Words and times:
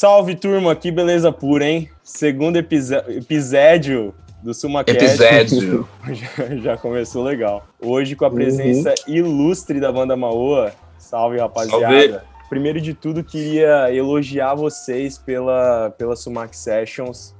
Salve 0.00 0.34
turma, 0.34 0.74
que 0.74 0.90
beleza 0.90 1.30
pura, 1.30 1.62
hein? 1.66 1.90
Segundo 2.02 2.56
episódio 2.56 4.14
do 4.42 4.54
SumaCast. 4.54 5.22
Episódio. 5.22 5.86
já, 6.10 6.56
já, 6.56 6.76
começou 6.78 7.22
legal. 7.22 7.66
Hoje 7.78 8.16
com 8.16 8.24
a 8.24 8.30
presença 8.30 8.94
uhum. 9.06 9.14
ilustre 9.14 9.78
da 9.78 9.92
banda 9.92 10.16
Maoa. 10.16 10.72
Salve, 10.96 11.36
rapaziada. 11.36 12.12
Salve. 12.12 12.26
Primeiro 12.48 12.80
de 12.80 12.94
tudo, 12.94 13.22
queria 13.22 13.94
elogiar 13.94 14.54
vocês 14.54 15.18
pela, 15.18 15.90
pela 15.90 16.16
Sumac 16.16 16.56
Sessions. 16.56 17.34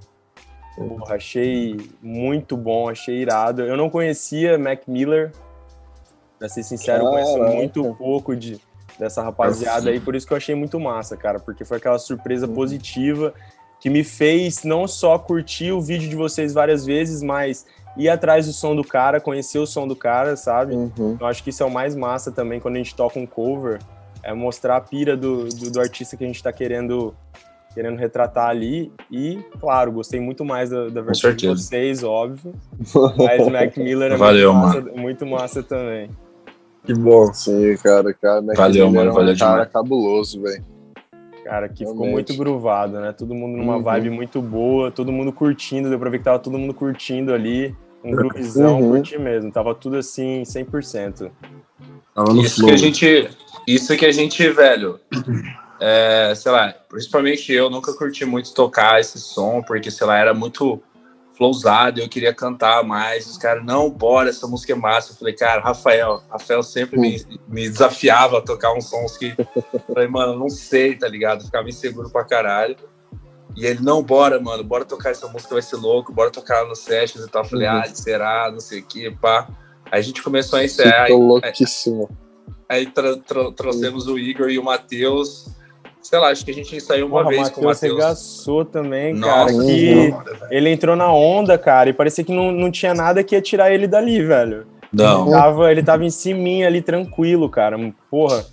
Porra, 0.77 1.15
achei 1.15 1.79
muito 2.03 2.59
bom, 2.59 2.91
achei 2.91 3.23
irado. 3.23 3.63
Eu 3.63 3.75
não 3.75 3.89
conhecia 3.89 4.59
Mac 4.59 4.83
Miller, 4.87 5.33
pra 6.39 6.47
ser 6.47 6.63
sincero, 6.63 7.05
eu 7.05 7.11
conheço 7.11 7.39
muito 7.39 7.95
pouco 7.95 8.37
de, 8.37 8.61
dessa 9.01 9.23
rapaziada 9.23 9.91
aí, 9.91 9.99
por 9.99 10.15
isso 10.15 10.27
que 10.27 10.33
eu 10.33 10.37
achei 10.37 10.55
muito 10.55 10.79
massa, 10.79 11.17
cara, 11.17 11.41
porque 11.41 11.65
foi 11.65 11.79
aquela 11.79 11.99
surpresa 11.99 12.47
uhum. 12.47 12.55
positiva 12.55 13.35
que 13.81 13.89
me 13.89 14.05
fez 14.05 14.63
não 14.63 14.87
só 14.87 15.19
curtir 15.19 15.73
o 15.73 15.81
vídeo 15.81 16.09
de 16.09 16.15
vocês 16.15 16.53
várias 16.53 16.85
vezes, 16.85 17.23
mas 17.23 17.67
ir 17.97 18.09
atrás 18.11 18.47
do 18.47 18.53
som 18.53 18.77
do 18.77 18.85
cara, 18.85 19.21
conhecer 19.21 19.59
o 19.59 19.67
som 19.67 19.89
do 19.89 19.97
cara, 19.97 20.37
sabe? 20.37 20.75
Uhum. 20.75 21.17
Eu 21.19 21.27
acho 21.27 21.43
que 21.43 21.51
isso 21.51 21.63
é 21.63 21.67
o 21.67 21.71
mais 21.71 21.97
massa 21.97 22.31
também 22.31 22.61
quando 22.61 22.77
a 22.77 22.79
gente 22.79 22.95
toca 22.95 23.19
um 23.19 23.27
cover, 23.27 23.81
é 24.23 24.35
mostrar 24.35 24.77
a 24.77 24.81
pira 24.81 25.17
do, 25.17 25.49
do, 25.49 25.71
do 25.71 25.81
artista 25.81 26.17
que 26.17 26.23
a 26.23 26.27
gente 26.27 26.43
tá 26.43 26.53
querendo 26.53 27.15
querendo 27.75 27.97
retratar 27.97 28.49
ali. 28.49 28.93
E, 29.11 29.39
claro, 29.61 29.93
gostei 29.93 30.21
muito 30.21 30.45
mais 30.45 30.71
da, 30.71 30.89
da 30.89 31.01
versão 31.01 31.33
de 31.33 31.47
vocês, 31.47 32.03
óbvio. 32.03 32.53
Mas 33.17 33.49
Mac 33.49 33.77
Miller 33.77 34.13
é 34.13 34.17
Valeu, 34.17 34.53
muito, 34.53 34.67
massa, 34.67 35.01
muito 35.01 35.27
massa 35.27 35.63
também. 35.63 36.11
Que 36.91 36.95
bom. 36.95 37.33
Sim, 37.33 37.77
cara, 37.77 38.13
cara. 38.13 38.43
Mac 38.43 38.57
valeu, 38.57 38.91
mano, 38.91 39.13
um 39.13 39.15
valeu 39.15 39.37
cara 39.39 39.53
demais. 39.53 39.73
cabuloso, 39.73 40.43
velho. 40.43 40.65
Cara, 41.45 41.69
que 41.69 41.87
ficou 41.87 42.07
muito 42.07 42.37
groovado, 42.37 42.99
né? 42.99 43.13
Todo 43.13 43.33
mundo 43.33 43.57
numa 43.57 43.77
uhum. 43.77 43.83
vibe 43.83 44.11
muito 44.11 44.43
boa, 44.43 44.91
todo 44.91 45.13
mundo 45.13 45.33
curtindo, 45.33 45.89
deu 45.89 46.01
pra 46.01 46.11
ver 46.11 46.19
que 46.19 46.25
tava 46.25 46.41
todo 46.41 46.59
mundo 46.59 46.75
curtindo 46.75 47.33
ali. 47.33 47.77
Um 48.03 48.11
groovizão, 48.11 48.81
uhum. 48.81 48.91
curti 48.91 49.19
mesmo. 49.19 49.53
Tava 49.53 49.73
tudo 49.73 49.99
assim, 49.99 50.43
100%. 50.43 51.31
Tava 52.13 52.33
no 52.33 52.43
isso 52.43 52.57
flow. 52.57 52.69
que 52.69 52.75
a 52.75 52.77
gente. 52.77 53.31
Isso 53.69 53.97
que 53.97 54.07
a 54.07 54.13
gente, 54.13 54.49
velho. 54.49 54.99
É, 55.83 56.35
sei 56.35 56.51
lá, 56.53 56.75
principalmente 56.89 57.53
eu 57.53 57.71
nunca 57.71 57.95
curti 57.95 58.25
muito 58.25 58.53
tocar 58.53 59.01
esse 59.01 59.19
som, 59.19 59.63
porque, 59.63 59.91
sei 59.91 60.07
lá, 60.07 60.19
era 60.19 60.35
muito 60.35 60.83
flowzado, 61.41 62.01
eu 62.01 62.09
queria 62.09 62.35
cantar 62.35 62.85
mais. 62.85 63.27
Os 63.27 63.39
caras, 63.39 63.65
não, 63.65 63.89
bora, 63.89 64.29
essa 64.29 64.47
música 64.47 64.75
é 64.75 64.77
massa. 64.77 65.13
Eu 65.13 65.17
falei, 65.17 65.33
cara, 65.33 65.63
Rafael, 65.63 66.23
Rafael 66.29 66.63
sempre 66.63 67.01
me, 67.01 67.25
me 67.49 67.67
desafiava 67.67 68.39
a 68.39 68.41
tocar 68.43 68.75
uns 68.75 68.91
sons 68.91 69.17
que. 69.17 69.35
Eu 69.39 69.81
falei, 69.95 70.07
mano, 70.07 70.39
não 70.39 70.51
sei, 70.51 70.95
tá 70.97 71.09
ligado? 71.09 71.41
Eu 71.41 71.47
ficava 71.47 71.67
inseguro 71.67 72.11
pra 72.11 72.25
caralho. 72.25 72.77
E 73.57 73.65
ele, 73.65 73.81
não, 73.83 74.03
bora, 74.03 74.39
mano, 74.39 74.63
bora 74.63 74.85
tocar 74.85 75.11
essa 75.11 75.27
música, 75.29 75.55
vai 75.55 75.63
ser 75.63 75.77
louco, 75.77 76.13
bora 76.13 76.31
tocar 76.31 76.67
no 76.67 76.77
sessions 76.77 77.25
e 77.25 77.31
tal. 77.31 77.43
Eu 77.43 77.49
falei, 77.49 77.67
uhum. 77.67 77.79
ah, 77.79 77.85
será, 77.87 78.51
não 78.53 78.61
sei 78.61 78.81
o 78.81 78.85
que, 78.85 79.11
pá. 79.11 79.49
Aí 79.91 79.99
a 79.99 80.03
gente 80.03 80.23
começou 80.23 80.59
a 80.59 80.65
ensaiar. 80.65 81.09
Tô 81.09 81.17
louquíssimo. 81.17 82.11
Aí, 82.69 82.81
aí 82.81 82.87
tra 82.87 83.17
tra 83.17 83.51
trouxemos 83.53 84.07
o 84.07 84.19
Igor 84.19 84.51
e 84.51 84.59
o 84.59 84.63
Matheus 84.63 85.49
sei 86.03 86.19
lá, 86.19 86.29
acho 86.29 86.45
que 86.45 86.51
a 86.51 86.55
gente 86.55 86.75
ensaiou 86.75 87.09
uma 87.09 87.23
Porra, 87.23 87.31
vez 87.31 87.49
com 87.51 87.61
o 87.61 87.65
Matheus. 87.65 87.93
regaçou 87.93 88.65
também, 88.65 89.15
Nossa, 89.15 89.53
cara. 89.53 89.65
Que 89.65 90.15
ele 90.51 90.71
entrou 90.71 90.97
na 90.97 91.13
onda, 91.13 91.57
cara, 91.59 91.91
e 91.91 91.93
parecia 91.93 92.25
que 92.25 92.33
não, 92.33 92.51
não 92.51 92.71
tinha 92.71 92.95
nada 92.95 93.23
que 93.23 93.35
ia 93.35 93.41
tirar 93.41 93.73
ele 93.73 93.87
dali, 93.87 94.23
velho. 94.23 94.67
Não. 94.93 95.23
Ele 95.23 95.31
tava, 95.31 95.71
ele 95.71 95.83
tava 95.83 96.05
em 96.05 96.11
cima 96.11 96.67
ali, 96.67 96.83
tranquilo, 96.83 97.49
cara. 97.49 97.77
Porra, 98.11 98.45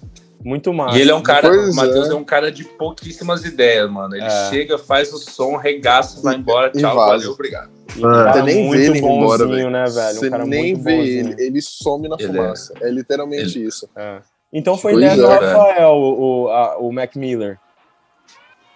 muito 0.43 0.71
massa. 0.71 0.97
E 0.97 1.01
ele 1.01 1.11
é 1.11 1.15
um 1.15 1.21
cara, 1.21 1.49
pois 1.49 1.69
o 1.69 1.75
Matheus 1.75 2.09
é. 2.09 2.11
é. 2.11 2.15
um 2.15 2.23
cara 2.23 2.51
de 2.51 2.63
pouquíssimas 2.63 3.43
ideias, 3.43 3.89
mano. 3.89 4.15
Ele 4.15 4.25
é. 4.25 4.49
chega, 4.49 4.77
faz 4.77 5.11
o 5.11 5.17
som, 5.17 5.57
regaça, 5.57 6.21
vai 6.21 6.35
embora, 6.35 6.71
tchau, 6.71 6.95
valeu, 6.95 7.31
obrigado. 7.31 7.71
Você 7.87 8.41
nem 8.43 8.69
vê 8.69 8.85
ele 8.85 8.99
embora, 8.99 9.47
velho. 9.47 9.69
Né, 9.69 9.85
velho? 9.85 10.19
Você 10.19 10.29
um 10.29 10.45
nem 10.45 10.75
vê 10.75 10.97
bonzinho. 10.97 11.31
ele, 11.31 11.43
ele 11.43 11.61
some 11.61 12.07
na 12.07 12.15
Ele 12.19 12.27
fumaça. 12.27 12.73
É, 12.81 12.89
literalmente 12.89 13.57
Ele- 13.57 13.67
isso. 13.67 13.89
É. 13.95 14.19
Então 14.51 14.77
foi 14.77 14.93
Pois 14.93 15.03
ideia 15.05 15.17
do 15.17 15.31
é, 15.31 15.35
Rafael, 15.37 15.89
o, 15.91 16.43
o, 16.45 16.49
a- 16.49 16.77
o 16.77 16.91
Mac 16.91 17.15
Miller. 17.15 17.59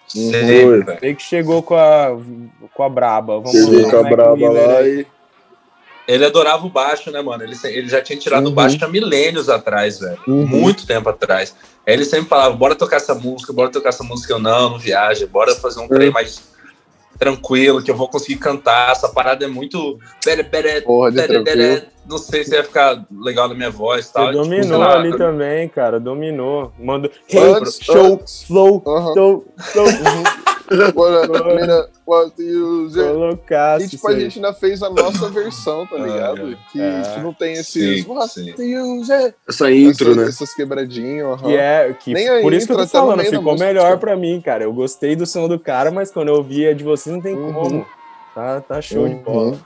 Sempre, 0.06 0.82
velho. 0.82 0.98
Ele 1.00 1.14
que 1.14 1.22
chegou 1.22 1.62
com 1.62 1.74
a, 1.74 2.08
com 2.74 2.82
a 2.82 2.88
braba. 2.88 3.34
Vamos 3.40 3.52
Chegou 3.52 3.82
lá, 3.82 3.90
com 3.90 3.96
a 3.96 4.02
Mac 4.02 4.12
braba 4.12 4.36
Miller 4.36 4.66
lá 4.68 4.82
e. 4.82 5.06
Ele 6.06 6.24
adorava 6.26 6.66
o 6.66 6.68
baixo, 6.70 7.10
né, 7.12 7.22
mano? 7.22 7.44
Ele, 7.44 7.56
ele 7.64 7.88
já 7.88 8.02
tinha 8.02 8.18
tirado 8.18 8.46
o 8.46 8.48
Uhum. 8.48 8.54
baixo 8.54 8.76
há 8.84 8.88
milênios 8.88 9.48
atrás, 9.48 10.00
velho. 10.00 10.18
Uhum. 10.26 10.44
Muito 10.46 10.84
tempo 10.86 11.08
atrás. 11.08 11.54
Aí 11.86 11.94
ele 11.94 12.04
sempre 12.04 12.28
falava, 12.28 12.54
bora 12.56 12.74
tocar 12.74 12.96
essa 12.96 13.14
música, 13.14 13.52
bora 13.52 13.70
tocar 13.70 13.90
essa 13.90 14.02
música. 14.04 14.32
Eu, 14.32 14.38
não, 14.40 14.70
não 14.70 14.78
viaja, 14.78 15.26
bora 15.28 15.54
fazer 15.54 15.80
um 15.80 15.88
trem 15.88 16.08
Uhum. 16.08 16.12
mais 16.12 16.51
tranquilo, 17.22 17.80
que 17.82 17.90
eu 17.90 17.96
vou 17.96 18.08
conseguir 18.08 18.36
cantar. 18.36 18.90
Essa 18.90 19.08
parada 19.08 19.44
é 19.44 19.48
muito... 19.48 19.96
Bere, 20.24 20.42
bere, 20.42 20.80
Porra 20.82 21.10
de 21.10 21.16
bere, 21.16 21.38
bere. 21.40 21.60
tranquilo. 21.60 21.92
Não 22.08 22.18
sei 22.18 22.42
se 22.42 22.52
ia 22.52 22.64
ficar 22.64 23.04
legal 23.12 23.46
na 23.48 23.54
minha 23.54 23.70
voz 23.70 24.06
e 24.06 24.12
tal. 24.12 24.26
Você 24.26 24.32
Tipo, 24.32 24.42
dominou 24.44 24.78
lá, 24.80 24.94
ali 24.94 25.16
também, 25.16 25.68
cara. 25.68 26.00
Dominou. 26.00 26.72
Mandou. 26.76 27.08
Hey, 27.28 27.64
show, 27.80 28.20
flow, 28.46 28.82
show, 29.14 29.44
show. 29.72 29.84
What 32.06 32.34
you 32.42 32.90
say? 32.90 33.02
Colocasse. 33.12 33.84
E 33.86 33.88
tipo, 33.88 34.08
a 34.08 34.18
gente 34.18 34.36
ainda 34.38 34.52
fez 34.52 34.82
a 34.82 34.90
nossa 34.90 35.28
versão, 35.30 35.86
tá 35.86 35.96
ligado? 35.96 36.58
Que, 36.70 36.80
É. 36.80 37.02
que 37.14 37.20
não 37.20 37.32
tem 37.32 37.52
esses. 37.54 38.02
Sim, 38.04 38.10
what 38.10 38.28
sim. 38.32 38.54
you 38.58 39.04
say? 39.04 39.34
Essa 39.48 39.70
intro, 39.70 40.06
essas, 40.12 40.16
né? 40.16 40.28
essas 40.28 40.54
quebradinhas. 40.54 41.26
aham. 41.26 41.48
Que 41.48 41.56
é, 41.56 41.92
que, 41.98 42.12
Nem 42.12 42.28
a 42.28 42.40
por 42.40 42.52
isso 42.52 42.66
que 42.66 42.72
eu 42.72 42.76
tô 42.76 42.82
intro, 42.82 42.98
falando, 42.98 43.20
ficou 43.24 43.42
música, 43.42 43.64
melhor 43.66 43.88
tipo. 43.92 44.00
pra 44.00 44.16
mim, 44.16 44.40
cara. 44.40 44.64
Eu 44.64 44.72
gostei 44.72 45.14
do 45.16 45.26
som 45.26 45.48
do 45.48 45.58
cara, 45.58 45.90
mas 45.90 46.10
quando 46.10 46.28
eu 46.28 46.42
vi 46.42 46.66
a 46.66 46.74
de 46.74 46.84
vocês, 46.84 47.14
não 47.14 47.22
tem 47.22 47.34
Uhum. 47.36 47.52
como. 47.52 47.86
Tá, 48.34 48.60
tá 48.60 48.80
show 48.80 49.06
de 49.06 49.14
Uhum. 49.14 49.22
bola. 49.22 49.58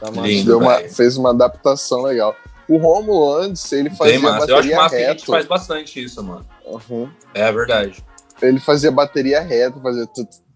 Tá. 0.00 0.10
Lindo. 0.10 0.46
Deu 0.46 0.58
uma, 0.58 0.78
fez 0.80 1.16
uma 1.16 1.30
adaptação 1.30 2.02
legal. 2.02 2.34
O 2.68 2.76
Romulo 2.78 3.36
antes, 3.36 3.70
ele 3.72 3.88
Bem 3.88 3.98
fazia 3.98 4.20
massa. 4.20 4.50
Eu 4.50 4.56
acho 4.56 4.74
massa 4.76 4.96
que 4.96 5.02
a 5.04 5.10
gente 5.10 5.26
faz 5.26 5.44
bastante 5.46 6.02
isso, 6.04 6.22
mano. 6.22 6.46
Uhum. 6.64 7.08
É 7.34 7.50
verdade. 7.52 8.02
Ele 8.42 8.60
fazia 8.60 8.90
bateria 8.90 9.40
reta, 9.40 9.78
fazia 9.80 10.08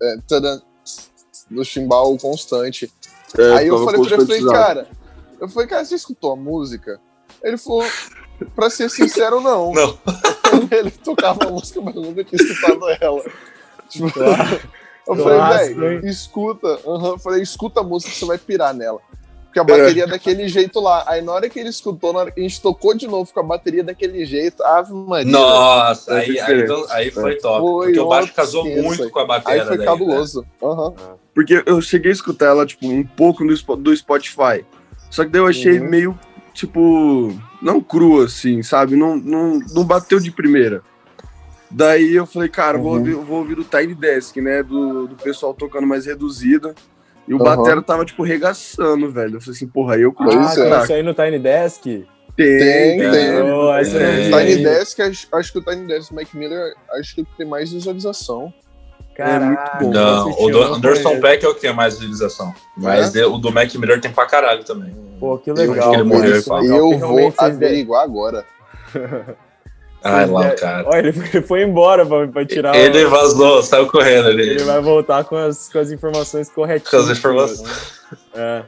é, 0.03 0.17
no 1.51 1.65
chimbal 1.65 2.17
constante. 2.19 2.91
É, 3.39 3.53
Aí 3.55 3.69
eu 3.69 3.85
falei 3.85 4.01
pra 4.03 4.17
ele, 4.17 4.27
falei, 4.27 4.45
cara, 4.45 4.89
eu 5.41 5.49
falei, 5.49 5.69
cara, 5.69 5.85
você 5.85 5.95
escutou 5.95 6.33
a 6.33 6.37
música? 6.37 7.01
Ele 7.43 7.59
falou, 7.59 7.85
pra 8.55 8.71
ser 8.71 8.89
sincero, 8.89 9.41
não. 9.41 9.73
Não. 9.73 9.99
ele 10.71 10.91
tocava 10.91 11.47
a 11.47 11.51
música, 11.51 11.81
mas 11.81 11.95
eu 11.95 12.03
nunca 12.03 12.25
tinha 12.25 12.43
escutado 12.43 12.89
ela. 13.01 13.23
Tipo, 13.89 14.11
Claro. 14.13 14.61
eu 15.07 15.17
falei, 15.17 15.75
velho, 15.75 16.07
escuta. 16.07 16.67
Eu 16.85 17.19
falei, 17.19 17.43
escuta 17.43 17.81
a 17.81 17.83
música 17.83 18.13
que 18.13 18.19
você 18.19 18.25
vai 18.25 18.39
pirar 18.39 18.73
nela. 18.73 19.01
Porque 19.55 19.73
a 19.73 19.77
bateria 19.79 20.03
é 20.03 20.07
daquele 20.09 20.49
jeito 20.49 20.81
lá. 20.81 21.05
Aí 21.07 21.23
na 21.23 21.31
hora 21.31 21.49
que 21.49 21.61
ele 21.61 21.69
escutou, 21.69 22.13
na 22.13 22.19
hora 22.19 22.31
que 22.33 22.41
a 22.41 22.43
gente 22.43 22.61
tocou 22.61 22.93
de 22.93 23.07
novo 23.07 23.33
com 23.33 23.39
a 23.39 23.43
bateria 23.45 23.85
daquele 23.85 24.27
jeito, 24.27 24.61
Ave 24.65 24.93
Maria. 24.93 25.31
Nossa, 25.31 26.13
É 26.13 26.25
aí, 26.25 26.41
aí, 26.41 26.65
aí 26.91 27.11
foi 27.13 27.37
top. 27.37 27.61
Foi 27.61 27.87
porque 27.87 28.01
o 28.01 28.09
baixo 28.09 28.33
casou 28.35 28.65
muito 28.65 29.05
aí. 29.05 29.11
com 29.11 29.19
a 29.21 29.23
Aí 29.23 29.29
bateria. 29.29 29.65
foi 29.67 29.77
daí, 29.77 29.87
cabuloso. 29.87 30.45
Aham. 30.61 30.93
Porque 31.33 31.63
eu 31.67 31.81
cheguei 31.81 32.11
a 32.11 32.15
escutar 32.15 32.47
ela, 32.47 32.67
tipo, 32.67 32.85
um 32.89 33.05
pouco 33.05 33.45
no, 33.45 33.53
Spo- 33.57 33.77
do 33.77 33.97
Spotify. 33.97 34.65
Só 35.09 35.25
que 35.25 35.31
daí 35.31 35.41
eu 35.41 35.47
achei 35.47 35.79
Uhum. 35.79 35.89
meio, 35.89 36.19
tipo, 36.53 37.33
não 37.63 37.81
cru, 37.81 38.23
assim, 38.23 38.61
sabe? 38.61 38.97
Não, 38.97 39.17
não, 39.17 39.61
não 39.73 39.85
bateu 39.85 40.19
de 40.19 40.33
primeira. 40.33 40.83
Daí 41.71 42.13
eu 42.15 42.27
falei, 42.27 42.49
cara, 42.49 42.77
vou, 42.77 42.93
Uhum. 42.93 42.99
ouvir, 42.99 43.15
vou 43.15 43.39
ouvir 43.39 43.59
o 43.59 43.65
Tiny 43.65 43.95
Desk, 43.95 44.37
né? 44.41 44.65
Do, 44.65 45.07
do 45.09 45.15
pessoal 45.15 45.55
tocando 45.55 45.87
mais 45.87 46.07
reduzida. 46.07 46.75
E 47.27 47.35
o 47.35 47.39
batera 47.39 47.81
tava, 47.83 48.05
tipo, 48.05 48.23
regaçando, 48.23 49.11
velho. 49.11 49.37
Eu 49.37 49.41
falei 49.41 49.57
assim, 49.57 49.67
porra, 49.67 49.95
aí 49.95 50.03
eu 50.03 50.13
curti. 50.13 50.37
Ah, 50.37 50.53
é. 50.53 50.55
tem 50.71 50.83
isso 50.83 50.93
aí 50.93 51.03
no 51.03 51.15
Tiny 51.15 51.39
Desk? 51.39 51.83
Tem, 51.85 52.07
Tem, 52.37 52.99
tem. 52.99 53.11
tem. 53.11 53.43
Oh, 53.43 53.73
eu 53.73 53.73
É. 53.73 53.83
Tiny. 53.85 54.63
Desk, 54.65 55.01
acho, 55.03 55.29
acho 55.33 55.53
que 55.53 55.59
o 55.59 55.63
Tiny 55.63 55.87
Desk 55.87 56.11
do 56.13 56.17
Mac 56.17 56.35
Miller 56.35 56.75
acho 56.99 57.15
que 57.15 57.25
tem 57.37 57.47
mais 57.47 57.73
visualização. 57.73 58.53
Caraca, 59.17 59.79
É 59.79 59.83
muito 59.85 59.93
bom. 59.95 60.01
Não, 60.01 60.31
o 60.33 60.51
do 60.51 60.59
eu 60.59 60.75
Anderson. 60.75 61.21
Peck 61.21 61.45
é 61.45 61.49
o 61.49 61.55
que 61.55 61.61
tem 61.61 61.73
mais 61.73 61.95
visualização. 61.95 62.53
Mas 62.77 63.15
o 63.15 63.39
do 63.39 63.53
Mac 63.53 63.73
Miller 63.77 64.01
tem 64.01 64.11
pra 64.11 64.27
caralho 64.27 64.65
também. 64.65 64.93
Pô, 65.21 65.39
que 65.39 65.51
Eu- 65.51 65.55
legal. 65.55 65.91
que 65.91 65.97
ele 65.97 66.03
morreu, 66.03 66.35
é 66.35 66.39
eu 66.39 66.43
porque 66.43 66.97
vou 66.99 67.35
averiguar 67.39 68.03
agora. 68.03 68.45
Ai, 70.05 70.27
lá, 70.27 70.49
de- 70.51 70.57
cara. 70.61 70.87
Olha, 70.87 71.09
ele 71.09 71.43
foi- 71.43 71.63
embora 71.63 72.05
pra, 72.05 72.29
pra 72.29 72.45
tirar. 72.45 72.77
Ele 72.77 73.05
o- 73.07 73.11
vazou, 73.11 73.63
saiu 73.63 73.87
correndo 73.87 74.29
ali. 74.29 74.51
Ele 74.51 74.65
vai 74.65 74.81
voltar 74.81 75.25
com 75.25 75.35
as, 75.37 75.69
com 75.73 75.79
as 75.79 75.91
informações 75.91 76.51
corretinhas. 76.51 76.91
Com 76.91 76.97
as 77.11 77.19
informações. 77.19 78.03
É. 78.35 78.63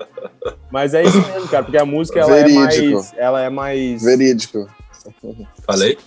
Mas 0.70 0.94
é 0.94 1.02
isso 1.04 1.18
mesmo, 1.20 1.46
cara, 1.48 1.62
porque 1.64 1.76
a 1.78 1.84
música 1.84 2.20
ela 2.20 2.36
é 2.36 2.42
Verídico. 2.44 2.94
mais. 2.94 3.12
Ela 3.16 3.42
é 3.42 3.50
mais. 3.50 4.02
Verídico. 4.02 4.68
Falei? 5.66 5.98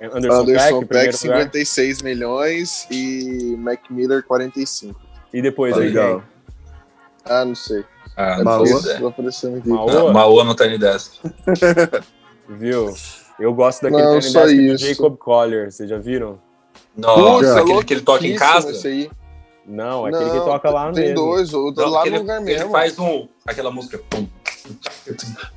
Anderson, 0.00 0.40
Anderson 0.42 0.80
Peck, 0.80 0.88
Peck, 0.88 0.88
primeiro 0.88 1.06
lugar. 1.08 1.12
56 1.16 2.02
milhões 2.02 2.86
e 2.90 3.56
Mac 3.58 3.80
Miller 3.90 4.22
45. 4.24 5.00
E 5.32 5.40
depois 5.40 5.74
Tá 5.74 5.80
aí 5.80 5.86
Legal. 5.88 6.18
quem? 6.20 6.22
Ah, 7.24 7.44
não 7.46 7.54
sei. 7.54 7.82
Ah, 8.16 8.36
É 8.40 8.44
não 8.44 8.58
porque 8.58 8.66
sei. 8.68 8.92
isso 8.92 9.00
tá 9.02 9.08
aparecendo 9.08 9.56
aqui. 9.58 9.68
Maoa? 9.68 9.92
Não, 9.92 10.12
Maoa 10.12 10.44
no 10.44 10.54
Tiny 10.54 10.78
Desk. 10.78 11.12
Viu? 12.48 12.94
Eu 13.38 13.52
gosto 13.54 13.82
daquele 13.82 14.02
Não, 14.02 14.14
Desk 14.18 14.32
do. 14.32 14.76
Jacob 14.78 15.16
Collier, 15.18 15.70
vocês 15.70 15.88
já 15.88 15.98
viram? 15.98 16.38
Nossa, 16.96 17.60
aquele 17.60 17.84
que 17.84 17.94
ele 17.94 18.00
toca 18.00 18.26
em 18.26 18.34
casa? 18.34 18.70
Esse 18.70 18.88
aí. 18.88 19.10
Não, 19.66 20.06
aquele 20.06 20.30
que 20.30 20.40
toca 20.40 20.70
lá 20.70 20.92
Tem 20.92 21.08
mesmo. 21.08 21.14
dois, 21.16 21.52
outro 21.52 21.82
Não, 21.84 21.90
lá 21.90 22.06
ele, 22.06 22.16
no 22.16 22.20
lugar 22.22 22.36
ele 22.36 22.44
mesmo. 22.44 22.70
faz 22.70 22.98
um, 22.98 23.28
aquela 23.46 23.70
música. 23.70 24.00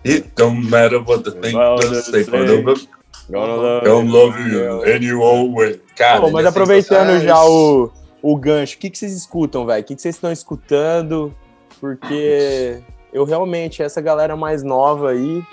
It 0.06 0.32
don't 0.36 0.70
matter 0.70 1.02
what 1.08 1.24
the 1.24 1.32
thing 1.32 1.54
does 1.54 2.06
say, 2.06 2.24
but 2.64 2.88
Gonna 3.30 3.56
love 3.56 3.88
I'm 3.88 4.12
love 4.12 4.40
you 4.40 4.84
any 4.84 5.12
old 5.14 5.54
way. 5.54 5.80
Cara, 5.96 6.20
Pô, 6.20 6.26
ele 6.28 6.34
mas 6.34 6.46
é 6.46 6.50
aproveitando 6.50 7.20
já 7.22 7.44
o, 7.46 7.92
o 8.24 8.36
gancho, 8.36 8.76
o 8.76 8.80
que, 8.80 8.90
que 8.90 8.98
vocês 8.98 9.14
escutam, 9.14 9.66
velho? 9.68 9.82
O 9.82 9.86
que, 9.86 9.96
que 9.96 10.02
vocês 10.02 10.16
estão 10.16 10.32
escutando? 10.32 11.34
Porque 11.80 12.82
eu 13.12 13.24
realmente, 13.24 13.82
essa 13.82 14.02
galera 14.02 14.36
mais 14.36 14.64
nova 14.64 15.12
aí, 15.12 15.44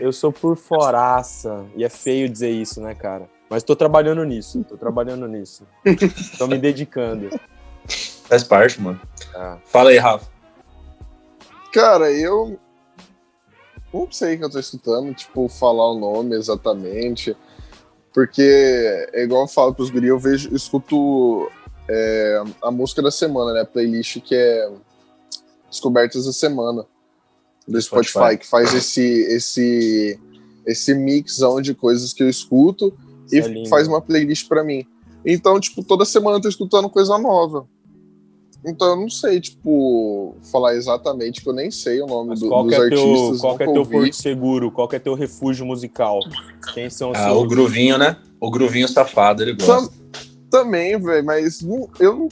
eu 0.00 0.12
sou 0.12 0.32
por 0.32 0.56
foraça. 0.56 1.64
E 1.76 1.84
é 1.84 1.88
feio 1.88 2.28
dizer 2.28 2.50
isso, 2.50 2.80
né, 2.80 2.94
cara? 2.94 3.28
Mas 3.48 3.62
tô 3.62 3.74
trabalhando 3.74 4.24
nisso, 4.24 4.64
tô 4.68 4.76
trabalhando 4.76 5.26
nisso. 5.26 5.66
tô 6.38 6.46
me 6.46 6.58
dedicando. 6.58 7.28
Faz 8.28 8.44
parte, 8.44 8.80
mano. 8.80 9.00
Tá. 9.32 9.58
Fala 9.64 9.90
aí, 9.90 9.98
Rafa. 9.98 10.30
Cara, 11.72 12.12
eu 12.12 12.58
não 13.92 14.10
sei 14.10 14.34
o 14.34 14.38
que 14.38 14.44
eu 14.44 14.50
tô 14.50 14.58
escutando, 14.58 15.12
tipo, 15.14 15.48
falar 15.48 15.90
o 15.90 15.98
nome 15.98 16.36
exatamente. 16.36 17.36
Porque 18.12 18.42
é 19.12 19.22
igual 19.22 19.42
eu 19.42 19.48
falo 19.48 19.74
pros 19.74 19.90
guri, 19.90 20.08
eu 20.08 20.18
vejo, 20.18 20.50
eu 20.50 20.56
escuto 20.56 21.50
é, 21.88 22.42
a 22.62 22.70
música 22.70 23.02
da 23.02 23.10
semana, 23.10 23.52
né? 23.52 23.64
Playlist 23.64 24.20
que 24.20 24.34
é 24.34 24.68
Descobertas 25.70 26.24
da 26.26 26.32
Semana 26.32 26.84
do 27.68 27.80
Spotify, 27.80 28.10
Spotify. 28.10 28.38
que 28.38 28.46
faz 28.46 28.74
esse 28.74 29.02
esse 29.02 30.18
esse 30.66 30.94
mixão 30.94 31.60
de 31.60 31.74
coisas 31.74 32.12
que 32.12 32.22
eu 32.22 32.28
escuto 32.28 32.92
Isso 33.32 33.48
e 33.50 33.62
é 33.64 33.68
faz 33.68 33.86
uma 33.88 34.00
playlist 34.00 34.48
pra 34.48 34.62
mim. 34.64 34.84
Então, 35.24 35.58
tipo, 35.60 35.82
toda 35.84 36.04
semana 36.04 36.36
eu 36.38 36.40
tô 36.42 36.48
escutando 36.48 36.88
coisa 36.90 37.16
nova. 37.18 37.66
Então 38.66 38.88
eu 38.88 38.96
não 38.96 39.08
sei, 39.08 39.40
tipo, 39.40 40.34
falar 40.52 40.74
exatamente, 40.74 41.40
que 41.40 41.48
eu 41.48 41.52
nem 41.54 41.70
sei 41.70 42.02
o 42.02 42.06
nome 42.06 42.34
do- 42.38 42.48
qual 42.48 42.64
dos 42.64 42.74
é 42.74 42.88
teu, 42.90 43.00
artistas. 43.00 43.40
qual 43.40 43.56
que 43.56 43.62
é 43.62 43.66
teu 43.66 43.76
ouvi. 43.76 43.90
porto 43.92 44.12
seguro? 44.16 44.70
Qual 44.70 44.86
que 44.88 44.96
é 44.96 44.98
teu 44.98 45.14
refúgio 45.14 45.64
musical? 45.64 46.20
Quem 46.74 46.90
são 46.90 47.10
os 47.12 47.18
Ah, 47.18 47.24
seus... 47.30 47.38
o 47.38 47.46
Gruvinho, 47.46 47.96
né? 47.96 48.16
O 48.38 48.50
Gruvinho 48.50 48.86
safado, 48.88 49.42
ele 49.42 49.54
gosta. 49.54 49.88
Tam- 49.88 49.90
também, 50.50 50.98
velho, 51.00 51.24
mas 51.24 51.62
não- 51.62 51.88
eu 51.98 52.14
não. 52.14 52.28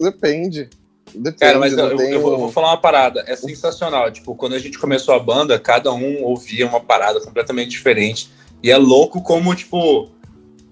Depende. 0.00 0.68
Depende. 1.14 1.36
Cara, 1.38 1.58
mas 1.58 1.72
eu, 1.72 1.78
eu 1.88 1.96
tenho- 1.96 2.20
vou, 2.20 2.32
eu 2.32 2.38
vou 2.38 2.52
falar 2.52 2.68
uma 2.68 2.76
parada. 2.80 3.24
É 3.26 3.34
sensacional. 3.36 4.10
Tipo, 4.10 4.34
quando 4.34 4.54
a 4.54 4.58
gente 4.58 4.78
começou 4.78 5.14
a 5.14 5.18
banda, 5.18 5.58
cada 5.58 5.92
um 5.92 6.22
ouvia 6.22 6.66
uma 6.66 6.80
parada 6.80 7.20
completamente 7.20 7.70
diferente. 7.70 8.30
E 8.62 8.70
é 8.70 8.76
louco 8.76 9.22
como, 9.22 9.54
tipo, 9.54 10.08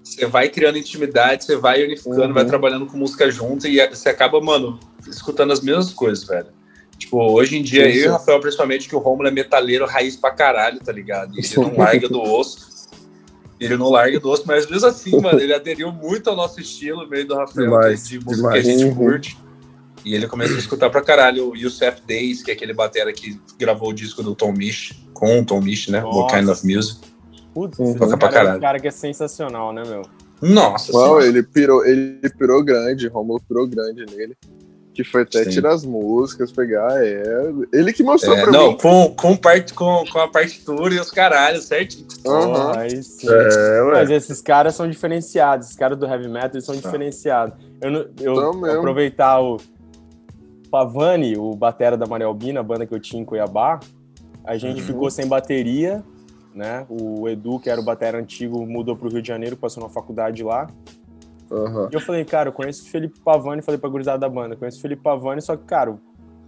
você 0.03 0.25
vai 0.25 0.49
criando 0.49 0.77
intimidade, 0.77 1.43
você 1.43 1.55
vai 1.55 1.83
unificando, 1.83 2.21
Uhum. 2.27 2.33
vai 2.33 2.45
trabalhando 2.45 2.85
com 2.85 2.97
música 2.97 3.29
junto 3.31 3.67
e 3.67 3.85
você 3.87 4.09
acaba, 4.09 4.39
mano, 4.41 4.79
escutando 5.07 5.51
as 5.51 5.61
mesmas 5.61 5.91
coisas, 5.93 6.23
velho. 6.23 6.47
Tipo, 6.97 7.17
hoje 7.31 7.57
em 7.57 7.63
dia, 7.63 7.85
Sim, 7.91 7.97
eu 7.97 8.05
e 8.05 8.07
o 8.09 8.11
Rafael, 8.11 8.39
principalmente, 8.41 8.89
que 8.89 8.95
o 8.95 8.99
Romulo 8.99 9.27
é 9.27 9.31
metaleiro 9.31 9.85
raiz 9.85 10.15
pra 10.17 10.31
caralho, 10.31 10.79
tá 10.79 10.91
ligado? 10.91 11.33
E 11.35 11.39
ele 11.45 11.55
não 11.55 11.77
larga 11.77 12.09
do 12.09 12.21
osso. 12.21 12.69
Ele 13.59 13.75
não 13.77 13.89
larga 13.89 14.19
do 14.19 14.29
osso, 14.29 14.43
mas 14.45 14.69
mesmo 14.69 14.87
assim, 14.87 15.19
mano, 15.19 15.39
ele 15.39 15.53
aderiu 15.53 15.91
muito 15.91 16.29
ao 16.29 16.35
nosso 16.35 16.59
estilo, 16.61 17.07
meio 17.07 17.25
do 17.27 17.35
Rafael, 17.35 17.65
Demais, 17.67 18.07
de 18.07 18.15
música 18.19 18.35
demais. 18.35 18.63
que 18.65 18.69
a 18.69 18.73
gente 18.77 18.85
Uhum. 18.85 18.95
curte. 18.95 19.37
E 20.05 20.15
ele 20.15 20.27
começou 20.27 20.55
a 20.55 20.59
escutar 20.59 20.89
pra 20.89 21.01
caralho 21.01 21.49
o 21.51 21.55
Yusuf 21.55 22.01
Days, 22.07 22.41
que 22.43 22.51
é 22.51 22.53
aquele 22.53 22.73
batera 22.73 23.11
que 23.11 23.39
gravou 23.57 23.89
o 23.89 23.93
disco 23.93 24.23
do 24.23 24.33
Tom 24.35 24.51
Misch, 24.53 24.93
com 25.13 25.39
o 25.39 25.45
Tom 25.45 25.59
Misch, 25.61 25.89
né? 25.89 26.01
Nossa. 26.01 26.17
What 26.19 26.33
Kind 26.39 26.49
of 26.49 26.65
Music. 26.65 26.99
Putz, 27.53 27.77
Uhum. 27.79 27.89
esse 27.89 27.97
Toca 27.99 28.17
pra 28.17 28.29
cara 28.29 28.39
é 28.39 28.41
um 28.41 28.45
caralho. 28.45 28.61
cara 28.61 28.79
que 28.79 28.87
é 28.87 28.91
sensacional, 28.91 29.73
né, 29.73 29.83
meu? 29.85 30.03
Nossa 30.41 30.91
Não, 30.93 30.99
senhora. 31.01 31.25
ele 31.25 31.43
pirou, 31.43 31.85
ele 31.85 32.19
pirou 32.37 32.63
grande, 32.63 33.07
Romulo 33.07 33.41
pirou 33.47 33.67
grande 33.67 34.05
nele. 34.05 34.35
Que 34.93 35.03
foi 35.03 35.21
até 35.21 35.45
Sim. 35.45 35.49
tirar 35.51 35.73
as 35.73 35.85
músicas, 35.85 36.51
pegar. 36.51 36.89
É. 37.01 37.23
Ele 37.71 37.93
que 37.93 38.03
mostrou 38.03 38.35
É, 38.35 38.41
pra 38.43 38.51
não, 38.51 38.69
mim. 38.71 38.77
com, 38.77 39.13
com, 39.15 39.35
part, 39.37 39.73
com, 39.73 40.03
com 40.11 40.19
a 40.19 40.27
partitura 40.27 40.93
e 40.93 40.99
os 40.99 41.09
caralhos. 41.09 41.69
Aham. 41.71 41.85
Porra, 42.23 42.79
aí 42.81 43.01
sim. 43.03 43.27
É. 43.29 43.81
Mas 43.93 44.09
esses 44.09 44.41
caras 44.41 44.75
são 44.75 44.89
diferenciados, 44.89 45.67
esses 45.67 45.77
caras 45.77 45.97
do 45.97 46.05
heavy 46.05 46.27
metal 46.27 46.51
eles 46.53 46.65
são 46.65 46.75
diferenciados. 46.75 47.55
Eu, 47.81 47.91
não- 47.91 48.05
eu 48.19 48.35
São 48.35 48.53
mesmo. 48.55 48.77
aproveitar 48.79 49.39
o 49.41 49.57
Pavani, 50.69 51.37
o 51.37 51.55
batera 51.55 51.97
da 51.97 52.05
Maria 52.05 52.27
Albina, 52.27 52.59
a 52.59 52.63
banda 52.63 52.85
que 52.85 52.93
eu 52.93 52.99
tinha 52.99 53.21
em 53.21 53.25
Cuiabá, 53.25 53.79
a 54.45 54.57
gente 54.57 54.81
Uhum. 54.81 54.87
ficou 54.87 55.09
sem 55.11 55.27
bateria, 55.27 56.03
né? 56.55 56.85
O 56.89 57.27
Edu, 57.29 57.59
que 57.59 57.69
era 57.69 57.79
o 57.79 57.83
batera 57.83 58.17
antigo, 58.17 58.65
mudou 58.65 58.95
pro 58.95 59.09
Rio 59.09 59.21
de 59.21 59.27
Janeiro, 59.27 59.55
passou 59.57 59.83
na 59.83 59.89
faculdade 59.89 60.43
lá. 60.43 60.67
Aham. 61.51 61.89
E 61.91 61.95
eu 61.95 62.01
falei, 62.01 62.23
cara, 62.25 62.49
eu 62.49 62.53
conheço 62.53 62.83
o 62.85 62.89
Felipe 62.89 63.19
Pavani, 63.19 63.61
falei 63.61 63.79
pra 63.79 63.89
gurizada 63.89 64.19
da 64.19 64.29
banda, 64.29 64.55
conheço 64.55 64.77
o 64.77 64.81
Felipe 64.81 65.01
Pavani, 65.01 65.41
só 65.41 65.55
que, 65.55 65.63
cara, 65.63 65.89
o 65.91 65.99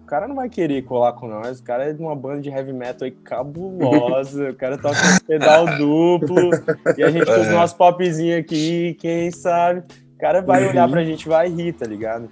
cara 0.05 0.27
não 0.27 0.35
vai 0.35 0.47
querer 0.49 0.83
colar 0.83 1.13
com 1.13 1.27
nós, 1.27 1.59
o 1.59 1.63
cara 1.63 1.85
é 1.89 1.93
de 1.93 2.01
uma 2.01 2.15
banda 2.15 2.41
de 2.41 2.49
heavy 2.49 2.73
metal 2.73 3.05
aí 3.05 3.11
cabulosa, 3.11 4.49
o 4.51 4.55
cara 4.55 4.77
toca 4.77 4.95
com 4.95 5.25
pedal 5.25 5.65
duplo, 5.77 6.51
e 6.97 7.03
a 7.03 7.09
gente 7.09 7.25
com 7.25 7.39
os 7.41 7.47
É. 7.47 7.51
nossos 7.51 7.75
popzinhos 7.75 8.39
aqui, 8.39 8.93
quem 8.99 9.31
sabe, 9.31 9.79
o 10.15 10.19
cara 10.19 10.41
vai 10.41 10.67
olhar 10.67 10.87
pra 10.89 11.03
gente 11.03 11.23
e 11.23 11.29
vai 11.29 11.47
rir, 11.49 11.73
tá 11.73 11.85
ligado? 11.87 12.29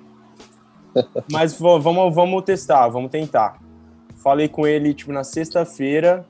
Mas 1.31 1.53
vamos, 1.53 2.13
vamos 2.13 2.43
testar, 2.43 2.87
vamos 2.89 3.11
tentar. 3.11 3.59
Falei 4.15 4.47
com 4.47 4.67
ele, 4.67 4.93
tipo, 4.93 5.11
na 5.11 5.23
sexta-feira, 5.23 6.25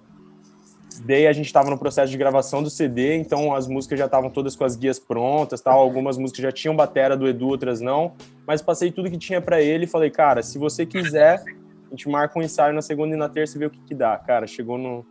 Daí 1.06 1.28
a 1.28 1.34
gente 1.34 1.46
estava 1.46 1.70
no 1.70 1.78
processo 1.78 2.12
de 2.12 2.18
gravação 2.18 2.62
do 2.62 2.70
CD, 2.70 3.16
então 3.16 3.54
as 3.56 3.68
músicas 3.68 3.98
já 3.98 4.06
estavam 4.06 4.30
todas 4.30 4.56
com 4.56 4.66
as 4.66 4.76
guias 4.76 5.00
prontas, 5.00 5.62
tal. 5.62 5.80
Algumas 5.80 6.18
músicas 6.18 6.44
já 6.44 6.52
tinham 6.52 6.76
batera 6.76 7.16
do 7.16 7.28
Edu, 7.28 7.48
outras 7.48 7.80
não. 7.80 8.14
Mas 8.46 8.62
passei 8.62 8.92
tudo 8.92 9.10
que 9.10 9.18
tinha 9.18 9.42
para 9.42 9.62
ele 9.62 9.86
e 9.86 9.88
falei, 9.88 10.10
cara, 10.10 10.44
se 10.44 10.58
você 10.58 10.86
quiser, 10.86 11.42
a 11.88 11.90
gente 11.92 12.10
marca 12.10 12.38
um 12.38 12.42
ensaio 12.42 12.74
na 12.74 12.82
segunda 12.82 13.16
e 13.16 13.18
na 13.18 13.30
terça 13.30 13.56
e 13.56 13.60
vê 13.60 13.66
o 13.68 13.70
que, 13.70 13.80
que 13.80 13.96
dá. 13.96 14.18
Cara, 14.18 14.46
chegou 14.46 14.78
no, 14.78 15.06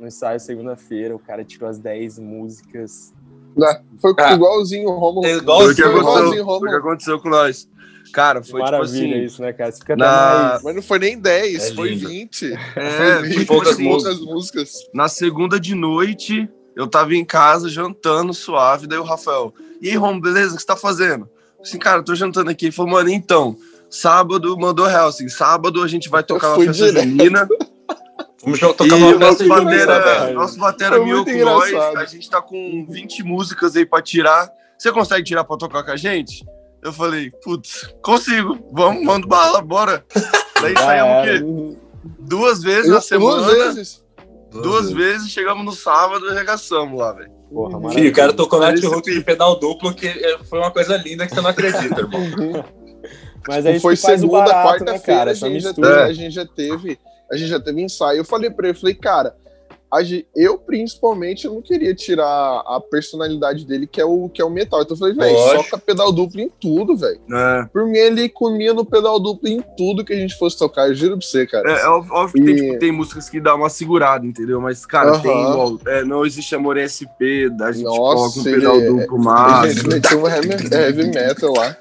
no 0.00 0.06
ensaio 0.06 0.40
segunda-feira, 0.40 1.14
o 1.14 1.18
cara 1.18 1.44
tirou 1.44 1.68
as 1.68 1.78
10 1.78 2.18
músicas. 2.18 3.12
Né? 3.54 3.80
Foi 3.98 4.14
Ah. 4.18 4.32
igualzinho 4.32 4.88
o 4.88 4.98
Romulo. 4.98 5.26
É 5.26 5.30
Foi 5.34 5.38
igualzinho 5.42 5.98
igualzinho, 5.98 6.46
o 6.46 6.60
que 6.60 6.68
aconteceu 6.74 7.20
com 7.20 7.28
nós. 7.28 7.68
Cara, 8.12 8.42
foi 8.42 8.60
Maravilha 8.60 8.98
tipo 9.02 9.14
assim. 9.14 9.24
isso, 9.24 9.42
né, 9.42 9.52
cara? 9.52 9.72
Na- 9.96 10.48
mais... 10.50 10.62
Mas 10.62 10.74
não 10.74 10.82
foi 10.82 10.98
nem 10.98 11.18
10, 11.18 11.70
É 11.70 11.74
foi 11.74 11.88
lindo. 11.90 12.08
20. 12.08 12.52
É, 12.76 12.90
foi 13.18 13.22
20, 13.28 13.32
tipo 13.38 13.46
poucas 13.46 13.76
poucas 13.76 14.20
músicas. 14.20 14.72
Na 14.94 15.08
segunda 15.08 15.60
de 15.60 15.74
noite, 15.74 16.48
eu 16.74 16.86
tava 16.86 17.14
em 17.14 17.24
casa 17.24 17.68
jantando 17.68 18.32
suave, 18.32 18.86
daí 18.86 18.98
o 18.98 19.02
Rafael, 19.04 19.52
e 19.82 19.90
aí, 19.90 19.96
Rom, 19.96 20.18
beleza? 20.20 20.52
O 20.52 20.56
que 20.56 20.60
você 20.62 20.66
tá 20.66 20.76
fazendo? 20.76 21.28
Assim, 21.60 21.78
cara, 21.78 21.98
eu 21.98 22.04
tô 22.04 22.14
jantando 22.14 22.50
aqui. 22.50 22.66
Ele 22.66 22.72
falou, 22.72 22.92
mano, 22.92 23.10
então, 23.10 23.56
sábado, 23.90 24.56
mandou 24.58 24.86
real, 24.86 25.08
assim, 25.08 25.28
sábado 25.28 25.82
a 25.82 25.88
gente 25.88 26.08
vai 26.08 26.22
tocar 26.22 26.48
Eu 26.48 26.54
uma 26.54 26.64
festa 26.64 26.86
direto. 26.86 27.08
junina. 27.08 27.48
Vamos 28.42 28.58
E 28.58 28.74
tocar 28.74 28.94
uma 28.94 29.08
festa 29.18 29.44
nosso 29.44 29.48
batera, 29.48 30.04
sabe? 30.04 30.32
nosso 30.34 30.58
batera 30.58 31.00
muito 31.00 31.32
com 31.32 31.44
nós, 31.44 31.74
a 31.74 32.04
gente 32.04 32.30
tá 32.30 32.40
com 32.40 32.86
20 32.88 33.22
músicas 33.24 33.74
aí 33.76 33.84
pra 33.84 34.00
tirar. 34.00 34.48
Você 34.78 34.92
consegue 34.92 35.24
tirar 35.24 35.42
pra 35.42 35.56
tocar 35.56 35.82
com 35.82 35.90
a 35.90 35.96
gente? 35.96 36.44
Eu 36.82 36.92
falei, 36.92 37.30
putz, 37.42 37.88
consigo, 38.02 38.58
vamos, 38.72 39.04
manda 39.04 39.26
bala, 39.26 39.60
bora. 39.60 40.04
Daí 40.60 40.74
saímos 40.78 41.24
quê? 41.24 41.76
Duas 42.20 42.62
vezes 42.62 42.86
na 42.86 42.92
Duas 42.94 43.04
semana, 43.06 43.46
vezes. 43.52 44.04
duas 44.50 44.92
vezes, 44.92 45.30
chegamos 45.30 45.64
no 45.64 45.72
sábado 45.72 46.26
e 46.26 46.30
arregaçamos 46.30 46.98
lá, 46.98 47.12
velho. 47.12 47.30
Porra, 47.52 47.90
Filho, 47.90 48.10
o 48.10 48.14
cara 48.14 48.32
tocou 48.32 48.60
na 48.60 48.72
Esse 48.72 48.86
Hook 48.86 49.04
de 49.12 49.20
pedal 49.20 49.58
duplo, 49.58 49.94
que 49.94 50.06
é, 50.08 50.38
foi 50.44 50.58
uma 50.58 50.70
coisa 50.70 50.96
linda 50.96 51.26
que 51.26 51.34
você 51.34 51.40
não 51.40 51.50
acredita, 51.50 52.00
irmão. 52.00 52.64
Mas 53.48 53.64
é 53.64 53.72
isso 53.72 53.82
foi 53.82 53.94
que 53.94 54.02
faz 54.02 54.18
o 54.20 54.22
segunda, 54.22 54.44
barato, 54.44 54.84
né, 54.84 54.92
quarta-feira, 54.92 55.20
cara? 55.20 55.30
a, 55.30 55.34
gente 55.34 55.60
já 55.60 55.72
teve- 55.72 56.00
a 56.02 56.12
gente 56.12 56.34
já 56.34 56.46
teve. 56.46 56.98
A 57.30 57.36
gente 57.36 57.48
já 57.48 57.60
teve 57.60 57.82
ensaio. 57.82 58.18
Eu 58.18 58.24
falei 58.24 58.50
pra 58.50 58.68
ele, 58.68 58.76
falei, 58.78 58.94
cara, 58.94 59.36
eu 60.34 60.58
principalmente 60.58 61.46
eu 61.46 61.54
não 61.54 61.62
queria 61.62 61.94
tirar 61.94 62.24
a 62.26 62.80
personalidade 62.90 63.64
dele, 63.64 63.86
que 63.86 64.00
é 64.00 64.04
o, 64.04 64.28
que 64.28 64.40
é 64.40 64.44
o 64.44 64.50
metal. 64.50 64.82
Então 64.82 64.94
eu 64.94 64.98
falei, 64.98 65.14
velho, 65.14 65.38
soca 65.62 65.78
pedal 65.78 66.12
duplo 66.12 66.40
em 66.40 66.50
tudo, 66.60 66.96
velho. 66.96 67.20
É, 67.32 67.64
Por 67.72 67.86
mim, 67.86 67.98
ele 67.98 68.28
comia 68.28 68.72
no 68.74 68.84
pedal 68.84 69.18
duplo 69.20 69.48
em 69.48 69.62
tudo 69.76 70.04
que 70.04 70.12
a 70.12 70.16
gente 70.16 70.36
fosse 70.38 70.58
tocar. 70.58 70.88
Eu 70.88 70.94
juro 70.94 71.18
pra 71.18 71.26
você, 71.26 71.46
cara. 71.46 71.70
é, 71.70 71.82
é 71.82 71.88
óbvio 71.88 72.32
que 72.32 72.44
tem, 72.44 72.56
tipo, 72.56 72.78
tem 72.78 72.92
músicas 72.92 73.28
que 73.30 73.40
dá 73.40 73.54
uma 73.54 73.68
segurada, 73.68 74.26
entendeu? 74.26 74.60
Mas, 74.60 74.84
cara, 74.86 75.10
Aham. 75.10 75.20
tem 75.22 75.42
igual, 75.42 75.80
é, 75.86 76.04
não 76.04 76.24
existe 76.26 76.54
amor 76.54 76.76
SP, 76.78 77.50
a 77.60 77.72
gente 77.72 77.84
Nossa, 77.84 77.98
coloca 77.98 78.40
um 78.40 78.44
pedal 78.44 78.76
ele- 78.76 78.86
duplo 79.00 79.16
a 79.16 79.22
massa, 79.22 79.68
gente 79.72 79.88
meteu 79.88 80.22
um 80.22 80.28
heavy 80.28 81.04
metal 81.08 81.52
lá. 81.54 81.76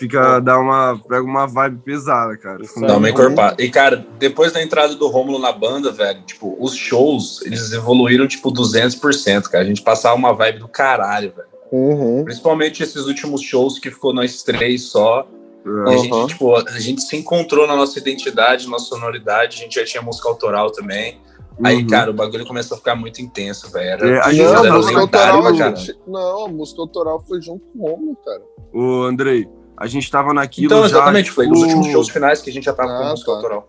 Fica, 0.00 0.40
dá 0.40 0.58
uma, 0.58 0.98
pega 1.06 1.22
uma 1.22 1.46
vibe 1.46 1.82
pesada, 1.84 2.34
cara. 2.38 2.62
Isso 2.62 2.80
Dá 2.80 2.96
uma 2.96 3.06
aí. 3.06 3.12
encorpada. 3.12 3.62
E, 3.62 3.70
cara, 3.70 4.06
depois 4.18 4.50
da 4.50 4.62
entrada 4.62 4.94
do 4.94 5.06
Rômulo 5.08 5.38
na 5.38 5.52
banda, 5.52 5.92
velho, 5.92 6.22
tipo, 6.22 6.56
os 6.58 6.74
shows, 6.74 7.42
eles 7.42 7.70
evoluíram, 7.72 8.26
tipo, 8.26 8.50
200%, 8.50 9.42
cara. 9.50 9.62
A 9.62 9.66
gente 9.66 9.82
passava 9.82 10.14
uma 10.16 10.32
vibe 10.32 10.60
do 10.60 10.68
caralho, 10.68 11.32
velho. 11.36 11.48
Uhum. 11.70 12.24
Principalmente 12.24 12.82
esses 12.82 13.06
últimos 13.06 13.42
shows 13.42 13.78
que 13.78 13.90
ficou 13.90 14.14
nós 14.14 14.42
três 14.42 14.84
só. 14.84 15.28
E 15.64 15.92
a 15.92 15.96
gente, 15.98 16.12
Uhum. 16.14 16.26
tipo, 16.26 16.56
a 16.56 16.80
gente 16.80 17.02
se 17.02 17.14
encontrou 17.16 17.66
na 17.66 17.76
nossa 17.76 17.98
identidade, 17.98 18.66
nossa 18.66 18.86
sonoridade. 18.86 19.58
A 19.58 19.62
gente 19.64 19.74
já 19.74 19.84
tinha 19.84 20.02
música 20.02 20.26
autoral 20.28 20.70
também. 20.72 21.20
Aí, 21.62 21.86
cara, 21.86 22.10
o 22.10 22.14
bagulho 22.14 22.46
começou 22.46 22.76
a 22.76 22.78
ficar 22.78 22.96
muito 22.96 23.20
intenso, 23.20 23.70
velho. 23.70 24.02
É, 24.02 24.18
a 24.20 24.24
Não, 24.24 24.32
gente 24.32 24.40
a 24.46 24.48
já 24.48 24.62
tava 24.62 24.76
música 24.78 24.98
lendário 24.98 25.34
autoral, 25.34 25.42
pra 25.42 25.66
a 25.66 25.74
gente, 25.74 25.98
não, 26.06 26.44
a 26.46 26.48
música 26.48 26.80
autoral 26.80 27.22
foi 27.28 27.42
junto 27.42 27.62
com 27.66 27.78
o 27.84 27.90
Romulo, 27.90 28.16
cara. 28.24 28.40
Ô, 28.72 29.02
Andrei, 29.04 29.46
a 29.80 29.86
gente 29.86 30.10
tava 30.10 30.34
naquilo 30.34 30.66
Então, 30.66 30.80
já, 30.80 30.86
exatamente, 30.86 31.30
foi 31.30 31.46
nos 31.46 31.58
tipo, 31.60 31.66
últimos 31.70 31.90
shows 31.92 32.08
finais 32.10 32.42
que 32.42 32.50
a 32.50 32.52
gente 32.52 32.64
já 32.64 32.72
tava 32.74 32.92
Ah, 32.92 32.98
com 32.98 33.04
música 33.10 33.30
tá. 33.30 33.36
autoral. 33.38 33.68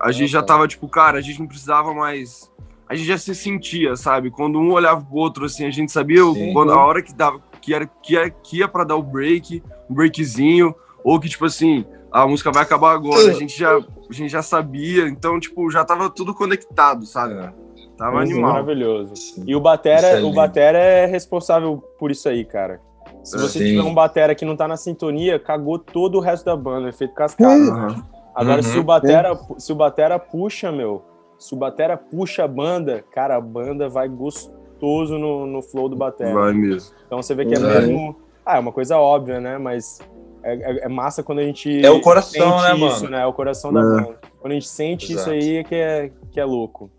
A 0.00 0.12
gente 0.12 0.30
já 0.30 0.40
tá. 0.40 0.46
tava, 0.54 0.68
tipo, 0.68 0.88
cara, 0.88 1.18
a 1.18 1.20
gente 1.20 1.40
não 1.40 1.48
precisava 1.48 1.92
mais. 1.92 2.50
A 2.88 2.94
gente 2.94 3.06
já 3.08 3.18
se 3.18 3.34
sentia, 3.34 3.96
sabe? 3.96 4.30
Quando 4.30 4.58
um 4.60 4.72
olhava 4.72 5.02
pro 5.04 5.16
outro, 5.16 5.44
assim, 5.44 5.66
a 5.66 5.70
gente 5.70 5.90
sabia 5.90 6.24
o- 6.24 6.34
Sim. 6.34 6.52
quando, 6.52 6.72
a 6.72 6.84
hora 6.86 7.02
que 7.02 7.12
dava, 7.12 7.40
que 7.60 7.74
era 7.74 7.86
que, 7.86 8.16
era, 8.16 8.30
que 8.30 8.58
ia 8.58 8.68
pra 8.68 8.84
dar 8.84 8.94
o 8.96 9.02
break, 9.02 9.62
um 9.90 9.94
breakzinho, 9.94 10.74
ou 11.02 11.18
que, 11.18 11.28
tipo 11.28 11.44
assim, 11.44 11.84
a 12.12 12.26
música 12.26 12.52
vai 12.52 12.62
acabar 12.62 12.92
agora. 12.92 13.30
A 13.30 13.32
gente 13.32 13.58
já, 13.58 13.74
a 13.76 14.12
gente 14.12 14.30
já 14.30 14.42
sabia, 14.42 15.08
então, 15.08 15.40
tipo, 15.40 15.68
já 15.70 15.84
tava 15.84 16.08
tudo 16.08 16.32
conectado, 16.32 17.04
sabe? 17.06 17.34
É. 17.34 17.52
Tava 17.96 18.16
Uhum, 18.16 18.22
animal. 18.22 18.52
Maravilhoso. 18.52 19.14
E 19.46 19.54
o 19.56 19.60
Batera, 19.60 20.06
é 20.08 20.22
o. 20.24 20.32
Batera 20.32 20.78
é 20.78 21.06
responsável 21.06 21.78
por 21.98 22.10
isso 22.10 22.28
aí, 22.28 22.44
cara. 22.44 22.80
Se 23.24 23.38
você 23.38 23.58
Sim. 23.58 23.64
tiver 23.66 23.82
um 23.82 23.94
Batera 23.94 24.34
que 24.34 24.44
não 24.44 24.54
tá 24.56 24.68
na 24.68 24.76
sintonia, 24.76 25.38
cagou 25.38 25.78
todo 25.78 26.18
o 26.18 26.20
resto 26.20 26.44
da 26.44 26.54
banda, 26.54 26.88
efeito 26.90 27.14
cascata. 27.14 27.50
Aham. 27.52 28.04
Agora, 28.34 28.56
Uhum. 28.58 28.62
se, 28.62 28.78
o 28.78 28.84
Batera, 28.84 29.38
se 29.58 29.72
o 29.72 29.74
Batera 29.74 30.18
puxa, 30.18 30.70
meu, 30.70 31.02
se 31.38 31.54
o 31.54 31.56
Batera 31.56 31.96
puxa 31.96 32.44
a 32.44 32.48
banda, 32.48 33.02
cara, 33.12 33.36
a 33.36 33.40
banda 33.40 33.88
vai 33.88 34.08
gostoso 34.08 35.16
no, 35.18 35.46
no 35.46 35.62
flow 35.62 35.88
do 35.88 35.96
Batera. 35.96 36.34
Vai 36.34 36.52
mesmo. 36.52 36.94
Então 37.06 37.22
você 37.22 37.34
vê 37.34 37.46
que 37.46 37.54
é 37.54 37.58
Uhum. 37.58 37.66
mesmo. 37.66 38.16
Ah, 38.44 38.56
é 38.56 38.60
uma 38.60 38.72
coisa 38.72 38.98
óbvia, 38.98 39.40
né? 39.40 39.56
Mas 39.56 40.00
é, 40.42 40.54
é- 40.54 40.84
é 40.84 40.88
massa 40.88 41.22
quando 41.22 41.38
a 41.38 41.42
gente. 41.42 41.82
É 41.84 41.90
o 41.90 42.00
coração, 42.02 42.58
sente 42.58 42.80
né, 42.80 42.86
isso, 42.88 43.04
mano? 43.04 43.16
né? 43.16 43.22
É 43.22 43.26
o 43.26 43.32
coração 43.32 43.72
da 43.72 43.80
É. 43.80 43.82
banda. 43.82 44.18
Quando 44.40 44.50
a 44.50 44.54
gente 44.54 44.68
sente 44.68 45.04
isso 45.06 45.30
Exato. 45.30 45.30
aí 45.30 45.56
é 45.56 45.64
que 45.64 45.74
é, 45.74 46.12
que 46.30 46.38
é 46.40 46.44
louco. 46.44 46.90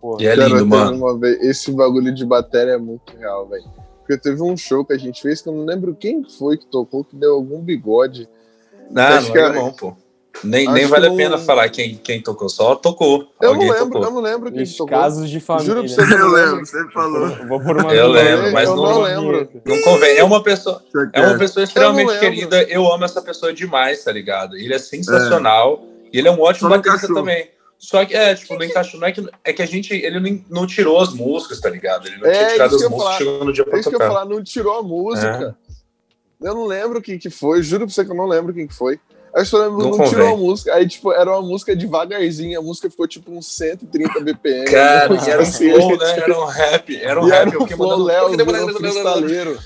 Porra. 0.00 0.22
E 0.22 0.26
é 0.26 0.30
Cara, 0.36 0.44
lindo, 0.48 0.58
teve 0.58 0.68
mano. 0.68 0.96
Uma 0.98 1.18
vez, 1.18 1.40
esse 1.42 1.72
bagulho 1.72 2.14
de 2.14 2.24
bateria 2.26 2.74
é 2.74 2.78
muito 2.78 3.16
real, 3.16 3.48
velho. 3.48 3.64
Porque 4.12 4.18
teve 4.18 4.42
um 4.42 4.56
show 4.56 4.84
que 4.84 4.92
a 4.92 4.98
gente 4.98 5.22
fez 5.22 5.40
que 5.40 5.48
eu 5.48 5.54
não 5.54 5.64
lembro 5.64 5.94
quem 5.98 6.22
foi 6.24 6.58
que 6.58 6.66
tocou, 6.66 7.02
que 7.04 7.16
deu 7.16 7.34
algum 7.34 7.60
bigode. 7.60 8.28
Não, 8.90 9.02
acho 9.02 9.26
não 9.28 9.32
que 9.32 9.38
é 9.38 9.42
era- 9.42 9.54
bom, 9.54 9.72
pô. 9.72 9.96
Nem, 10.44 10.66
acho 10.66 10.74
nem 10.74 10.86
vale 10.86 11.06
a 11.06 11.10
não- 11.10 11.16
pena 11.16 11.38
falar 11.38 11.68
quem, 11.70 11.94
quem 11.96 12.20
tocou, 12.22 12.48
só 12.48 12.74
tocou. 12.74 13.28
Eu 13.40 13.50
Alguém 13.50 13.68
não 13.68 13.74
lembro, 13.74 13.90
tocou. 13.92 14.04
eu 14.08 14.10
não 14.14 14.20
lembro 14.20 14.50
quem 14.52 14.62
Ixi, 14.62 14.76
tocou. 14.78 14.98
casos 14.98 15.30
de 15.30 15.40
família. 15.40 15.66
Juro 15.66 15.80
pra 15.80 15.88
você 15.88 16.06
que 16.06 16.12
Eu 16.12 16.18
não 16.18 16.28
lembro, 16.30 16.66
você 16.66 16.90
falou. 16.90 17.28
Vou 17.48 17.60
por 17.60 17.76
uma 17.76 17.94
Eu 17.94 18.08
lembro, 18.08 18.52
mas 18.52 18.68
eu 18.68 18.76
não- 18.76 18.82
não 18.82 19.00
lembro. 19.02 19.48
Não 19.64 19.80
convém. 19.82 20.16
É 20.18 20.24
uma 20.24 20.42
pessoa. 20.42 20.82
É 21.12 21.20
uma 21.26 21.38
pessoa 21.38 21.64
extremamente 21.64 22.08
lembro. 22.08 22.20
querida. 22.20 22.62
Eu 22.64 22.90
amo 22.92 23.04
essa 23.04 23.22
pessoa 23.22 23.52
demais, 23.52 24.02
tá 24.04 24.10
ligado? 24.12 24.56
Ele 24.56 24.74
é 24.74 24.78
sensacional. 24.78 25.84
E 26.12 26.18
ele 26.18 26.28
é 26.28 26.30
um 26.30 26.40
ótimo 26.40 26.68
não 26.68 26.76
baterista 26.76 27.06
também. 27.12 27.48
Só 27.84 28.04
que, 28.06 28.14
é, 28.14 28.32
tipo, 28.36 28.54
não 28.54 28.64
encaixou. 28.64 29.00
Não 29.00 29.08
é 29.08 29.12
que, 29.12 29.28
é 29.42 29.52
que 29.52 29.60
a 29.60 29.66
gente. 29.66 29.92
Ele 29.92 30.44
não, 30.48 30.64
tirou 30.68 31.00
as 31.00 31.12
músicas, 31.12 31.58
tá 31.58 31.68
ligado? 31.68 32.06
Ele 32.06 32.16
não 32.18 32.28
É, 32.28 32.32
tinha 32.32 32.48
tirado 32.52 32.76
as 32.76 32.88
músicas, 32.88 33.16
chegou 33.16 33.44
no 33.44 33.52
dia 33.52 33.62
É 33.62 33.70
pra 33.70 33.78
isso 33.80 33.88
que 33.90 33.94
eu 33.96 33.98
tocar. 33.98 34.12
falar, 34.12 34.24
não 34.24 34.40
tirou 34.42 34.78
a 34.78 34.82
música. 34.84 35.56
É. 36.40 36.48
Eu 36.48 36.54
não 36.54 36.64
lembro 36.66 37.02
quem 37.02 37.18
que 37.18 37.28
foi, 37.28 37.60
juro 37.60 37.84
pra 37.86 37.92
você 37.92 38.04
que 38.04 38.10
eu 38.12 38.16
não 38.16 38.26
lembro 38.28 38.54
quem 38.54 38.68
que 38.68 38.74
foi. 38.74 39.00
Aí 39.34 39.44
eu 39.52 39.58
lembro, 39.58 39.78
Não 39.78 39.84
não, 39.84 39.90
convém. 39.92 40.08
tirou 40.10 40.28
a 40.32 40.36
música. 40.36 40.74
Aí, 40.74 40.86
tipo, 40.86 41.12
era 41.12 41.30
uma 41.32 41.42
música 41.42 41.74
devagarzinha, 41.74 42.58
a 42.58 42.62
música 42.62 42.88
ficou 42.88 43.08
tipo 43.08 43.32
uns 43.32 43.46
130 43.56 44.20
BPM. 44.20 44.64
Cara, 44.70 45.14
e 45.14 45.30
era 45.30 45.40
um 45.40 45.42
assim, 45.42 45.70
flow, 45.72 45.96
né? 45.98 46.18
Era 46.18 46.38
um 46.40 46.44
rap. 46.44 46.96
Era 47.02 47.20
um 47.20 47.26
E 47.26 47.30
rap. 47.30 47.48
era 47.48 47.62
um 47.62 47.66
flow, 47.66 47.98
Léo, 48.04 48.28
freestaleiro. 48.74 49.58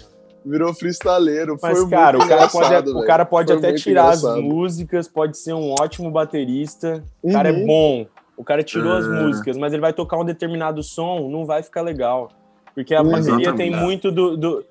Virou 0.46 0.72
freestaleiro. 0.72 1.58
Mas, 1.60 1.78
foi 1.80 1.90
cara, 1.90 2.18
o 2.18 2.28
cara 2.28 2.48
pode, 2.48 2.90
o 2.90 3.04
cara 3.04 3.24
pode 3.24 3.48
Foi 3.52 3.58
até 3.58 3.72
tirar 3.74 4.10
as 4.10 4.20
engraçado. 4.20 4.42
músicas, 4.42 5.08
pode 5.08 5.36
ser 5.36 5.52
um 5.54 5.72
ótimo 5.80 6.10
baterista. 6.10 7.02
O 7.20 7.32
cara 7.32 7.48
é 7.48 7.52
Uhum. 7.52 7.66
bom. 7.66 8.06
O 8.36 8.44
cara 8.44 8.62
tirou 8.62 8.92
as 8.92 9.04
É. 9.06 9.08
músicas, 9.08 9.56
mas 9.56 9.72
ele 9.72 9.80
vai 9.80 9.92
tocar 9.92 10.18
um 10.18 10.24
determinado 10.24 10.82
som, 10.82 11.28
não 11.28 11.44
vai 11.44 11.62
ficar 11.62 11.82
legal. 11.82 12.28
Porque 12.74 12.94
a 12.94 13.02
Uhum. 13.02 13.10
bateria 13.10 13.52
tem 13.54 13.68
Exatamente. 13.68 13.76
muito 13.76 14.12
do, 14.12 14.36
do- 14.36 14.64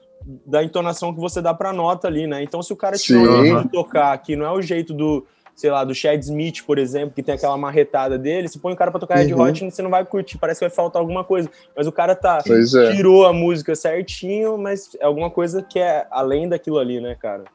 da 0.45 0.63
entonação 0.63 1.13
que 1.13 1.19
você 1.19 1.41
dá 1.41 1.53
pra 1.53 1.73
nota 1.73 2.07
ali, 2.07 2.25
né? 2.25 2.41
Então, 2.41 2.61
se 2.63 2.71
o 2.71 2.75
cara 2.75 2.95
um 2.95 2.99
jeito 2.99 3.63
de 3.63 3.69
tocar 3.69 4.17
que 4.19 4.35
não 4.35 4.45
é 4.45 4.51
o 4.51 4.61
jeito 4.61 4.93
do, 4.93 5.25
sei 5.55 5.71
lá, 5.71 5.83
do 5.85 5.95
Chad 5.95 6.21
Smith, 6.21 6.63
por 6.65 6.77
exemplo, 6.77 7.15
que 7.15 7.23
tem 7.23 7.33
aquela 7.33 7.55
marretada 7.57 8.17
dele, 8.17 8.47
você 8.49 8.59
põe 8.59 8.73
o 8.73 8.75
cara 8.75 8.91
pra 8.91 8.99
tocar 8.99 9.15
Red 9.15 9.33
Uhum. 9.33 9.41
Hot, 9.41 9.71
você 9.71 9.81
não 9.81 9.89
vai 9.89 10.03
curtir, 10.05 10.37
parece 10.37 10.59
que 10.59 10.65
vai 10.67 10.75
faltar 10.75 10.99
alguma 11.01 11.23
coisa. 11.23 11.49
Mas 11.75 11.87
o 11.87 11.91
cara 11.91 12.13
tá 12.13 12.39
Pois 12.45 12.73
é. 12.75 12.91
tirou 12.93 13.25
a 13.25 13.31
música 13.31 13.73
certinho, 13.75 14.57
mas 14.57 14.95
é 14.99 15.05
alguma 15.05 15.29
coisa 15.29 15.63
que 15.63 15.79
é 15.79 16.05
além 16.11 16.49
daquilo 16.49 16.77
ali, 16.77 16.99
né, 16.99 17.15
cara? 17.15 17.45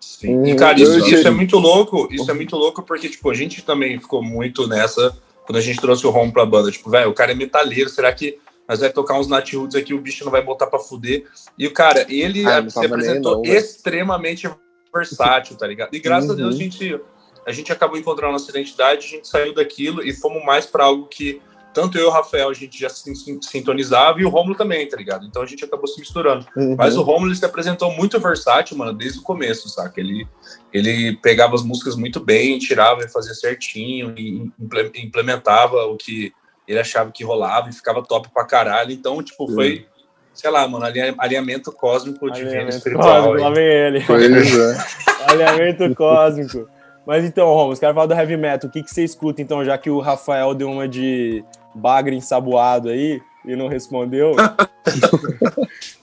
Sim. 0.00 0.36
Uhum. 0.36 0.46
E, 0.46 0.54
cara, 0.54 0.78
isso, 0.80 0.98
isso 1.08 1.26
é 1.26 1.30
muito 1.30 1.56
louco. 1.58 2.06
Isso 2.12 2.30
é 2.30 2.34
muito 2.34 2.54
louco 2.56 2.82
porque, 2.82 3.08
tipo, 3.08 3.30
a 3.30 3.34
gente 3.34 3.62
também 3.64 3.98
ficou 3.98 4.22
muito 4.22 4.68
nessa 4.68 5.16
quando 5.46 5.56
a 5.56 5.60
gente 5.62 5.80
trouxe 5.80 6.06
o 6.06 6.10
Rom 6.10 6.30
pra 6.30 6.44
banda. 6.44 6.70
Tipo, 6.70 6.90
velho, 6.90 7.08
o 7.10 7.14
cara 7.14 7.32
é 7.32 7.34
metaleiro, 7.34 7.88
será 7.88 8.12
que 8.12 8.38
nós 8.68 8.80
vai 8.80 8.90
tocar 8.90 9.18
uns 9.18 9.28
Nat 9.28 9.50
Roots 9.54 9.74
aqui, 9.76 9.94
o 9.94 10.00
bicho 10.00 10.24
não 10.24 10.30
vai 10.32 10.42
botar 10.42 10.66
pra 10.66 10.78
fuder? 10.78 11.24
E 11.58 11.66
o 11.66 11.72
cara, 11.72 12.04
ele 12.08 12.44
Ah, 12.46 12.68
se 12.68 12.84
apresentou 12.84 13.36
não, 13.36 13.42
velho. 13.42 13.56
extremamente 13.56 14.48
versátil, 14.94 15.56
tá 15.56 15.66
ligado? 15.66 15.94
E 15.94 15.98
graças 16.00 16.30
a 16.30 16.34
Deus 16.34 16.48
a 16.50 16.52
Uhum. 16.52 16.58
gente, 16.62 17.00
a 17.46 17.52
gente 17.52 17.70
acabou 17.72 17.96
encontrando 17.98 18.32
nossa 18.32 18.50
identidade, 18.50 19.06
a 19.06 19.08
gente 19.08 19.28
saiu 19.28 19.54
daquilo 19.54 20.02
e 20.02 20.12
fomos 20.12 20.44
mais 20.44 20.66
pra 20.66 20.84
algo 20.84 21.06
que 21.06 21.40
tanto 21.72 21.98
eu 21.98 22.04
e 22.04 22.06
o 22.06 22.10
Rafael 22.10 22.48
a 22.48 22.54
gente 22.54 22.80
já 22.80 22.88
se 22.88 23.14
sin- 23.14 23.38
sintonizava 23.42 24.18
e 24.18 24.24
o 24.24 24.30
Romulo 24.30 24.54
também, 24.56 24.88
tá 24.88 24.96
ligado? 24.96 25.26
Então 25.26 25.42
a 25.42 25.46
gente 25.46 25.62
acabou 25.62 25.86
se 25.86 26.00
misturando. 26.00 26.46
Uhum. 26.56 26.74
Mas 26.74 26.96
o 26.96 27.02
Romulo 27.02 27.28
ele 27.30 27.36
se 27.38 27.44
apresentou 27.44 27.92
muito 27.92 28.18
versátil, 28.18 28.78
mano, 28.78 28.94
desde 28.94 29.18
o 29.18 29.22
começo, 29.22 29.68
saca? 29.68 30.00
Ele, 30.00 30.26
ele 30.72 31.16
pegava 31.18 31.54
as 31.54 31.62
músicas 31.62 31.94
muito 31.94 32.18
bem, 32.18 32.58
tirava 32.58 33.02
e 33.04 33.08
fazia 33.08 33.34
certinho, 33.34 34.14
e 34.16 34.50
imple- 34.58 34.90
implementava 34.96 35.84
o 35.84 35.96
que 35.98 36.32
ele 36.66 36.78
achava 36.78 37.12
que 37.12 37.22
rolava 37.22 37.68
e 37.68 37.72
ficava 37.74 38.02
top 38.02 38.30
pra 38.32 38.46
caralho. 38.46 38.90
Então, 38.90 39.22
tipo, 39.22 39.46
foi, 39.52 39.84
sei 40.32 40.50
lá, 40.50 40.66
mano, 40.66 40.86
alinha- 40.86 41.14
alinhamento 41.18 41.70
cósmico 41.70 42.30
divino 42.30 42.48
Alinhamento 42.52 42.76
espiritual. 42.78 43.22
cósmico, 43.24 43.42
lá 43.42 43.50
vem 43.50 43.64
ele. 43.66 44.04
Pois 44.06 44.22
é. 44.58 45.30
Alinhamento 45.30 45.94
cósmico. 45.94 46.68
Mas 47.06 47.24
então, 47.24 47.46
Romulo, 47.46 47.72
os 47.72 47.78
caras 47.78 47.94
falam 47.94 48.08
do 48.08 48.14
heavy 48.14 48.36
metal. 48.36 48.68
O 48.68 48.72
que, 48.72 48.82
que 48.82 48.90
você 48.90 49.04
escuta, 49.04 49.40
então, 49.40 49.64
já 49.64 49.78
que 49.78 49.88
o 49.88 50.00
Rafael 50.00 50.54
deu 50.54 50.68
uma 50.70 50.88
de 50.88 51.44
bagre 51.74 52.16
ensaboado 52.16 52.88
aí 52.88 53.20
e 53.44 53.54
não 53.54 53.68
respondeu? 53.68 54.34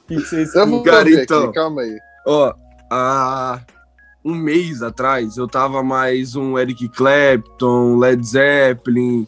O 0.04 0.08
que, 0.08 0.16
que 0.18 0.22
você 0.22 0.36
Eu 0.38 0.44
escuta? 0.44 0.66
vou 0.66 0.84
Cara, 0.84 1.10
então. 1.10 1.44
aqui, 1.46 1.54
calma 1.54 1.82
aí. 1.82 1.98
Ó, 2.28 2.54
há 2.92 3.62
um 4.24 4.36
mês 4.36 4.82
atrás 4.84 5.38
eu 5.38 5.48
tava 5.48 5.82
mais 5.82 6.36
um 6.36 6.60
Eric 6.60 6.90
Clapton, 6.90 7.96
Led 7.98 8.22
Zeppelin, 8.26 9.26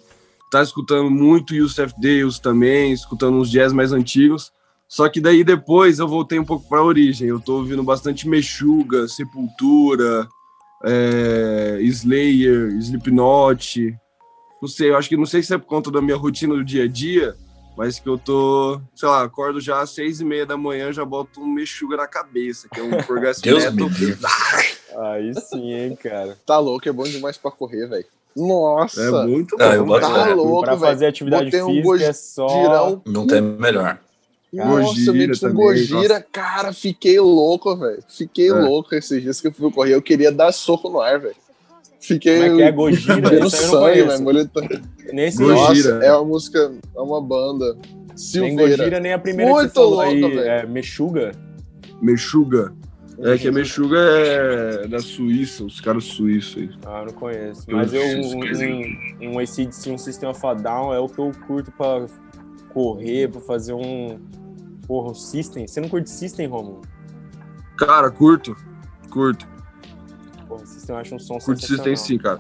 tá 0.52 0.62
escutando 0.62 1.10
muito 1.10 1.56
Yusuf 1.56 1.94
Deus 1.98 2.40
também, 2.40 2.92
escutando 2.92 3.38
uns 3.38 3.50
jazz 3.50 3.72
mais 3.72 3.94
antigos. 3.94 4.52
Só 4.88 5.08
que 5.08 5.22
daí 5.22 5.44
depois 5.46 6.00
eu 6.00 6.08
voltei 6.10 6.38
um 6.38 6.46
pouco 6.46 6.68
pra 6.68 6.84
origem. 6.84 7.30
Eu 7.30 7.40
tô 7.40 7.56
ouvindo 7.60 7.82
bastante 7.82 8.28
Meshuga, 8.28 9.08
Sepultura, 9.08 10.28
é, 10.86 11.78
Slayer, 11.82 12.70
Slipknot. 12.80 13.98
Não 14.62 14.70
sei, 14.70 14.90
eu 14.92 14.98
acho 14.98 15.10
que 15.10 15.18
não 15.18 15.26
sei 15.26 15.44
se 15.44 15.54
é 15.54 15.58
por 15.58 15.66
conta 15.68 15.92
da 15.92 16.02
minha 16.02 16.16
rotina 16.18 16.54
do 16.56 16.64
dia 16.64 16.84
a 16.86 16.88
dia, 16.88 17.36
mas 17.78 18.00
que 18.00 18.08
eu 18.08 18.18
tô, 18.18 18.80
sei 18.96 19.08
lá, 19.10 19.24
acordo 19.24 19.60
já 19.60 19.82
às 19.82 19.90
seis 19.92 20.22
e 20.22 20.26
meia 20.26 20.46
da 20.46 20.56
manhã, 20.58 20.94
já 20.94 21.04
boto 21.04 21.42
um 21.42 21.46
Meshuga 21.48 21.98
na 21.98 22.08
cabeça, 22.08 22.68
que 22.74 22.80
é 22.80 22.84
um 22.84 22.90
progressive 23.04 23.50
Deus 23.50 23.74
metal. 23.74 23.90
Aí 25.12 25.34
sim, 25.42 25.74
hein, 25.74 25.96
cara. 26.02 26.38
Tá 26.46 26.58
louco, 26.58 26.88
é 26.88 26.92
bom 26.92 27.04
demais 27.04 27.38
pra 27.38 27.52
correr, 27.52 27.88
velho. 27.88 28.06
Nossa, 28.36 29.02
É 29.02 29.26
muito 29.28 29.56
Não, 29.58 29.72
eu 29.74 29.86
bom. 29.86 29.94
velho. 29.94 30.08
tá 30.14 30.34
louco, 30.34 30.62
pra 30.62 30.76
velho. 30.76 30.86
fazer 30.92 31.06
atividade 31.06 31.46
Botei 31.46 31.62
um 31.62 31.68
física 31.68 32.04
é 32.04 32.14
só... 32.14 32.48
Girão. 32.50 33.02
Não 33.06 33.26
tem 33.28 33.42
melhor. 33.42 33.98
Nossa, 34.64 34.94
Gojira 34.96 35.34
um 35.34 35.38
também, 35.40 35.56
Gojira, 35.56 36.14
nossa. 36.16 36.26
cara, 36.32 36.72
fiquei 36.74 37.20
louco, 37.20 37.76
velho. 37.76 38.04
Fiquei 38.08 38.50
É. 38.50 38.54
louco 38.54 38.94
esses 38.96 39.22
dias 39.22 39.42
que 39.42 39.48
eu 39.48 39.52
fui 39.52 39.72
correr. 39.72 39.96
Eu 39.96 40.02
queria 40.02 40.32
dar 40.32 40.52
soco 40.52 40.90
no 40.90 41.00
ar, 41.02 41.20
velho. 41.20 41.36
Fiquei. 42.00 42.40
Como 42.40 42.54
é 42.54 42.56
que 42.56 42.62
é? 42.64 42.72
Gojira? 42.72 43.16
Vendo 43.30 43.50
sangue, 43.50 44.04
velho. 44.04 44.22
molhei- 44.24 44.50
Nesse 45.12 45.38
Gojira. 45.40 45.96
Nossa, 45.96 46.06
é 46.06 46.14
uma 46.14 46.26
música, 46.26 46.72
é 46.96 47.00
uma 47.02 47.22
banda. 47.22 47.76
nem 48.08 48.18
Silveira. 48.18 48.78
Gojira, 48.78 49.00
nem 49.00 49.14
a 49.14 49.20
primeira 49.20 49.52
que 49.52 49.58
Muito 49.58 49.70
você 49.70 49.76
falou 49.76 49.92
louca, 49.96 50.08
aí, 50.10 50.22
velho. 50.22 50.40
é 50.42 50.66
Meshuga. 50.66 51.32
Meshuga. 52.02 52.74
É 53.20 53.38
que 53.38 53.48
a 53.48 53.52
Meshuga 53.52 53.98
é 53.98 54.88
da 54.88 55.00
Suíça, 55.00 55.64
os 55.64 55.80
caras 55.80 56.04
suíços 56.04 56.58
aí. 56.64 56.70
Ah, 56.86 57.04
não 57.08 57.14
conheço. 57.14 57.64
Mas 57.70 57.94
eu, 57.94 58.02
um, 58.02 59.30
um, 59.30 59.32
um 59.36 59.40
ACDC, 59.40 59.90
um 59.90 59.98
System 59.98 60.30
of 60.30 60.46
a 60.46 60.54
Down 60.54 60.94
é 60.94 61.00
o 61.00 61.08
que 61.08 61.20
eu 61.20 61.32
curto 61.48 61.72
pra 61.72 62.06
correr, 62.74 63.30
pra 63.30 63.40
fazer 63.40 63.72
um... 63.74 64.20
Porra, 64.88 65.12
um 65.12 65.16
System. 65.16 65.68
Você 65.68 65.82
não 65.82 65.90
curte 65.90 66.10
System, 66.10 66.48
Romulo? 66.48 66.82
Cara, 67.78 68.10
curto. 68.10 68.56
Curto. 69.10 69.48
Porra, 70.48 70.66
System 70.66 70.96
eu 70.96 71.02
acho 71.02 71.16
um 71.16 71.20
som 71.20 71.38
Curto. 71.40 71.66
System 71.66 71.96
sim, 71.96 72.18
cara. 72.18 72.40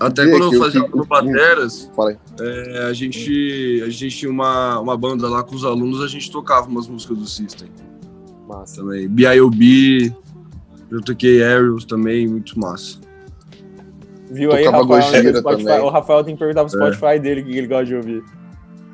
Até 0.00 0.28
quando 0.28 0.52
eu 0.52 0.60
o 0.60 0.62
fazia 0.62 0.80
no 0.88 1.04
Bateras, 1.04 1.90
é, 2.40 2.86
a, 2.88 2.92
gente, 2.92 3.80
a 3.84 3.88
gente 3.88 4.16
tinha 4.16 4.30
uma, 4.30 4.80
uma 4.80 4.96
banda 4.96 5.28
lá 5.28 5.42
com 5.42 5.54
os 5.54 5.64
alunos, 5.64 6.02
a 6.02 6.08
gente 6.08 6.30
tocava 6.30 6.68
umas 6.68 6.88
músicas 6.88 7.16
do 7.16 7.26
System 7.26 7.68
Massa. 8.48 8.76
também. 8.80 9.08
B.I.O.B., 9.08 10.12
eu 10.90 11.00
toquei 11.00 11.42
Aerials 11.42 11.84
também, 11.84 12.26
muito 12.26 12.58
massa. 12.58 12.98
Viu 14.30 14.52
aí, 14.52 14.64
Rafael, 14.64 15.02
Spotify. 15.02 15.64
também. 15.64 15.80
O 15.80 15.88
Rafael 15.88 16.24
tem 16.24 16.34
que 16.34 16.38
perguntar 16.40 16.64
pro 16.64 16.72
Spotify 16.72 17.20
dele 17.20 17.40
o 17.42 17.44
que 17.44 17.56
ele 17.56 17.66
gosta 17.66 17.84
de 17.84 17.94
ouvir. 17.94 18.24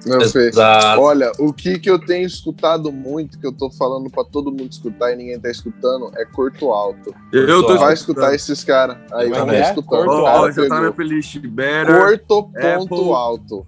Não, 0.07 0.21
Fê. 0.29 0.49
Exato. 0.49 1.01
Olha, 1.01 1.31
o 1.39 1.53
que, 1.53 1.79
que 1.79 1.91
eu 1.91 1.99
tenho 1.99 2.27
escutado 2.27 2.91
muito, 2.91 3.39
que 3.39 3.47
eu 3.47 3.53
tô 3.53 3.71
falando 3.71 4.09
pra 4.11 4.25
todo 4.25 4.51
mundo 4.51 4.69
escutar 4.71 5.13
e 5.13 5.17
ninguém 5.17 5.39
tá 5.39 5.51
escutando, 5.51 6.11
é 6.17 6.25
Corto 6.25 6.71
Alto. 6.71 7.15
Eu 7.33 7.63
tô 7.63 7.69
Vai 7.69 7.79
Vai 7.79 7.95
escutando. 7.95 8.25
escutar 8.25 8.35
esses 8.35 8.65
caras. 8.65 8.97
Aí, 9.13 9.27
é 9.29 9.31
vamos 9.31 9.51
que 9.51 9.57
é? 9.57 9.63
escutando. 9.63 9.87
Corto 10.07 10.11
O 10.13 10.21
Ó, 10.21 10.25
cara 10.25 10.41
ó, 10.41 10.51
já 10.51 10.69
tá 10.69 10.81
na 10.81 10.93
playlist 10.93 11.39
Better. 11.39 11.97
Corto 11.99 12.43
ponto 12.45 12.95
Apple. 12.95 13.13
alto. 13.13 13.67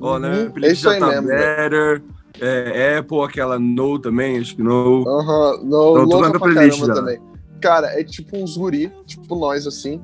Ó, 0.00 0.18
na 0.18 0.28
minha 0.30 0.40
Uhum, 0.42 0.46
é 0.46 0.50
playlist 0.50 0.72
isso 0.80 0.84
já 0.84 0.90
aí 0.92 1.00
tá 1.00 1.06
mesmo. 1.08 1.26
velho. 1.28 1.38
Better. 1.70 2.02
É, 2.38 2.98
Apple, 2.98 3.20
aquela 3.22 3.58
No 3.58 3.98
também, 3.98 4.38
acho 4.38 4.56
que 4.56 4.62
No. 4.62 5.04
Aham, 5.08 5.58
não, 5.62 5.94
Não, 5.94 6.08
tô 6.08 6.16
louca 6.16 6.16
vendo 6.26 6.26
a 6.26 6.30
pra 6.30 6.52
playlist 6.52 6.78
caramba 6.80 6.86
já. 6.86 6.94
também. 6.94 7.20
Cara, 7.60 7.86
é 8.00 8.04
tipo 8.04 8.36
uns 8.36 8.56
guri, 8.56 8.92
tipo 9.06 9.34
nós 9.34 9.66
assim, 9.66 10.00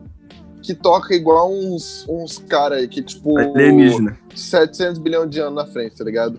que 0.62 0.74
toca 0.74 1.14
igual 1.14 1.52
uns, 1.52 2.06
uns 2.08 2.38
caras 2.38 2.86
que, 2.86 3.02
tipo, 3.02 3.36
Alienígena. 3.38 4.16
700 4.34 4.98
bilhões 4.98 5.28
de 5.30 5.40
anos 5.40 5.54
na 5.54 5.66
frente, 5.66 5.96
tá 5.96 6.04
ligado? 6.04 6.38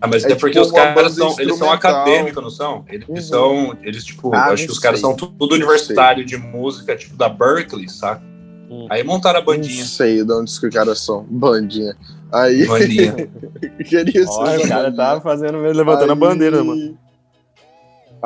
Ah, 0.00 0.06
mas 0.06 0.24
É 0.24 0.32
é, 0.32 0.34
porque 0.34 0.52
tipo 0.60 0.66
os 0.66 0.72
caras 0.72 1.12
são, 1.14 1.34
eles 1.38 1.56
são 1.56 1.70
acadêmicos, 1.72 2.42
não 2.42 2.50
são? 2.50 2.84
Eles 2.88 3.08
Uhum. 3.08 3.20
são, 3.20 3.78
eles 3.82 4.04
tipo, 4.04 4.34
Ah, 4.34 4.46
acho 4.46 4.62
não 4.62 4.66
que 4.66 4.72
os 4.72 4.78
caras 4.78 5.00
são 5.00 5.14
tudo 5.16 5.54
universitário 5.54 6.24
de 6.24 6.36
música, 6.36 6.94
tipo 6.94 7.16
da 7.16 7.28
Berkeley, 7.28 7.88
saca? 7.88 8.22
Hum. 8.70 8.86
Aí 8.90 9.02
montaram 9.02 9.38
a 9.38 9.40
Não 9.40 9.46
bandinha. 9.46 9.84
sei 9.84 10.22
de 10.24 10.32
onde 10.32 10.58
que 10.60 10.66
os 10.66 10.74
caras 10.74 10.98
são. 11.00 11.24
Bandinha. 11.30 11.96
Aí, 12.32 12.66
Bandinha. 12.66 13.14
queria 13.88 14.26
ser 14.26 14.28
Olha, 14.32 14.58
o 14.64 14.68
cara 14.68 14.90
bandinha. 14.90 14.92
tá 15.14 15.20
fazendo, 15.20 15.58
levantando 15.58 16.10
a 16.10 16.14
Aí- 16.14 16.18
bandeira, 16.20 16.62
mano. 16.64 16.98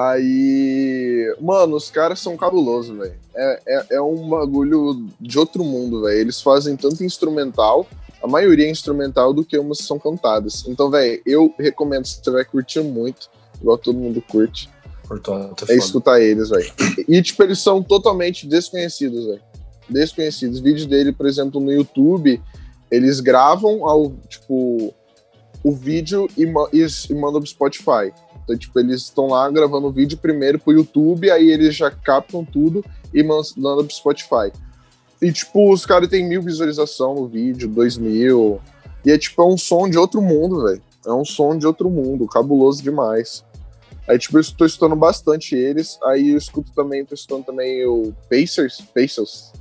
Aí. 0.01 1.35
Mano, 1.41 1.77
os 1.77 1.91
caras 1.91 2.21
são 2.21 2.37
cabulosos, 2.37 2.97
velho. 2.97 3.15
É, 3.35 3.61
é, 3.67 3.87
é 3.97 4.01
um 4.03 4.29
bagulho 4.29 5.07
de 5.21 5.39
outro 5.39 5.65
mundo, 5.65 6.03
velho. 6.03 6.19
Eles 6.19 6.41
fazem 6.41 6.77
tanto 6.77 7.03
instrumental, 7.05 7.87
a 8.23 8.27
maioria 8.27 8.67
é 8.67 8.71
instrumental, 8.71 9.33
do 9.33 9.45
que 9.45 9.59
umas 9.59 9.79
são 9.79 9.99
cantadas. 9.99 10.65
Então, 10.69 10.91
velho, 10.91 11.21
eu 11.25 11.55
recomendo, 11.59 12.05
se 12.07 12.21
você 12.23 12.31
vai 12.31 12.45
curtir 12.45 12.81
muito, 12.81 13.29
igual 13.61 13.79
todo 13.79 13.99
mundo 13.99 14.23
curte, 14.23 14.69
Cortou, 15.09 15.35
tá 15.55 15.65
é 15.65 15.67
foda. 15.67 15.75
escutar 15.75 16.21
eles, 16.21 16.51
velho. 16.51 16.73
E, 17.09 17.21
tipo, 17.23 17.43
eles 17.43 17.59
são 17.59 17.83
totalmente 17.83 18.47
desconhecidos, 18.47 19.27
velho. 19.27 19.41
Desconhecidos. 19.89 20.61
Vídeos 20.61 20.87
dele, 20.87 21.13
por 21.13 21.27
exemplo, 21.27 21.61
no 21.61 21.73
YouTube, 21.73 22.41
eles 22.91 23.19
gravam 23.21 23.89
ao, 23.89 24.13
tipo, 24.29 24.95
o 25.65 25.73
vídeo 25.73 26.29
e, 26.37 26.47
ma- 26.47 26.69
e, 26.73 26.87
e 27.11 27.15
mandam 27.15 27.41
pro 27.41 27.51
Spotify. 27.51 28.13
Então, 28.51 28.59
tipo, 28.59 28.81
eles 28.81 29.03
estão 29.03 29.29
lá 29.29 29.49
gravando 29.49 29.87
o 29.87 29.93
vídeo 29.93 30.19
primeiro 30.19 30.59
pro 30.59 30.73
YouTube, 30.73 31.31
aí 31.31 31.51
eles 31.51 31.77
já 31.77 31.89
captam 31.89 32.45
tudo 32.45 32.85
e 33.15 33.23
man- 33.23 33.41
mandam 33.57 33.87
pro 33.87 33.95
Spotify. 33.95 34.51
E, 35.23 35.31
tipo, 35.31 35.73
os 35.73 35.87
caras 35.87 36.09
têm 36.09 36.27
mil 36.29 36.43
visualizações 36.43 37.21
no 37.21 37.29
vídeo, 37.29 37.69
dois 37.69 37.97
mil. 37.97 38.61
E 39.05 39.11
é, 39.13 39.17
tipo, 39.19 39.41
é 39.43 39.47
um 39.47 39.57
som 39.57 39.89
de 39.89 39.97
outro 39.97 40.21
mundo, 40.21 40.65
velho. 40.65 40.83
É 41.07 41.13
um 41.13 41.25
som 41.25 41.57
de 41.57 41.65
outro 41.67 41.89
mundo, 41.89 42.27
cabuloso 42.27 42.83
demais. 42.83 43.45
Aí, 44.09 44.19
tipo, 44.19 44.37
eu 44.37 44.41
estou 44.41 44.67
escutando 44.67 44.97
bastante 44.97 45.55
eles. 45.55 45.97
Aí 46.03 46.31
eu 46.31 46.39
escuto 46.39 46.73
também, 46.73 47.05
tô 47.05 47.15
escutando 47.15 47.45
também 47.45 47.87
o 47.87 48.13
Pacers. 48.29 48.81
Pacers. 48.93 49.53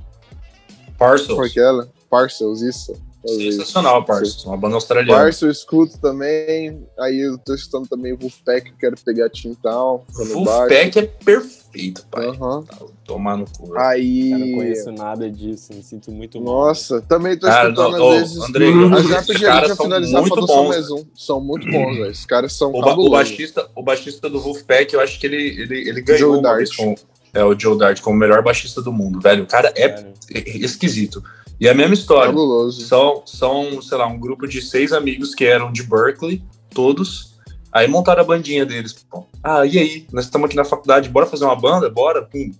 Parcels. 0.98 1.28
Como 1.28 1.46
é 1.46 1.48
que 1.48 1.60
é? 1.60 1.86
Parcels, 2.10 2.60
isso. 2.60 2.92
Sensacional, 3.26 4.04
Parcels. 4.04 4.44
Uma 4.46 4.56
banda 4.56 4.76
australiana. 4.76 5.22
Parcels 5.22 5.42
eu 5.42 5.50
escuto 5.50 5.98
também. 5.98 6.82
Aí 6.98 7.20
eu 7.20 7.36
tô 7.38 7.54
escutando 7.54 7.86
também 7.88 8.12
o 8.12 8.16
Wolfpack, 8.18 8.72
quero 8.78 8.96
pegar 9.04 9.28
Tintal. 9.28 10.04
Wolfpack 10.14 10.98
é 10.98 11.02
perfeito, 11.02 12.06
pai. 12.10 12.32
Tá, 12.36 12.62
Tomar 13.04 13.36
no 13.36 13.44
cu. 13.44 13.66
Eu 13.68 13.74
não 13.74 13.80
Aí. 13.80 14.52
conheço 14.54 14.92
nada 14.92 15.30
disso, 15.30 15.74
me 15.74 15.82
sinto 15.82 16.10
muito 16.12 16.40
mal. 16.40 16.66
Nossa, 16.66 17.00
também 17.02 17.36
tô 17.36 17.46
Cara, 17.46 17.68
escutando 17.70 17.98
não, 17.98 18.08
às 18.10 18.18
vezes. 18.20 18.38
Andrei, 18.48 18.70
Uhum. 18.72 18.88
Mas 18.88 19.08
já 19.08 19.16
esses 19.16 19.26
pedi 19.26 19.44
a 19.46 19.48
caras 19.48 19.62
gente 19.62 19.72
a 19.72 19.76
são 19.76 19.84
finalizar 19.86 20.20
muito 20.22 20.34
falta 20.36 20.52
só 20.52 20.62
bons. 20.62 20.68
mais 20.68 20.90
um. 20.90 21.04
São 21.14 21.40
muito 21.40 21.66
bons, 21.70 21.96
velho. 21.96 22.10
Os 22.10 22.24
caras 22.26 22.52
são 22.54 22.70
O, 22.74 22.80
ba- 22.80 22.94
o 22.94 23.10
baixista, 23.10 23.68
o 23.74 23.82
baixista 23.82 24.30
do 24.30 24.40
Wolfpack, 24.40 24.94
eu 24.94 25.00
acho 25.00 25.18
que 25.20 25.26
ele, 25.26 25.36
ele, 25.62 25.88
ele 25.88 26.00
ganhou 26.00 26.30
Joe 26.32 26.38
uma 26.40 26.56
vez 26.56 26.74
com, 26.74 26.94
é, 27.34 27.44
o 27.44 27.58
Joe 27.58 27.76
Dart 27.78 28.00
como 28.00 28.16
o 28.16 28.18
melhor 28.18 28.42
baixista 28.42 28.80
do 28.82 28.92
mundo, 28.92 29.20
velho. 29.20 29.44
O 29.44 29.46
cara 29.46 29.72
é 29.76 29.88
Sério. 29.96 30.14
esquisito. 30.64 31.22
E 31.60 31.68
é 31.68 31.70
a 31.70 31.74
mesma 31.74 31.94
história. 31.94 32.26
Cabuloso. 32.28 32.80
São, 32.82 33.22
são, 33.26 33.82
sei 33.82 33.98
lá, 33.98 34.06
um 34.06 34.18
grupo 34.18 34.46
de 34.48 34.62
seis 34.62 34.92
amigos 34.92 35.34
que 35.34 35.44
eram 35.44 35.70
de 35.70 35.82
Berkeley, 35.82 36.42
todos. 36.70 37.38
Aí 37.72 37.86
montaram 37.86 38.22
a 38.22 38.24
bandinha 38.24 38.64
deles. 38.66 39.06
Ah, 39.44 39.64
e 39.66 39.78
aí? 39.78 40.06
Nós 40.12 40.24
estamos 40.24 40.46
aqui 40.46 40.56
na 40.56 40.64
faculdade, 40.64 41.08
bora 41.08 41.26
fazer 41.26 41.44
uma 41.44 41.54
banda? 41.54 41.88
Bora? 41.90 42.22
Pum. 42.22 42.50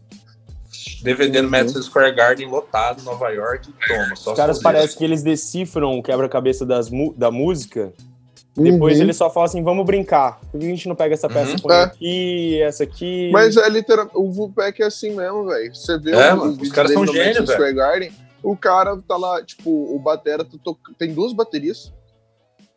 DVD 1.02 1.38
no 1.40 1.44
Uhum. 1.46 1.50
Madison 1.50 1.82
Square 1.82 2.14
Garden 2.14 2.48
lotado, 2.48 3.02
Nova 3.02 3.28
York. 3.30 3.72
Toma, 3.88 4.16
só 4.16 4.32
Os 4.32 4.36
caras 4.36 4.58
parecem 4.60 4.98
que 4.98 5.04
eles 5.04 5.22
decifram 5.22 5.98
o 5.98 6.02
quebra-cabeça 6.02 6.64
da 7.16 7.30
música. 7.30 7.92
Depois 8.56 8.96
Uhum. 8.98 9.04
eles 9.04 9.16
só 9.16 9.30
falam 9.30 9.46
assim, 9.46 9.62
vamos 9.62 9.86
brincar. 9.86 10.40
Por 10.50 10.58
que 10.60 10.66
a 10.66 10.68
gente 10.68 10.88
não 10.88 10.96
pega 10.96 11.14
essa 11.14 11.28
peça 11.28 11.52
Uhum. 11.52 11.58
põe 11.58 11.74
É. 11.76 11.82
aqui, 11.82 12.62
essa 12.62 12.82
aqui? 12.84 13.30
Mas 13.32 13.56
é 13.56 13.68
literalmente. 13.68 14.16
O 14.16 14.30
Vulpec 14.30 14.82
é 14.82 14.86
assim 14.86 15.14
mesmo, 15.14 15.46
velho. 15.46 15.74
Você 15.74 15.96
vê 15.98 16.10
É, 16.12 16.34
o, 16.34 16.38
mano, 16.38 16.56
o 16.58 16.62
os 16.62 16.72
caras 16.72 16.92
são 16.92 17.06
gênios, 17.06 17.48
Garden, 17.74 18.10
o 18.42 18.56
cara 18.56 18.96
tá 19.06 19.16
lá, 19.16 19.42
tipo, 19.44 19.70
o 19.70 19.98
Batera 20.00 20.44
tá 20.44 20.58
to... 20.62 20.76
tem 20.98 21.14
duas 21.14 21.32
baterias. 21.32 21.92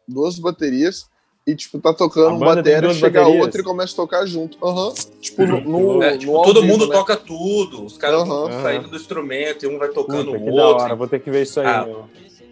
Duas 0.07 0.37
baterias. 0.37 1.05
E, 1.45 1.53
tipo, 1.55 1.77
tá 1.77 1.93
tocando 1.93 2.35
um 2.35 2.39
batera, 2.39 2.93
chega 2.93 3.19
baterias? 3.19 3.43
outro 3.45 3.59
e 3.61 3.63
começa 3.65 3.91
a 3.91 3.95
tocar 3.97 4.25
junto. 4.25 4.57
Aham. 4.65 4.93
Tipo, 5.19 5.45
no, 5.45 5.59
no, 5.97 6.03
É, 6.03 6.17
tipo, 6.17 6.31
no 6.31 6.41
todo 6.41 6.63
mundo 6.63 6.87
né? 6.87 6.93
toca 6.95 7.17
tudo. 7.17 7.83
Os 7.83 7.97
caras 7.97 8.21
Aham. 8.21 8.61
saindo 8.61 8.87
do 8.87 8.95
instrumento 8.95 9.65
e 9.65 9.67
um 9.67 9.77
vai 9.77 9.89
tocando 9.89 10.27
Puta, 10.31 10.37
o 10.37 10.39
que 10.45 10.51
da 10.55 10.65
hora, 10.67 10.83
outro. 10.83 10.97
vou 10.97 11.07
ter 11.09 11.19
que 11.19 11.29
ver 11.29 11.41
isso 11.41 11.59
aí, 11.59 11.67
Ah, 11.67 11.83
meu. 11.85 12.05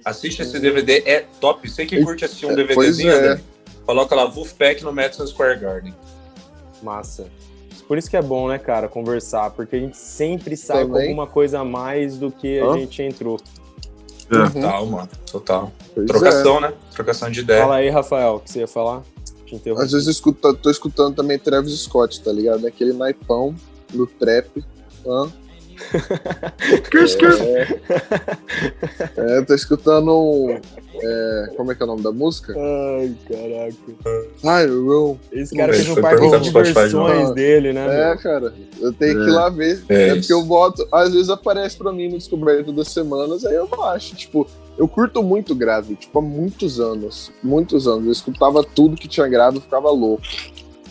Assiste 0.04 0.42
esse 0.42 0.60
DVD, 0.60 1.04
é 1.06 1.26
top. 1.40 1.70
Você 1.70 1.86
que 1.86 2.04
curte 2.04 2.26
assistir 2.26 2.46
um 2.46 2.52
é, 2.52 2.56
DVDzinho, 2.56 3.12
é. 3.12 3.18
André, 3.18 3.42
coloca 3.86 4.16
lá 4.16 4.26
Wolfpack 4.26 4.84
no 4.84 4.92
Madison 4.92 5.28
Square 5.28 5.60
Garden. 5.60 5.94
Massa. 6.82 7.28
Por 7.88 7.98
isso 7.98 8.10
que 8.10 8.16
é 8.16 8.22
bom, 8.22 8.48
né, 8.48 8.58
cara, 8.58 8.88
conversar, 8.88 9.52
porque 9.52 9.76
a 9.76 9.80
gente 9.80 9.98
sempre 9.98 10.56
sai 10.56 10.86
com 10.86 10.96
alguma 10.96 11.28
coisa 11.28 11.60
a 11.60 11.66
mais 11.66 12.18
do 12.18 12.32
que 12.32 12.60
a 12.60 12.66
Hã? 12.66 12.78
gente 12.80 13.04
entrou. 13.04 13.40
É. 14.32 14.36
Uhum. 14.36 14.50
Total, 14.50 14.86
mano. 14.86 15.10
Total. 15.30 15.72
Pois 15.94 16.06
é. 16.06 16.08
Trocação, 16.08 16.62
né? 16.62 16.74
Trocação 16.94 17.30
de 17.30 17.42
ideia. 17.42 17.62
Fala 17.62 17.76
aí, 17.76 17.90
Rafael, 17.90 18.36
o 18.36 18.40
que 18.40 18.50
você 18.50 18.60
ia 18.60 18.68
falar? 18.68 19.04
Às 19.78 19.92
vezes 19.92 20.08
eu 20.08 20.12
escuto, 20.12 20.54
tô 20.54 20.72
escutando 20.72 21.16
também 21.16 21.38
Travis 21.38 21.78
Scott, 21.82 22.22
tá 22.22 22.32
ligado? 22.32 22.66
Aquele 22.66 22.94
naipão 22.94 23.54
do 23.94 24.08
trap. 24.08 24.64
Hã? 25.06 25.30
É, 29.18 29.38
é, 29.38 29.42
tô 29.42 29.54
escutando. 29.54 30.12
um, 30.12 30.60
é, 30.94 31.54
como 31.56 31.72
é 31.72 31.76
que 31.76 31.82
é 31.82 31.86
o 31.86 31.88
nome 31.88 32.02
da 32.04 32.12
música? 32.12 32.54
Ai, 32.56 33.14
caraca. 33.28 34.28
Ai, 34.44 34.68
Room. 34.68 35.18
Esse 35.32 35.56
cara 35.56 35.74
fez 35.74 35.90
um 35.90 35.96
parque 35.96 36.22
de 36.24 36.30
pro 36.30 36.44
Spotify, 36.46 36.74
versões 36.74 37.28
não. 37.30 37.34
dele, 37.34 37.74
né? 37.74 37.86
É, 37.86 38.10
meu? 38.10 38.18
cara, 38.20 38.54
eu 38.80 38.94
tenho 38.94 39.16
que 39.16 39.30
ir 39.30 39.34
É. 39.34 39.36
lá 39.36 39.50
ver. 39.50 39.84
É 39.90 40.10
É, 40.10 40.16
porque 40.16 40.34
eu 40.34 40.44
boto, 40.44 40.88
às 40.92 41.14
vezes 41.14 41.30
aparece 41.30 41.78
pra 41.78 41.92
mim 41.92 42.10
no 42.10 42.18
Descoberto 42.18 42.72
das 42.72 42.90
Semanas, 42.90 43.46
aí 43.46 43.56
eu 43.56 43.68
baixo. 43.68 44.16
Tipo, 44.16 44.48
eu 44.78 44.88
curto 44.88 45.22
muito 45.24 45.54
grave, 45.56 45.96
tipo, 45.96 46.20
há 46.20 46.22
muitos 46.22 46.80
anos. 46.80 47.32
Muitos 47.44 47.88
anos. 47.88 48.06
Eu 48.06 48.12
escutava 48.12 48.64
tudo 48.64 48.96
que 48.96 49.08
tinha 49.08 49.28
grave, 49.28 49.60
ficava 49.60 49.90
louco. 49.90 50.24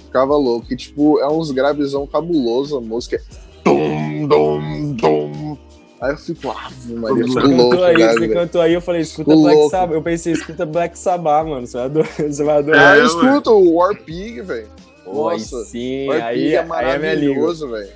Ficava 0.06 0.36
louco. 0.36 0.66
E, 0.70 0.76
tipo, 0.76 1.20
é 1.20 1.28
uns 1.28 1.50
gravizão 1.52 2.06
cabuloso 2.06 2.76
a 2.76 2.80
música. 2.80 3.20
É 3.64 3.68
Dum, 3.68 4.26
dum, 4.28 4.92
dum. 4.94 5.58
Aí 6.00 6.12
eu 6.12 6.16
fico, 6.16 6.46
Maria, 6.46 7.22
eu 7.22 7.28
Você 7.28 7.40
louco, 7.40 7.70
cantou 7.70 7.84
aí, 7.84 7.94
grave, 7.94 8.12
você 8.14 8.20
velho. 8.20 8.32
cantou 8.34 8.60
aí, 8.62 8.72
eu 8.72 8.80
falei, 8.80 9.00
escuta 9.02 9.36
Black 9.36 9.56
louco. 9.56 9.70
Sabbath. 9.70 9.94
Eu 9.94 10.02
pensei, 10.02 10.32
escuta 10.32 10.64
Black 10.66 10.98
Sabbath, 10.98 11.46
mano. 11.46 11.66
Você 11.66 11.76
vai 11.76 11.84
adorar. 11.86 12.08
Você 12.16 12.44
vai 12.44 12.54
Ah, 12.54 12.58
adorar. 12.58 12.96
eu 12.96 13.02
É, 13.02 13.06
escuto 13.06 13.50
o 13.50 13.74
War 13.74 13.94
Pig, 14.02 14.40
velho. 14.40 14.68
Nossa, 15.06 15.64
sim, 15.64 16.08
War 16.08 16.22
aí, 16.22 16.36
Pig 16.38 16.54
é 16.54 16.56
é 16.56 16.62
língua. 16.62 16.76
maravilhoso, 16.76 17.68
velho. 17.68 17.88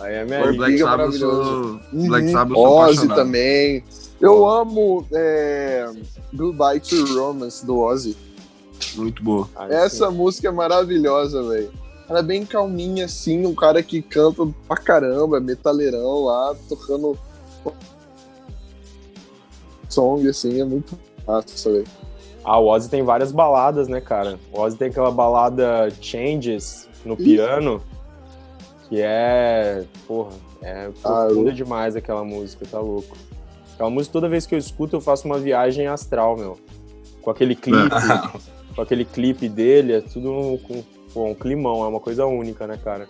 Aí 0.00 0.14
é 0.14 0.24
minha. 0.24 0.40
Black 0.52 0.58
Pig 0.58 0.74
é 0.74 0.78
Sabbath, 0.78 1.06
eu 1.06 1.12
sou... 1.12 1.28
maravilhoso. 1.32 1.80
Black 2.08 2.26
Uhum. 2.26 2.32
Sabbath, 2.32 2.56
eu 2.58 2.62
sou 2.64 2.78
Ozzy 2.78 3.08
também. 3.08 3.84
Eu 4.20 4.46
amo 4.46 5.06
é, 5.12 5.88
Goodbye 6.34 6.80
to 6.80 7.14
Romance, 7.14 7.64
do 7.64 7.78
Ozzy. 7.78 8.16
Muito 8.96 9.22
boa. 9.22 9.48
Essa 9.70 10.08
sim. 10.10 10.16
música 10.16 10.48
é 10.48 10.50
maravilhosa, 10.50 11.42
velho. 11.44 11.70
Ela 12.08 12.20
é 12.20 12.22
bem 12.22 12.44
calminha, 12.46 13.04
assim, 13.06 13.44
um 13.46 13.54
cara 13.54 13.82
que 13.82 14.00
canta 14.00 14.46
pra 14.68 14.76
caramba, 14.76 15.40
metaleirão 15.40 16.24
lá, 16.24 16.54
tocando 16.68 17.18
song, 19.88 20.28
assim, 20.28 20.60
é 20.60 20.64
muito 20.64 20.98
massa, 21.26 21.70
velho. 21.72 21.84
Ah, 22.44 22.58
o 22.60 22.66
Ozzy 22.68 22.88
tem 22.88 23.02
várias 23.02 23.32
baladas, 23.32 23.88
né, 23.88 24.00
cara? 24.00 24.38
O 24.52 24.60
Ozzy 24.60 24.76
tem 24.76 24.88
aquela 24.88 25.10
balada 25.10 25.90
Changes 26.00 26.88
no 27.04 27.16
piano, 27.16 27.82
que 28.88 29.00
é. 29.02 29.84
Porra, 30.06 30.30
é 30.62 30.90
Ah, 31.02 31.24
profunda 31.26 31.50
eu- 31.50 31.54
demais 31.54 31.96
aquela 31.96 32.22
música, 32.24 32.64
tá 32.70 32.78
louco. 32.78 33.16
Aquela 33.74 33.90
música, 33.90 34.12
toda 34.12 34.28
vez 34.28 34.46
que 34.46 34.54
eu 34.54 34.58
escuto, 34.58 34.96
eu 34.96 35.00
faço 35.00 35.26
uma 35.26 35.38
viagem 35.38 35.86
astral, 35.88 36.36
meu. 36.36 36.56
Com 37.20 37.30
aquele 37.30 37.56
clipe, 37.56 37.88
Ah, 37.92 38.30
com 38.76 38.80
aquele 38.80 39.04
clipe 39.04 39.48
dele, 39.48 39.94
é 39.94 40.00
tudo 40.00 40.58
com 40.68 40.84
pô, 41.16 41.24
um 41.24 41.34
climão, 41.34 41.82
é 41.82 41.88
uma 41.88 41.98
coisa 41.98 42.26
única, 42.26 42.66
né, 42.66 42.78
cara? 42.84 43.08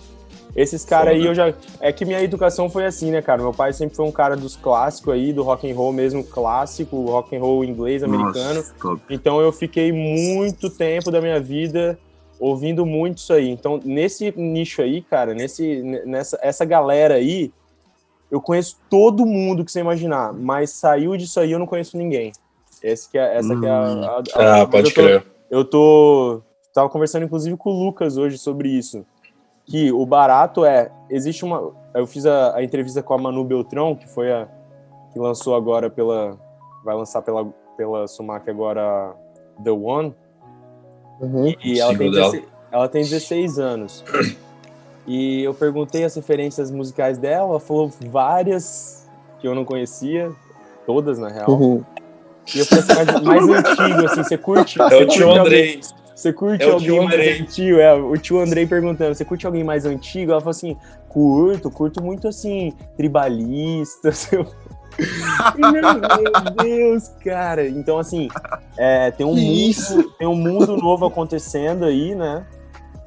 Esses 0.55 0.85
caras 0.85 1.15
aí 1.15 1.27
eu 1.27 1.35
já. 1.35 1.53
É 1.81 1.93
que 1.93 2.05
minha 2.05 2.23
educação 2.23 2.71
foi 2.71 2.87
assim, 2.87 3.11
né, 3.11 3.21
cara? 3.21 3.43
Meu 3.43 3.53
pai 3.53 3.73
sempre 3.73 3.97
foi 3.97 4.07
um 4.07 4.13
cara 4.13 4.37
dos 4.37 4.55
clássicos 4.55 5.13
aí, 5.13 5.33
do 5.33 5.43
rock 5.43 5.69
and 5.69 5.75
roll 5.75 5.93
mesmo 5.93 6.23
clássico, 6.23 7.05
rock 7.07 7.35
and 7.37 7.41
roll 7.41 7.65
inglês, 7.65 8.05
americano. 8.05 8.65
Nossa, 8.83 9.03
então 9.11 9.41
eu 9.41 9.51
fiquei 9.51 9.91
muito 9.91 10.71
tempo 10.71 11.11
da 11.11 11.21
minha 11.21 11.41
vida 11.41 11.99
ouvindo 12.39 12.87
muito 12.87 13.19
isso 13.19 13.33
aí. 13.33 13.51
Então, 13.51 13.81
nesse 13.85 14.33
nicho 14.37 14.81
aí, 14.81 15.03
cara, 15.03 15.35
nesse, 15.35 15.83
nessa 16.07 16.39
essa 16.41 16.65
galera 16.65 17.15
aí, 17.15 17.53
eu 18.31 18.41
conheço 18.41 18.79
todo 18.89 19.27
mundo 19.27 19.65
que 19.65 19.73
você 19.73 19.81
imaginar, 19.81 20.33
mas 20.33 20.71
saiu 20.71 21.17
disso 21.17 21.41
aí 21.41 21.51
eu 21.51 21.59
não 21.59 21.67
conheço 21.67 21.99
ninguém. 21.99 22.33
Esse 22.83 23.11
que 23.11 23.19
é, 23.19 23.37
essa 23.37 23.53
hum. 23.53 23.61
que 23.61 23.67
é 23.67 23.71
a, 23.71 23.83
a, 23.83 24.23
a 24.37 24.63
Ah, 24.63 24.67
pode 24.67 24.95
crer. 24.95 25.27
Eu 25.51 25.65
tô. 25.65 26.41
Tava 26.77 26.91
conversando, 26.91 27.25
inclusive, 27.25 27.57
com 27.57 27.71
o 27.71 27.85
Lucas 27.87 28.19
hoje 28.19 28.37
sobre 28.37 28.69
isso. 28.69 29.03
Que 29.65 29.91
o 29.91 30.05
barato 30.05 30.63
é 30.63 30.93
existe 31.09 31.43
uma 31.43 31.73
eu 31.95 32.07
fiz 32.07 32.27
a, 32.27 32.55
a, 32.55 32.63
entrevista 32.63 33.03
com 33.03 33.15
a 33.15 33.19
Manu 33.19 33.43
Beltrão 33.45 33.97
que 33.97 34.07
foi 34.07 34.31
a 34.31 34.47
que 35.11 35.19
lançou 35.19 35.57
agora 35.57 35.89
pela 35.89 36.39
vai 36.85 36.95
lançar 36.95 37.23
pela 37.23 37.47
pela 37.79 38.07
Sumac 38.07 38.47
agora 38.51 39.17
The 39.65 39.71
One. 39.71 40.15
Uhum, 41.19 41.55
e 41.65 41.81
ela 41.81 41.97
tem, 41.97 42.11
16, 42.11 42.45
ela 42.71 42.89
tem 42.89 43.03
16 43.03 43.59
anos. 43.59 44.05
E 45.07 45.43
eu 45.45 45.55
perguntei 45.55 46.05
as 46.05 46.15
referências 46.15 46.71
musicais 46.71 47.17
dela 47.17 47.53
ela 47.53 47.61
falou 47.61 47.91
várias 48.11 49.09
que 49.39 49.49
eu 49.49 49.55
não 49.55 49.65
conhecia 49.65 50.31
todas 50.85 51.19
na 51.19 51.29
real. 51.29 51.49
Uhum. 51.49 51.83
e 52.55 52.59
eu 52.59 52.67
falei 52.67 52.85
assim, 52.85 53.25
mais, 53.25 53.47
mais 53.47 53.65
antigo 53.65 54.05
assim 54.05 54.23
você 54.23 54.37
curte? 54.37 54.79
É 54.79 54.97
o 54.97 55.07
tio 55.07 55.31
Andrei 55.31 55.81
você 56.17 56.33
curte 56.33 56.65
é 56.65 56.71
alguém 56.71 57.05
mais 57.05 57.41
antigo? 57.41 57.79
É, 57.79 57.93
o 57.93 58.17
tio 58.17 58.41
Andrei 58.41 58.67
perguntando, 58.67 59.15
você 59.15 59.23
curte 59.23 59.45
alguém 59.45 59.63
mais 59.63 59.85
antigo? 59.85 60.33
Ela 60.33 60.41
falou 60.41 60.51
assim, 60.51 60.75
curto, 61.11 61.71
curto 61.71 62.03
muito 62.03 62.27
assim, 62.27 62.73
tribalista. 62.97 64.11
Meu 65.59 66.55
Deus, 66.65 67.09
cara. 67.23 67.69
Então, 67.69 67.99
assim, 67.99 68.29
é, 68.79 69.11
tem, 69.11 69.27
um 69.27 69.35
mundo, 69.35 70.11
tem 70.19 70.27
um 70.27 70.35
mundo 70.35 70.75
novo 70.79 71.05
acontecendo 71.05 71.85
aí, 71.85 72.15
né? 72.15 72.47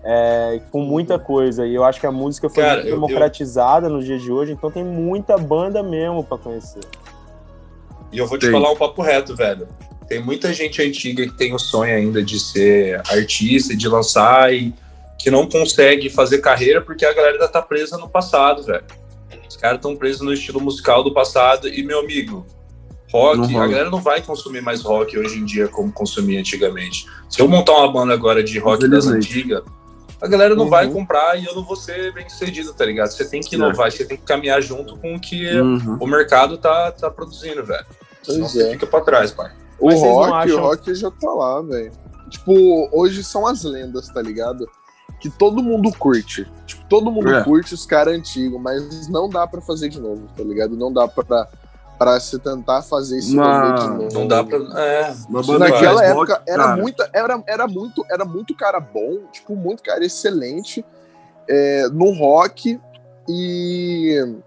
É, 0.04 0.62
com 0.72 0.82
muita 0.82 1.17
coisa. 1.17 1.65
E 1.65 1.74
eu 1.74 1.84
acho 1.84 2.00
que 2.00 2.06
a 2.06 2.12
música 2.12 2.48
foi 2.48 2.63
cara, 2.63 2.76
muito 2.76 2.91
democratizada 2.91 3.88
eu... 3.88 3.91
nos 3.91 4.06
dias 4.06 4.22
de 4.22 4.32
hoje, 4.32 4.52
então 4.52 4.69
tem 4.69 4.84
muita 4.84 5.36
banda 5.36 5.82
mesmo 5.82 6.24
para 6.24 6.38
conhecer. 6.38 6.84
E 8.12 8.19
eu 8.19 8.28
vou 8.28 8.38
te 8.38 8.52
falar 8.52 8.72
um 8.72 8.76
papo 8.76 9.02
reto, 9.02 9.36
velho. 9.36 9.67
Tem 10.10 10.19
muita 10.19 10.52
gente 10.52 10.82
antiga 10.82 11.24
que 11.24 11.34
tem 11.34 11.54
o 11.54 11.60
sonho 11.60 11.95
ainda 11.95 12.24
de 12.24 12.39
ser 12.39 13.00
artista, 13.08 13.76
de 13.76 13.88
lançar 13.88 14.52
e 14.52 14.74
que 15.19 15.30
não 15.30 15.48
consegue 15.48 16.10
fazer 16.10 16.39
carreira 16.39 16.82
porque 16.82 17.06
a 17.06 17.13
galera 17.13 17.34
ainda 17.34 17.48
tá 17.48 17.62
presa 17.62 17.95
no 17.98 18.10
passado, 18.10 18.63
velho. 18.63 18.84
Os 19.48 19.56
caras 19.56 19.78
estão 19.78 19.95
presos 19.95 20.22
no 20.22 20.34
estilo 20.34 20.60
musical 20.60 21.04
do 21.04 21.13
passado 21.13 21.67
e, 21.67 21.84
meu 21.84 22.00
amigo, 22.00 22.45
rock, 23.12 23.56
a 23.56 23.67
galera 23.67 23.89
não 23.89 24.02
vai 24.02 24.22
consumir 24.22 24.62
mais 24.62 24.82
rock 24.82 25.17
hoje 25.17 25.38
em 25.38 25.45
dia 25.45 25.67
como 25.67 25.91
consumia 25.91 26.39
antigamente. 26.39 27.06
Se 27.30 27.39
eu 27.41 27.48
montar 27.48 27.74
uma 27.74 27.91
banda 27.91 28.13
agora 28.13 28.43
de 28.43 28.58
rock 28.58 28.88
das 28.88 29.06
antigas, 29.06 29.62
a 30.22 30.28
galera 30.28 30.56
não 30.56 30.65
uhum. 30.65 30.69
vai 30.69 30.89
comprar 30.89 31.39
e 31.39 31.45
eu 31.45 31.56
não 31.56 31.63
vou 31.63 31.76
ser 31.76 32.13
bem 32.13 32.28
sucedido, 32.28 32.74
tá 32.74 32.86
ligado? 32.86 33.10
Você 33.10 33.26
tem 33.26 33.41
que 33.41 33.56
inovar, 33.56 33.91
você 33.91 34.06
tem 34.06 34.17
que 34.17 34.24
caminhar 34.24 34.62
junto 34.62 34.98
com 34.98 35.15
o 35.15 35.19
que 35.19 35.56
uhum. 35.56 35.98
o 36.00 36.08
mercado 36.08 36.58
tá, 36.58 36.91
tá 36.91 37.10
produzindo, 37.10 37.63
velho. 37.63 37.86
Senão 38.24 38.45
é. 38.45 38.50
você 38.50 38.72
fica 38.72 38.86
pra 38.86 39.02
trás, 39.02 39.32
pai. 39.32 39.52
O 39.80 39.89
rock, 39.89 40.34
acham... 40.34 40.58
o 40.58 40.62
rock 40.62 40.96
já 40.96 41.12
tá 41.12 41.30
lá, 41.30 41.62
velho. 41.62 41.92
Tipo, 42.30 42.89
hoje 42.92 43.24
são 43.24 43.48
as 43.48 43.63
lendas, 43.63 44.08
tá 44.10 44.22
ligado? 44.22 44.70
Que 45.20 45.30
todo 45.30 45.63
mundo 45.63 45.92
curte. 45.98 46.50
Tipo, 46.65 46.86
todo 46.88 47.12
mundo 47.12 47.34
é. 47.34 47.44
curte 47.44 47.74
os 47.74 47.86
caras 47.86 48.13
antigos, 48.13 48.62
mas 48.62 49.08
não 49.10 49.30
dá 49.30 49.46
para 49.48 49.62
fazer 49.62 49.89
de 49.89 50.00
novo, 50.00 50.28
tá 50.36 50.44
ligado? 50.44 50.78
Não 50.78 50.94
dá 50.94 51.08
pra, 51.08 51.48
pra 51.98 52.20
se 52.20 52.39
tentar 52.39 52.82
fazer 52.84 53.18
esse 53.18 53.36
não, 53.36 53.76
de 53.76 53.88
novo. 53.88 54.13
Não 54.13 54.28
dá 54.28 54.44
pra. 54.44 54.58
É, 54.58 55.13
naquela 55.60 56.06
época 56.06 56.42
era, 56.48 56.76
muita, 56.78 57.10
era, 57.13 57.44
era, 57.48 57.68
muito, 57.68 58.06
era 58.10 58.26
muito 58.26 58.56
cara 58.56 58.80
bom, 58.80 59.26
tipo, 59.32 59.56
muito 59.56 59.84
cara 59.84 60.06
excelente 60.06 60.86
é, 61.48 61.89
no 61.89 62.12
rock 62.12 62.80
e 63.28 64.39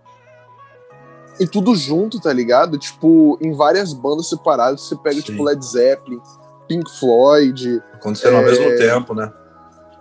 e 1.41 1.47
tudo 1.47 1.75
junto, 1.75 2.21
tá 2.21 2.33
ligado? 2.33 2.79
Tipo, 2.79 3.39
em 3.41 3.53
várias 3.53 3.93
bandas 3.93 4.29
separadas, 4.29 4.83
você 4.83 4.97
pega, 4.97 5.17
Sim. 5.17 5.23
tipo, 5.23 5.43
Led 5.43 5.65
Zeppelin, 5.65 6.21
Pink 6.69 6.91
Floyd. 6.99 7.83
Acontecendo 7.95 8.35
é, 8.35 8.39
ao 8.39 8.45
mesmo 8.45 8.77
tempo, 8.77 9.15
né? 9.15 9.33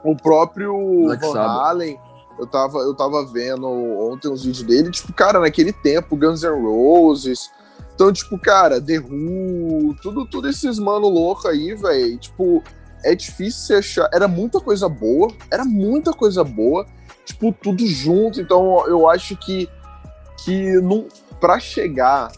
O 0.04 0.16
próprio 0.16 0.74
Black 1.06 1.22
Van 1.22 1.40
Halen, 1.40 2.00
eu 2.40 2.48
tava, 2.48 2.80
eu 2.80 2.94
tava 2.96 3.26
vendo 3.26 3.68
ontem 3.68 4.28
uns 4.28 4.44
vídeos 4.44 4.64
dele, 4.64 4.90
tipo, 4.90 5.14
cara, 5.14 5.40
naquele 5.40 5.72
tempo, 5.72 6.16
Guns 6.16 6.44
N' 6.44 6.50
Roses. 6.50 7.50
Então, 7.94 8.12
tipo, 8.12 8.38
cara, 8.40 8.82
The 8.82 8.98
Who, 9.00 9.96
tudo, 10.02 10.26
tudo 10.26 10.50
esses 10.50 10.80
mano 10.80 11.08
louco 11.08 11.48
aí, 11.48 11.76
velho. 11.76 12.18
Tipo, 12.18 12.64
é 13.04 13.14
difícil 13.14 13.62
você 13.62 13.76
achar. 13.76 14.10
Era 14.12 14.28
muita 14.28 14.60
coisa 14.60 14.90
boa, 14.90 15.32
era 15.52 15.64
muita 15.64 16.14
coisa 16.14 16.44
boa, 16.44 16.86
tipo, 17.26 17.54
tudo 17.54 17.86
junto. 17.86 18.42
Então, 18.42 18.88
eu 18.88 19.08
acho 19.08 19.36
que, 19.38 19.70
que 20.44 20.80
não, 20.82 21.08
para 21.40 21.60
chegar 21.60 22.32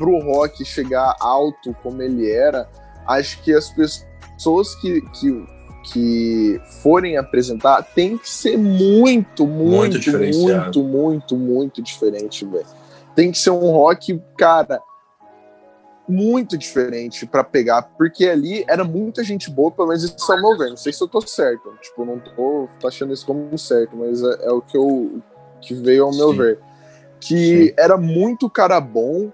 pro 0.00 0.18
rock 0.18 0.64
chegar 0.64 1.14
alto 1.20 1.76
como 1.82 2.00
ele 2.00 2.30
era, 2.30 2.66
acho 3.06 3.42
que 3.42 3.52
as 3.52 3.68
pessoas 3.68 4.74
que, 4.76 5.02
que, 5.02 5.46
que 5.92 6.60
forem 6.82 7.18
apresentar 7.18 7.82
tem 7.82 8.16
que 8.16 8.28
ser 8.28 8.56
muito, 8.56 9.46
muito, 9.46 9.98
muito, 9.98 10.38
muito, 10.38 10.82
muito, 10.82 11.36
muito 11.36 11.82
diferente, 11.82 12.46
velho. 12.46 12.64
Tem 13.14 13.30
que 13.30 13.38
ser 13.38 13.50
um 13.50 13.72
rock, 13.72 14.18
cara, 14.38 14.80
muito 16.08 16.56
diferente 16.56 17.26
para 17.26 17.44
pegar, 17.44 17.82
porque 17.82 18.26
ali 18.26 18.64
era 18.66 18.84
muita 18.84 19.22
gente 19.22 19.50
boa, 19.50 19.70
pelo 19.70 19.88
menos 19.88 20.02
isso 20.02 20.32
é 20.32 20.36
o 20.36 20.40
meu 20.40 20.56
ver. 20.56 20.70
Não 20.70 20.78
sei 20.78 20.94
se 20.94 21.02
eu 21.04 21.08
tô 21.08 21.20
certo, 21.20 21.74
tipo, 21.82 22.06
não 22.06 22.18
tô 22.18 22.88
achando 22.88 23.12
isso 23.12 23.26
como 23.26 23.56
certo, 23.58 23.94
mas 23.98 24.22
é, 24.22 24.46
é 24.46 24.50
o 24.50 24.62
que 24.62 24.78
eu 24.78 25.20
que 25.60 25.74
veio 25.74 26.04
ao 26.04 26.14
meu 26.14 26.30
Sim. 26.30 26.38
ver 26.38 26.69
que 27.20 27.66
Sim. 27.68 27.74
era 27.76 27.96
muito 27.96 28.48
cara 28.48 28.80
bom 28.80 29.30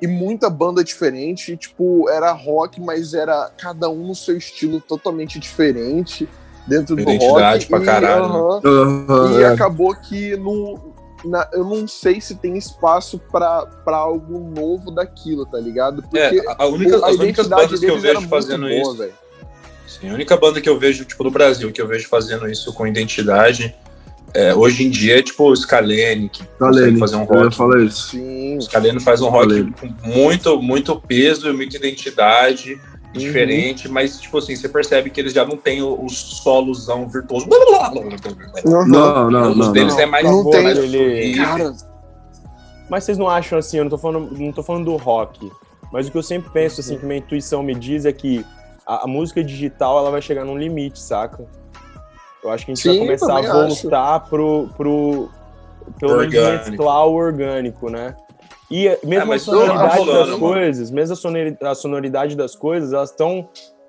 e 0.00 0.06
muita 0.06 0.48
banda 0.48 0.84
diferente, 0.84 1.56
tipo, 1.56 2.08
era 2.08 2.32
rock, 2.32 2.80
mas 2.80 3.14
era 3.14 3.50
cada 3.56 3.88
um 3.88 4.08
no 4.08 4.14
seu 4.14 4.36
estilo 4.36 4.80
totalmente 4.80 5.38
diferente 5.38 6.28
dentro 6.66 6.94
do 6.94 7.04
rock. 7.04 7.66
Pra 7.66 7.80
caralho. 7.80 8.24
Uh 8.24 8.60
-huh, 8.60 9.06
uh 9.06 9.06
-huh, 9.06 9.40
e 9.40 9.42
é. 9.42 9.46
acabou 9.48 9.94
que 9.94 10.36
no, 10.36 10.94
na, 11.24 11.48
eu 11.52 11.64
não 11.64 11.88
sei 11.88 12.20
se 12.20 12.36
tem 12.36 12.56
espaço 12.56 13.18
para 13.32 13.66
algo 13.86 14.38
novo 14.38 14.90
daquilo, 14.90 15.44
tá 15.46 15.58
ligado? 15.58 16.02
Porque 16.02 16.18
é, 16.18 16.42
a 16.56 16.66
única, 16.66 16.96
a 17.04 17.08
as 17.08 17.16
únicas 17.16 17.46
bandas 17.48 17.80
que 17.80 17.86
eu 17.86 17.98
vejo 17.98 18.28
fazendo 18.28 18.68
boa, 18.68 19.06
isso. 19.06 19.08
Sim, 19.86 20.10
a 20.10 20.14
única 20.14 20.36
banda 20.36 20.60
que 20.60 20.68
eu 20.68 20.78
vejo, 20.78 21.04
tipo, 21.04 21.24
no 21.24 21.30
Brasil, 21.30 21.72
que 21.72 21.80
eu 21.80 21.88
vejo 21.88 22.08
fazendo 22.08 22.48
isso 22.48 22.72
com 22.72 22.86
identidade 22.86 23.74
é, 24.34 24.54
hoje 24.54 24.84
em 24.84 24.90
dia 24.90 25.18
é 25.18 25.22
tipo 25.22 25.50
o 25.50 25.56
Scalene, 25.56 26.28
que 26.28 26.44
consegue 26.58 26.98
fazer 26.98 27.16
um 27.16 27.24
rock. 27.24 27.58
Eu 27.58 27.86
isso. 27.86 28.10
Sim. 28.10 28.56
O 28.56 28.60
Scalene 28.60 29.00
faz 29.00 29.20
um 29.20 29.28
rock 29.28 29.72
com 29.72 29.94
muito, 30.06 30.60
muito 30.60 31.00
peso 31.00 31.48
e 31.48 31.52
muita 31.52 31.76
identidade 31.76 32.74
uhum. 32.74 33.12
diferente, 33.12 33.88
mas 33.88 34.20
tipo 34.20 34.38
assim, 34.38 34.54
você 34.54 34.68
percebe 34.68 35.10
que 35.10 35.20
eles 35.20 35.32
já 35.32 35.44
não 35.44 35.56
têm 35.56 35.82
o, 35.82 36.04
o 36.04 36.08
solozão 36.08 37.08
virtuoso. 37.08 37.48
Não, 37.48 38.86
não, 38.86 39.30
não. 39.30 39.58
Os 39.58 39.68
deles 39.72 39.94
não. 39.94 40.00
é 40.00 40.06
mais 40.06 40.24
não 40.24 40.50
tem, 40.50 40.66
ele... 40.66 41.36
Cara. 41.36 41.72
Mas 42.90 43.04
vocês 43.04 43.18
não 43.18 43.28
acham 43.28 43.58
assim, 43.58 43.78
eu 43.78 43.84
não 43.84 43.90
tô 43.90 43.98
falando, 43.98 44.30
não 44.38 44.52
tô 44.52 44.62
falando 44.62 44.86
do 44.86 44.96
rock, 44.96 45.50
mas 45.92 46.08
o 46.08 46.10
que 46.10 46.16
eu 46.16 46.22
sempre 46.22 46.50
penso 46.50 46.80
assim, 46.80 46.96
que 46.98 47.04
minha 47.04 47.18
intuição 47.18 47.62
me 47.62 47.74
diz 47.74 48.06
é 48.06 48.12
que 48.12 48.44
a, 48.86 49.04
a 49.04 49.06
música 49.06 49.44
digital 49.44 49.98
ela 49.98 50.10
vai 50.10 50.22
chegar 50.22 50.44
num 50.44 50.56
limite, 50.56 50.98
saca? 50.98 51.46
Eu 52.42 52.50
acho 52.50 52.64
que 52.64 52.72
a 52.72 52.74
gente 52.74 52.82
Sim, 52.82 52.88
vai 52.90 52.98
começar 52.98 53.38
a 53.38 53.66
voltar 53.66 54.16
acho. 54.16 54.28
pro, 54.28 54.68
pro 54.76 55.28
pelo 55.98 56.16
menos 56.18 56.68
mesclar 56.68 57.06
o 57.06 57.14
orgânico, 57.14 57.90
né? 57.90 58.14
E 58.70 58.98
mesmo 59.04 59.32
é, 59.32 59.36
a 59.36 59.38
sonoridade 59.38 59.98
rolando, 59.98 60.18
das 60.18 60.26
mano. 60.28 60.38
coisas, 60.38 60.90
mesmo 60.90 61.16
a 61.62 61.74
sonoridade 61.74 62.36
das 62.36 62.54
coisas, 62.54 62.92
elas 62.92 63.10
estão 63.10 63.48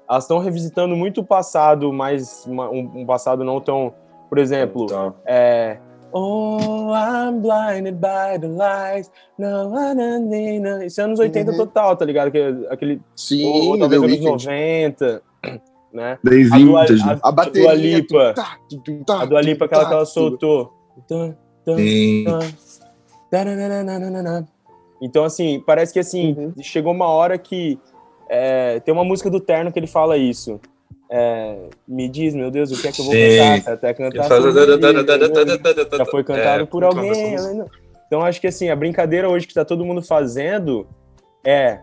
elas 0.10 0.24
estão 0.24 0.40
revisitando 0.40 0.96
muito 0.96 1.22
o 1.22 1.24
passado, 1.24 1.94
mas 1.94 2.46
um, 2.48 3.02
um, 3.02 3.06
passado 3.06 3.44
não 3.44 3.62
tão, 3.62 3.94
por 4.28 4.40
exemplo, 4.40 4.86
então. 4.86 5.14
é 5.26 5.78
Oh, 6.12 6.92
I'm 6.92 7.40
blinded 7.40 7.98
by 8.00 8.40
the 8.40 8.48
lights. 8.48 9.12
No, 9.38 9.70
no, 9.70 9.94
no, 9.94 10.60
no. 10.60 10.84
Isso 10.84 11.00
é 11.00 11.04
anos 11.04 11.20
80 11.20 11.52
uhum. 11.52 11.58
total, 11.58 11.96
tá 11.96 12.04
ligado? 12.04 12.30
Aquele, 12.30 12.68
aquele 12.68 13.02
Sim, 13.16 13.46
ou, 13.46 13.78
talvez 13.78 14.02
anos 14.02 14.20
90 14.20 15.22
né? 15.94 16.18
Vintage. 16.24 17.02
A, 17.02 17.06
a, 17.06 17.14
a, 17.14 17.20
a 17.24 17.32
bateria. 17.32 17.72
A 17.72 17.74
Dua 17.74 17.82
Lipa. 17.82 18.34
Tá, 18.34 18.58
tá, 19.06 19.22
a 19.22 19.26
Dua 19.26 19.42
Lipa, 19.42 19.66
aquela 19.66 19.86
que 19.86 19.94
ela 19.94 20.06
soltou. 20.06 20.74
Então, 25.02 25.24
assim, 25.24 25.64
parece 25.66 25.94
que 25.94 26.00
assim, 26.00 26.34
uhum. 26.34 26.54
chegou 26.62 26.92
uma 26.92 27.08
hora 27.08 27.38
que. 27.38 27.80
É, 28.30 28.80
tem 28.82 28.94
uma 28.94 29.04
música 29.04 29.30
do 29.30 29.40
Terno 29.40 29.72
que 29.72 29.80
ele 29.80 29.88
fala 29.88 30.18
isso. 30.18 30.60
é, 31.10 31.70
me 31.88 32.08
diz, 32.08 32.36
meu 32.36 32.52
Deus, 32.52 32.72
o 32.72 32.80
que 32.80 32.88
é 32.88 32.92
que 32.92 33.02
eu 33.02 33.06
vou 33.06 33.14
Sim. 33.14 33.38
cantar? 33.38 33.74
Até 33.74 33.94
cantar. 33.94 34.28
Faz... 34.28 34.44
Já 35.98 36.06
foi 36.06 36.24
cantado 36.24 36.64
é, 36.64 36.66
por 36.66 36.84
alguém. 36.84 37.36
Então 38.06 38.22
acho 38.22 38.40
que 38.40 38.48
assim, 38.48 38.70
a 38.70 38.76
brincadeira 38.76 39.30
hoje 39.30 39.46
que 39.48 39.52
está 39.52 39.66
todo 39.66 39.86
mundo 39.86 40.02
fazendo 40.02 40.88
é 41.44 41.80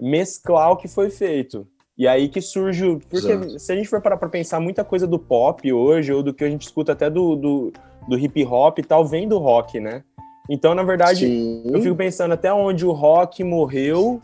mesclar 0.00 0.72
o 0.72 0.76
que 0.76 0.88
foi 0.88 1.10
feito. 1.10 1.66
E 1.96 2.08
aí 2.08 2.28
que 2.28 2.40
surge. 2.40 2.98
Porque 3.08 3.30
Exato. 3.30 3.58
se 3.58 3.72
a 3.72 3.76
gente 3.76 3.88
for 3.88 4.00
parar 4.00 4.16
pra 4.16 4.28
pensar 4.28 4.60
muita 4.60 4.84
coisa 4.84 5.06
do 5.06 5.18
pop 5.18 5.72
hoje, 5.72 6.12
ou 6.12 6.22
do 6.22 6.34
que 6.34 6.44
a 6.44 6.50
gente 6.50 6.62
escuta 6.62 6.92
até 6.92 7.08
do, 7.08 7.36
do, 7.36 7.72
do 8.08 8.18
hip 8.18 8.44
hop 8.44 8.78
e 8.78 8.82
tal, 8.82 9.04
vem 9.04 9.28
do 9.28 9.38
rock, 9.38 9.78
né? 9.78 10.02
Então, 10.48 10.74
na 10.74 10.82
verdade, 10.82 11.26
Sim. 11.26 11.62
eu 11.66 11.80
fico 11.80 11.96
pensando 11.96 12.34
até 12.34 12.52
onde 12.52 12.84
o 12.84 12.92
rock 12.92 13.42
morreu 13.42 14.20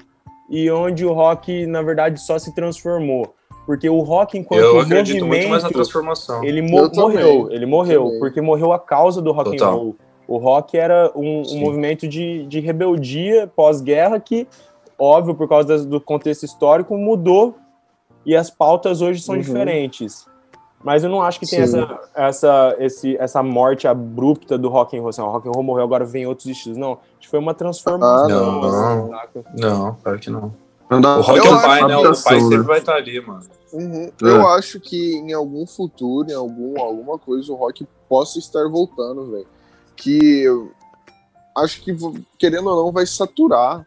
e 0.51 0.71
onde 0.71 1.07
o 1.07 1.13
rock, 1.13 1.65
na 1.67 1.81
verdade, 1.81 2.21
só 2.21 2.39
se 2.39 2.55
transformou. 2.55 3.35
Porque 3.65 3.89
o 3.89 4.01
rock, 4.01 4.37
enquanto 4.37 4.61
eu 4.61 4.81
acredito 4.81 5.25
muito 5.25 5.49
mais 5.49 5.63
na 5.63 5.71
transformação. 5.71 6.43
Ele 6.43 6.61
mo 6.61 6.91
morreu, 6.93 7.49
ele 7.53 7.67
morreu, 7.67 8.05
também. 8.05 8.19
porque 8.19 8.41
morreu 8.41 8.73
a 8.73 8.79
causa 8.79 9.23
do 9.23 9.33
rock 9.33 9.53
Total. 9.53 9.73
and 9.73 9.77
roll. 9.77 9.97
O 10.27 10.39
rock 10.39 10.77
era 10.77 11.11
um, 11.15 11.43
um 11.43 11.59
movimento 11.59 12.07
de, 12.07 12.47
de 12.47 12.61
rebeldia 12.61 13.47
pós-guerra 13.49 14.19
que, 14.21 14.47
óbvio, 15.01 15.35
por 15.35 15.49
causa 15.49 15.85
do 15.85 16.01
contexto 16.01 16.45
histórico, 16.45 16.97
mudou 16.97 17.57
e 18.25 18.37
as 18.37 18.51
pautas 18.51 19.01
hoje 19.01 19.23
são 19.23 19.35
uhum. 19.35 19.41
diferentes. 19.41 20.27
Mas 20.83 21.05
eu 21.05 21.11
não 21.11 21.21
acho 21.21 21.39
que 21.39 21.47
tem 21.47 21.61
essa, 21.61 22.01
essa, 22.15 22.77
esse, 22.79 23.17
essa 23.17 23.43
morte 23.43 23.87
abrupta 23.87 24.57
do 24.57 24.69
rock 24.69 24.97
and 24.97 25.01
roll. 25.01 25.11
Assim, 25.11 25.21
o 25.21 25.27
rock 25.27 25.49
and 25.49 25.53
roll 25.53 25.63
morreu, 25.63 25.85
agora 25.85 26.05
vem 26.05 26.27
outros 26.27 26.47
estilos. 26.47 26.79
Não, 26.79 26.93
acho 26.93 27.21
que 27.21 27.29
foi 27.29 27.39
uma 27.39 27.53
transformação. 27.53 28.25
Ah, 28.25 28.29
não, 28.29 28.65
assim, 28.65 29.45
não, 29.59 29.79
não, 29.79 29.95
claro 30.03 30.19
que 30.19 30.31
não. 30.31 30.55
não 30.91 31.19
o 31.19 31.21
rock 31.21 31.47
é 31.47 31.51
o 31.51 31.61
pai, 31.61 31.87
né? 31.87 31.97
O 31.99 32.03
pai 32.03 32.41
sempre 32.41 32.63
vai 32.63 32.79
estar 32.79 32.95
ali, 32.95 33.21
mano. 33.21 33.43
Uhum. 33.73 34.05
É. 34.05 34.13
Eu 34.23 34.49
acho 34.49 34.81
que 34.81 35.17
em 35.17 35.33
algum 35.35 35.67
futuro, 35.67 36.31
em 36.31 36.35
algum, 36.35 36.81
alguma 36.81 37.19
coisa, 37.19 37.53
o 37.53 37.57
rock 37.57 37.87
possa 38.09 38.39
estar 38.39 38.67
voltando, 38.69 39.31
velho. 39.31 39.47
Que 39.95 40.47
acho 41.59 41.83
que, 41.83 41.95
querendo 42.39 42.71
ou 42.71 42.85
não, 42.85 42.93
vai 42.93 43.05
saturar 43.05 43.87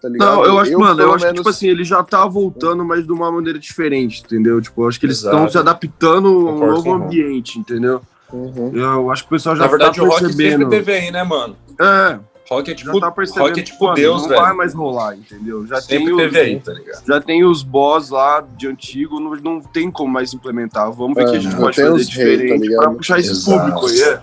tá 0.00 0.08
ligado? 0.08 0.36
Não, 0.36 0.44
eu 0.44 0.58
acho, 0.58 0.72
eu, 0.72 0.78
mano, 0.78 1.00
eu 1.00 1.14
acho 1.14 1.24
menos... 1.24 1.30
que, 1.30 1.36
tipo 1.36 1.48
assim, 1.48 1.68
ele 1.68 1.84
já 1.84 2.02
tá 2.02 2.26
voltando, 2.26 2.84
mas 2.84 3.04
de 3.04 3.12
uma 3.12 3.30
maneira 3.30 3.58
diferente, 3.58 4.22
entendeu? 4.24 4.60
Tipo, 4.60 4.82
eu 4.82 4.88
acho 4.88 4.98
que 4.98 5.06
eles 5.06 5.18
estão 5.18 5.48
se 5.48 5.58
adaptando 5.58 6.28
a 6.48 6.52
um 6.52 6.58
novo 6.58 6.92
ambiente, 6.92 7.58
entendeu? 7.58 8.02
Uhum. 8.32 8.72
Eu 8.74 9.10
acho 9.10 9.24
que 9.24 9.28
o 9.28 9.30
pessoal 9.30 9.56
já 9.56 9.64
Na 9.64 9.68
verdade, 9.68 9.98
tá 9.98 10.04
o 10.04 10.08
rock 10.08 10.32
sempre 10.32 10.66
teve 10.66 10.92
aí, 10.92 11.10
né, 11.10 11.22
mano? 11.22 11.56
É. 11.80 12.18
Rock 12.48 12.68
é 12.68 12.74
tipo, 12.74 12.98
tá 12.98 13.08
rock 13.08 13.60
é 13.60 13.62
tipo 13.62 13.84
mano, 13.84 13.94
Deus, 13.94 14.22
não 14.22 14.28
velho. 14.28 14.40
Não 14.40 14.48
vai 14.48 14.56
mais 14.56 14.74
rolar, 14.74 15.16
entendeu? 15.16 15.64
Já 15.68 15.80
sempre 15.80 16.06
tem 16.06 16.16
teve 16.16 16.36
os, 16.36 16.44
aí, 16.44 16.60
tá 16.60 16.72
ligado? 16.72 17.06
Já 17.06 17.20
tem 17.20 17.44
os 17.44 17.62
boss 17.62 18.10
lá 18.10 18.40
de 18.40 18.66
antigo, 18.66 19.20
não, 19.20 19.36
não 19.36 19.60
tem 19.60 19.88
como 19.88 20.12
mais 20.12 20.34
implementar. 20.34 20.90
Vamos 20.90 21.14
ver 21.14 21.26
o 21.26 21.28
é, 21.28 21.30
que 21.30 21.36
a 21.36 21.40
gente 21.40 21.54
pode 21.54 21.80
fazer 21.80 22.04
diferente 22.04 22.66
rei, 22.66 22.74
tá 22.74 22.82
pra 22.82 22.90
puxar 22.90 23.20
esse 23.20 23.30
Exato. 23.30 23.56
público 23.56 23.86
aí, 23.86 24.02
é. 24.02 24.22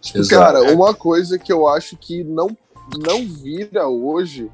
Tipo, 0.00 0.28
cara, 0.28 0.72
uma 0.72 0.94
coisa 0.94 1.38
que 1.38 1.52
eu 1.52 1.68
acho 1.68 1.98
que 1.98 2.24
não 2.24 2.56
não 2.98 3.26
vira 3.26 3.88
hoje, 3.88 4.50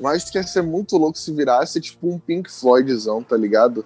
mas 0.00 0.30
que 0.30 0.38
ia 0.38 0.42
ser 0.42 0.62
muito 0.62 0.96
louco 0.96 1.18
se 1.18 1.32
virasse 1.32 1.80
tipo 1.80 2.08
um 2.08 2.18
Pink 2.18 2.50
Floydzão, 2.50 3.22
tá 3.22 3.36
ligado? 3.36 3.84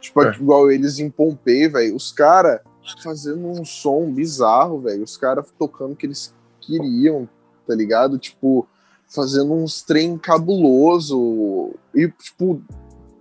Tipo, 0.00 0.22
é. 0.22 0.34
igual 0.34 0.70
eles 0.70 0.98
em 0.98 1.10
Pompei, 1.10 1.68
velho. 1.68 1.96
Os 1.96 2.12
caras 2.12 2.60
fazendo 3.02 3.46
um 3.46 3.64
som 3.64 4.12
bizarro, 4.12 4.80
velho. 4.80 5.02
Os 5.02 5.16
caras 5.16 5.46
tocando 5.58 5.92
o 5.92 5.96
que 5.96 6.06
eles 6.06 6.34
queriam, 6.60 7.28
tá 7.66 7.74
ligado? 7.74 8.18
Tipo, 8.18 8.66
fazendo 9.08 9.52
uns 9.52 9.82
trem 9.82 10.18
cabuloso. 10.18 11.74
E, 11.94 12.08
tipo, 12.08 12.62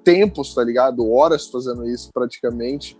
tempos, 0.03 0.53
tá 0.53 0.63
ligado? 0.63 1.09
Horas 1.09 1.47
fazendo 1.47 1.87
isso 1.87 2.11
praticamente. 2.13 2.97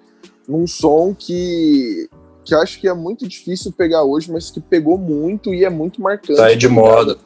Num 0.47 0.65
som 0.65 1.13
que 1.13 2.09
que 2.45 2.53
eu 2.53 2.61
acho 2.61 2.79
que 2.79 2.87
é 2.87 2.93
muito 2.93 3.27
difícil 3.27 3.71
pegar 3.71 4.03
hoje, 4.03 4.31
mas 4.31 4.51
que 4.51 4.61
pegou 4.61 4.97
muito 4.97 5.53
e 5.53 5.65
é 5.65 5.69
muito 5.69 6.01
marcante. 6.01 6.37
Tá 6.37 6.45
aí 6.45 6.55
de 6.55 6.67
moda. 6.67 7.17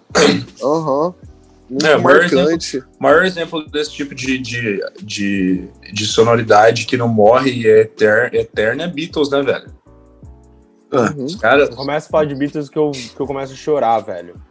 Aham. 0.64 1.08
Uhum. 1.08 1.14
Muito 1.70 1.86
é, 1.86 1.98
marcante. 1.98 2.34
Maior 2.36 2.52
exemplo, 2.52 2.90
maior 3.00 3.26
exemplo 3.26 3.70
desse 3.70 3.92
tipo 3.92 4.16
de, 4.16 4.40
de, 4.40 4.84
de, 5.04 5.68
de 5.94 6.06
sonoridade 6.08 6.86
que 6.86 6.98
não 6.98 7.08
morre 7.08 7.52
e 7.52 7.68
é 7.68 7.82
eterno, 7.82 8.36
eterno 8.36 8.82
é 8.82 8.88
Beatles, 8.88 9.30
né, 9.30 9.44
velho? 9.44 9.72
Uhum. 10.92 11.38
Cara, 11.40 11.68
começa 11.68 12.08
a 12.08 12.10
falar 12.10 12.26
de 12.26 12.34
Beatles 12.34 12.70
que 12.70 12.80
eu, 12.80 12.90
que 12.92 13.20
eu 13.20 13.28
começo 13.28 13.54
a 13.54 13.56
chorar, 13.56 14.00
velho. 14.00 14.42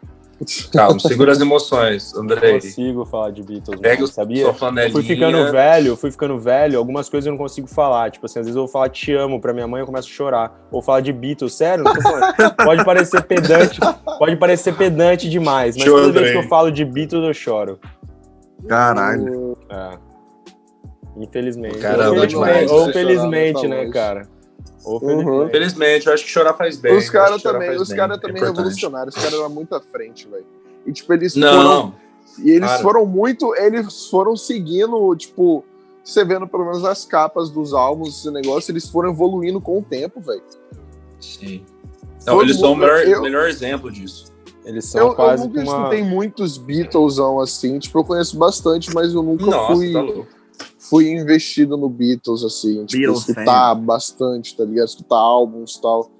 Calma, 0.72 1.00
segura 1.00 1.32
as 1.32 1.40
emoções, 1.40 2.14
André. 2.14 2.52
Não 2.52 2.60
consigo 2.60 3.04
falar 3.04 3.30
de 3.30 3.42
Beatles, 3.42 3.80
Pega 3.80 3.96
mano, 3.96 4.06
sabia? 4.06 4.44
Sua 4.44 4.54
flanelinha. 4.54 4.88
Eu 4.88 4.92
fui 4.92 5.02
ficando 5.02 5.50
velho, 5.50 5.96
fui 5.96 6.10
ficando 6.12 6.38
velho, 6.38 6.78
algumas 6.78 7.08
coisas 7.08 7.26
eu 7.26 7.32
não 7.32 7.38
consigo 7.38 7.66
falar. 7.66 8.10
Tipo 8.10 8.26
assim, 8.26 8.38
às 8.38 8.46
vezes 8.46 8.56
eu 8.56 8.62
vou 8.62 8.68
falar 8.68 8.88
te 8.88 9.12
amo 9.12 9.40
pra 9.40 9.52
minha 9.52 9.66
mãe, 9.66 9.80
eu 9.80 9.86
começo 9.86 10.08
a 10.08 10.12
chorar. 10.12 10.68
Ou 10.70 10.80
falar 10.80 11.00
de 11.00 11.12
Beatles, 11.12 11.54
sério? 11.54 11.84
pode 12.64 12.84
parecer 12.84 13.22
pedante, 13.24 13.80
pode 14.18 14.36
parecer 14.36 14.76
pedante 14.76 15.28
demais, 15.28 15.76
mas 15.76 15.84
toda 15.84 16.12
vez 16.12 16.30
que 16.30 16.38
eu 16.38 16.48
falo 16.48 16.70
de 16.70 16.84
Beatles 16.84 17.24
eu 17.24 17.34
choro. 17.34 17.80
Caralho. 18.68 19.56
É. 19.70 19.98
Infelizmente. 21.16 21.78
Caramba, 21.78 22.10
ou 22.10 22.14
felizmente, 22.20 22.72
ou 22.72 22.92
felizmente 22.92 23.66
né, 23.66 23.90
cara? 23.90 24.37
Uhum. 24.84 25.46
Infelizmente, 25.46 26.06
eu 26.06 26.14
acho 26.14 26.24
que 26.24 26.30
chorar 26.30 26.54
faz 26.54 26.76
bem. 26.76 26.96
Os 26.96 27.10
caras 27.10 27.42
também, 27.42 27.76
os 27.76 27.92
cara 27.92 28.18
também 28.18 28.42
é 28.42 28.46
revolucionários, 28.46 29.14
os 29.14 29.22
caras 29.22 29.38
eram 29.38 29.50
muito 29.50 29.74
à 29.74 29.80
frente, 29.80 30.28
velho. 30.28 30.46
E 30.86 30.92
tipo, 30.92 31.12
eles 31.12 31.34
Não. 31.34 31.52
foram. 31.52 31.94
E 32.38 32.50
eles 32.50 32.68
cara. 32.68 32.82
foram 32.82 33.06
muito. 33.06 33.54
Eles 33.56 34.06
foram 34.08 34.36
seguindo, 34.36 35.14
tipo, 35.16 35.64
você 36.02 36.24
vendo 36.24 36.46
pelo 36.46 36.64
menos 36.64 36.84
as 36.84 37.04
capas 37.04 37.50
dos 37.50 37.74
álbuns, 37.74 38.18
esse 38.18 38.30
negócio, 38.30 38.72
eles 38.72 38.88
foram 38.88 39.10
evoluindo 39.10 39.60
com 39.60 39.78
o 39.78 39.82
tempo, 39.82 40.20
velho. 40.20 40.42
Sim. 41.20 41.64
Então, 42.22 42.40
eles 42.40 42.58
são 42.58 42.72
o 42.72 42.76
melhor, 42.76 43.00
eu, 43.06 43.22
melhor 43.22 43.48
exemplo 43.48 43.90
disso. 43.90 44.26
Eles 44.64 44.84
são 44.84 45.08
eu, 45.08 45.14
quase. 45.14 45.42
Eu 45.42 45.48
nunca 45.48 45.60
uma... 45.62 45.76
escutei 45.76 46.02
muitos 46.02 46.58
Beatles 46.58 47.18
assim, 47.18 47.78
tipo, 47.78 47.98
eu 47.98 48.04
conheço 48.04 48.36
bastante, 48.36 48.92
mas 48.94 49.14
eu 49.14 49.22
nunca 49.22 49.46
Nossa, 49.46 49.74
fui. 49.74 49.92
Tá 49.92 50.02
fui 50.88 51.10
investido 51.10 51.76
no 51.76 51.88
Beatles, 51.88 52.42
assim, 52.42 52.84
tipo, 52.86 53.02
Beatles 53.02 53.28
escutar 53.28 53.74
bastante, 53.74 54.56
tá 54.56 54.64
ligado? 54.64 54.86
Escutar 54.86 55.16
álbuns 55.16 55.76
e 55.76 55.82
tal. 55.82 56.10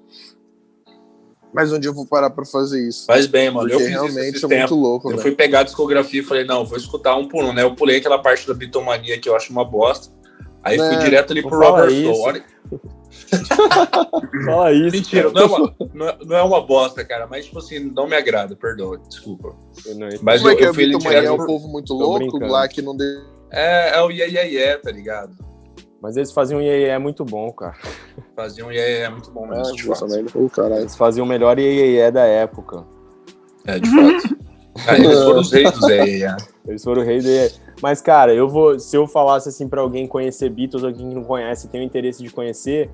Mas 1.53 1.73
um 1.73 1.79
dia 1.79 1.89
eu 1.89 1.95
vou 1.95 2.05
parar 2.05 2.29
pra 2.29 2.45
fazer 2.45 2.87
isso. 2.87 3.05
Faz 3.07 3.25
bem, 3.25 3.49
mano. 3.49 3.67
Porque 3.67 3.83
eu 3.83 3.87
realmente 3.87 4.37
é 4.37 4.47
tempo. 4.47 4.55
muito 4.55 4.75
louco. 4.75 5.07
Eu 5.07 5.11
véio. 5.13 5.21
fui 5.23 5.31
pegar 5.31 5.61
a 5.61 5.63
discografia 5.63 6.21
e 6.21 6.23
falei, 6.23 6.43
não, 6.43 6.63
vou 6.63 6.77
escutar 6.77 7.15
um 7.15 7.27
por 7.27 7.43
um, 7.43 7.51
né? 7.51 7.63
Eu 7.63 7.73
pulei 7.75 7.97
aquela 7.97 8.19
parte 8.19 8.47
da 8.47 8.53
bitomania 8.53 9.19
que 9.19 9.27
eu 9.27 9.35
acho 9.35 9.51
uma 9.51 9.65
bosta. 9.65 10.13
Aí 10.63 10.79
é, 10.79 10.87
fui 10.87 10.97
direto 11.03 11.31
ali 11.31 11.41
pro 11.41 11.57
Robert 11.57 11.89
Story. 11.89 12.43
Fala 14.45 14.71
isso. 14.71 14.95
Mentira, 14.95 15.31
não 15.31 15.41
é, 15.41 15.45
uma, 15.45 15.75
não 16.23 16.35
é, 16.35 16.43
uma, 16.43 16.61
bosta, 16.61 17.03
cara, 17.03 17.25
mas 17.25 17.45
tipo 17.45 17.57
assim, 17.57 17.79
não 17.79 18.07
me 18.07 18.15
agrada, 18.15 18.55
perdão, 18.55 18.95
desculpa. 19.07 19.55
Mas 20.21 20.43
eu, 20.43 20.51
eu, 20.51 20.59
eu 20.59 20.73
fui 20.73 20.97
direto. 20.97 21.25
É 21.25 21.31
um 21.31 21.45
povo 21.45 21.67
muito 21.67 21.93
louco 21.93 22.37
lá 22.45 22.67
que 22.67 22.81
não 22.81 22.95
deu 22.95 23.38
é, 23.51 23.97
é 23.97 24.01
o 24.01 24.11
Iê, 24.11 24.27
Iê, 24.27 24.51
Iê, 24.51 24.77
tá 24.77 24.91
ligado? 24.91 25.33
Mas 26.01 26.15
eles 26.15 26.31
faziam 26.31 26.59
um 26.59 26.63
Iê, 26.63 26.87
Iê 26.87 26.97
muito 26.97 27.25
bom, 27.25 27.51
cara. 27.51 27.75
Faziam 28.35 28.67
um 28.67 28.71
Iê, 28.71 29.01
Iê 29.01 29.09
muito 29.09 29.31
bom 29.31 29.47
mesmo, 29.47 29.67
é, 29.67 29.71
de 29.71 29.83
fato. 29.83 30.05
Eles 30.77 30.95
faziam 30.95 31.25
o 31.25 31.27
melhor 31.27 31.59
Iê, 31.59 31.97
Iê 31.97 32.11
da 32.11 32.25
época. 32.25 32.85
É, 33.65 33.79
de 33.79 33.89
fato. 33.89 34.37
ah, 34.87 34.95
eles 34.95 35.23
foram 35.23 35.39
os 35.39 35.51
reis 35.51 35.71
do 35.71 35.89
Iê, 35.89 36.17
Iê. 36.19 36.37
Eles 36.67 36.83
foram 36.83 37.01
o 37.01 37.05
rei 37.05 37.19
do 37.19 37.27
Iê. 37.27 37.51
Mas, 37.81 38.01
cara, 38.01 38.33
eu 38.33 38.47
vou... 38.47 38.79
Se 38.79 38.95
eu 38.95 39.07
falasse 39.07 39.49
assim 39.49 39.67
pra 39.67 39.81
alguém 39.81 40.07
conhecer 40.07 40.49
Beatles, 40.49 40.83
alguém 40.83 41.09
que 41.09 41.15
não 41.15 41.23
conhece 41.23 41.67
tem 41.67 41.81
o 41.81 41.83
interesse 41.83 42.21
de 42.21 42.29
conhecer, 42.29 42.89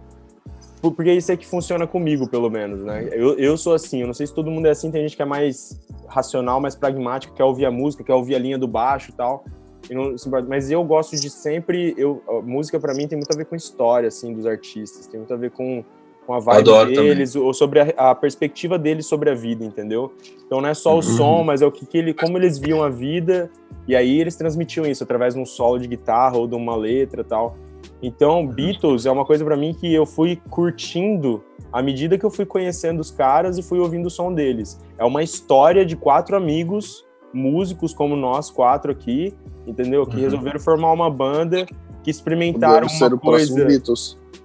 porque 0.81 1.11
isso 1.11 1.31
é 1.31 1.37
que 1.37 1.45
funciona 1.45 1.87
comigo, 1.87 2.27
pelo 2.27 2.49
menos, 2.49 2.83
né? 2.83 3.09
Eu, 3.11 3.37
eu 3.37 3.57
sou 3.57 3.73
assim, 3.73 4.01
eu 4.01 4.07
não 4.07 4.13
sei 4.13 4.27
se 4.27 4.33
todo 4.33 4.51
mundo 4.51 4.67
é 4.67 4.71
assim, 4.71 4.91
tem 4.91 5.01
gente 5.01 5.15
que 5.15 5.21
é 5.21 5.25
mais 5.25 5.79
racional, 6.07 6.61
mais 6.61 6.75
pragmático, 6.75 7.33
quer 7.33 7.43
ouvir 7.43 7.65
a 7.65 7.71
música, 7.71 8.03
quer 8.03 8.13
ouvir 8.13 8.35
a 8.35 8.39
linha 8.39 8.57
do 8.57 8.67
baixo 8.67 9.09
e 9.09 9.13
tal 9.13 9.43
não 9.93 10.11
importa. 10.13 10.47
Mas 10.47 10.71
eu 10.71 10.83
gosto 10.83 11.15
de 11.15 11.29
sempre. 11.29 11.93
Eu, 11.97 12.21
música 12.43 12.79
para 12.79 12.93
mim 12.93 13.07
tem 13.07 13.17
muito 13.17 13.31
a 13.31 13.37
ver 13.37 13.45
com 13.45 13.55
história, 13.55 14.07
assim, 14.07 14.33
dos 14.33 14.45
artistas. 14.45 15.07
Tem 15.07 15.19
muito 15.19 15.33
a 15.33 15.37
ver 15.37 15.51
com, 15.51 15.83
com 16.25 16.33
a 16.33 16.39
vibe 16.39 16.59
Adoro 16.59 16.91
deles, 16.91 17.33
também. 17.33 17.47
ou 17.47 17.53
sobre 17.53 17.79
a, 17.79 17.93
a, 17.97 18.15
perspectiva 18.15 18.79
deles 18.79 19.05
sobre 19.05 19.29
a 19.29 19.33
vida, 19.33 19.63
entendeu? 19.63 20.11
Então 20.45 20.61
não 20.61 20.69
é 20.69 20.73
só 20.73 20.93
o 20.93 20.95
uhum. 20.95 21.01
som, 21.01 21.43
mas 21.43 21.61
é 21.61 21.65
o 21.65 21.71
que, 21.71 21.85
que 21.85 21.97
ele, 21.97 22.13
como 22.13 22.37
eles 22.37 22.57
viam 22.57 22.83
a 22.83 22.89
vida. 22.89 23.49
E 23.87 23.95
aí 23.95 24.19
eles 24.19 24.35
transmitiam 24.35 24.85
isso 24.85 25.03
através 25.03 25.35
de 25.35 25.39
um 25.39 25.45
solo 25.45 25.77
de 25.77 25.87
guitarra 25.87 26.37
ou 26.37 26.47
de 26.47 26.55
uma 26.55 26.75
letra 26.75 27.23
tal. 27.23 27.57
Então, 28.01 28.41
uhum. 28.41 28.47
Beatles 28.47 29.05
é 29.05 29.11
uma 29.11 29.25
coisa 29.25 29.45
para 29.45 29.55
mim 29.55 29.73
que 29.73 29.93
eu 29.93 30.05
fui 30.05 30.39
curtindo 30.49 31.43
à 31.75 31.81
medida 31.81 32.17
que 32.17 32.25
eu 32.25 32.31
fui 32.31 32.45
conhecendo 32.45 33.01
os 33.01 33.11
caras 33.11 33.57
e 33.57 33.61
fui 33.61 33.79
ouvindo 33.79 34.05
o 34.05 34.09
som 34.09 34.33
deles. 34.33 34.79
É 34.97 35.03
uma 35.03 35.21
história 35.21 35.85
de 35.85 35.95
quatro 35.97 36.37
amigos 36.37 37.05
músicos 37.33 37.93
como 37.93 38.15
nós 38.15 38.49
quatro 38.49 38.93
aqui, 38.93 39.33
entendeu? 39.65 40.05
Que 40.05 40.17
uhum. 40.17 40.21
resolveram 40.21 40.59
formar 40.59 40.91
uma 40.91 41.09
banda, 41.09 41.65
que 42.03 42.11
experimentaram 42.11 42.87
uma 42.87 43.17
coisa 43.17 43.67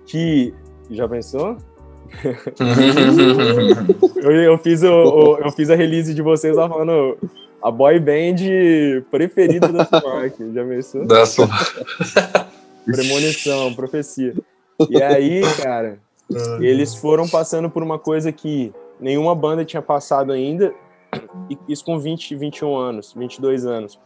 que 0.06 0.54
já 0.90 1.08
pensou? 1.08 1.56
eu, 4.16 4.32
eu, 4.32 4.58
fiz 4.58 4.82
o, 4.82 4.88
o, 4.88 5.38
eu 5.38 5.52
fiz 5.52 5.70
a 5.70 5.76
release 5.76 6.12
de 6.12 6.22
vocês 6.22 6.56
lá 6.56 6.68
falando 6.68 7.16
a 7.62 7.70
boy 7.70 8.00
band 8.00 9.04
preferida 9.10 9.68
da 9.68 9.84
Sumac, 9.84 10.34
já 10.52 10.64
pensou? 10.64 11.06
Da 11.06 11.22
Premonição, 12.84 13.72
profecia. 13.74 14.34
E 14.88 15.02
aí, 15.02 15.42
cara, 15.62 15.98
eles 16.60 16.94
foram 16.94 17.28
passando 17.28 17.68
por 17.70 17.82
uma 17.82 17.98
coisa 17.98 18.32
que 18.32 18.72
nenhuma 18.98 19.34
banda 19.34 19.64
tinha 19.64 19.82
passado 19.82 20.32
ainda, 20.32 20.72
isso 21.68 21.84
com 21.84 21.98
20, 21.98 22.34
21 22.36 22.76
anos, 22.76 23.12
22 23.16 23.66
anos. 23.66 23.98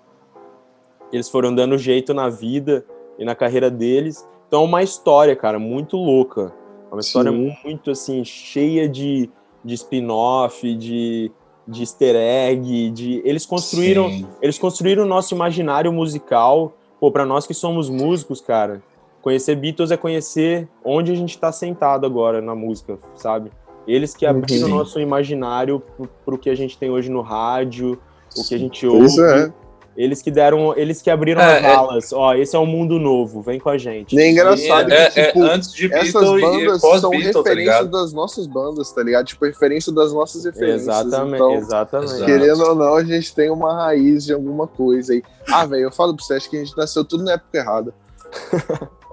Eles 1.14 1.28
foram 1.28 1.54
dando 1.54 1.78
jeito 1.78 2.12
na 2.12 2.28
vida 2.28 2.84
e 3.16 3.24
na 3.24 3.36
carreira 3.36 3.70
deles. 3.70 4.26
Então, 4.48 4.62
é 4.62 4.64
uma 4.64 4.82
história, 4.82 5.36
cara, 5.36 5.60
muito 5.60 5.96
louca. 5.96 6.52
Uma 6.90 7.00
história 7.00 7.30
Sim. 7.30 7.56
muito, 7.64 7.92
assim, 7.92 8.24
cheia 8.24 8.88
de, 8.88 9.30
de 9.64 9.74
spin-off, 9.74 10.74
de, 10.74 11.30
de 11.68 11.82
easter 11.82 12.16
egg, 12.16 12.90
de... 12.90 13.22
Eles 13.24 13.46
construíram, 13.46 14.28
eles 14.42 14.58
construíram 14.58 15.04
o 15.04 15.06
nosso 15.06 15.34
imaginário 15.34 15.92
musical. 15.92 16.76
Pô, 16.98 17.12
pra 17.12 17.24
nós 17.24 17.46
que 17.46 17.54
somos 17.54 17.88
músicos, 17.88 18.40
cara, 18.40 18.82
conhecer 19.22 19.54
Beatles 19.54 19.92
é 19.92 19.96
conhecer 19.96 20.68
onde 20.84 21.12
a 21.12 21.14
gente 21.14 21.38
tá 21.38 21.52
sentado 21.52 22.06
agora 22.06 22.40
na 22.40 22.56
música, 22.56 22.98
sabe? 23.14 23.52
Eles 23.86 24.16
que 24.16 24.26
abriram 24.26 24.66
o 24.66 24.70
nosso 24.70 24.98
imaginário 24.98 25.80
para 26.24 26.34
o 26.34 26.38
que 26.38 26.50
a 26.50 26.56
gente 26.56 26.76
tem 26.76 26.90
hoje 26.90 27.08
no 27.08 27.20
rádio, 27.20 28.00
o 28.36 28.42
que 28.42 28.54
a 28.54 28.58
gente 28.58 28.84
ouve. 28.84 28.98
Pois 28.98 29.18
é. 29.18 29.52
Eles 29.96 30.20
que 30.20 30.30
deram, 30.30 30.76
eles 30.76 31.00
que 31.00 31.08
abriram 31.08 31.40
é, 31.40 31.58
as 31.58 31.64
é. 31.64 31.74
alas. 31.74 32.12
É... 32.12 32.16
Ó, 32.16 32.34
esse 32.34 32.56
é 32.56 32.58
um 32.58 32.66
mundo 32.66 32.98
novo, 32.98 33.40
vem 33.42 33.60
com 33.60 33.68
a 33.68 33.78
gente. 33.78 34.16
E 34.16 34.20
é 34.20 34.30
engraçado 34.30 34.92
é, 34.92 35.10
que, 35.10 35.20
é, 35.20 35.26
tipo, 35.26 35.42
antes 35.42 35.72
de 35.72 35.92
essas 35.92 36.40
bandas 36.40 36.80
são 36.80 37.10
tá 37.10 37.16
referência 37.16 37.74
tá 37.74 37.82
das 37.84 38.12
nossas 38.12 38.46
bandas, 38.46 38.92
tá 38.92 39.02
ligado? 39.02 39.26
Tipo, 39.26 39.44
referência 39.44 39.92
das 39.92 40.12
nossas 40.12 40.44
referências. 40.44 40.82
Exatamente, 40.82 41.34
então, 41.34 41.54
exatamente. 41.54 42.24
Querendo 42.24 42.62
ou 42.64 42.74
não, 42.74 42.94
a 42.96 43.04
gente 43.04 43.34
tem 43.34 43.50
uma 43.50 43.74
raiz 43.74 44.24
de 44.24 44.32
alguma 44.32 44.66
coisa 44.66 45.12
aí. 45.12 45.22
Ah, 45.48 45.64
velho, 45.64 45.84
eu 45.84 45.92
falo 45.92 46.14
pra 46.14 46.24
você, 46.24 46.34
acho 46.34 46.50
que 46.50 46.56
a 46.56 46.64
gente 46.64 46.76
nasceu 46.76 47.04
tudo 47.04 47.22
na 47.22 47.32
época 47.32 47.58
errada. 47.58 47.94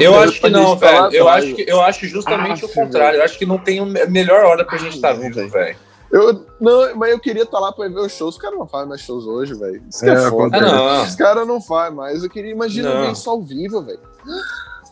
Eu 0.00 0.18
acho 0.18 0.40
que 0.40 0.48
não, 0.48 0.76
velho. 0.76 1.12
Eu 1.12 1.28
acho, 1.28 1.54
que, 1.54 1.64
eu 1.68 1.82
acho 1.82 2.06
justamente 2.06 2.64
ah, 2.64 2.66
o 2.66 2.68
contrário. 2.70 3.18
Eu 3.18 3.24
acho 3.24 3.38
que 3.38 3.44
não 3.44 3.58
tem 3.58 3.84
melhor 4.08 4.44
hora 4.44 4.64
pra 4.64 4.78
gente 4.78 4.96
estar 4.96 5.14
tá 5.14 5.20
vivo, 5.20 5.46
velho. 5.48 5.76
Eu, 6.10 6.44
não, 6.60 6.96
mas 6.96 7.12
eu 7.12 7.20
queria 7.20 7.44
estar 7.44 7.58
tá 7.58 7.64
lá 7.64 7.72
pra 7.72 7.88
ver 7.88 8.00
os 8.00 8.12
shows. 8.12 8.34
Os 8.34 8.40
caras 8.40 8.58
não 8.58 8.66
fazem 8.66 8.88
mais 8.88 9.00
shows 9.00 9.26
hoje, 9.26 9.54
velho. 9.54 9.82
Isso 9.88 10.04
é, 10.04 10.12
é 10.12 10.28
foda. 10.28 10.58
Ah, 10.58 11.02
Os 11.02 11.14
caras 11.14 11.46
não 11.46 11.60
fazem 11.60 11.96
mais. 11.96 12.24
Eu 12.24 12.30
queria 12.30 12.50
imaginar 12.50 13.02
ver 13.02 13.12
isso 13.12 13.30
ao 13.30 13.40
vivo, 13.40 13.82
velho. 13.82 14.00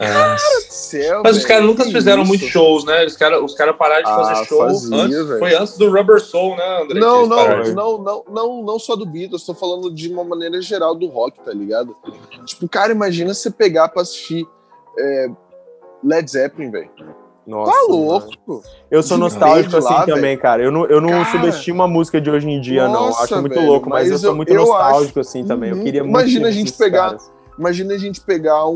É. 0.01 0.13
Cara 0.13 0.35
do 0.37 0.73
céu, 0.73 1.23
Mas 1.25 1.33
véio, 1.33 1.43
os 1.43 1.45
caras 1.45 1.67
nunca 1.67 1.85
fizeram 1.85 2.25
muitos 2.25 2.49
shows, 2.49 2.85
né? 2.85 3.05
Os 3.05 3.17
caras 3.17 3.43
os 3.43 3.55
cara 3.55 3.75
pararam 3.75 4.05
de 4.05 4.09
fazer 4.09 4.33
ah, 4.33 4.45
show 4.45 4.59
fazia, 4.61 4.97
antes, 4.97 5.39
foi 5.41 5.55
antes 5.57 5.77
do 5.77 5.91
Rubber 5.91 6.21
Soul, 6.21 6.57
né, 6.57 6.83
André? 6.83 7.01
Não, 7.01 7.27
não, 7.27 7.65
não, 7.75 7.99
não, 7.99 8.25
não, 8.31 8.63
não 8.63 8.79
só 8.79 8.95
do 8.95 9.05
Beatles, 9.05 9.45
tô 9.45 9.55
falando 9.55 9.93
de 9.93 10.13
uma 10.13 10.23
maneira 10.23 10.63
geral 10.63 10.95
do 10.95 11.09
rock, 11.09 11.41
tá 11.41 11.53
ligado? 11.53 11.97
Tipo, 12.45 12.69
cara, 12.69 12.93
imagina 12.93 13.35
você 13.35 13.51
pegar 13.51 13.89
pra 13.89 14.03
assistir 14.03 14.47
é, 14.97 15.29
Led 16.05 16.31
Zeppelin, 16.31 16.71
velho. 16.71 16.91
Nossa, 17.49 17.73
tá 17.73 17.87
louco. 17.89 18.63
Eu 18.91 19.03
sou 19.03 19.17
nostálgico 19.17 19.79
assim 19.79 19.95
lá, 19.95 20.05
também, 20.05 20.23
véio. 20.23 20.39
cara. 20.39 20.63
Eu 20.63 20.71
não, 20.71 20.85
eu 20.85 21.01
não 21.01 21.09
cara, 21.09 21.25
subestimo 21.25 21.83
a 21.83 21.89
música 21.89 22.21
de 22.21 22.31
hoje 22.31 22.47
em 22.47 22.61
dia, 22.61 22.87
nossa, 22.87 23.01
não. 23.01 23.25
Acho 23.25 23.41
muito 23.41 23.61
louco, 23.61 23.89
mas, 23.89 24.03
mas, 24.03 24.13
eu 24.13 24.19
sou 24.19 24.37
muito 24.37 24.53
eu 24.53 24.61
nostálgico 24.67 25.19
acho... 25.19 25.29
assim 25.29 25.47
também. 25.47 25.71
Eu 25.71 25.83
queria 25.83 26.03
Imagina 26.03 26.49
a 26.49 26.51
gente 26.51 26.75
pegar. 26.75 27.07
Caras. 27.07 27.31
Imagina 27.59 27.95
a 27.95 27.99
gente 27.99 28.21
pegar 28.21 28.69
um, 28.69 28.75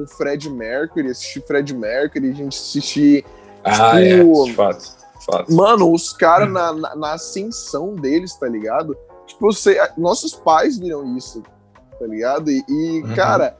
um 0.00 0.06
Fred 0.08 0.48
Mercury, 0.48 1.10
assistir 1.10 1.44
Fred 1.46 1.72
Mercury, 1.76 2.30
a 2.30 2.34
gente 2.34 2.56
assistir. 2.56 3.24
Ah, 3.62 4.00
tipo, 4.00 4.42
é, 4.42 4.44
de 4.44 4.54
fato, 4.54 4.84
fato. 5.30 5.52
Mano, 5.52 5.92
os 5.92 6.12
caras 6.12 6.50
na, 6.50 6.72
na, 6.72 6.96
na, 6.96 7.12
ascensão 7.12 7.94
deles, 7.94 8.34
tá 8.34 8.48
ligado? 8.48 8.96
Tipo, 9.26 9.52
você, 9.52 9.78
nossos 9.98 10.34
pais 10.34 10.78
viram 10.78 11.16
isso, 11.16 11.42
tá 11.98 12.06
ligado? 12.06 12.50
E, 12.50 12.64
e 12.68 13.02
uhum. 13.02 13.14
cara, 13.14 13.56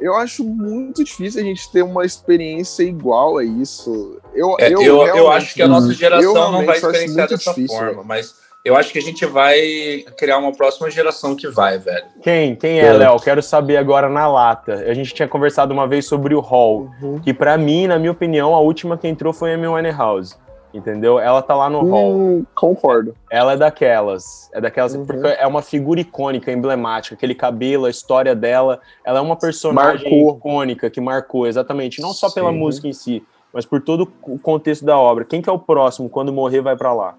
eu 0.00 0.14
acho 0.14 0.44
muito 0.44 1.02
difícil 1.02 1.40
a 1.40 1.44
gente 1.44 1.70
ter 1.70 1.82
uma 1.82 2.04
experiência 2.04 2.82
igual 2.82 3.38
a 3.38 3.44
isso. 3.44 4.18
Eu, 4.34 4.56
é, 4.58 4.68
eu, 4.72 4.82
eu, 4.82 5.06
eu, 5.06 5.30
acho 5.30 5.54
que 5.54 5.62
a 5.62 5.68
nossa 5.68 5.92
geração 5.92 6.52
não 6.52 6.64
vai 6.64 6.76
experienciar 6.76 7.28
dessa 7.28 7.50
difícil, 7.50 7.76
forma, 7.76 8.02
mas 8.04 8.34
eu 8.64 8.76
acho 8.76 8.92
que 8.92 8.98
a 8.98 9.02
gente 9.02 9.24
vai 9.24 10.04
criar 10.18 10.38
uma 10.38 10.52
próxima 10.52 10.90
geração 10.90 11.36
que 11.36 11.48
vai, 11.48 11.78
velho. 11.78 12.06
Quem? 12.22 12.56
Quem 12.56 12.80
é, 12.80 12.92
Léo? 12.92 13.18
Quero 13.20 13.42
saber 13.42 13.76
agora 13.76 14.08
na 14.08 14.26
lata. 14.26 14.74
A 14.74 14.92
gente 14.92 15.14
tinha 15.14 15.28
conversado 15.28 15.72
uma 15.72 15.86
vez 15.86 16.06
sobre 16.06 16.34
o 16.34 16.40
Hall, 16.40 16.90
uhum. 17.00 17.20
que 17.20 17.32
para 17.32 17.56
mim, 17.56 17.86
na 17.86 17.98
minha 17.98 18.12
opinião, 18.12 18.54
a 18.54 18.60
última 18.60 18.98
que 18.98 19.06
entrou 19.06 19.32
foi 19.32 19.52
a 19.52 19.54
Amy 19.54 19.68
Winehouse 19.68 20.34
entendeu? 20.76 21.18
Ela 21.18 21.42
tá 21.42 21.54
lá 21.54 21.68
no 21.70 21.80
hum, 21.80 21.90
hall. 21.90 22.46
Concordo. 22.54 23.14
Ela 23.30 23.54
é 23.54 23.56
daquelas. 23.56 24.50
É 24.52 24.60
daquelas 24.60 24.94
uhum. 24.94 25.04
porque 25.04 25.26
é 25.26 25.46
uma 25.46 25.62
figura 25.62 26.00
icônica, 26.00 26.52
emblemática. 26.52 27.14
Aquele 27.14 27.34
cabelo, 27.34 27.86
a 27.86 27.90
história 27.90 28.34
dela. 28.34 28.80
Ela 29.04 29.18
é 29.18 29.22
uma 29.22 29.36
personagem 29.36 30.10
marcou. 30.10 30.36
icônica 30.36 30.90
que 30.90 31.00
marcou, 31.00 31.46
exatamente. 31.46 32.00
Não 32.00 32.12
só 32.12 32.30
pela 32.30 32.50
Sim. 32.50 32.58
música 32.58 32.88
em 32.88 32.92
si, 32.92 33.22
mas 33.52 33.64
por 33.64 33.80
todo 33.80 34.12
o 34.22 34.38
contexto 34.38 34.84
da 34.84 34.98
obra. 34.98 35.24
Quem 35.24 35.40
que 35.40 35.48
é 35.48 35.52
o 35.52 35.58
próximo? 35.58 36.08
Quando 36.08 36.32
morrer, 36.32 36.60
vai 36.60 36.76
para 36.76 36.92
lá. 36.92 37.14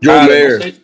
John 0.00 0.24
Mayer. 0.24 0.74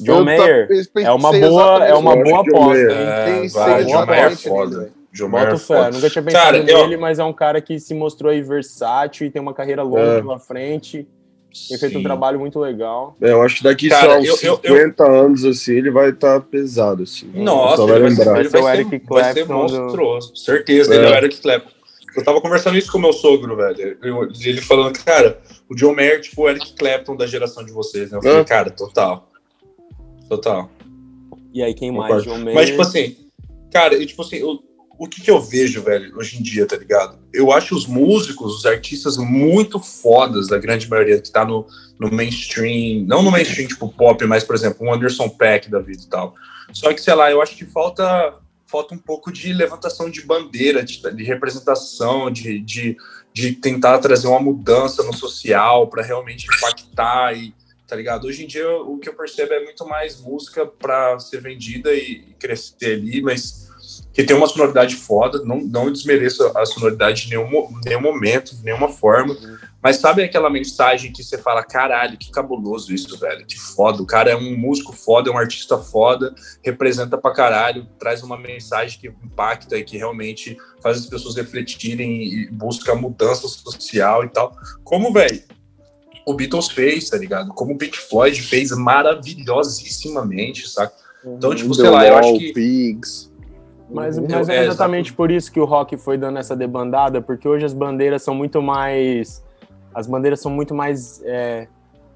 John 0.00 0.24
Mayer. 0.24 0.68
É 0.96 1.12
uma 1.12 1.32
boa, 1.32 1.86
é 1.86 1.94
uma 1.94 2.16
boa 2.16 2.40
aposta. 2.40 2.92
É, 2.92 3.84
John 3.84 4.06
Mayer 4.06 4.32
é 4.32 4.36
foda. 4.36 4.98
John 5.12 5.28
Mayer 5.28 5.50
Boto 5.50 5.58
fé. 5.64 5.90
Nunca 5.90 6.10
tinha 6.10 6.22
pensado 6.22 6.44
cara, 6.44 6.62
nele, 6.62 6.94
eu... 6.94 7.00
mas 7.00 7.18
é 7.18 7.24
um 7.24 7.32
cara 7.32 7.60
que 7.60 7.78
se 7.80 7.94
mostrou 7.94 8.30
aí 8.30 8.42
versátil 8.42 9.26
e 9.26 9.30
tem 9.30 9.40
uma 9.40 9.54
carreira 9.54 9.82
longa 9.82 10.18
é. 10.18 10.20
pela 10.20 10.38
frente. 10.38 11.06
Tem 11.68 11.78
feito 11.78 11.98
um 11.98 12.02
trabalho 12.02 12.38
muito 12.38 12.58
legal. 12.58 13.16
É, 13.20 13.32
eu 13.32 13.42
acho 13.42 13.56
que 13.56 13.62
daqui 13.64 13.88
Cara, 13.88 14.14
só 14.14 14.18
uns 14.18 14.42
eu, 14.42 14.56
50 14.56 15.02
eu, 15.02 15.14
anos, 15.14 15.44
assim, 15.44 15.72
ele 15.72 15.90
vai 15.90 16.10
estar 16.10 16.40
tá 16.40 16.46
pesado, 16.46 17.02
assim. 17.02 17.30
Nossa, 17.34 17.86
vai 17.86 17.96
ele 17.96 18.08
lembrar. 18.08 18.32
Vai 18.32 18.44
ser, 18.44 18.56
ele 18.56 18.62
vai, 18.62 18.76
Eric 18.76 18.90
ser, 18.90 19.02
vai 19.08 19.32
ser 19.32 19.44
monstruoso. 19.46 20.32
Do... 20.32 20.38
Certeza, 20.38 20.94
é. 20.94 20.96
ele 20.98 21.06
é 21.06 21.10
o 21.10 21.14
Eric 21.14 21.40
Clapton. 21.40 21.70
Eu 22.16 22.24
tava 22.24 22.40
conversando 22.40 22.76
isso 22.76 22.90
com 22.90 22.98
o 22.98 23.00
meu 23.00 23.12
sogro, 23.12 23.56
velho. 23.56 23.98
Ele 24.44 24.60
falando, 24.60 24.98
cara, 25.04 25.40
o 25.68 25.74
John 25.74 25.94
Mayer, 25.94 26.20
tipo, 26.20 26.42
o 26.42 26.48
Eric 26.48 26.74
Clapton 26.74 27.16
da 27.16 27.26
geração 27.26 27.64
de 27.64 27.72
vocês, 27.72 28.10
né? 28.10 28.18
Eu 28.18 28.22
falei, 28.22 28.44
cara, 28.44 28.70
total. 28.70 29.30
Total. 30.28 30.70
E 31.52 31.62
aí, 31.62 31.72
quem 31.74 31.90
mais? 31.92 32.24
John 32.24 32.38
Mayer? 32.38 32.54
Mas, 32.54 32.68
tipo 32.70 32.82
assim, 32.82 33.16
cara, 33.72 33.94
eu, 33.94 34.06
tipo 34.06 34.20
assim, 34.20 34.36
eu, 34.36 34.58
o 34.98 35.06
que, 35.06 35.20
que, 35.20 35.30
eu 35.30 35.40
vejo, 35.40 35.80
velho, 35.82 36.16
hoje 36.18 36.38
em 36.38 36.42
dia, 36.42 36.66
tá 36.66 36.76
ligado? 36.76 37.18
Eu 37.32 37.52
acho 37.52 37.76
os 37.76 37.86
músicos, 37.86 38.56
os 38.56 38.66
artistas 38.66 39.16
muito 39.16 39.78
fodas, 39.78 40.48
da 40.48 40.58
grande 40.58 40.90
maioria, 40.90 41.20
que 41.20 41.30
tá 41.30 41.44
no, 41.44 41.66
no 42.00 42.10
mainstream, 42.10 43.04
não 43.06 43.22
no 43.22 43.30
mainstream 43.30 43.68
tipo 43.68 43.88
pop, 43.88 44.24
mas, 44.26 44.42
por 44.42 44.56
exemplo, 44.56 44.84
um 44.84 44.92
Anderson 44.92 45.28
Peck 45.28 45.70
da 45.70 45.78
vida 45.78 46.02
e 46.02 46.08
tal. 46.08 46.34
Só 46.72 46.92
que, 46.92 47.00
sei 47.00 47.14
lá, 47.14 47.30
eu 47.30 47.40
acho 47.40 47.56
que 47.56 47.64
falta, 47.64 48.34
falta 48.66 48.92
um 48.92 48.98
pouco 48.98 49.32
de 49.32 49.52
levantação 49.52 50.10
de 50.10 50.22
bandeira, 50.22 50.82
de, 50.82 51.00
de 51.14 51.22
representação, 51.22 52.28
de, 52.28 52.58
de, 52.58 52.96
de 53.32 53.52
tentar 53.52 53.98
trazer 53.98 54.26
uma 54.26 54.40
mudança 54.40 55.04
no 55.04 55.14
social 55.14 55.86
para 55.86 56.02
realmente 56.02 56.48
impactar 56.52 57.36
e 57.36 57.54
tá 57.86 57.96
ligado? 57.96 58.26
Hoje 58.26 58.44
em 58.44 58.46
dia 58.46 58.68
o 58.70 58.98
que 58.98 59.08
eu 59.08 59.14
percebo 59.14 59.54
é 59.54 59.64
muito 59.64 59.86
mais 59.86 60.20
música 60.20 60.66
para 60.66 61.18
ser 61.18 61.40
vendida 61.40 61.94
e 61.94 62.34
crescer 62.38 62.96
ali, 62.96 63.22
mas 63.22 63.67
que 64.18 64.24
tem 64.24 64.36
uma 64.36 64.48
sonoridade 64.48 64.96
foda, 64.96 65.44
não, 65.44 65.60
não 65.60 65.92
desmereço 65.92 66.44
a 66.56 66.66
sonoridade 66.66 67.26
em 67.26 67.30
nenhum, 67.30 67.68
nenhum 67.84 68.00
momento, 68.00 68.56
de 68.56 68.64
nenhuma 68.64 68.88
forma, 68.88 69.36
mas 69.80 69.98
sabe 69.98 70.24
aquela 70.24 70.50
mensagem 70.50 71.12
que 71.12 71.22
você 71.22 71.38
fala, 71.38 71.62
caralho, 71.62 72.18
que 72.18 72.28
cabuloso 72.28 72.92
isso, 72.92 73.16
velho, 73.16 73.46
que 73.46 73.56
foda, 73.56 74.02
o 74.02 74.06
cara 74.06 74.28
é 74.32 74.34
um 74.34 74.58
músico 74.58 74.92
foda, 74.92 75.30
é 75.30 75.32
um 75.32 75.38
artista 75.38 75.78
foda, 75.78 76.34
representa 76.64 77.16
pra 77.16 77.32
caralho, 77.32 77.86
traz 77.96 78.20
uma 78.24 78.36
mensagem 78.36 78.98
que 78.98 79.06
impacta 79.06 79.78
e 79.78 79.84
que 79.84 79.96
realmente 79.96 80.58
faz 80.82 80.98
as 80.98 81.06
pessoas 81.06 81.36
refletirem 81.36 82.24
e 82.24 82.50
busca 82.50 82.96
mudança 82.96 83.46
social 83.46 84.24
e 84.24 84.28
tal. 84.30 84.52
Como, 84.82 85.12
velho, 85.12 85.40
o 86.26 86.34
Beatles 86.34 86.66
fez, 86.66 87.08
tá 87.08 87.16
ligado? 87.16 87.54
Como 87.54 87.74
o 87.74 87.78
Pink 87.78 87.96
Floyd 87.96 88.42
fez 88.42 88.72
maravilhosissimamente, 88.72 90.68
saca? 90.68 90.92
Então, 91.24 91.54
tipo, 91.54 91.72
sei 91.72 91.88
lá, 91.88 92.04
eu 92.04 92.16
acho 92.16 92.36
que... 92.36 92.52
Pigs. 92.52 93.27
Mas, 93.90 94.18
mas 94.18 94.48
é, 94.48 94.56
é 94.56 94.64
exatamente 94.66 95.12
por 95.12 95.30
isso 95.30 95.50
que 95.50 95.58
o 95.58 95.64
rock 95.64 95.96
foi 95.96 96.18
dando 96.18 96.38
essa 96.38 96.54
debandada, 96.54 97.22
porque 97.22 97.48
hoje 97.48 97.64
as 97.64 97.72
bandeiras 97.72 98.22
são 98.22 98.34
muito 98.34 98.60
mais. 98.60 99.42
As 99.94 100.06
bandeiras 100.06 100.40
são 100.40 100.50
muito 100.52 100.74
mais 100.74 101.22
é, 101.24 101.66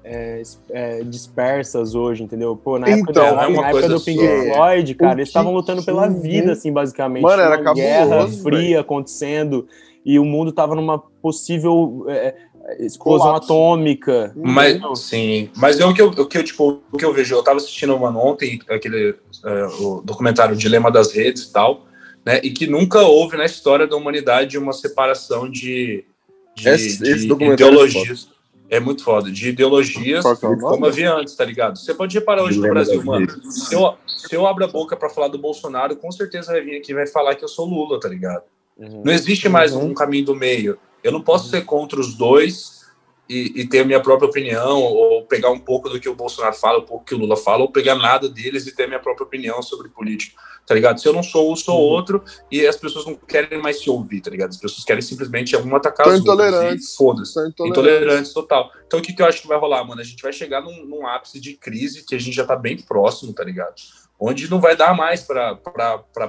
é, 0.03 0.41
é, 0.69 1.03
dispersas 1.03 1.95
hoje, 1.95 2.23
entendeu? 2.23 2.55
Pô, 2.55 2.77
na 2.77 2.87
época, 2.87 3.11
então, 3.11 3.35
da, 3.35 3.43
é 3.43 3.49
na 3.49 3.69
época 3.69 3.89
do 3.89 4.01
Pink 4.01 4.25
assim, 4.25 4.53
Floyd, 4.53 4.95
cara, 4.95 5.13
eles 5.13 5.29
estavam 5.29 5.53
lutando 5.53 5.83
pela 5.83 6.07
vida, 6.07 6.51
assim, 6.51 6.71
basicamente. 6.71 7.23
Mano, 7.23 7.41
era 7.41 7.59
uma 7.59 7.73
guerra 7.73 8.27
fria 8.27 8.59
véio. 8.59 8.79
acontecendo 8.79 9.67
e 10.05 10.19
o 10.19 10.25
mundo 10.25 10.51
tava 10.51 10.75
numa 10.75 10.99
possível 10.99 12.05
é, 12.09 12.35
explosão 12.79 13.27
Colapso. 13.27 13.53
atômica. 13.53 14.33
Mas 14.35 14.79
sim, 14.99 15.49
mas 15.55 15.79
é 15.79 15.85
o 15.85 15.93
que 15.93 16.01
eu, 16.01 16.07
o 16.07 16.25
que 16.25 16.37
eu 16.37 16.43
tipo, 16.43 16.81
o 16.91 16.97
que 16.97 17.05
eu 17.05 17.13
vejo, 17.13 17.35
eu 17.35 17.43
tava 17.43 17.57
assistindo 17.57 17.97
mano, 17.99 18.19
ontem 18.19 18.59
aquele 18.69 19.11
uh, 19.11 19.83
o 19.83 20.01
documentário 20.01 20.55
Dilema 20.55 20.91
das 20.91 21.11
Redes 21.11 21.43
e 21.43 21.53
tal, 21.53 21.85
né? 22.25 22.39
E 22.43 22.51
que 22.51 22.67
nunca 22.67 23.01
houve 23.01 23.37
na 23.37 23.45
história 23.45 23.85
da 23.85 23.95
humanidade 23.95 24.57
uma 24.57 24.73
separação 24.73 25.49
de, 25.49 26.05
de, 26.55 26.69
esse, 26.69 27.03
de 27.03 27.11
esse 27.11 27.31
é 27.31 27.53
ideologias. 27.53 28.31
É, 28.69 28.79
muito 28.79 29.03
foda, 29.03 29.29
de 29.29 29.49
ideologias 29.49 30.23
como 30.39 30.85
havia 30.87 31.13
antes, 31.13 31.35
tá 31.35 31.45
ligado? 31.45 31.77
Você 31.77 31.93
pode 31.93 32.17
reparar 32.17 32.41
hoje 32.41 32.55
Dilema 32.55 32.69
no 32.69 32.73
Brasil, 32.73 33.03
mano. 33.03 33.27
Se 33.51 33.75
eu, 33.75 33.93
se 34.07 34.35
eu 34.35 34.47
abro 34.47 34.63
a 34.63 34.67
boca 34.67 34.95
para 34.95 35.09
falar 35.09 35.27
do 35.27 35.37
Bolsonaro, 35.37 35.95
com 35.95 36.11
certeza 36.11 36.53
vai 36.53 36.61
vir 36.61 36.77
aqui 36.77 36.91
e 36.91 36.95
vai 36.95 37.05
falar 37.05 37.35
que 37.35 37.43
eu 37.43 37.47
sou 37.47 37.67
Lula, 37.67 37.99
tá 37.99 38.09
ligado? 38.09 38.41
Uhum. 38.75 39.03
Não 39.05 39.13
existe 39.13 39.47
mais 39.47 39.75
uhum. 39.75 39.87
um 39.87 39.93
caminho 39.93 40.25
do 40.25 40.35
meio. 40.35 40.79
Eu 41.03 41.11
não 41.11 41.21
posso 41.21 41.49
ser 41.49 41.65
contra 41.65 41.99
os 41.99 42.13
dois 42.13 42.83
e, 43.29 43.61
e, 43.61 43.67
ter 43.67 43.79
a 43.79 43.85
minha 43.85 44.01
própria 44.01 44.27
opinião, 44.27 44.81
ou 44.81 45.25
pegar 45.25 45.49
um 45.49 45.59
pouco 45.59 45.89
do 45.89 45.99
que 45.99 46.09
o 46.09 46.15
Bolsonaro 46.15 46.53
fala, 46.53 46.79
um 46.79 46.85
pouco 46.85 47.03
do 47.03 47.07
que 47.07 47.15
o 47.15 47.17
Lula 47.17 47.37
fala, 47.37 47.61
ou 47.61 47.71
pegar 47.71 47.95
nada 47.95 48.27
deles 48.27 48.67
e 48.67 48.75
ter 48.75 48.83
a 48.83 48.87
minha 48.87 48.99
própria 48.99 49.25
opinião 49.25 49.61
sobre 49.61 49.87
política, 49.89 50.35
tá 50.67 50.75
ligado? 50.75 50.99
Se 50.99 51.07
eu 51.07 51.13
não 51.13 51.23
sou 51.23 51.51
um, 51.51 51.55
sou 51.55 51.75
uhum. 51.75 51.81
outro, 51.81 52.23
e 52.51 52.67
as 52.67 52.75
pessoas 52.75 53.05
não 53.05 53.15
querem 53.15 53.61
mais 53.61 53.81
se 53.81 53.89
ouvir, 53.89 54.21
tá 54.21 54.29
ligado? 54.29 54.49
As 54.49 54.57
pessoas 54.57 54.83
querem 54.83 55.01
simplesmente 55.01 55.55
um 55.55 55.75
atacar 55.75 56.07
os 56.09 56.19
intolerantes. 56.19 56.95
Foda-se. 56.95 57.39
Intolerantes. 57.47 58.33
total. 58.33 58.71
Então 58.85 58.99
o 58.99 59.01
que, 59.01 59.13
que 59.13 59.21
eu 59.21 59.25
acho 59.25 59.41
que 59.41 59.47
vai 59.47 59.57
rolar, 59.57 59.83
mano? 59.85 60.01
A 60.01 60.05
gente 60.05 60.21
vai 60.21 60.33
chegar 60.33 60.61
num, 60.61 60.85
num 60.85 61.07
ápice 61.07 61.39
de 61.39 61.53
crise 61.53 62.05
que 62.05 62.15
a 62.15 62.19
gente 62.19 62.35
já 62.35 62.45
tá 62.45 62.55
bem 62.55 62.77
próximo, 62.77 63.33
tá 63.33 63.43
ligado? 63.43 63.75
onde 64.19 64.49
não 64.49 64.61
vai 64.61 64.73
dar 64.73 64.95
mais 64.95 65.21
para 65.21 65.57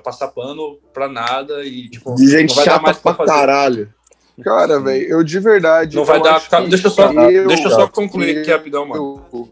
passar 0.02 0.28
pano 0.28 0.80
para 0.92 1.06
nada 1.06 1.64
e 1.64 1.88
tipo, 1.88 2.14
de 2.16 2.26
gente 2.28 2.48
não 2.48 2.56
vai 2.56 2.64
chata 2.64 2.76
dar 2.78 2.82
mais 2.82 2.98
pra, 2.98 3.14
pra 3.14 3.26
caralho. 3.26 3.94
Cara, 4.42 4.80
velho, 4.80 5.06
eu 5.08 5.22
de 5.22 5.38
verdade. 5.38 5.96
Não 5.96 6.04
vai 6.04 6.20
dar. 6.20 6.40
deixa 6.68 6.88
eu 6.88 6.90
só, 6.90 7.12
eu, 7.12 7.46
deixa 7.46 7.64
eu 7.64 7.70
só 7.70 7.88
concluir 7.88 8.38
aqui 8.38 8.50
rapidão, 8.50 8.86
mano. 8.86 9.24
Eu, 9.32 9.48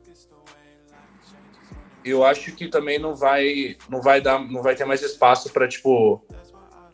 eu 2.05 2.25
acho 2.25 2.53
que 2.53 2.67
também 2.67 2.99
não 2.99 3.15
vai, 3.15 3.77
não 3.89 4.01
vai 4.01 4.21
dar, 4.21 4.41
não 4.41 4.63
vai 4.63 4.75
ter 4.75 4.85
mais 4.85 5.03
espaço 5.03 5.53
para 5.53 5.69
tipo 5.69 6.21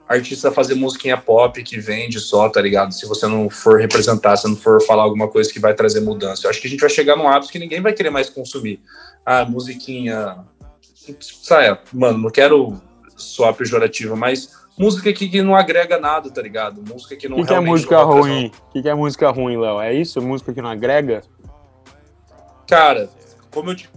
artista 0.08 0.50
fazer 0.50 0.74
musiquinha 0.74 1.18
pop 1.18 1.62
que 1.62 1.78
vende 1.78 2.18
só, 2.18 2.48
tá 2.48 2.60
ligado? 2.60 2.92
Se 2.92 3.06
você 3.06 3.26
não 3.26 3.50
for 3.50 3.78
representar, 3.78 4.36
se 4.36 4.48
não 4.48 4.56
for 4.56 4.82
falar 4.82 5.02
alguma 5.02 5.28
coisa 5.28 5.52
que 5.52 5.60
vai 5.60 5.74
trazer 5.74 6.00
mudança. 6.00 6.46
Eu 6.46 6.50
acho 6.50 6.60
que 6.60 6.66
a 6.66 6.70
gente 6.70 6.80
vai 6.80 6.88
chegar 6.88 7.14
num 7.14 7.28
ápice 7.28 7.52
que 7.52 7.58
ninguém 7.58 7.82
vai 7.82 7.92
querer 7.92 8.10
mais 8.10 8.30
consumir. 8.30 8.80
Ah, 9.24 9.44
musiquinha. 9.44 10.38
Saia, 11.20 11.78
mano, 11.92 12.18
não 12.18 12.30
quero 12.30 12.80
soar 13.16 13.54
pejorativo, 13.54 14.16
mas 14.16 14.57
música 14.78 15.12
que, 15.12 15.28
que 15.28 15.42
não 15.42 15.56
agrega 15.56 15.98
nada, 15.98 16.30
tá 16.30 16.40
ligado? 16.40 16.82
Música 16.86 17.16
que 17.16 17.28
não 17.28 17.38
O 17.38 17.40
que, 17.40 17.48
que 17.48 17.54
é 17.54 17.60
música 17.60 18.02
ruim? 18.02 18.52
O 18.68 18.72
que, 18.72 18.82
que 18.82 18.88
é 18.88 18.94
música 18.94 19.30
ruim, 19.30 19.56
Léo? 19.56 19.80
É 19.80 19.92
isso? 19.92 20.20
Música 20.22 20.52
que 20.52 20.62
não 20.62 20.70
agrega? 20.70 21.22
Cara, 22.66 23.08
como 23.50 23.70
eu 23.70 23.74
disse 23.74 23.92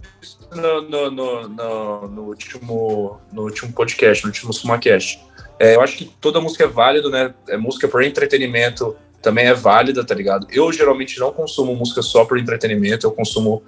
no, 0.51 0.82
no, 0.82 1.11
no, 1.11 2.07
no, 2.07 2.21
último, 2.23 3.19
no 3.32 3.43
último 3.43 3.71
podcast, 3.73 4.23
no 4.23 4.29
último 4.29 4.53
SumaCast, 4.53 5.19
é, 5.59 5.75
eu 5.75 5.82
acho 5.82 5.97
que 5.97 6.05
toda 6.19 6.41
música 6.41 6.63
é 6.63 6.67
válida, 6.67 7.09
né? 7.09 7.34
É 7.47 7.57
música 7.57 7.88
por 7.88 8.03
entretenimento 8.03 8.95
também 9.21 9.45
é 9.45 9.53
válida, 9.53 10.03
tá 10.03 10.15
ligado? 10.15 10.47
Eu 10.49 10.71
geralmente 10.73 11.19
não 11.19 11.32
consumo 11.32 11.75
música 11.75 12.01
só 12.01 12.25
por 12.25 12.39
entretenimento, 12.39 13.05
eu 13.05 13.11
consumo 13.11 13.61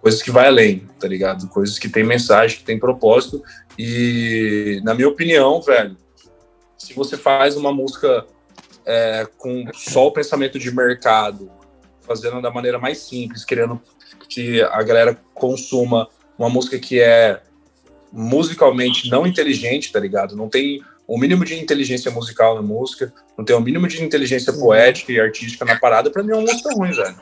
coisas 0.00 0.22
que 0.22 0.30
vai 0.30 0.46
além, 0.46 0.86
tá 0.98 1.08
ligado? 1.08 1.48
Coisas 1.48 1.78
que 1.78 1.88
tem 1.88 2.04
mensagem, 2.04 2.58
que 2.58 2.64
tem 2.64 2.78
propósito. 2.78 3.42
E, 3.78 4.80
na 4.84 4.94
minha 4.94 5.08
opinião, 5.08 5.60
velho, 5.60 5.96
se 6.82 6.94
você 6.94 7.16
faz 7.16 7.56
uma 7.56 7.72
música 7.72 8.26
é, 8.84 9.28
com 9.38 9.64
só 9.72 10.08
o 10.08 10.12
pensamento 10.12 10.58
de 10.58 10.74
mercado, 10.74 11.48
fazendo 12.00 12.42
da 12.42 12.50
maneira 12.50 12.76
mais 12.76 12.98
simples, 12.98 13.44
querendo 13.44 13.80
que 14.28 14.60
a 14.62 14.82
galera 14.82 15.16
consuma 15.32 16.08
uma 16.36 16.50
música 16.50 16.76
que 16.80 17.00
é 17.00 17.40
musicalmente 18.12 19.08
não 19.08 19.24
inteligente, 19.24 19.92
tá 19.92 20.00
ligado? 20.00 20.34
Não 20.34 20.48
tem 20.48 20.82
o 21.06 21.16
mínimo 21.16 21.44
de 21.44 21.54
inteligência 21.54 22.10
musical 22.10 22.56
na 22.56 22.62
música, 22.62 23.12
não 23.38 23.44
tem 23.44 23.54
o 23.54 23.60
mínimo 23.60 23.86
de 23.86 24.02
inteligência 24.02 24.52
poética 24.52 25.12
e 25.12 25.20
artística 25.20 25.64
na 25.64 25.78
parada, 25.78 26.10
para 26.10 26.22
mim 26.24 26.32
é 26.32 26.34
uma 26.34 26.42
música 26.42 26.74
ruim, 26.74 26.90
velho. 26.90 27.16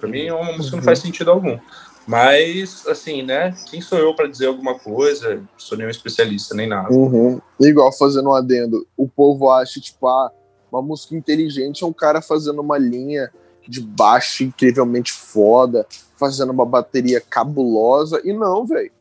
Pra 0.00 0.08
mim 0.08 0.26
é 0.26 0.32
uma 0.32 0.52
música 0.52 0.70
que 0.70 0.76
não 0.76 0.82
faz 0.82 1.00
sentido 1.00 1.30
algum. 1.30 1.58
Mas, 2.06 2.86
assim, 2.86 3.22
né? 3.22 3.54
Quem 3.68 3.80
sou 3.80 3.98
eu 3.98 4.14
para 4.14 4.28
dizer 4.28 4.46
alguma 4.46 4.78
coisa? 4.78 5.36
Não 5.36 5.48
sou 5.56 5.76
nenhum 5.76 5.90
especialista, 5.90 6.54
nem 6.54 6.68
nada. 6.68 6.92
Uhum. 6.92 7.40
Igual 7.60 7.92
fazendo 7.92 8.30
um 8.30 8.34
adendo, 8.34 8.86
o 8.96 9.08
povo 9.08 9.50
acha, 9.50 9.80
tipo, 9.80 10.06
ah, 10.06 10.30
uma 10.70 10.80
música 10.80 11.16
inteligente 11.16 11.82
é 11.82 11.86
um 11.86 11.92
cara 11.92 12.22
fazendo 12.22 12.60
uma 12.60 12.78
linha 12.78 13.32
de 13.68 13.80
baixo 13.80 14.44
incrivelmente 14.44 15.12
foda, 15.12 15.84
fazendo 16.16 16.52
uma 16.52 16.64
bateria 16.64 17.20
cabulosa. 17.20 18.20
E 18.24 18.32
não, 18.32 18.64
velho. 18.64 18.92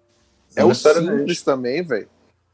É 0.56 0.64
o 0.64 0.74
simples 0.74 1.43
também, 1.43 1.84
velho. 1.84 2.08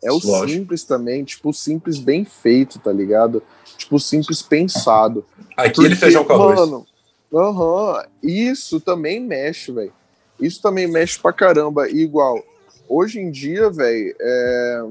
É 0.03 0.11
o 0.11 0.15
Lógico. 0.15 0.49
simples 0.49 0.83
também, 0.83 1.23
tipo, 1.23 1.53
simples 1.53 1.99
bem 1.99 2.25
feito, 2.25 2.79
tá 2.79 2.91
ligado? 2.91 3.41
Tipo, 3.77 3.99
simples 3.99 4.41
pensado. 4.41 5.23
Aqui 5.55 5.85
ele 5.85 5.95
feijão 5.95 6.25
com 6.25 6.33
arroz. 6.33 6.59
Mano, 6.59 6.85
uhum, 7.31 8.01
isso 8.23 8.81
também 8.81 9.19
mexe, 9.19 9.71
velho. 9.71 9.93
Isso 10.41 10.61
também 10.61 10.87
mexe 10.87 11.19
pra 11.19 11.31
caramba. 11.31 11.87
E 11.89 12.01
igual, 12.01 12.43
hoje 12.89 13.19
em 13.19 13.29
dia, 13.29 13.69
velho, 13.69 14.15
é... 14.19 14.85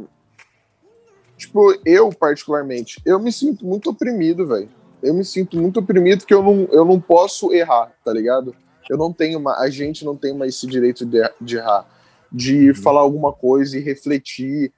tipo, 1.37 1.75
eu 1.85 2.11
particularmente, 2.11 3.01
eu 3.05 3.19
me 3.19 3.33
sinto 3.33 3.67
muito 3.67 3.91
oprimido, 3.91 4.47
velho. 4.47 4.69
Eu 5.03 5.15
me 5.15 5.25
sinto 5.25 5.57
muito 5.59 5.81
oprimido 5.81 6.27
que 6.27 6.35
eu 6.35 6.43
não, 6.43 6.69
eu 6.71 6.85
não 6.85 7.01
posso 7.01 7.53
errar, 7.53 7.93
tá 8.05 8.13
ligado? 8.13 8.55
Eu 8.89 8.99
não 8.99 9.13
tenho 9.13 9.39
uma, 9.39 9.59
a 9.59 9.71
gente 9.71 10.05
não 10.05 10.17
tem 10.17 10.35
mais 10.35 10.55
esse 10.55 10.67
direito 10.67 11.07
de, 11.07 11.19
de 11.41 11.57
errar, 11.57 11.87
de 12.31 12.69
uhum. 12.69 12.75
falar 12.75 13.01
alguma 13.01 13.33
coisa 13.33 13.79
e 13.79 13.81
refletir, 13.81 14.73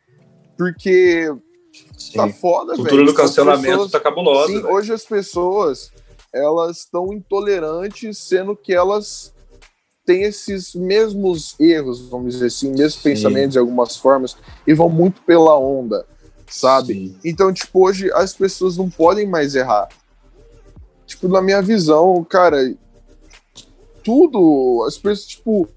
porque 0.57 1.35
sim. 1.99 2.13
tá 2.13 2.29
foda, 2.29 2.73
velho. 2.73 2.85
Cultura 2.85 3.05
do 3.05 3.15
cancelamento 3.15 3.69
pessoas, 3.69 3.91
tá 3.91 4.01
cabulosa. 4.01 4.47
Sim, 4.53 4.63
véio. 4.63 4.75
hoje 4.75 4.93
as 4.93 5.05
pessoas, 5.05 5.91
elas 6.33 6.79
estão 6.79 7.13
intolerantes, 7.13 8.19
sendo 8.19 8.55
que 8.55 8.73
elas 8.73 9.32
têm 10.05 10.23
esses 10.23 10.75
mesmos 10.75 11.55
erros, 11.59 12.09
vamos 12.09 12.35
dizer 12.35 12.47
assim, 12.47 12.71
mesmos 12.71 12.95
Sim. 12.95 13.03
pensamentos 13.03 13.53
de 13.53 13.59
algumas 13.59 13.97
formas, 13.97 14.37
e 14.67 14.75
vão 14.75 14.89
muito 14.89 15.23
pela 15.23 15.57
onda, 15.59 16.05
sabe? 16.49 16.95
Sim. 16.95 17.19
Então, 17.25 17.53
tipo, 17.53 17.87
hoje 17.87 18.11
as 18.13 18.35
pessoas 18.35 18.77
não 18.77 18.91
podem 18.91 19.27
mais 19.27 19.55
errar. 19.55 19.89
Tipo, 21.07 21.29
na 21.29 21.43
minha 21.43 21.63
visão, 21.63 22.25
cara, 22.25 22.75
tudo, 24.03 24.85
as 24.87 24.97
pessoas, 24.97 25.27
tipo, 25.27 25.69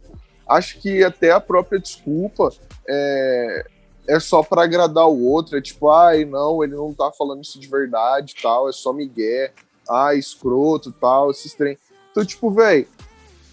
acho 0.47 0.79
que 0.79 1.03
até 1.03 1.31
a 1.31 1.39
própria 1.39 1.79
desculpa 1.79 2.51
é, 2.87 3.65
é 4.07 4.19
só 4.19 4.41
para 4.41 4.63
agradar 4.63 5.07
o 5.07 5.23
outro, 5.25 5.57
é 5.57 5.61
tipo, 5.61 5.89
ai, 5.89 6.25
não, 6.25 6.63
ele 6.63 6.75
não 6.75 6.93
tá 6.93 7.11
falando 7.11 7.43
isso 7.43 7.59
de 7.59 7.67
verdade, 7.67 8.35
tal, 8.41 8.69
é 8.69 8.71
só 8.71 8.93
migué, 8.93 9.51
ai, 9.89 10.17
escroto, 10.17 10.91
tal, 10.91 11.31
esses 11.31 11.53
trem. 11.53 11.77
Então, 12.11 12.25
tipo, 12.25 12.49
velho, 12.49 12.87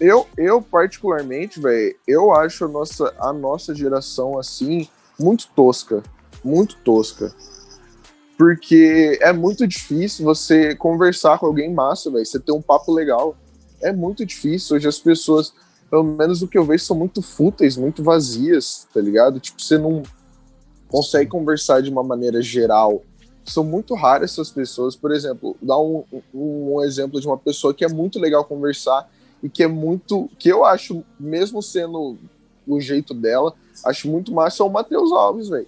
eu, 0.03 0.27
eu 0.37 0.61
particularmente, 0.61 1.61
velho, 1.61 1.95
eu 2.05 2.35
acho 2.35 2.65
a 2.65 2.67
nossa, 2.67 3.13
a 3.17 3.31
nossa 3.31 3.73
geração 3.73 4.37
assim 4.37 4.89
muito 5.17 5.47
tosca, 5.55 6.03
muito 6.43 6.75
tosca. 6.79 7.33
Porque 8.37 9.17
é 9.21 9.31
muito 9.31 9.65
difícil 9.65 10.25
você 10.25 10.75
conversar 10.75 11.39
com 11.39 11.45
alguém 11.45 11.73
massa, 11.73 12.11
velho, 12.11 12.25
você 12.25 12.37
ter 12.37 12.51
um 12.51 12.61
papo 12.61 12.91
legal. 12.91 13.37
É 13.81 13.93
muito 13.93 14.25
difícil. 14.25 14.75
Hoje 14.75 14.89
as 14.89 14.99
pessoas, 14.99 15.53
pelo 15.89 16.03
menos 16.03 16.41
o 16.41 16.49
que 16.49 16.57
eu 16.57 16.65
vejo, 16.65 16.83
são 16.83 16.97
muito 16.97 17.21
fúteis, 17.21 17.77
muito 17.77 18.03
vazias, 18.03 18.85
tá 18.93 18.99
ligado? 18.99 19.39
Tipo, 19.39 19.61
você 19.61 19.77
não 19.77 20.03
consegue 20.89 21.29
conversar 21.29 21.81
de 21.81 21.89
uma 21.89 22.03
maneira 22.03 22.41
geral. 22.41 23.03
São 23.45 23.63
muito 23.63 23.95
raras 23.95 24.31
essas 24.31 24.51
pessoas. 24.51 24.97
Por 24.97 25.13
exemplo, 25.13 25.55
dá 25.61 25.79
um, 25.79 26.03
um, 26.33 26.75
um 26.75 26.83
exemplo 26.83 27.21
de 27.21 27.27
uma 27.27 27.37
pessoa 27.37 27.73
que 27.73 27.85
é 27.85 27.89
muito 27.89 28.19
legal 28.19 28.43
conversar 28.43 29.09
e 29.43 29.49
que 29.49 29.61
é 29.61 29.67
muito. 29.67 30.29
que 30.39 30.47
eu 30.47 30.63
acho, 30.63 31.03
mesmo 31.19 31.61
sendo 31.61 32.17
o 32.65 32.79
jeito 32.79 33.13
dela, 33.13 33.53
acho 33.85 34.09
muito 34.09 34.33
massa 34.33 34.63
é 34.63 34.65
o 34.65 34.69
Matheus 34.69 35.11
Alves, 35.11 35.49
velho. 35.49 35.67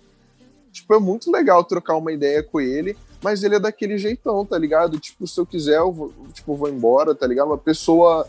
Tipo, 0.71 0.95
é 0.95 0.99
muito 0.99 1.29
legal 1.29 1.63
trocar 1.63 1.97
uma 1.97 2.11
ideia 2.11 2.41
com 2.41 2.61
ele, 2.61 2.97
mas 3.21 3.43
ele 3.43 3.55
é 3.55 3.59
daquele 3.59 3.97
jeitão, 3.97 4.45
tá 4.45 4.57
ligado? 4.57 4.99
Tipo, 4.99 5.27
se 5.27 5.39
eu 5.39 5.45
quiser, 5.45 5.77
eu 5.77 5.91
vou, 5.91 6.13
tipo, 6.33 6.55
vou 6.55 6.69
embora, 6.69 7.13
tá 7.13 7.27
ligado? 7.27 7.47
Uma 7.47 7.57
pessoa 7.57 8.27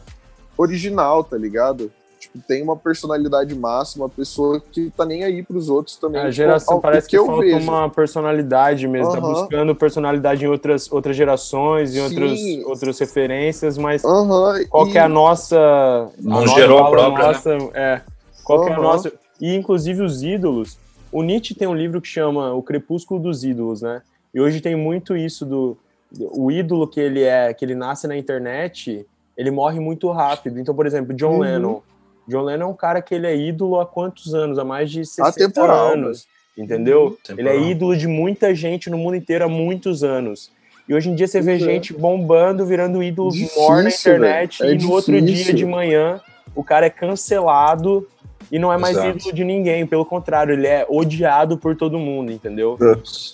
original, 0.59 1.23
tá 1.23 1.37
ligado? 1.37 1.93
Tipo, 2.27 2.39
tem 2.47 2.63
uma 2.63 2.77
personalidade 2.77 3.55
máxima, 3.55 4.05
uma 4.05 4.11
pessoa 4.11 4.61
que 4.61 4.91
tá 4.91 5.05
nem 5.05 5.23
aí 5.23 5.43
pros 5.43 5.69
outros 5.69 5.97
também. 5.97 6.21
A 6.21 6.25
tipo, 6.25 6.33
geração 6.33 6.81
parece 6.81 7.09
que, 7.09 7.17
que 7.17 7.25
falta 7.25 7.43
vejo. 7.43 7.59
uma 7.59 7.89
personalidade 7.89 8.89
mesmo, 8.89 9.09
uhum. 9.09 9.15
tá 9.15 9.21
buscando 9.21 9.75
personalidade 9.75 10.45
em 10.45 10.49
outras, 10.49 10.91
outras 10.91 11.17
gerações, 11.17 11.95
em 11.95 12.01
outros, 12.01 12.41
outras 12.67 12.99
referências, 12.99 13.79
mas 13.79 14.03
uhum. 14.05 14.67
qual 14.69 14.89
e... 14.89 14.93
que 14.93 14.99
é 14.99 15.03
a 15.03 15.09
nossa... 15.09 16.11
Não 16.19 16.41
a 16.41 16.47
gerou 16.49 16.79
a 16.81 16.91
própria, 16.91 17.27
nossa, 17.29 17.57
né? 17.57 17.71
É, 17.75 18.01
qual 18.43 18.59
uhum. 18.59 18.65
que 18.67 18.73
é 18.73 18.75
a 18.75 18.81
nossa... 18.81 19.13
E, 19.41 19.55
inclusive, 19.55 20.03
os 20.03 20.23
ídolos... 20.23 20.79
O 21.13 21.23
Nietzsche 21.23 21.55
tem 21.55 21.69
um 21.69 21.75
livro 21.75 22.01
que 22.01 22.09
chama 22.09 22.53
O 22.53 22.63
Crepúsculo 22.63 23.21
dos 23.21 23.45
Ídolos, 23.45 23.81
né? 23.81 24.03
E 24.35 24.41
hoje 24.41 24.61
tem 24.61 24.75
muito 24.75 25.17
isso 25.17 25.47
do... 25.47 25.79
O 26.19 26.51
ídolo 26.51 26.87
que 26.87 27.01
ele 27.01 27.23
é, 27.23 27.55
que 27.55 27.65
ele 27.65 27.75
nasce 27.75 28.07
na 28.07 28.17
internet, 28.17 29.07
ele 29.37 29.51
morre 29.51 29.81
muito 29.81 30.11
rápido. 30.11 30.59
Então, 30.59 30.75
por 30.75 30.87
exemplo, 30.87 31.15
John 31.15 31.35
uhum. 31.35 31.39
Lennon 31.41 31.81
John 32.29 32.43
Lennon 32.43 32.65
é 32.65 32.69
um 32.69 32.75
cara 32.75 33.01
que 33.01 33.15
ele 33.15 33.27
é 33.27 33.37
ídolo 33.37 33.81
há 33.81 33.87
quantos 33.87 34.35
anos? 34.35 34.59
Há 34.59 34.65
mais 34.65 34.91
de 34.91 35.05
60 35.05 35.29
Atemporal, 35.29 35.93
anos. 35.93 36.27
Entendeu? 36.57 37.17
Ele 37.37 37.49
é 37.49 37.61
ídolo 37.71 37.97
de 37.97 38.09
muita 38.09 38.55
gente 38.55 38.89
no 38.89 38.97
mundo 38.97 39.17
inteiro 39.17 39.45
há 39.45 39.49
muitos 39.49 40.03
anos. 40.03 40.51
E 40.89 40.95
hoje 40.95 41.11
em 41.11 41.15
dia 41.15 41.27
você 41.27 41.41
vê 41.41 41.59
gente 41.59 41.93
bombando, 41.93 42.65
virando 42.65 43.03
ídolo 43.03 43.31
difícil, 43.31 43.63
mor 43.63 43.83
na 43.83 43.91
internet, 43.91 44.63
é 44.63 44.67
e 44.67 44.69
no 44.69 44.75
difícil. 44.77 44.95
outro 44.95 45.21
dia 45.21 45.53
de 45.53 45.67
manhã 45.67 46.21
o 46.55 46.63
cara 46.63 46.87
é 46.87 46.91
cancelado 46.91 48.07
e 48.51 48.59
não 48.59 48.73
é 48.73 48.79
mais 48.79 48.97
Exato. 48.97 49.19
ídolo 49.19 49.35
de 49.35 49.45
ninguém, 49.45 49.87
pelo 49.87 50.07
contrário, 50.07 50.55
ele 50.55 50.67
é 50.67 50.87
odiado 50.89 51.59
por 51.59 51.75
todo 51.75 51.99
mundo, 51.99 52.31
entendeu? 52.31 52.79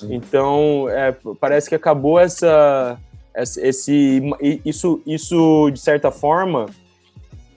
Então, 0.08 0.88
é, 0.88 1.14
parece 1.38 1.68
que 1.68 1.74
acabou 1.74 2.18
essa, 2.18 2.98
esse, 3.36 4.22
isso, 4.64 5.02
isso 5.06 5.70
de 5.70 5.78
certa 5.78 6.10
forma 6.10 6.66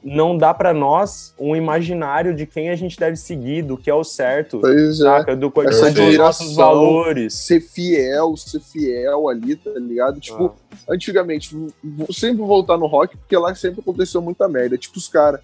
não 0.06 0.38
dá 0.38 0.53
para 0.53 0.72
nós 0.72 1.34
um 1.39 1.56
imaginário 1.56 2.36
de 2.36 2.45
quem 2.45 2.70
a 2.70 2.76
gente 2.76 2.95
deve 2.95 3.16
seguir, 3.16 3.64
do 3.64 3.76
que 3.76 3.89
é 3.89 3.93
o 3.93 4.03
certo, 4.03 4.60
pois 4.60 4.99
é. 4.99 5.03
saca? 5.03 5.32
É. 5.32 5.36
Do, 5.36 5.51
Essa 5.66 5.91
dos 5.91 6.16
nossos 6.16 6.56
valores. 6.56 7.34
Ser 7.34 7.60
fiel, 7.60 8.38
ser 8.38 8.60
fiel 8.60 9.28
ali, 9.28 9.56
tá 9.56 9.72
ligado? 9.72 10.20
Tipo, 10.20 10.56
ah. 10.72 10.93
antigamente, 10.93 11.58
sempre 12.12 12.43
voltar 12.43 12.78
no 12.78 12.86
rock, 12.86 13.18
porque 13.18 13.36
lá 13.36 13.56
sempre 13.56 13.82
aconteceu 13.82 14.22
muita 14.22 14.47
merda. 14.47 14.78
Tipo, 14.78 14.99
os 14.99 15.08
caras 15.08 15.41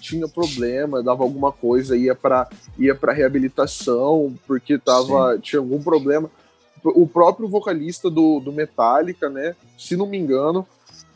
tinha 0.00 0.26
problema, 0.26 1.04
dava 1.04 1.22
alguma 1.22 1.52
coisa, 1.52 1.96
ia 1.96 2.14
para 2.14 2.48
ia 2.76 2.96
para 2.96 3.12
reabilitação 3.12 4.34
porque 4.44 4.76
tava 4.76 5.34
Sim. 5.34 5.40
tinha 5.40 5.60
algum 5.60 5.80
problema. 5.80 6.28
O 6.82 7.06
próprio 7.06 7.46
vocalista 7.46 8.08
do, 8.10 8.40
do 8.40 8.52
Metallica, 8.52 9.28
né, 9.28 9.54
se 9.76 9.96
não 9.96 10.06
me 10.06 10.16
engano, 10.16 10.66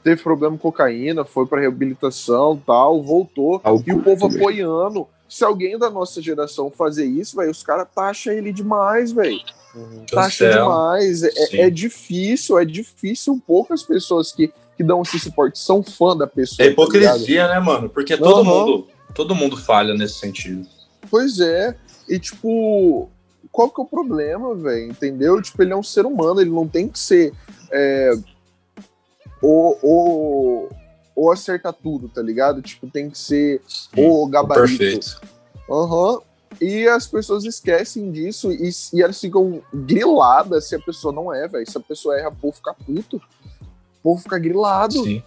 teve 0.05 0.22
problema 0.22 0.57
com 0.57 0.70
cocaína, 0.70 1.24
foi 1.24 1.46
para 1.46 1.62
reabilitação, 1.62 2.61
tal, 2.64 3.02
voltou 3.02 3.61
e 3.86 3.92
o 3.92 4.02
povo 4.02 4.28
também. 4.28 4.36
apoiando. 4.36 5.09
Se 5.28 5.42
alguém 5.42 5.78
da 5.78 5.90
nossa 5.90 6.22
geração 6.22 6.70
fazer 6.70 7.07
isso, 7.07 7.36
velho, 7.36 7.50
os 7.50 7.62
caras 7.62 7.88
taxam 7.92 8.32
ele 8.32 8.52
demais, 8.52 9.11
velho. 9.11 9.40
Uhum. 9.74 10.05
Taxa 10.09 10.50
demais. 10.52 11.24
É, 11.24 11.62
é, 11.62 11.70
difícil, 11.70 12.59
é 12.59 12.64
difícil 12.64 13.42
poucas 13.44 13.82
pessoas 13.82 14.30
que 14.30 14.52
que 14.76 14.82
dão 14.82 15.02
esse 15.02 15.18
suporte 15.18 15.59
são 15.59 15.82
fã 15.82 16.16
da 16.16 16.26
pessoa. 16.26 16.66
É 16.66 16.70
hipocrisia, 16.70 17.46
tá 17.46 17.55
né, 17.55 17.61
mano? 17.61 17.88
Porque 17.88 18.16
todo 18.16 18.38
uhum. 18.38 18.44
mundo, 18.44 18.88
todo 19.14 19.34
mundo 19.34 19.57
falha 19.57 19.94
nesse 19.94 20.14
sentido. 20.14 20.66
Pois 21.11 21.40
é. 21.40 21.76
E 22.09 22.18
tipo, 22.18 23.09
qual 23.50 23.70
que 23.70 23.80
é 23.80 23.84
o 23.84 23.86
problema, 23.86 24.55
velho? 24.55 24.90
Entendeu? 24.90 25.40
Tipo, 25.40 25.62
ele 25.62 25.72
é 25.72 25.76
um 25.76 25.82
ser 25.82 26.05
humano, 26.05 26.40
ele 26.40 26.50
não 26.50 26.66
tem 26.66 26.88
que 26.88 26.98
ser 26.98 27.32
é, 27.70 28.12
ou, 29.45 29.78
ou, 29.82 30.68
ou 31.14 31.32
acertar 31.32 31.72
tudo, 31.72 32.09
tá 32.09 32.22
ligado? 32.22 32.62
Tipo, 32.62 32.88
tem 32.88 33.11
que 33.11 33.18
ser 33.18 33.61
o 33.97 34.26
gabarito. 34.26 34.78
Perfeito. 34.78 35.20
Aham. 35.70 36.12
Uhum. 36.12 36.20
E 36.61 36.86
as 36.86 37.09
pessoas 37.09 37.45
esquecem 37.45 38.12
disso 38.12 38.53
e, 38.53 38.70
e, 38.92 39.03
elas 39.03 39.20
ficam 39.20 39.61
griladas 39.72 40.68
se 40.68 40.76
a 40.76 40.78
pessoa 40.78 41.12
não 41.12 41.34
é, 41.34 41.49
velho. 41.49 41.68
Se 41.68 41.76
a 41.76 41.80
pessoa 41.80 42.16
erra, 42.16 42.30
pô, 42.30 42.53
ficar 42.53 42.74
puto 42.74 43.20
povo 44.05 44.20
fica 44.20 44.38
grilado. 44.38 45.03
Sim. 45.03 45.22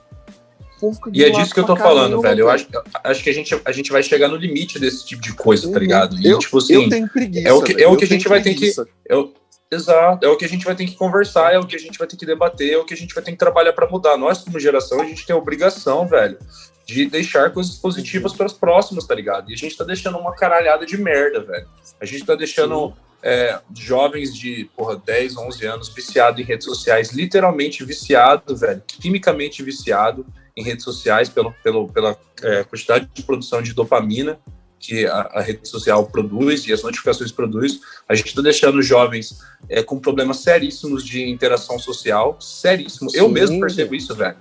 Fica 0.80 1.10
e 1.12 1.24
é 1.24 1.32
disso 1.32 1.52
que 1.52 1.60
eu 1.60 1.66
tô 1.66 1.76
falando, 1.76 2.22
velho. 2.22 2.42
Eu 2.42 2.50
acho, 2.52 2.68
acho 3.04 3.24
que 3.24 3.32
a 3.32 3.34
gente, 3.34 3.60
a 3.66 3.72
gente 3.72 3.92
vai 3.92 4.04
chegar 4.04 4.28
no 4.28 4.36
limite 4.36 4.78
desse 4.78 5.04
tipo 5.04 5.24
de 5.24 5.34
coisa, 5.34 5.64
tá 5.64 5.68
uhum. 5.70 5.74
tá 5.74 5.80
ligado? 5.80 6.22
E, 6.22 6.28
eu, 6.28 6.38
tipo 6.38 6.60
assim, 6.60 6.74
eu 6.74 6.88
tenho 6.88 7.10
preguiça. 7.10 7.50
É 7.50 7.52
o 7.52 7.64
que, 7.64 7.84
é 7.84 7.88
o 7.88 7.98
que 7.98 8.04
a 8.04 8.08
gente 8.08 8.28
vai 8.30 8.44
ter 8.44 8.54
que. 8.54 8.72
Eu, 9.08 9.34
exato, 9.72 10.26
é 10.26 10.30
o 10.30 10.38
que 10.38 10.46
a 10.46 10.50
gente 10.50 10.66
vai 10.66 10.76
ter 10.76 10.86
que 10.86 10.96
conversar, 10.96 11.54
é 11.54 11.60
o 11.60 11.66
que 11.66 11.76
a 11.76 11.80
gente 11.80 11.98
vai 11.98 12.08
ter 12.08 12.18
que 12.18 12.26
debater, 12.26 12.74
é 12.74 12.78
o 12.78 12.86
que 12.86 12.94
a 12.94 12.98
gente 12.98 13.14
vai 13.14 13.24
ter 13.24 13.32
que 13.32 13.38
trabalhar 13.38 13.74
para 13.74 13.90
mudar. 13.90 14.18
Nós, 14.18 14.40
como 14.40 14.60
geração, 14.60 15.02
a 15.02 15.06
gente 15.06 15.26
tem 15.26 15.36
a 15.36 15.40
obrigação, 15.40 16.08
velho, 16.08 16.38
de 16.86 17.06
deixar 17.06 17.52
coisas 17.52 17.76
positivas 17.76 18.34
para 18.34 18.46
as 18.46 18.54
próximas, 18.54 19.06
tá 19.06 19.14
ligado? 19.14 19.52
E 19.52 19.54
a 19.54 19.58
gente 19.58 19.78
tá 19.78 19.84
deixando 19.84 20.18
uma 20.18 20.34
caralhada 20.34 20.86
de 20.86 20.98
merda, 20.98 21.42
velho. 21.42 21.68
A 22.00 22.06
gente 22.06 22.26
tá 22.26 22.36
deixando. 22.36 22.94
É, 23.24 23.60
jovens 23.76 24.34
de 24.34 24.70
porra, 24.78 24.96
10, 24.96 25.38
11 25.38 25.66
anos 25.66 25.90
viciado 25.90 26.40
em 26.40 26.44
redes 26.44 26.66
sociais, 26.66 27.12
literalmente 27.12 27.84
viciado, 27.84 28.56
velho, 28.56 28.82
quimicamente 28.86 29.64
viciado 29.64 30.24
em 30.56 30.64
redes 30.64 30.84
sociais 30.84 31.28
pelo, 31.28 31.52
pelo, 31.64 31.88
pela 31.88 32.16
é, 32.44 32.64
quantidade 32.64 33.10
de 33.12 33.24
produção 33.24 33.60
de 33.60 33.74
dopamina 33.74 34.40
que 34.80 35.06
a, 35.06 35.22
a, 35.34 35.42
rede 35.42 35.68
social 35.68 36.06
produz 36.06 36.68
e 36.68 36.74
as 36.74 36.84
notificações 36.84 37.32
produz. 37.32 37.80
A 38.08 38.16
gente 38.16 38.28
está 38.28 38.42
deixando 38.42 38.82
jovens 38.82 39.40
é, 39.70 39.82
com 39.82 40.00
problemas 40.00 40.38
seríssimos 40.38 41.04
de 41.04 41.28
interação 41.28 41.80
social, 41.80 42.38
seríssimo. 42.40 43.10
Sim. 43.10 43.18
Eu 43.18 43.30
mesmo 43.30 43.60
percebo 43.60 43.96
isso, 43.96 44.16
velho. 44.16 44.38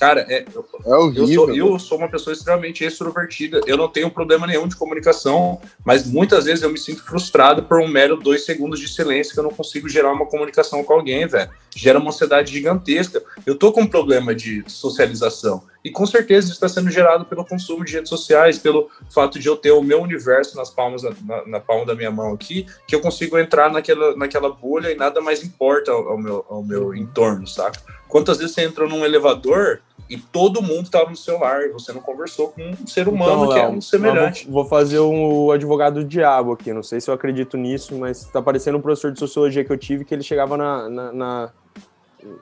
Cara, 0.00 0.24
é, 0.30 0.46
é 0.86 0.94
horrível, 0.96 1.26
eu, 1.26 1.34
sou, 1.34 1.54
eu 1.54 1.78
sou 1.78 1.98
uma 1.98 2.08
pessoa 2.08 2.32
extremamente 2.32 2.82
extrovertida. 2.82 3.60
Eu 3.66 3.76
não 3.76 3.86
tenho 3.86 4.10
problema 4.10 4.46
nenhum 4.46 4.66
de 4.66 4.74
comunicação, 4.74 5.60
mas 5.84 6.06
muitas 6.06 6.46
vezes 6.46 6.62
eu 6.62 6.70
me 6.70 6.78
sinto 6.78 7.04
frustrado 7.04 7.64
por 7.64 7.78
um 7.78 7.86
mero 7.86 8.16
dois 8.16 8.46
segundos 8.46 8.80
de 8.80 8.88
silêncio 8.88 9.34
que 9.34 9.38
eu 9.38 9.44
não 9.44 9.50
consigo 9.50 9.90
gerar 9.90 10.10
uma 10.10 10.24
comunicação 10.24 10.82
com 10.82 10.94
alguém, 10.94 11.26
velho. 11.26 11.50
Gera 11.76 11.98
uma 11.98 12.08
ansiedade 12.08 12.50
gigantesca. 12.50 13.22
Eu 13.44 13.56
tô 13.56 13.72
com 13.72 13.82
um 13.82 13.86
problema 13.86 14.34
de 14.34 14.64
socialização. 14.66 15.64
E 15.84 15.90
com 15.90 16.06
certeza 16.06 16.46
isso 16.46 16.54
está 16.54 16.68
sendo 16.68 16.90
gerado 16.90 17.24
pelo 17.24 17.44
consumo 17.44 17.84
de 17.84 17.94
redes 17.94 18.08
sociais, 18.08 18.58
pelo 18.58 18.90
fato 19.08 19.38
de 19.38 19.48
eu 19.48 19.56
ter 19.56 19.70
o 19.70 19.82
meu 19.82 20.00
universo 20.02 20.56
nas 20.56 20.70
palmas, 20.70 21.02
na, 21.02 21.46
na 21.46 21.60
palma 21.60 21.86
da 21.86 21.94
minha 21.94 22.10
mão 22.10 22.32
aqui, 22.32 22.66
que 22.86 22.94
eu 22.94 23.00
consigo 23.00 23.38
entrar 23.38 23.70
naquela, 23.70 24.14
naquela 24.16 24.50
bolha 24.50 24.90
e 24.90 24.94
nada 24.94 25.20
mais 25.20 25.42
importa 25.42 25.90
ao, 25.90 26.10
ao 26.10 26.18
meu, 26.18 26.44
ao 26.48 26.62
meu 26.62 26.94
entorno, 26.94 27.46
saca? 27.46 27.80
Quantas 28.08 28.38
vezes 28.38 28.54
você 28.54 28.64
entrou 28.64 28.88
num 28.88 29.04
elevador 29.04 29.80
e 30.10 30.16
todo 30.16 30.60
mundo 30.60 30.86
estava 30.86 31.08
no 31.08 31.16
celular, 31.16 31.62
e 31.62 31.68
você 31.68 31.92
não 31.92 32.00
conversou 32.00 32.48
com 32.48 32.60
um 32.62 32.86
ser 32.86 33.06
humano 33.06 33.44
então, 33.44 33.54
que 33.54 33.58
é 33.60 33.68
um 33.68 33.80
semelhante. 33.80 34.44
Vou, 34.44 34.54
vou, 34.54 34.64
fazer 34.64 34.98
um 34.98 35.52
advogado 35.52 36.02
do 36.02 36.04
diabo 36.04 36.52
aqui, 36.52 36.72
não 36.72 36.82
sei 36.82 37.00
se 37.00 37.08
eu 37.08 37.14
acredito 37.14 37.56
nisso, 37.56 37.94
mas 37.96 38.24
tá 38.24 38.42
parecendo 38.42 38.76
um 38.76 38.80
professor 38.80 39.12
de 39.12 39.20
sociologia 39.20 39.64
que 39.64 39.70
eu 39.70 39.78
tive 39.78 40.04
que 40.04 40.12
ele 40.12 40.24
chegava 40.24 40.56
na, 40.56 40.88
na, 40.88 41.12
na, 41.12 41.50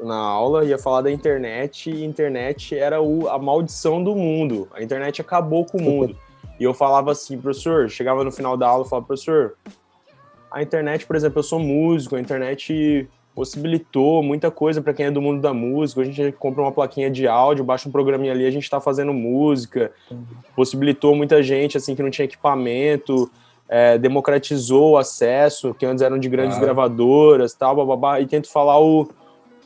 na 0.01 0.16
aula, 0.16 0.64
ia 0.64 0.79
falar 0.79 1.03
da 1.03 1.11
internet, 1.11 1.91
e 1.91 2.05
internet 2.05 2.76
era 2.76 3.01
o, 3.01 3.29
a 3.29 3.39
maldição 3.39 4.03
do 4.03 4.14
mundo. 4.14 4.68
A 4.72 4.83
internet 4.83 5.20
acabou 5.20 5.64
com 5.64 5.79
o 5.79 5.83
mundo. 5.83 6.16
E 6.59 6.64
eu 6.64 6.74
falava 6.74 7.12
assim, 7.12 7.39
professor, 7.39 7.89
chegava 7.89 8.24
no 8.24 8.33
final 8.33 8.57
da 8.57 8.66
aula 8.66 8.85
e 8.85 8.89
falava, 8.89 9.07
professor, 9.07 9.55
a 10.51 10.62
internet, 10.62 11.07
por 11.07 11.14
exemplo, 11.14 11.39
eu 11.39 11.43
sou 11.43 11.61
músico, 11.61 12.16
a 12.16 12.20
internet 12.20 13.09
possibilitou 13.35 14.20
muita 14.20 14.51
coisa 14.51 14.83
para 14.83 14.93
quem 14.93 15.07
é 15.07 15.11
do 15.11 15.22
mundo 15.22 15.41
da 15.41 15.55
música. 15.55 16.01
A 16.01 16.05
gente 16.05 16.33
compra 16.33 16.62
uma 16.62 16.72
plaquinha 16.72 17.09
de 17.09 17.29
áudio, 17.29 17.64
baixa 17.64 17.89
um 17.89 17.93
programinha 17.93 18.33
ali, 18.33 18.45
a 18.45 18.51
gente 18.51 18.64
está 18.64 18.81
fazendo 18.81 19.12
música. 19.12 19.93
Possibilitou 20.57 21.14
muita 21.14 21.41
gente 21.41 21.76
assim 21.76 21.95
que 21.95 22.03
não 22.03 22.11
tinha 22.11 22.24
equipamento, 22.24 23.31
é, 23.68 23.97
democratizou 23.97 24.93
o 24.93 24.97
acesso, 24.97 25.72
que 25.74 25.87
antes 25.87 26.03
eram 26.03 26.18
de 26.18 26.29
grandes 26.29 26.59
gravadoras, 26.59 27.55
tal, 27.55 27.76
bababá, 27.76 28.20
e 28.20 28.26
tento 28.26 28.51
falar 28.51 28.81
o, 28.81 29.09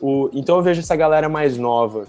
o. 0.02 0.28
Então 0.32 0.56
eu 0.56 0.62
vejo 0.62 0.80
essa 0.80 0.96
galera 0.96 1.28
mais 1.28 1.56
nova. 1.56 2.04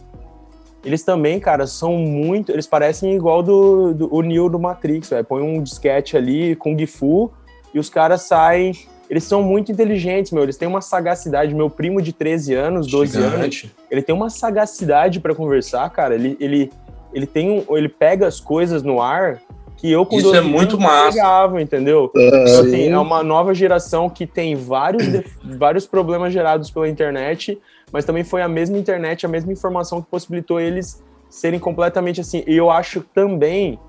Eles 0.84 1.04
também, 1.04 1.40
cara, 1.40 1.66
são 1.66 1.94
muito. 1.94 2.52
Eles 2.52 2.68
parecem 2.68 3.16
igual 3.16 3.42
do, 3.42 3.94
do 3.94 4.14
o 4.14 4.22
Neo 4.22 4.50
do 4.50 4.60
Matrix, 4.60 5.10
véio. 5.10 5.24
põe 5.24 5.42
um 5.42 5.62
disquete 5.62 6.18
ali, 6.18 6.56
Kung 6.58 6.86
Fu, 6.86 7.32
e 7.74 7.80
os 7.80 7.90
caras 7.90 8.24
saem 8.24 8.74
eles 9.10 9.26
são 9.26 9.44
muito 9.44 9.72
inteligentes, 9.72 10.32
meu. 10.32 10.42
Eles 10.42 10.58
têm 10.58 10.68
uma 10.68 10.82
sagacidade. 10.82 11.54
Meu 11.54 11.70
primo 11.70 12.02
de 12.02 12.12
13 12.12 12.56
anos, 12.56 12.88
12 12.88 13.12
Gigante. 13.14 13.66
anos, 13.66 13.66
ele 13.92 14.02
tem 14.02 14.16
uma 14.16 14.30
sagacidade 14.30 15.20
para 15.20 15.36
conversar, 15.36 15.88
cara. 15.92 16.16
Ele, 16.16 16.36
ele, 16.40 16.72
ele 17.14 17.28
tem 17.28 17.52
um, 17.52 17.78
ele 17.78 17.90
pega 17.90 18.26
as 18.26 18.40
coisas 18.40 18.82
no 18.82 19.00
ar 19.00 19.40
que 19.78 19.92
eu 19.92 20.06
com 20.06 20.18
Isso 20.18 20.34
é 20.34 20.42
muito 20.42 20.80
massa. 20.80 21.18
Pegava, 21.18 21.62
entendeu? 21.62 22.10
É, 22.16 22.28
então, 22.28 22.62
assim, 22.62 22.90
é 22.90 22.98
uma 22.98 23.22
nova 23.22 23.54
geração 23.54 24.10
que 24.10 24.26
tem 24.26 24.56
vários, 24.56 25.04
vários 25.44 25.86
problemas 25.86 26.34
gerados 26.34 26.72
pela 26.72 26.88
internet, 26.88 27.60
mas 27.94 28.04
também 28.04 28.24
foi 28.24 28.42
a 28.42 28.50
mesma 28.50 28.76
internet, 28.78 29.24
a 29.24 29.30
mesma 29.30 29.54
informação 29.54 30.02
que 30.02 30.10
possibilitou 30.10 30.60
eles 30.60 31.04
serem 31.30 31.60
completamente 31.60 32.20
assim. 32.20 32.44
E 32.48 32.58
eu 32.58 32.72
acho 32.72 33.02
também 33.14 33.80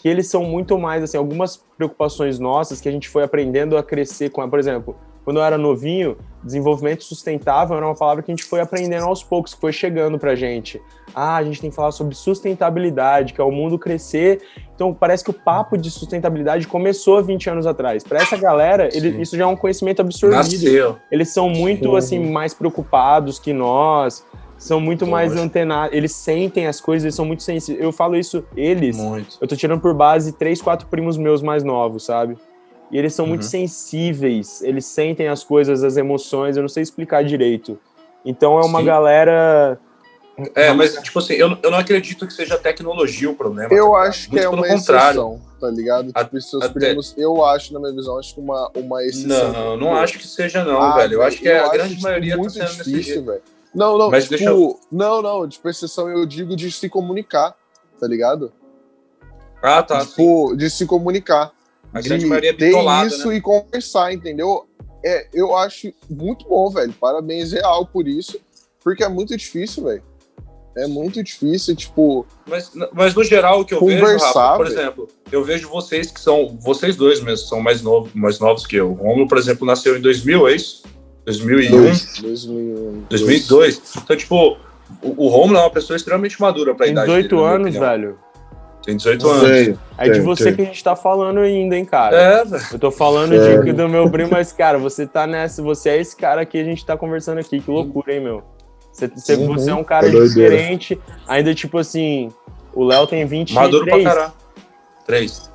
que 0.00 0.08
eles 0.08 0.26
são 0.28 0.42
muito 0.42 0.78
mais, 0.78 1.02
assim, 1.02 1.18
algumas 1.18 1.58
preocupações 1.76 2.38
nossas 2.38 2.80
que 2.80 2.88
a 2.88 2.92
gente 2.92 3.10
foi 3.10 3.22
aprendendo 3.22 3.76
a 3.76 3.82
crescer 3.82 4.30
com, 4.30 4.48
por 4.48 4.58
exemplo, 4.58 4.96
quando 5.24 5.38
eu 5.38 5.44
era 5.44 5.56
novinho, 5.56 6.16
desenvolvimento 6.42 7.04
sustentável 7.04 7.76
era 7.76 7.86
uma 7.86 7.94
palavra 7.94 8.22
que 8.22 8.30
a 8.30 8.34
gente 8.34 8.44
foi 8.44 8.60
aprendendo 8.60 9.04
aos 9.04 9.22
poucos, 9.22 9.54
que 9.54 9.60
foi 9.60 9.72
chegando 9.72 10.18
pra 10.18 10.34
gente. 10.34 10.80
Ah, 11.14 11.36
a 11.36 11.44
gente 11.44 11.60
tem 11.60 11.70
que 11.70 11.76
falar 11.76 11.92
sobre 11.92 12.14
sustentabilidade, 12.14 13.32
que 13.32 13.40
é 13.40 13.44
o 13.44 13.50
mundo 13.52 13.78
crescer. 13.78 14.40
Então, 14.74 14.92
parece 14.92 15.22
que 15.22 15.30
o 15.30 15.34
papo 15.34 15.76
de 15.76 15.90
sustentabilidade 15.90 16.66
começou 16.66 17.18
há 17.18 17.22
20 17.22 17.50
anos 17.50 17.66
atrás. 17.66 18.02
Para 18.02 18.20
essa 18.20 18.36
galera, 18.36 18.88
ele, 18.92 19.22
isso 19.22 19.36
já 19.36 19.44
é 19.44 19.46
um 19.46 19.56
conhecimento 19.56 20.00
absorvido. 20.00 20.38
Nasceu. 20.38 20.96
Eles 21.10 21.28
são 21.28 21.48
muito, 21.48 21.90
Sim. 21.90 21.96
assim, 21.96 22.30
mais 22.30 22.54
preocupados 22.54 23.38
que 23.38 23.52
nós 23.52 24.24
são 24.62 24.80
muito 24.80 25.06
mais 25.06 25.36
antenados, 25.36 25.94
eles 25.94 26.12
sentem 26.12 26.68
as 26.68 26.80
coisas, 26.80 27.04
eles 27.04 27.16
são 27.16 27.24
muito 27.24 27.42
sensíveis. 27.42 27.82
Eu 27.82 27.90
falo 27.90 28.16
isso, 28.16 28.44
eles, 28.56 28.96
muito. 28.96 29.36
eu 29.40 29.48
tô 29.48 29.56
tirando 29.56 29.80
por 29.80 29.92
base 29.92 30.32
três, 30.32 30.62
quatro 30.62 30.86
primos 30.86 31.16
meus 31.16 31.42
mais 31.42 31.64
novos, 31.64 32.04
sabe? 32.04 32.36
E 32.92 32.98
eles 32.98 33.14
são 33.14 33.24
uhum. 33.24 33.30
muito 33.30 33.46
sensíveis, 33.46 34.60
eles 34.60 34.84
sentem 34.84 35.26
as 35.26 35.42
coisas, 35.42 35.82
as 35.82 35.96
emoções, 35.96 36.56
eu 36.56 36.62
não 36.62 36.68
sei 36.68 36.82
explicar 36.82 37.24
direito. 37.24 37.78
Então 38.22 38.60
é 38.60 38.64
uma 38.66 38.80
Sim. 38.80 38.84
galera. 38.84 39.78
É, 40.54 40.72
mas 40.72 40.94
tipo 40.96 41.18
assim, 41.18 41.34
eu, 41.34 41.56
eu 41.62 41.70
não 41.70 41.78
acredito 41.78 42.26
que 42.26 42.32
seja 42.32 42.58
tecnologia 42.58 43.30
o 43.30 43.34
problema. 43.34 43.72
Eu 43.72 43.92
tá 43.92 43.98
acho 43.98 44.28
que 44.28 44.38
é 44.38 44.48
uma 44.48 44.66
contrário. 44.66 45.20
exceção, 45.20 45.40
tá 45.58 45.70
ligado? 45.70 46.12
Tipo, 46.12 46.40
seus 46.40 46.64
até... 46.64 46.80
primos, 46.80 47.14
eu 47.16 47.42
acho, 47.44 47.72
na 47.72 47.80
minha 47.80 47.92
visão, 47.94 48.18
acho 48.18 48.34
que 48.34 48.40
uma, 48.40 48.70
uma 48.74 49.02
exceção. 49.02 49.52
Não, 49.52 49.76
não 49.76 49.96
acho 49.96 50.18
que 50.18 50.26
seja 50.26 50.62
não, 50.62 50.80
ah, 50.80 50.96
velho. 50.96 51.14
Eu 51.14 51.22
acho 51.22 51.38
que 51.38 51.48
eu 51.48 51.64
a 51.64 51.68
grande 51.70 52.00
maioria 52.00 52.32
tá 52.32 52.40
muito 52.42 52.58
tá 52.58 52.66
sendo 52.66 52.84
difícil, 52.84 53.24
velho. 53.24 53.42
Não, 53.74 53.96
não, 53.96 54.10
Mas 54.10 54.24
tipo, 54.24 54.36
deixa 54.36 54.50
eu... 54.50 54.78
não, 54.90 55.22
não, 55.22 55.48
tipo, 55.48 55.66
exceção 55.66 56.10
eu 56.10 56.26
digo 56.26 56.54
de 56.54 56.70
se 56.70 56.90
comunicar, 56.90 57.56
tá 57.98 58.06
ligado? 58.06 58.52
Ah, 59.62 59.82
tá. 59.82 60.04
Tipo, 60.04 60.54
de 60.54 60.68
se 60.68 60.84
comunicar. 60.84 61.52
A 61.92 62.00
grande 62.00 62.24
de 62.24 62.26
maioria 62.26 62.50
é 62.50 62.54
ter 62.54 62.66
bitolada, 62.66 63.08
isso 63.08 63.28
né? 63.28 63.36
e 63.36 63.40
conversar, 63.40 64.12
entendeu? 64.12 64.66
É, 65.04 65.26
eu 65.34 65.56
acho 65.56 65.92
muito 66.08 66.48
bom, 66.48 66.70
velho. 66.70 66.92
Parabéns 66.92 67.52
real 67.52 67.84
por 67.86 68.06
isso, 68.08 68.40
porque 68.82 69.04
é 69.04 69.08
muito 69.08 69.36
difícil, 69.36 69.84
velho. 69.84 70.02
É 70.76 70.86
muito 70.86 71.22
difícil, 71.22 71.76
tipo, 71.76 72.26
Mas, 72.46 72.72
mas 72.94 73.14
no 73.14 73.22
geral, 73.22 73.60
o 73.60 73.64
que 73.64 73.74
eu 73.74 73.84
vejo, 73.84 74.00
Conversar, 74.00 74.32
Rafa, 74.32 74.56
por 74.56 74.66
exemplo, 74.66 75.08
eu 75.30 75.44
vejo 75.44 75.68
vocês 75.68 76.10
que 76.10 76.18
são, 76.18 76.56
vocês 76.62 76.96
dois 76.96 77.20
mesmo, 77.20 77.46
são 77.46 77.60
mais, 77.60 77.82
novo, 77.82 78.10
mais 78.14 78.38
novos 78.38 78.66
que 78.66 78.76
eu. 78.76 78.90
O 78.90 78.94
Romulo, 78.94 79.28
por 79.28 79.36
exemplo, 79.36 79.66
nasceu 79.66 79.98
em 79.98 80.00
2000, 80.00 80.48
é 80.48 80.56
isso? 80.56 80.82
2001, 81.26 81.70
dois, 81.70 82.18
2001, 82.20 83.04
2002. 83.08 83.82
Então, 83.98 84.16
tipo, 84.16 84.56
o, 85.02 85.26
o 85.26 85.28
Romulo 85.28 85.58
é 85.58 85.60
uma 85.60 85.70
pessoa 85.70 85.96
extremamente 85.96 86.40
madura 86.40 86.74
pra 86.74 86.86
idade 86.86 87.06
18 87.06 87.36
dele, 87.36 87.48
anos, 87.48 87.74
velho. 87.74 88.18
Tem 88.84 88.96
18 88.96 89.28
anos. 89.28 89.48
Sei. 89.48 89.78
É 89.96 90.04
de 90.04 90.10
Tem, 90.12 90.20
você 90.22 90.44
tem. 90.46 90.54
que 90.56 90.62
a 90.62 90.64
gente 90.64 90.82
tá 90.82 90.96
falando 90.96 91.38
ainda, 91.40 91.76
hein, 91.76 91.84
cara. 91.84 92.16
É, 92.16 92.44
velho. 92.44 92.62
Eu 92.72 92.78
tô 92.78 92.90
falando 92.90 93.34
É. 93.34 93.58
de, 93.62 93.72
do 93.72 93.88
meu 93.88 94.10
primo, 94.10 94.30
mas, 94.32 94.52
cara, 94.52 94.76
você 94.78 95.06
tá 95.06 95.26
nessa. 95.26 95.62
Você 95.62 95.90
é 95.90 96.00
esse 96.00 96.16
cara 96.16 96.44
que 96.44 96.58
a 96.58 96.64
gente 96.64 96.84
tá 96.84 96.96
conversando 96.96 97.38
aqui. 97.38 97.60
Que 97.60 97.70
loucura, 97.70 98.12
hein, 98.14 98.20
meu? 98.20 98.42
Você, 98.92 99.06
você, 99.08 99.34
Uhum. 99.36 99.46
você 99.54 99.70
é 99.70 99.74
um 99.74 99.84
cara 99.84 100.08
É 100.08 100.10
doideira. 100.10 100.50
diferente. 100.50 101.00
Ainda, 101.28 101.54
tipo 101.54 101.78
assim, 101.78 102.30
o 102.74 102.84
Léo 102.84 103.06
tem 103.06 103.24
23. 103.24 103.54
Maduro 103.66 103.84
pra 103.86 104.02
caralho. 104.02 104.32
Três. 105.06 105.50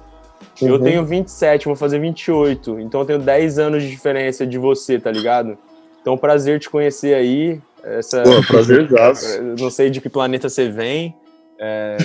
Eu 0.62 0.74
Uhum. 0.76 0.80
tenho 0.84 1.06
27, 1.06 1.66
vou 1.66 1.76
fazer 1.76 2.00
28. 2.00 2.80
Então 2.80 3.02
eu 3.02 3.06
tenho 3.06 3.20
10 3.20 3.60
anos 3.60 3.84
de 3.84 3.90
diferença 3.90 4.46
de 4.48 4.58
você, 4.58 4.98
tá 4.98 5.12
ligado? 5.12 5.56
Então, 6.02 6.18
prazer 6.18 6.60
te 6.60 6.70
conhecer 6.70 7.14
aí. 7.14 7.60
Essa, 7.84 8.24
Pô, 8.24 8.42
prazerzaço. 8.48 9.26
eu 9.38 9.56
não 9.60 9.70
sei 9.70 9.90
de 9.90 10.02
que 10.02 10.10
planeta 10.10 10.50
você 10.50 10.68
vem. 10.70 11.14
É, 11.60 11.98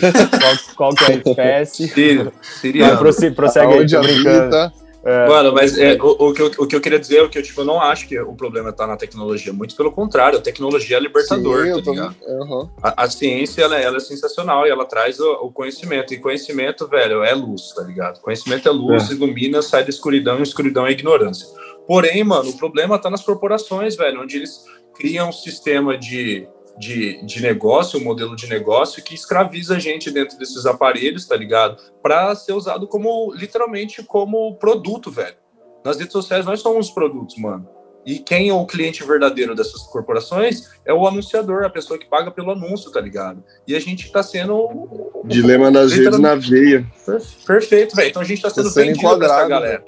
qual, 0.77 0.93
qual 0.93 0.95
que 0.95 1.05
é 1.05 1.15
a 1.15 1.19
espécie. 1.19 1.89
Sírio. 1.89 2.33
Mas 2.37 2.47
Siriano. 2.61 2.99
prossegue, 2.99 3.35
prossegue 3.35 3.73
aí, 3.73 3.87
brincando. 3.87 4.73
É, 5.05 5.27
Mano, 5.27 5.53
mas 5.53 5.77
é, 5.77 5.99
o, 6.01 6.29
o 6.29 6.33
que 6.33 6.41
eu, 6.41 6.47
o 6.59 6.67
que 6.67 6.77
eu 6.77 6.81
queria 6.81 6.99
dizer 6.99 7.25
é 7.25 7.29
que 7.29 7.37
eu, 7.37 7.43
tipo, 7.43 7.61
eu 7.61 7.65
não 7.65 7.81
acho 7.81 8.07
que 8.07 8.19
o 8.21 8.35
problema 8.35 8.73
tá 8.73 8.87
na 8.87 8.97
tecnologia. 8.97 9.53
Muito 9.53 9.75
pelo 9.75 9.91
contrário, 9.91 10.39
a 10.39 10.41
tecnologia 10.41 10.97
é 10.97 11.01
libertador, 11.01 11.67
Sim, 11.67 11.83
tá 11.83 11.91
ligado? 11.91 12.17
Aham. 12.25 12.71
A, 12.81 13.05
a 13.05 13.11
ciência, 13.11 13.63
ela, 13.63 13.77
ela 13.77 13.97
é 13.97 14.01
sensacional 14.01 14.65
e 14.65 14.71
ela 14.71 14.85
traz 14.85 15.19
o, 15.19 15.29
o 15.43 15.53
conhecimento. 15.53 16.15
E 16.15 16.19
conhecimento, 16.19 16.87
velho, 16.87 17.25
é 17.25 17.35
luz, 17.35 17.73
tá 17.75 17.83
ligado? 17.83 18.21
Conhecimento 18.21 18.69
é 18.69 18.71
luz, 18.71 19.11
ilumina, 19.11 19.61
sai 19.61 19.83
da 19.83 19.91
escuridão 19.91 20.39
e 20.39 20.43
escuridão 20.45 20.87
é 20.87 20.93
ignorância. 20.93 21.49
Porém, 21.87 22.23
mano, 22.23 22.51
o 22.51 22.57
problema 22.57 22.97
tá 22.97 23.11
nas 23.11 23.25
corporações, 23.25 23.97
velho, 23.97 24.23
onde 24.23 24.37
eles 24.37 24.65
criam 24.95 25.31
um 25.31 25.33
sistema 25.33 25.99
de, 25.99 26.47
de, 26.79 27.25
de 27.25 27.43
negócio, 27.43 27.99
um 28.01 28.05
modelo 28.05 28.35
de 28.35 28.49
negócio 28.49 29.03
que 29.03 29.15
escraviza 29.15 29.77
a 29.77 29.79
gente 29.79 30.11
dentro 30.11 30.39
desses 30.39 30.65
aparelhos, 30.67 31.27
tá 31.27 31.37
ligado? 31.37 31.77
Pra 32.03 32.35
ser 32.35 32.53
usado 32.55 32.87
como, 32.89 33.33
literalmente, 33.35 34.03
como 34.03 34.55
produto, 34.57 35.11
velho. 35.11 35.37
Nas 35.85 35.97
redes 35.99 36.13
sociais 36.13 36.45
nós 36.47 36.61
somos 36.61 36.91
produtos, 36.91 37.37
mano. 37.37 37.69
E 38.05 38.19
quem 38.19 38.49
é 38.49 38.53
o 38.53 38.67
cliente 38.67 39.05
verdadeiro 39.05 39.55
dessas 39.55 39.83
corporações 39.85 40.71
é 40.85 40.93
o 40.93 41.07
anunciador, 41.07 41.63
a 41.65 41.71
pessoa 41.71 41.97
que 41.97 42.07
paga 42.07 42.33
pelo 42.33 42.51
anúncio, 42.51 42.91
tá 42.91 43.01
ligado? 43.01 43.45
E 43.67 43.77
a 43.77 43.81
gente 43.81 44.11
tá 44.11 44.25
sendo. 44.25 45.23
Dilema 45.25 45.71
das 45.71 45.93
redes 45.93 46.19
na 46.19 46.35
veia. 46.35 46.85
Per- 47.07 47.23
Perfeito, 47.47 47.95
velho. 47.95 48.09
Então 48.09 48.23
a 48.23 48.25
gente 48.25 48.43
tá 48.43 48.51
sendo 48.51 48.65
Tá 48.65 48.71
sendo 48.71 48.87
vendido 48.87 49.01
pra 49.03 49.09
essa 49.27 49.45
enquadrado, 49.45 49.49
galera. 49.49 49.85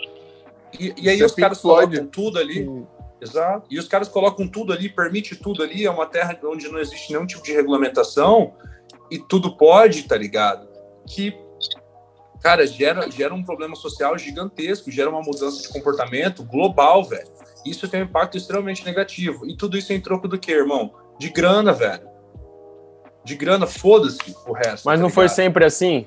E, 0.78 0.94
e 0.96 1.08
aí 1.08 1.20
é 1.20 1.24
os 1.24 1.32
caras 1.32 1.58
Pink 1.58 1.62
Floyd. 1.62 1.90
colocam 1.96 2.06
tudo 2.10 2.38
ali. 2.38 2.70
Exato. 3.24 3.66
E 3.70 3.78
os 3.78 3.88
caras 3.88 4.08
colocam 4.08 4.46
tudo 4.46 4.72
ali, 4.72 4.88
permite 4.88 5.34
tudo 5.36 5.62
ali. 5.62 5.84
É 5.84 5.90
uma 5.90 6.06
terra 6.06 6.38
onde 6.44 6.68
não 6.68 6.78
existe 6.78 7.12
nenhum 7.12 7.26
tipo 7.26 7.42
de 7.42 7.52
regulamentação 7.52 8.54
e 9.10 9.18
tudo 9.18 9.56
pode, 9.56 10.04
tá 10.04 10.16
ligado? 10.16 10.68
Que, 11.06 11.36
cara, 12.40 12.66
gera, 12.66 13.10
gera 13.10 13.34
um 13.34 13.42
problema 13.42 13.74
social 13.74 14.16
gigantesco, 14.18 14.90
gera 14.90 15.10
uma 15.10 15.22
mudança 15.22 15.62
de 15.62 15.68
comportamento 15.68 16.44
global, 16.44 17.04
velho. 17.04 17.28
Isso 17.64 17.88
tem 17.88 18.02
um 18.02 18.04
impacto 18.04 18.36
extremamente 18.36 18.84
negativo. 18.84 19.46
E 19.46 19.56
tudo 19.56 19.76
isso 19.78 19.92
é 19.92 19.96
em 19.96 20.00
troco 20.00 20.28
do 20.28 20.38
quê, 20.38 20.52
irmão? 20.52 20.92
De 21.18 21.30
grana, 21.30 21.72
velho. 21.72 22.06
De 23.24 23.34
grana, 23.34 23.66
foda-se 23.66 24.18
o 24.46 24.52
resto. 24.52 24.84
Mas 24.84 24.98
tá 24.98 25.02
não 25.02 25.08
foi 25.08 25.28
sempre 25.28 25.64
assim? 25.64 26.06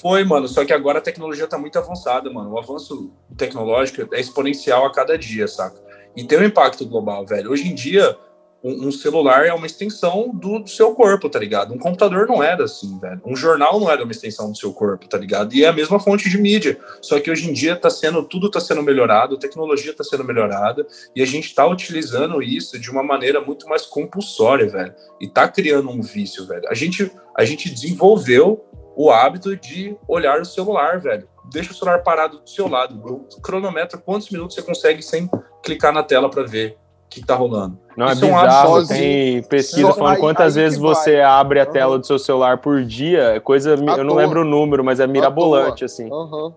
Foi, 0.00 0.24
mano. 0.24 0.48
Só 0.48 0.64
que 0.64 0.72
agora 0.72 0.98
a 0.98 1.02
tecnologia 1.02 1.46
tá 1.46 1.58
muito 1.58 1.78
avançada, 1.78 2.30
mano. 2.30 2.50
O 2.50 2.58
avanço 2.58 3.12
tecnológico 3.36 4.14
é 4.14 4.20
exponencial 4.20 4.84
a 4.86 4.92
cada 4.92 5.16
dia, 5.16 5.46
saca? 5.46 5.82
E 6.16 6.24
tem 6.24 6.38
um 6.38 6.44
impacto 6.44 6.86
global, 6.86 7.26
velho. 7.26 7.50
Hoje 7.50 7.68
em 7.68 7.74
dia, 7.74 8.16
um, 8.64 8.88
um 8.88 8.92
celular 8.92 9.44
é 9.44 9.52
uma 9.52 9.66
extensão 9.66 10.30
do, 10.32 10.60
do 10.60 10.70
seu 10.70 10.94
corpo, 10.94 11.28
tá 11.28 11.38
ligado? 11.38 11.74
Um 11.74 11.78
computador 11.78 12.26
não 12.26 12.42
era 12.42 12.64
assim, 12.64 12.98
velho. 12.98 13.20
Um 13.24 13.36
jornal 13.36 13.78
não 13.78 13.90
era 13.90 14.02
uma 14.02 14.10
extensão 14.10 14.50
do 14.50 14.56
seu 14.56 14.72
corpo, 14.72 15.06
tá 15.06 15.18
ligado? 15.18 15.54
E 15.54 15.64
é 15.64 15.68
a 15.68 15.72
mesma 15.72 16.00
fonte 16.00 16.30
de 16.30 16.38
mídia. 16.38 16.78
Só 17.02 17.20
que 17.20 17.30
hoje 17.30 17.50
em 17.50 17.52
dia 17.52 17.76
tá 17.76 17.90
sendo, 17.90 18.22
tudo 18.22 18.50
tá 18.50 18.60
sendo 18.60 18.82
melhorado, 18.82 19.34
a 19.34 19.38
tecnologia 19.38 19.94
tá 19.94 20.02
sendo 20.02 20.24
melhorada, 20.24 20.86
e 21.14 21.20
a 21.20 21.26
gente 21.26 21.54
tá 21.54 21.66
utilizando 21.66 22.42
isso 22.42 22.78
de 22.78 22.90
uma 22.90 23.02
maneira 23.02 23.38
muito 23.40 23.68
mais 23.68 23.84
compulsória, 23.84 24.66
velho. 24.66 24.94
E 25.20 25.28
tá 25.28 25.46
criando 25.46 25.90
um 25.90 26.00
vício, 26.00 26.46
velho. 26.46 26.66
A 26.68 26.74
gente, 26.74 27.12
a 27.36 27.44
gente 27.44 27.68
desenvolveu 27.68 28.64
o 28.96 29.10
hábito 29.10 29.56
de 29.56 29.96
olhar 30.08 30.40
o 30.40 30.44
celular, 30.44 30.98
velho. 31.00 31.26
Deixa 31.52 31.72
o 31.72 31.74
celular 31.74 32.02
parado 32.02 32.38
do 32.38 32.48
seu 32.48 32.68
lado. 32.68 32.94
O 33.36 33.40
cronômetro, 33.40 33.98
quantos 34.00 34.30
minutos 34.30 34.54
você 34.54 34.62
consegue 34.62 35.02
sem 35.02 35.28
clicar 35.62 35.92
na 35.92 36.02
tela 36.02 36.30
para 36.30 36.42
ver 36.44 36.76
o 37.06 37.08
que 37.10 37.24
tá 37.24 37.34
rolando. 37.34 37.78
Não, 37.96 38.06
é 38.08 38.12
Isso 38.12 38.24
é 38.24 38.28
um 38.28 38.40
bizarro. 38.40 38.74
hábito 38.76 38.88
Tem 38.88 39.42
pesquisa 39.42 39.86
Só- 39.88 39.94
falando 39.94 40.14
aí- 40.14 40.20
quantas 40.20 40.56
aí 40.56 40.62
vezes 40.62 40.78
que 40.78 40.84
vai. 40.84 40.94
você 40.94 41.20
abre 41.20 41.60
a 41.60 41.66
tela 41.66 41.98
do 41.98 42.06
seu 42.06 42.18
celular 42.18 42.58
por 42.58 42.82
dia. 42.84 43.34
É 43.34 43.40
coisa. 43.40 43.70
Eu 43.74 44.04
não 44.04 44.14
lembro 44.14 44.40
o 44.40 44.44
número, 44.44 44.82
mas 44.82 45.00
é 45.00 45.06
mirabolante, 45.06 45.84
assim. 45.84 46.08
Aham. 46.10 46.52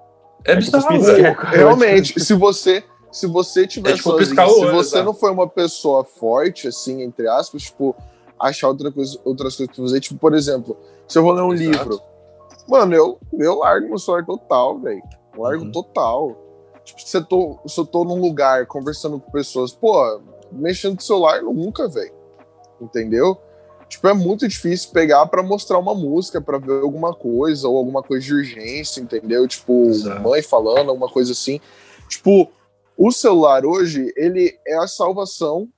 É 0.46 0.54
É 0.54 0.56
tipo 0.58 0.78
bizarro, 0.78 1.02
velho. 1.02 1.36
pisca- 1.36 1.50
Realmente, 1.52 2.20
se 2.20 2.34
você 2.34 2.84
se 3.12 3.26
você 3.26 3.66
tiver 3.66 3.92
É 3.92 3.94
tipo 3.96 4.10
sozinho, 4.12 4.36
se 4.36 4.42
olho, 4.66 4.76
você 4.76 4.98
tá? 5.00 5.04
não 5.04 5.14
for 5.14 5.32
uma 5.32 5.48
pessoa 5.48 6.04
forte, 6.04 6.68
assim, 6.68 7.02
entre 7.02 7.28
aspas, 7.28 7.64
tipo, 7.64 7.96
achar 8.40 8.68
outra 8.68 8.92
coisa, 8.92 9.18
outras 9.26 9.56
coisas 9.56 9.74
pra 9.76 9.84
fazer, 9.86 10.00
tipo, 10.02 10.20
por 10.20 10.36
exemplo, 10.36 10.78
se 11.08 11.18
eu 11.18 11.24
vou 11.24 11.32
ler 11.32 11.42
um 11.42 11.54
Exato. 11.54 11.70
livro, 11.72 12.02
mano, 12.68 12.94
eu, 12.96 13.20
eu 13.34 13.60
largo 13.60 13.88
meu 13.88 13.98
celular 14.00 14.26
total, 14.26 14.80
velho. 14.80 15.02
Largo 15.38 15.66
Uhum. 15.66 15.72
total. 15.72 16.38
Tipo, 16.84 17.02
se 17.02 17.18
eu, 17.18 17.26
tô, 17.26 17.60
se 17.68 17.80
eu 17.80 17.86
tô 17.86 18.04
num 18.04 18.20
lugar 18.20 18.66
conversando 18.66 19.20
com 19.20 19.30
pessoas, 19.32 19.72
pô, 19.74 20.22
mexendo 20.52 20.96
no 20.96 21.02
celular 21.02 21.42
nunca, 21.42 21.88
velho. 21.88 22.14
Entendeu? 22.80 23.38
Tipo, 23.90 24.08
é 24.10 24.14
muito 24.14 24.48
difícil 24.48 24.92
pegar 24.92 25.26
pra 25.28 25.42
mostrar 25.44 25.78
uma 25.80 25.94
música, 25.96 26.42
pra 26.42 26.58
ver 26.58 26.82
alguma 26.82 27.14
coisa, 27.14 27.68
ou 27.68 27.78
alguma 27.78 28.04
coisa 28.04 28.26
de 28.26 28.34
urgência, 28.34 29.00
entendeu? 29.02 29.48
Tipo, 29.48 29.86
Exato. 29.90 30.22
mãe 30.22 30.42
falando, 30.42 30.90
alguma 30.90 31.10
coisa 31.10 31.32
assim. 31.32 31.60
Tipo, 32.10 32.50
o 32.98 33.12
celular 33.12 33.66
hoje, 33.66 34.12
ele 34.18 34.58
é 34.66 34.76
a 34.78 34.88
salvação. 34.88 35.70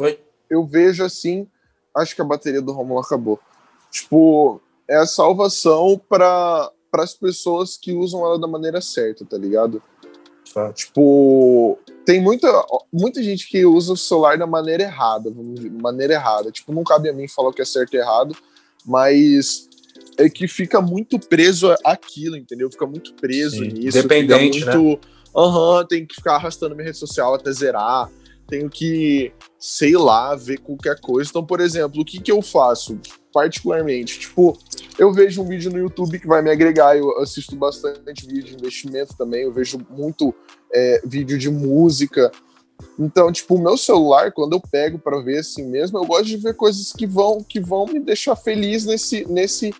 Oi? 0.00 0.18
Eu 0.48 0.64
vejo 0.64 1.04
assim, 1.04 1.46
acho 1.94 2.14
que 2.14 2.22
a 2.22 2.24
bateria 2.24 2.62
do 2.62 2.72
Romulo 2.72 3.00
acabou. 3.00 3.38
Tipo, 3.90 4.60
é 4.88 4.96
a 4.96 5.06
salvação 5.06 6.00
para 6.08 6.70
as 6.94 7.14
pessoas 7.14 7.76
que 7.76 7.92
usam 7.92 8.24
ela 8.24 8.38
da 8.38 8.46
maneira 8.46 8.80
certa, 8.80 9.24
tá 9.24 9.36
ligado? 9.36 9.82
Tipo, 10.74 11.78
tem 12.06 12.20
muita, 12.20 12.48
muita 12.92 13.22
gente 13.22 13.46
que 13.48 13.64
usa 13.66 13.92
o 13.92 13.96
celular 13.96 14.38
da 14.38 14.46
maneira 14.46 14.82
errada, 14.82 15.30
vamos 15.30 15.56
dizer, 15.56 15.70
maneira 15.70 16.14
errada. 16.14 16.50
Tipo, 16.50 16.72
não 16.72 16.82
cabe 16.82 17.08
a 17.08 17.12
mim 17.12 17.28
falar 17.28 17.50
o 17.50 17.52
que 17.52 17.62
é 17.62 17.66
certo 17.66 17.94
e 17.94 17.98
errado, 17.98 18.34
mas 18.84 19.68
é 20.16 20.28
que 20.28 20.48
fica 20.48 20.80
muito 20.80 21.18
preso 21.18 21.72
àquilo, 21.84 22.36
entendeu? 22.36 22.70
Fica 22.70 22.86
muito 22.86 23.14
preso 23.14 23.56
Sim. 23.56 23.68
nisso. 23.68 24.02
Dependente, 24.02 24.60
fica 24.60 24.78
muito, 24.78 25.00
Aham, 25.36 25.84
tem 25.86 26.06
que 26.06 26.14
ficar 26.14 26.34
arrastando 26.34 26.74
minha 26.74 26.86
rede 26.86 26.98
social 26.98 27.34
até 27.34 27.52
zerar. 27.52 28.10
Tenho 28.48 28.68
que, 28.68 29.32
sei 29.58 29.96
lá, 29.96 30.34
ver 30.34 30.58
qualquer 30.58 30.98
coisa. 31.00 31.28
Então, 31.30 31.44
por 31.44 31.60
exemplo, 31.60 32.00
o 32.00 32.04
que, 32.04 32.20
que 32.20 32.32
eu 32.32 32.40
faço 32.40 32.98
particularmente? 33.38 34.18
Tipo, 34.18 34.58
eu 34.98 35.12
vejo 35.12 35.42
um 35.42 35.46
vídeo 35.46 35.70
no 35.70 35.78
YouTube 35.78 36.18
que 36.18 36.26
vai 36.26 36.42
me 36.42 36.50
agregar, 36.50 36.96
eu 36.96 37.20
assisto 37.20 37.54
bastante 37.54 38.26
vídeo 38.26 38.42
de 38.42 38.54
investimento 38.56 39.16
também, 39.16 39.42
eu 39.42 39.52
vejo 39.52 39.78
muito 39.90 40.34
é, 40.74 41.00
vídeo 41.04 41.38
de 41.38 41.48
música. 41.48 42.32
Então, 42.98 43.30
tipo, 43.30 43.54
o 43.54 43.60
meu 43.60 43.76
celular, 43.76 44.32
quando 44.32 44.54
eu 44.54 44.60
pego 44.60 44.98
para 44.98 45.20
ver 45.20 45.38
assim 45.38 45.64
mesmo, 45.64 45.98
eu 45.98 46.04
gosto 46.04 46.24
de 46.24 46.36
ver 46.36 46.54
coisas 46.54 46.92
que 46.92 47.06
vão 47.06 47.40
que 47.40 47.60
vão 47.60 47.86
me 47.86 48.00
deixar 48.00 48.34
feliz 48.34 48.84
nesse 48.84 49.24
nesse 49.28 49.72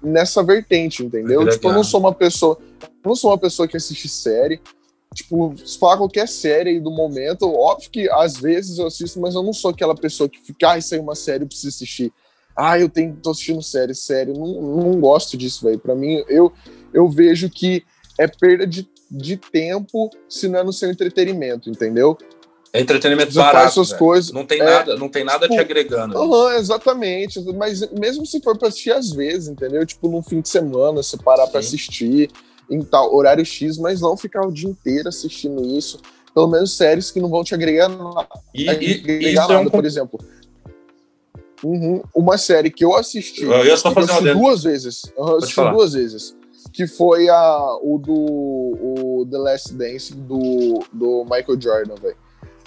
nessa 0.00 0.40
vertente, 0.44 1.04
entendeu? 1.04 1.40
Agregar. 1.40 1.56
Tipo, 1.56 1.68
eu 1.68 1.72
não 1.72 1.82
sou 1.82 1.98
uma 1.98 2.14
pessoa, 2.14 2.58
não 3.04 3.16
sou 3.16 3.30
uma 3.30 3.38
pessoa 3.38 3.66
que 3.66 3.76
assiste 3.76 4.08
série. 4.08 4.60
Tipo, 5.12 5.52
se 5.56 5.76
falar 5.78 5.96
qualquer 5.96 6.28
série 6.28 6.70
aí 6.70 6.80
do 6.80 6.92
momento, 6.92 7.52
óbvio 7.52 7.90
que 7.90 8.08
às 8.08 8.36
vezes 8.36 8.78
eu 8.78 8.86
assisto, 8.86 9.20
mas 9.20 9.34
eu 9.34 9.42
não 9.42 9.52
sou 9.52 9.72
aquela 9.72 9.96
pessoa 9.96 10.28
que 10.28 10.40
fica, 10.40 10.72
ah, 10.72 10.78
isso 10.78 10.94
aí 10.94 11.00
é 11.00 11.02
uma 11.02 11.16
série, 11.16 11.42
eu 11.42 11.48
preciso 11.48 11.68
assistir. 11.68 12.12
Ah, 12.58 12.76
eu 12.76 12.88
tenho, 12.88 13.16
tô 13.22 13.30
assistindo 13.30 13.62
série, 13.62 13.94
série. 13.94 14.32
Não, 14.32 14.46
não 14.60 15.00
gosto 15.00 15.36
disso, 15.36 15.64
velho. 15.64 15.78
Pra 15.78 15.94
mim, 15.94 16.24
eu, 16.28 16.52
eu 16.92 17.08
vejo 17.08 17.48
que 17.48 17.84
é 18.18 18.26
perda 18.26 18.66
de, 18.66 18.88
de 19.08 19.36
tempo 19.36 20.10
se 20.28 20.48
não 20.48 20.58
é 20.58 20.64
no 20.64 20.72
seu 20.72 20.90
entretenimento, 20.90 21.70
entendeu? 21.70 22.18
É 22.72 22.80
entretenimento 22.80 23.32
Você 23.32 23.38
barato. 23.38 23.62
faz 23.62 23.74
suas 23.74 23.92
coisas. 23.92 24.32
Não 24.32 24.44
tem 24.44 24.60
é, 24.60 24.64
nada, 24.64 24.96
não 24.96 25.08
tem 25.08 25.22
nada 25.22 25.42
tipo, 25.46 25.54
te 25.54 25.60
agregando. 25.60 26.18
Aham, 26.18 26.56
exatamente. 26.56 27.40
Mas 27.54 27.88
mesmo 27.92 28.26
se 28.26 28.40
for 28.42 28.58
pra 28.58 28.68
assistir 28.68 28.90
às 28.90 29.10
vezes, 29.10 29.48
entendeu? 29.48 29.86
Tipo, 29.86 30.08
num 30.08 30.22
fim 30.22 30.40
de 30.40 30.48
semana, 30.48 31.00
você 31.00 31.16
parar 31.16 31.46
pra 31.46 31.62
Sim. 31.62 31.68
assistir 31.68 32.30
em 32.68 32.82
tal 32.82 33.14
horário 33.14 33.44
X, 33.46 33.78
mas 33.78 34.00
não 34.00 34.16
ficar 34.16 34.44
o 34.46 34.52
dia 34.52 34.68
inteiro 34.68 35.08
assistindo 35.08 35.64
isso. 35.64 36.00
Pelo 36.34 36.48
menos 36.48 36.76
séries 36.76 37.10
que 37.10 37.20
não 37.20 37.30
vão 37.30 37.42
te 37.42 37.54
agregar 37.54 37.88
nada. 37.88 38.28
E, 38.54 38.64
e- 38.64 38.68
agregar 38.68 39.28
isso 39.28 39.28
é 39.52 39.54
nada, 39.54 39.60
um. 39.60 39.70
por 39.70 39.84
exemplo. 39.86 40.20
Uhum, 41.62 42.02
uma 42.14 42.38
série 42.38 42.70
que 42.70 42.84
eu 42.84 42.94
assisti. 42.94 43.44
Eu 43.44 43.64
ia 43.64 43.76
só 43.76 43.92
fazer 43.92 44.10
eu 44.10 44.16
assisti 44.16 44.34
duas 44.34 44.62
vezes. 44.62 45.12
Eu 45.16 45.36
assisti 45.36 45.54
falar. 45.54 45.72
duas 45.72 45.92
vezes. 45.92 46.36
Que 46.72 46.86
foi 46.86 47.28
a, 47.28 47.78
o 47.82 47.98
do 47.98 48.12
o 48.14 49.26
The 49.30 49.38
Last 49.38 49.74
Dance 49.74 50.14
do, 50.14 50.84
do 50.92 51.24
Michael 51.24 51.60
Jordan, 51.60 51.94
velho. 52.00 52.16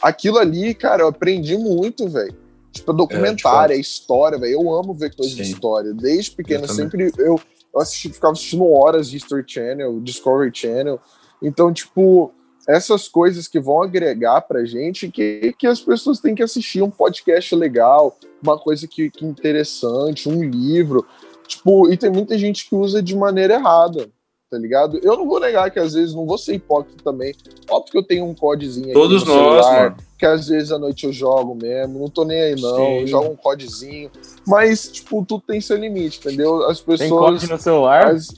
Aquilo 0.02 0.40
ali, 0.40 0.74
cara, 0.74 1.04
eu 1.04 1.08
aprendi 1.08 1.58
muito, 1.58 2.10
velho. 2.10 2.36
Tipo, 2.72 2.92
é 2.92 2.96
documentário, 2.96 3.76
é, 3.76 3.80
história, 3.80 4.38
velho. 4.38 4.54
Eu 4.54 4.74
amo 4.74 4.94
ver 4.94 5.16
coisas 5.16 5.36
de 5.36 5.44
história. 5.44 5.94
Desde 5.94 6.32
pequeno, 6.32 6.64
Eu 6.64 6.70
sempre 6.70 7.12
eu, 7.18 7.40
eu 7.74 7.82
assisti, 7.82 8.10
ficava 8.10 8.34
assistindo 8.34 8.66
horas 8.66 9.10
de 9.10 9.18
History 9.18 9.44
Channel, 9.46 10.00
Discovery 10.00 10.52
Channel. 10.54 11.00
Então, 11.42 11.72
tipo, 11.72 12.34
essas 12.68 13.08
coisas 13.08 13.48
que 13.48 13.60
vão 13.60 13.82
agregar 13.82 14.42
pra 14.42 14.64
gente 14.66 15.10
que, 15.10 15.54
que 15.58 15.66
as 15.68 15.82
pessoas 15.82 16.20
têm 16.20 16.36
que 16.36 16.44
assistir 16.44 16.82
um 16.82 16.90
podcast 16.92 17.56
legal, 17.56 18.18
uma 18.44 18.58
coisa 18.58 18.88
que, 18.88 19.10
que 19.10 19.26
interessante, 19.26 20.30
um 20.30 20.44
livro. 20.44 21.06
Tipo, 21.48 21.92
e 21.92 21.98
tem 21.98 22.10
muita 22.10 22.38
gente 22.38 22.70
que 22.70 22.76
usa 22.76 23.02
de 23.02 23.16
maneira 23.16 23.56
errada, 23.56 24.08
tá 24.50 24.58
ligado? 24.58 25.00
Eu 25.04 25.18
não 25.18 25.28
vou 25.28 25.40
negar 25.40 25.70
que 25.72 25.80
às 25.80 25.94
vezes 25.94 26.14
não 26.16 26.26
vou 26.26 26.38
ser 26.38 26.54
hipócrita 26.56 27.04
também. 27.04 27.34
Óbvio 27.70 27.92
que 27.92 27.98
eu 27.98 28.04
tenho 28.04 28.26
um 28.26 28.34
codezinho 28.34 28.88
aí 28.88 28.94
Todos 28.94 29.24
no 29.26 29.34
nós, 29.36 29.66
mano. 29.66 29.98
que 30.18 30.26
às 30.26 30.48
vezes 30.48 30.72
à 30.72 30.78
noite 30.80 31.06
eu 31.06 31.12
jogo 31.12 31.56
mesmo, 31.56 32.00
não 32.00 32.08
tô 32.10 32.24
nem 32.24 32.40
aí 32.42 32.56
não, 32.62 32.76
Sim. 32.78 33.00
eu 33.02 33.08
jogo 33.08 33.30
um 33.32 33.36
codezinho. 33.36 34.10
Mas, 34.48 34.88
tipo, 34.90 35.26
tudo 35.26 35.44
tem 35.46 35.60
seu 35.60 35.78
limite, 35.78 36.20
entendeu? 36.20 36.64
As 36.70 36.80
Tem 36.80 36.98
pessoas. 36.98 37.10
código 37.32 37.52
no 37.54 37.60
celular? 37.60 38.08
as- 38.12 38.30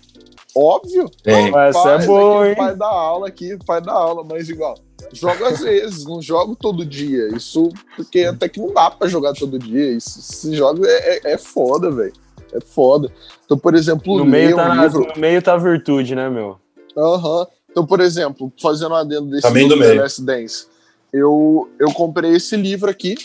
Óbvio. 0.56 1.10
Tem. 1.24 1.52
Não, 1.52 1.60
Essa 1.60 1.80
é 1.80 1.84
faz, 1.84 2.06
boa, 2.06 2.42
aqui, 2.42 2.50
hein? 2.50 2.56
Pai 2.56 2.76
da 2.76 2.88
aula 2.88 3.28
aqui, 3.28 3.58
pai 3.66 3.82
da 3.82 3.92
aula, 3.94 4.24
mas 4.24 4.50
igual. 4.50 4.76
Jogo 5.12 5.46
às 5.46 5.60
vezes, 5.60 6.06
não 6.06 6.22
jogo 6.22 6.56
todo 6.56 6.86
dia. 6.86 7.28
Isso 7.36 7.70
porque 7.96 8.22
até 8.22 8.48
que 8.48 8.60
não 8.60 8.74
dá 8.74 8.90
pra 8.92 9.08
jogar 9.08 9.34
todo 9.34 9.58
dia. 9.60 9.92
Isso, 9.92 10.22
se 10.22 10.56
joga 10.56 10.88
é, 10.88 11.18
é, 11.30 11.34
é 11.34 11.38
foda, 11.38 11.92
velho. 11.92 12.14
É 12.54 12.60
foda. 12.62 13.12
Então, 13.46 13.58
por 13.58 13.74
exemplo, 13.76 14.18
No 14.18 14.26
meio, 14.26 14.56
tá 14.56 14.66
um 14.72 14.76
na- 14.76 14.84
livro. 14.86 15.08
no 15.16 15.20
meio 15.22 15.42
tá 15.42 15.54
a 15.54 15.58
virtude, 15.58 16.14
né, 16.16 16.30
meu? 16.30 16.58
Aham. 16.96 17.48
Então, 17.70 17.86
por 17.86 18.00
exemplo, 18.00 18.54
fazendo 18.62 18.92
um 18.92 18.96
adendo 18.96 19.30
desse 19.32 19.42
Também 19.42 19.64
livro 19.64 19.78
do 19.80 19.84
meio. 19.84 20.00
Last 20.02 20.22
Dance, 20.24 20.68
eu, 21.12 21.68
eu 21.80 21.92
comprei 21.94 22.36
esse 22.36 22.56
livro 22.56 22.88
aqui, 22.90 23.16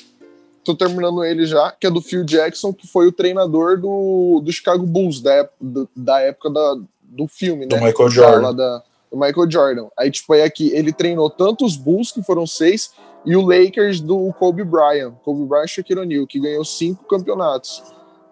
tô 0.65 0.75
terminando 0.75 1.23
ele 1.23 1.45
já, 1.45 1.71
que 1.73 1.87
é 1.87 1.91
do 1.91 2.01
Phil 2.01 2.25
Jackson, 2.25 2.73
que 2.73 2.87
foi 2.87 3.07
o 3.07 3.13
treinador 3.13 3.79
do, 3.79 4.41
do 4.43 4.51
Chicago 4.51 4.87
Bulls, 4.87 5.21
da, 5.21 5.47
da 5.95 6.21
época 6.21 6.49
da, 6.51 6.77
do 7.09 7.27
filme, 7.27 7.67
Do 7.67 7.77
né? 7.77 7.87
Michael 7.87 8.09
Da- 8.09 8.15
Jordan. 8.15 8.55
da- 8.55 8.83
do 9.11 9.17
Michael 9.19 9.51
Jordan. 9.51 9.89
Aí, 9.99 10.11
tipo, 10.11 10.35
é 10.35 10.43
aqui, 10.45 10.71
ele 10.75 10.93
treinou 10.93 11.31
tanto 11.31 11.65
os 11.65 11.77
Bulls, 11.77 12.13
que 12.13 12.23
foram 12.23 12.47
seis, 12.47 12.93
e 13.25 13.35
o 13.35 13.41
Lakers 13.43 14.01
do 14.01 14.33
Kobe 14.35 14.63
Bryant. 14.65 15.15
Kobe 15.25 15.45
Bryant 15.47 15.65
e 15.65 15.69
Shaquille 15.69 16.01
O'Neal, 16.01 16.27
que 16.27 16.39
ganhou 16.39 16.65
cinco 16.65 17.05
campeonatos. 17.05 17.83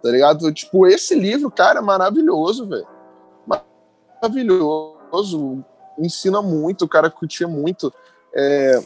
Tá 0.03 0.11
ligado? 0.11 0.53
Tipo, 0.53 0.87
esse 0.87 1.15
livro, 1.15 1.51
cara, 1.51 1.79
é 1.79 1.83
maravilhoso, 1.83 2.67
velho. 2.67 2.87
Maravilhoso. 4.23 5.65
Ensina 5.99 6.43
muito, 6.43 6.85
o 6.85 6.89
cara 6.89 7.11
curtia 7.11 7.49
muito. 7.49 7.93
É, 8.35 8.79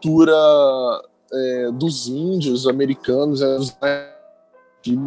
cultura 0.00 0.34
é, 1.32 1.70
dos 1.72 2.08
índios 2.08 2.66
americanos, 2.66 3.40
é, 3.40 3.56
dos 3.56 3.76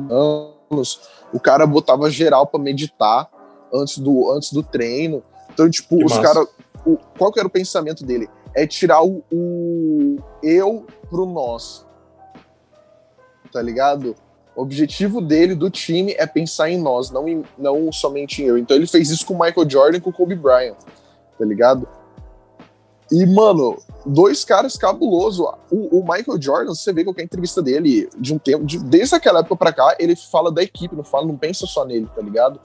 anos. 0.10 1.02
O 1.34 1.39
cara 1.39 1.66
botava 1.68 2.10
geral 2.10 2.48
pra 2.48 2.60
meditar 2.60 3.30
antes 3.74 3.97
do, 3.97 4.32
antes 4.32 4.51
do 4.53 4.61
treino. 4.63 5.24
Então, 5.53 5.69
tipo, 5.69 5.97
Que 5.97 6.05
os 6.05 6.17
caras. 6.17 6.47
Qual 7.17 7.32
que 7.32 7.39
era 7.39 7.47
o 7.47 7.51
pensamento 7.51 8.05
dele? 8.05 8.30
É 8.55 8.67
tirar 8.67 9.03
o, 9.03 9.24
o 9.32 10.17
eu 10.43 10.86
pro 11.09 11.26
nós. 11.26 11.86
Tá 13.51 13.61
ligado? 13.61 14.15
O 14.55 14.61
objetivo 14.61 15.19
dele, 15.21 15.55
do 15.55 15.69
time, 15.69 16.13
é 16.17 16.26
pensar 16.28 16.69
em 16.69 16.78
nós, 16.80 17.09
não, 17.09 17.28
em- 17.28 17.43
não 17.57 17.91
somente 17.91 18.41
em 18.43 18.45
eu. 18.45 18.57
Então 18.57 18.76
ele 18.78 18.86
fez 18.88 19.09
isso 19.09 19.26
com 19.26 19.34
o 19.34 19.39
Michael 19.39 19.67
Jordan 19.69 19.97
e 19.97 20.01
com 20.01 20.09
o 20.09 20.13
Kobe 20.13 20.36
Bryant, 20.36 20.76
tá 21.39 21.45
ligado? 21.45 21.88
E, 23.11 23.26
mano, 23.26 23.78
dois 24.05 24.43
caras 24.45 24.76
cabulosos. 24.78 25.45
O, 25.71 25.99
o 25.99 26.01
Michael 26.03 26.39
Jordan, 26.41 26.74
você 26.74 26.91
vê 26.93 27.03
qualquer 27.03 27.24
entrevista 27.24 27.61
dele, 27.61 28.09
de 28.17 28.34
um 28.34 28.38
tempo, 28.38 28.65
de- 28.65 28.80
desde 28.84 29.15
aquela 29.15 29.39
época 29.39 29.55
pra 29.55 29.74
cá, 29.74 29.95
ele 29.99 30.15
fala 30.15 30.51
da 30.51 30.61
equipe, 30.63 30.95
não 30.95 31.03
fala, 31.03 31.26
não 31.28 31.38
pensa 31.38 31.65
só 31.65 31.84
nele, 31.86 32.07
tá 32.15 32.21
ligado? 32.21 32.59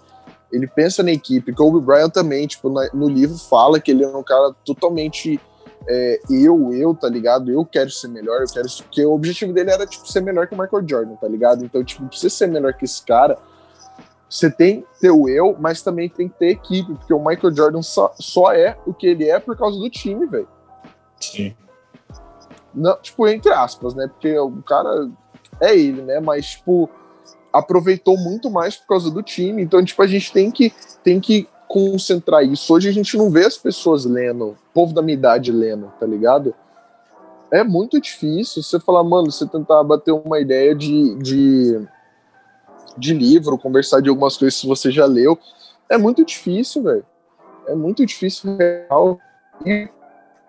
Ele 0.51 0.67
pensa 0.67 1.03
na 1.03 1.11
equipe. 1.13 1.53
Kobe 1.53 1.85
Bryant 1.85 2.11
também, 2.11 2.47
tipo, 2.47 2.71
na- 2.71 2.89
no 2.95 3.09
livro 3.09 3.37
fala 3.39 3.79
que 3.81 3.91
ele 3.91 4.05
é 4.05 4.09
um 4.09 4.23
cara 4.23 4.55
totalmente 4.65 5.41
é, 5.87 6.21
eu, 6.31 6.73
eu, 6.75 6.95
tá 6.95 7.09
ligado? 7.09 7.51
Eu 7.51 7.65
quero 7.65 7.91
ser 7.91 8.09
melhor, 8.09 8.43
eu 8.43 8.47
quero. 8.53 8.67
Porque 8.83 9.05
o 9.05 9.13
objetivo 9.13 9.53
dele 9.53 9.71
era, 9.71 9.87
tipo, 9.87 10.07
ser 10.11 10.21
melhor 10.21 10.47
que 10.47 10.55
o 10.55 10.59
Michael 10.59 10.87
Jordan, 10.87 11.15
tá 11.17 11.29
ligado? 11.29 11.65
Então, 11.65 11.83
tipo, 11.83 12.07
pra 12.07 12.17
você 12.19 12.29
ser 12.29 12.47
melhor 12.47 12.75
que 12.75 12.85
esse 12.85 13.03
cara, 13.03 13.39
você 14.29 14.51
tem 14.51 14.83
que 14.83 15.01
ter 15.01 15.11
o 15.11 15.29
eu, 15.29 15.57
mas 15.59 15.81
também 15.81 16.09
tem 16.09 16.29
que 16.29 16.39
ter 16.39 16.49
equipe, 16.51 16.93
porque 16.95 17.15
o 17.15 17.19
Michael 17.25 17.55
Jordan 17.55 17.81
só, 17.83 18.13
só 18.19 18.53
é 18.53 18.77
o 18.87 18.93
que 18.93 19.07
ele 19.07 19.29
é 19.31 19.39
por 19.39 19.57
causa 19.57 19.79
do 19.79 19.89
time, 19.89 20.27
velho. 20.27 20.49
Sim. 21.21 21.57
Não, 22.75 22.97
tipo, 23.01 23.27
entre 23.27 23.51
aspas, 23.53 23.95
né? 23.95 24.09
Porque 24.09 24.39
o 24.39 24.63
cara 24.63 25.09
é 25.61 25.75
ele, 25.75 26.03
né? 26.03 26.21
Mas, 26.21 26.47
tipo, 26.47 26.91
aproveitou 27.53 28.17
muito 28.17 28.51
mais 28.51 28.77
por 28.77 28.87
causa 28.87 29.11
do 29.11 29.23
time. 29.23 29.63
Então, 29.63 29.85
tipo, 29.85 30.03
a 30.03 30.07
gente 30.07 30.33
tem 30.33 30.51
que, 30.51 30.73
tem 31.03 31.21
que 31.21 31.49
concentrar 31.69 32.45
isso. 32.45 32.73
Hoje 32.73 32.89
a 32.89 32.93
gente 32.93 33.17
não 33.17 33.31
vê 33.31 33.45
as 33.45 33.57
pessoas 33.57 34.05
lendo, 34.05 34.49
o 34.51 34.57
povo 34.73 34.95
da 34.95 35.03
minha 35.03 35.15
idade 35.17 35.53
lendo, 35.53 35.93
tá 35.99 36.07
ligado? 36.07 36.55
É 37.51 37.63
muito 37.65 38.01
difícil 38.01 38.63
você 38.63 38.79
falar, 38.79 39.05
mano, 39.05 39.31
você 39.31 39.47
tentar 39.47 39.83
bater 39.83 40.13
uma 40.13 40.39
ideia 40.39 40.75
de, 40.75 41.15
de, 41.17 41.81
de 42.97 43.15
livro, 43.15 43.59
conversar 43.59 44.01
de 44.01 44.09
algumas 44.09 44.37
coisas 44.37 44.61
que 44.61 44.67
você 44.67 44.91
já 44.91 45.07
leu. 45.07 45.39
É 45.89 45.97
muito 45.97 46.25
difícil, 46.25 46.83
velho. 46.83 47.07
É 47.67 47.75
muito 47.75 48.05
difícil 48.05 48.57
real. 48.57 49.19
E 49.65 49.89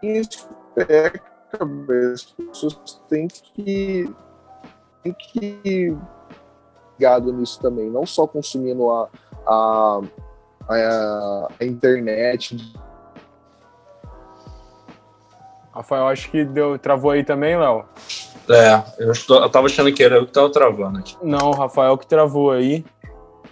isso 0.04 0.50
é 0.76 1.10
cabeça. 1.58 2.28
As 2.40 2.48
pessoas 2.48 3.02
têm 3.10 3.28
que 3.28 4.10
têm 5.04 5.14
que 5.14 5.98
ligado 7.00 7.32
nisso 7.32 7.60
também, 7.62 7.90
não 7.90 8.06
só 8.06 8.28
consumindo 8.28 8.90
a, 8.92 9.08
a, 9.48 10.02
a, 10.70 11.48
a 11.62 11.66
internet. 11.66 12.58
Rafael, 15.74 16.08
acho 16.08 16.30
que 16.30 16.44
deu, 16.44 16.78
travou 16.78 17.12
aí 17.12 17.24
também, 17.24 17.58
Léo. 17.58 17.86
É, 18.50 18.84
eu, 19.04 19.12
estou- 19.12 19.42
eu 19.42 19.50
tava 19.50 19.68
achando 19.68 19.94
que 19.94 20.04
era 20.04 20.16
eu 20.18 20.26
que 20.26 20.32
tava 20.34 20.52
travando 20.52 21.00
aqui. 21.00 21.16
Não, 21.22 21.52
o 21.52 21.56
Rafael 21.56 21.98
que 21.98 22.06
travou 22.08 22.52
aí. 22.52 22.84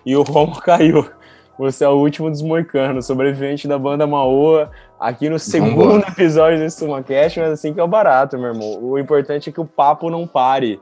E 0.05 0.15
o 0.15 0.23
Romo 0.23 0.59
caiu. 0.61 1.09
Você 1.57 1.83
é 1.85 1.89
o 1.89 1.93
último 1.97 2.29
dos 2.29 2.41
moicanos, 2.41 3.05
sobrevivente 3.07 3.67
da 3.67 3.79
banda 3.79 4.05
Maoa, 4.05 4.69
aqui 4.99 5.27
no 5.27 5.39
segundo 5.39 5.75
Vambora. 5.93 6.07
episódio 6.09 6.59
desse 6.59 6.77
SumaCast, 6.77 7.39
mas 7.39 7.51
assim 7.53 7.73
que 7.73 7.79
é 7.79 7.83
o 7.83 7.87
barato, 7.87 8.37
meu 8.37 8.53
irmão. 8.53 8.77
O 8.83 8.99
importante 8.99 9.49
é 9.49 9.53
que 9.53 9.59
o 9.61 9.65
papo 9.65 10.09
não 10.09 10.27
pare. 10.27 10.79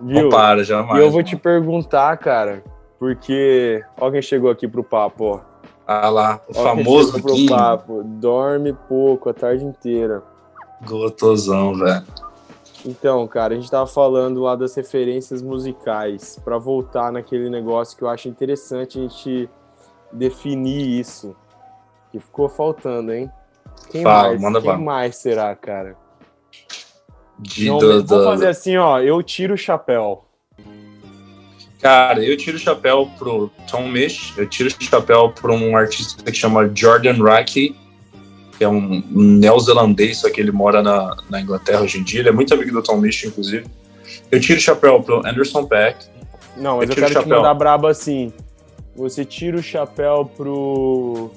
Viu? 0.00 0.22
Não 0.24 0.28
para, 0.30 0.60
E 0.60 0.64
jamais. 0.64 1.02
eu 1.02 1.10
vou 1.10 1.22
te 1.22 1.36
perguntar, 1.36 2.16
cara, 2.18 2.62
porque. 2.98 3.82
Ó, 4.00 4.10
quem 4.10 4.20
chegou 4.22 4.50
aqui 4.50 4.66
pro 4.68 4.82
papo, 4.84 5.24
ó. 5.24 5.40
Ah 5.86 6.08
lá, 6.08 6.40
o 6.48 6.58
Ó 6.58 6.62
famoso 6.62 7.20
pro 7.20 7.34
Guinho. 7.34 7.50
papo. 7.50 8.02
Dorme 8.04 8.72
pouco 8.88 9.28
a 9.28 9.34
tarde 9.34 9.64
inteira. 9.64 10.22
Gotosão, 10.86 11.74
velho. 11.74 12.02
Então, 12.86 13.26
cara, 13.26 13.54
a 13.54 13.56
gente 13.56 13.70
tava 13.70 13.86
falando 13.86 14.42
lá 14.42 14.54
das 14.56 14.74
referências 14.74 15.40
musicais, 15.40 16.38
Pra 16.44 16.58
voltar 16.58 17.10
naquele 17.12 17.48
negócio 17.48 17.96
que 17.96 18.04
eu 18.04 18.08
acho 18.08 18.28
interessante 18.28 18.98
a 18.98 19.02
gente 19.02 19.48
definir 20.12 21.00
isso. 21.00 21.34
Que 22.12 22.20
ficou 22.20 22.48
faltando, 22.48 23.12
hein? 23.12 23.30
Quem 23.90 24.02
Fala, 24.02 24.28
mais? 24.28 24.40
manda 24.40 24.60
Quem 24.60 24.70
bala. 24.70 24.82
mais 24.82 25.16
será, 25.16 25.54
cara? 25.56 25.96
De, 27.38 27.66
Não, 27.66 27.78
vou 27.80 28.02
do- 28.02 28.24
fazer 28.24 28.48
assim, 28.48 28.76
ó, 28.76 29.00
eu 29.00 29.22
tiro 29.22 29.54
o 29.54 29.58
chapéu. 29.58 30.24
Cara, 31.80 32.24
eu 32.24 32.36
tiro 32.36 32.56
o 32.56 32.60
chapéu 32.60 33.10
pro 33.18 33.50
Tom 33.70 33.88
Misch, 33.88 34.32
eu 34.38 34.48
tiro 34.48 34.70
o 34.70 34.82
chapéu 34.84 35.30
para 35.30 35.52
um 35.52 35.76
artista 35.76 36.22
que 36.24 36.36
chama 36.36 36.70
Jordan 36.74 37.22
Racky, 37.22 37.76
que 38.56 38.64
é 38.64 38.68
um 38.68 39.02
neozelandês, 39.10 40.18
só 40.18 40.30
que 40.30 40.40
ele 40.40 40.52
mora 40.52 40.82
na, 40.82 41.14
na 41.28 41.40
Inglaterra 41.40 41.82
hoje 41.82 41.98
em 41.98 42.04
dia. 42.04 42.20
Ele 42.20 42.28
é 42.30 42.32
muito 42.32 42.54
amigo 42.54 42.70
do 42.72 42.82
Tom 42.82 42.96
Misch, 42.96 43.24
inclusive. 43.24 43.66
Eu 44.30 44.40
tiro 44.40 44.58
o 44.58 44.62
chapéu 44.62 45.02
pro 45.02 45.26
Anderson 45.26 45.66
Peck. 45.66 46.06
Não, 46.56 46.78
mas 46.78 46.88
Eu 46.88 46.96
eu, 46.96 47.02
quero 47.08 47.22
te 47.22 47.28
mandar 47.28 47.52
braba 47.54 47.90
assim. 47.90 48.32
Você 48.96 49.24
tira 49.24 49.58
o 49.58 49.62
chapéu 49.62 50.24
pro 50.24 51.30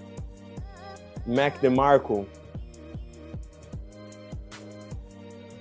Mac 1.25 1.59
DeMarco. 1.59 2.25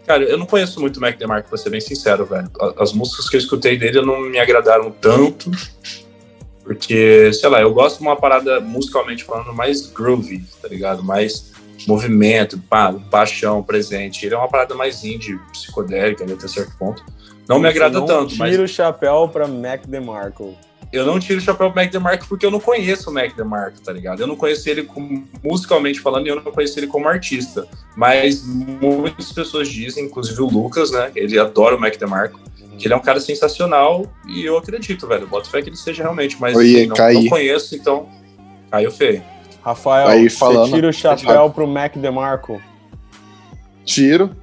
Cara, 0.07 0.23
eu 0.23 0.39
não 0.39 0.47
conheço 0.47 0.81
muito 0.81 0.99
o 0.99 1.01
Mac 1.01 1.19
DeMarco, 1.19 1.49
pra 1.49 1.59
ser 1.59 1.71
bem 1.71 1.81
sincero, 1.81 2.25
velho. 2.25 2.49
As 2.79 2.93
músicas 2.93 3.29
que 3.29 3.37
eu 3.37 3.41
escutei 3.41 3.77
dele 3.77 4.01
não 4.03 4.21
me 4.21 4.39
agradaram 4.39 4.91
tanto. 4.91 5.51
Porque, 6.63 7.33
sei 7.33 7.49
lá, 7.49 7.61
eu 7.61 7.73
gosto 7.73 7.99
de 7.99 8.03
uma 8.03 8.17
parada 8.17 8.61
musicalmente 8.61 9.25
falando 9.25 9.53
mais 9.53 9.87
groovy, 9.87 10.45
tá 10.61 10.69
ligado? 10.69 11.03
Mais 11.03 11.53
movimento, 11.87 12.59
pá, 12.69 12.93
paixão 13.11 13.63
presente. 13.63 14.27
Ele 14.27 14.35
é 14.35 14.39
uma 14.39 14.49
parada 14.49 14.75
mais 14.75 15.05
indie, 15.05 15.39
psicodélica, 15.53 16.25
até 16.25 16.49
certo 16.49 16.77
ponto. 16.79 17.05
Não 17.49 17.61
me 17.61 17.69
agrada 17.69 18.01
não 18.01 18.07
tanto. 18.07 18.35
Tira 18.35 18.49
mas... 18.49 18.59
o 18.59 18.67
chapéu 18.67 19.29
pra 19.29 19.47
Mac 19.47 19.87
DeMarco. 19.87 20.57
Eu 20.93 21.05
não 21.05 21.19
tiro 21.19 21.39
o 21.39 21.43
chapéu 21.43 21.71
pro 21.71 21.83
Mac 21.83 21.91
DeMarco 21.91 22.27
porque 22.29 22.47
eu 22.47 22.51
não 22.51 22.61
conheço 22.61 23.11
o 23.11 23.13
Mac 23.13 23.35
DeMarco, 23.35 23.81
tá 23.81 23.93
ligado? 23.93 24.21
Eu 24.21 24.27
não 24.27 24.37
conheço 24.37 24.69
ele 24.69 24.85
como, 24.85 25.27
musicalmente 25.43 26.01
falando 26.01 26.27
e 26.27 26.31
eu 26.31 26.37
não 26.37 26.53
conheço 26.53 26.79
ele 26.79 26.87
como 26.87 27.09
artista. 27.09 27.67
Mas 27.97 28.47
muitas 28.47 29.33
pessoas 29.33 29.69
dizem, 29.69 30.05
inclusive 30.05 30.41
o 30.41 30.47
Lucas, 30.47 30.91
né? 30.91 31.11
Ele 31.15 31.39
adora 31.39 31.77
o 31.77 31.81
Mac 31.81 31.97
DeMarco. 31.97 32.41
Que 32.79 32.87
ele 32.87 32.95
é 32.95 32.97
um 32.97 33.01
cara 33.01 33.19
sensacional 33.21 34.07
e 34.29 34.45
eu 34.45 34.57
acredito, 34.59 35.07
velho. 35.07 35.27
Boto 35.27 35.49
fé 35.49 35.63
que 35.63 35.71
ele 35.71 35.77
seja 35.77 36.03
realmente, 36.03 36.37
mas 36.39 36.57
Oi, 36.57 36.87
não, 36.87 36.97
não, 36.97 37.29
conheço, 37.29 37.75
então 37.75 38.09
caiu 38.71 38.91
feio. 38.91 39.23
Rafael, 39.63 40.09
Aí, 40.09 40.31
falando, 40.31 40.69
você 40.69 40.75
tira 40.75 40.89
o 40.89 40.93
chapéu 40.93 41.51
pro 41.51 41.67
Mac 41.67 41.97
DeMarco? 41.97 42.61
Tiro. 43.85 44.37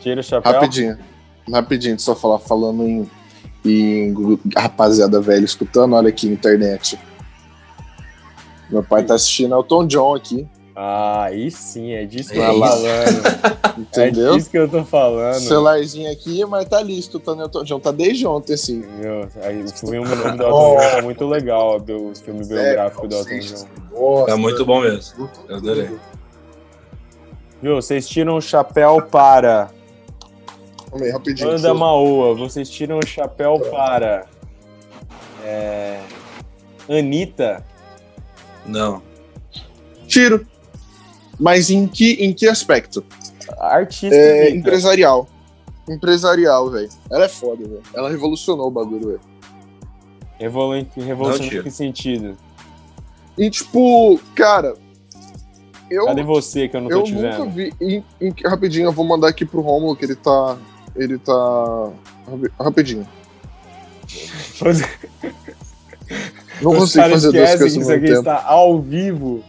Tira 0.00 0.20
o 0.20 0.24
chapéu? 0.24 0.52
Rapidinho. 0.52 0.98
Rapidinho, 1.52 2.00
só 2.00 2.16
falar, 2.16 2.38
falando 2.38 2.82
em, 2.82 3.08
em 3.70 4.38
rapaziada 4.56 5.20
velha 5.20 5.44
escutando, 5.44 5.94
olha 5.94 6.08
aqui, 6.08 6.26
internet. 6.26 6.98
Meu 8.70 8.82
pai 8.82 9.04
tá 9.04 9.14
assistindo 9.14 9.58
é 9.58 9.62
Tom 9.62 9.86
John 9.86 10.14
aqui. 10.14 10.46
Ah, 10.78 11.24
aí 11.24 11.50
sim, 11.50 11.92
é 11.92 12.04
disso 12.04 12.30
que 12.32 12.38
eu 12.38 12.52
tô 12.52 12.60
falando. 12.60 13.78
Entendeu? 13.78 14.34
É 14.34 14.36
disso 14.36 14.50
que 14.50 14.58
eu 14.58 14.68
tô 14.68 14.84
falando. 14.84 15.40
Celularzinho 15.40 16.12
aqui, 16.12 16.44
mas 16.44 16.66
tá 16.66 16.78
ali 16.78 16.98
escutando 16.98 17.40
Elton 17.42 17.64
John. 17.64 17.80
Tá 17.80 17.90
desde 17.90 18.26
ontem, 18.26 18.52
assim. 18.52 18.84
Meu, 18.98 19.26
aí 19.42 19.62
o 19.62 19.68
filme 19.68 20.04
do 20.04 20.12
Elton 20.12 20.36
John 20.36 20.76
tá 20.76 21.02
muito 21.02 21.26
legal, 21.26 21.80
do 21.80 22.12
filme 22.14 22.44
biográfico 22.44 23.08
do 23.08 23.16
Elton 23.16 23.38
John. 23.38 23.66
Nossa, 23.92 24.32
é 24.32 24.34
muito 24.34 24.66
bom 24.66 24.82
mesmo. 24.82 25.30
Eu 25.48 25.56
adorei. 25.56 25.90
Viu, 27.62 27.76
vocês 27.76 28.06
tiram 28.06 28.36
o 28.36 28.40
chapéu 28.42 29.00
para... 29.00 29.70
Calma 30.90 31.04
aí, 31.04 31.10
rapidinho. 31.10 31.50
Banda 31.50 31.74
Maoa, 31.74 32.34
vocês 32.34 32.68
tiram 32.68 32.98
o 32.98 33.06
chapéu 33.06 33.58
para... 33.70 34.26
É... 35.44 36.00
Anitta. 36.88 37.64
Não. 38.64 39.02
Tiro. 40.06 40.46
Mas 41.38 41.70
em 41.70 41.86
que, 41.86 42.12
em 42.14 42.32
que 42.32 42.48
aspecto? 42.48 43.04
Artista. 43.58 44.14
É, 44.14 44.50
empresarial. 44.50 45.28
Empresarial, 45.88 46.70
velho. 46.70 46.88
Ela 47.10 47.26
é 47.26 47.28
foda, 47.28 47.62
velho. 47.62 47.82
Ela 47.94 48.08
revolucionou 48.08 48.68
o 48.68 48.70
bagulho, 48.70 49.08
velho. 49.08 49.20
Revolu 50.38 50.86
revolucionou 50.96 51.52
em 51.52 51.62
que 51.62 51.70
sentido? 51.70 52.36
E 53.38 53.50
tipo, 53.50 54.20
cara. 54.34 54.74
Eu, 55.90 56.06
Cadê 56.06 56.22
você 56.22 56.68
que 56.68 56.76
eu 56.76 56.80
não 56.80 56.88
tô 56.88 56.96
eu 56.96 57.02
te 57.04 57.14
vendo? 57.14 57.38
nunca 57.38 57.50
vi. 57.50 57.72
Em, 57.80 58.04
em, 58.20 58.34
rapidinho, 58.44 58.86
eu 58.86 58.92
vou 58.92 59.04
mandar 59.04 59.28
aqui 59.28 59.44
pro 59.44 59.60
Romulo 59.60 59.96
que 59.96 60.04
ele 60.04 60.16
tá. 60.16 60.58
Ele 60.96 61.18
tá. 61.18 61.90
Rapidinho. 62.58 63.06
não 66.62 66.74
consigo 66.74 67.08
fazer 67.10 67.32
duas 67.32 67.50
coisas 67.56 67.72
que 67.72 67.80
isso 67.80 67.92
aqui 67.92 68.06
tempo. 68.06 68.18
está 68.18 68.42
ao 68.44 68.80
vivo. 68.80 69.44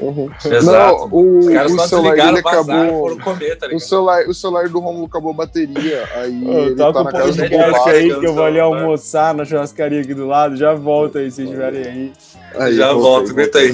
Uhum. 0.00 0.30
Exato. 0.44 0.98
Não, 0.98 1.08
o, 1.12 1.38
Os 1.38 1.48
caras 1.48 1.72
o 1.72 1.78
celular 1.86 2.16
dele 2.16 2.38
acabou. 2.38 3.18
Comer, 3.20 3.56
tá 3.56 3.68
o, 3.72 3.78
celular, 3.78 4.26
o 4.26 4.34
celular 4.34 4.68
do 4.68 4.80
Romulo 4.80 5.06
acabou 5.06 5.30
a 5.30 5.34
bateria. 5.34 6.08
Aí 6.14 6.48
ele 6.48 6.74
tá 6.74 6.92
na 6.92 7.12
casa 7.12 7.32
do 7.32 7.88
aí 7.88 8.20
que 8.20 8.26
eu 8.26 8.34
vou 8.34 8.44
ali 8.44 8.58
almoçar 8.58 9.34
na 9.34 9.44
churrascaria 9.44 10.00
aqui 10.00 10.14
do 10.14 10.26
lado. 10.26 10.56
Já 10.56 10.74
volta 10.74 11.20
aí, 11.20 11.30
se 11.30 11.44
estiverem 11.44 11.84
aí. 11.84 12.12
aí. 12.56 12.74
Já 12.74 12.92
volto, 12.92 13.30
aguenta 13.30 13.58
aí. 13.58 13.72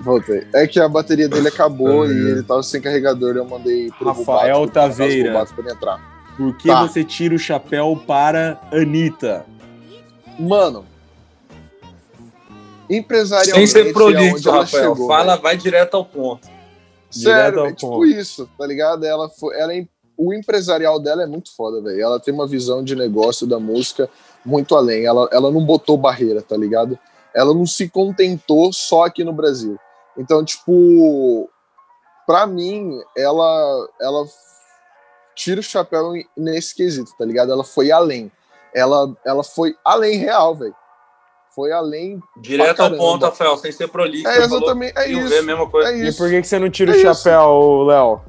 Voltei. 0.00 0.46
É 0.54 0.66
que 0.66 0.80
a 0.80 0.88
bateria 0.88 1.28
dele 1.28 1.48
acabou 1.48 2.06
e 2.06 2.30
ele 2.30 2.42
tava 2.42 2.62
sem 2.62 2.80
carregador. 2.80 3.36
Eu 3.36 3.44
mandei 3.44 3.90
pro 3.98 4.08
Rafael 4.08 4.60
Bubato, 4.60 4.72
Taveira. 4.72 5.46
Pra 5.54 5.72
entrar. 5.72 6.13
Por 6.36 6.56
que 6.56 6.68
tá. 6.68 6.82
você 6.82 7.04
tira 7.04 7.34
o 7.34 7.38
chapéu 7.38 8.00
para 8.06 8.60
Anitta? 8.72 9.46
Mano, 10.38 10.84
empresarialmente. 12.90 13.70
Sem 13.70 13.84
ser 13.84 13.92
prolixo, 13.92 14.50
Rafael. 14.50 14.94
Chegou, 14.94 15.06
Fala, 15.06 15.36
vai 15.36 15.56
direto 15.56 15.96
ao 15.96 16.04
ponto. 16.04 16.48
Sério, 17.10 17.60
ao 17.60 17.66
é 17.66 17.72
tipo 17.72 17.88
ponto. 17.88 18.06
isso, 18.06 18.48
tá 18.58 18.66
ligado? 18.66 19.04
Ela 19.04 19.28
foi, 19.28 19.56
ela 19.56 19.72
é, 19.74 19.86
o 20.16 20.34
empresarial 20.34 20.98
dela 21.00 21.22
é 21.22 21.26
muito 21.26 21.54
foda, 21.54 21.80
velho. 21.80 22.00
Ela 22.00 22.18
tem 22.18 22.34
uma 22.34 22.46
visão 22.46 22.82
de 22.82 22.96
negócio 22.96 23.46
da 23.46 23.60
música 23.60 24.08
muito 24.44 24.74
além. 24.74 25.06
Ela, 25.06 25.28
ela 25.32 25.50
não 25.50 25.64
botou 25.64 25.96
barreira, 25.96 26.42
tá 26.42 26.56
ligado? 26.56 26.98
Ela 27.34 27.54
não 27.54 27.66
se 27.66 27.88
contentou 27.88 28.72
só 28.72 29.04
aqui 29.04 29.22
no 29.22 29.32
Brasil. 29.32 29.78
Então, 30.16 30.44
tipo, 30.44 31.48
pra 32.26 32.46
mim, 32.46 33.00
ela, 33.16 33.88
ela 34.00 34.24
tira 35.34 35.60
o 35.60 35.62
chapéu 35.62 36.12
nesse 36.36 36.74
quesito, 36.74 37.10
tá 37.18 37.24
ligado? 37.24 37.52
Ela 37.52 37.64
foi 37.64 37.90
além. 37.90 38.30
Ela, 38.74 39.14
ela 39.24 39.44
foi 39.44 39.76
além 39.84 40.18
real, 40.18 40.54
velho 40.54 40.74
foi 41.54 41.72
além. 41.72 42.20
Direto 42.36 42.80
ao 42.80 42.90
ponto, 42.96 43.24
Rafael, 43.24 43.56
sem 43.56 43.70
ser 43.70 43.88
prolixo. 43.88 44.26
É 44.26 44.38
exatamente, 44.38 44.98
é 44.98 45.08
isso. 45.08 45.38
a 45.38 45.42
mesma 45.42 45.68
coisa. 45.68 45.90
É 45.90 45.96
isso. 45.96 46.10
E 46.10 46.12
por 46.16 46.28
que, 46.28 46.40
que 46.42 46.48
você 46.48 46.58
não 46.58 46.68
tira 46.68 46.92
é 46.92 46.96
o 46.96 47.00
chapéu, 47.00 47.84
Léo? 47.84 48.20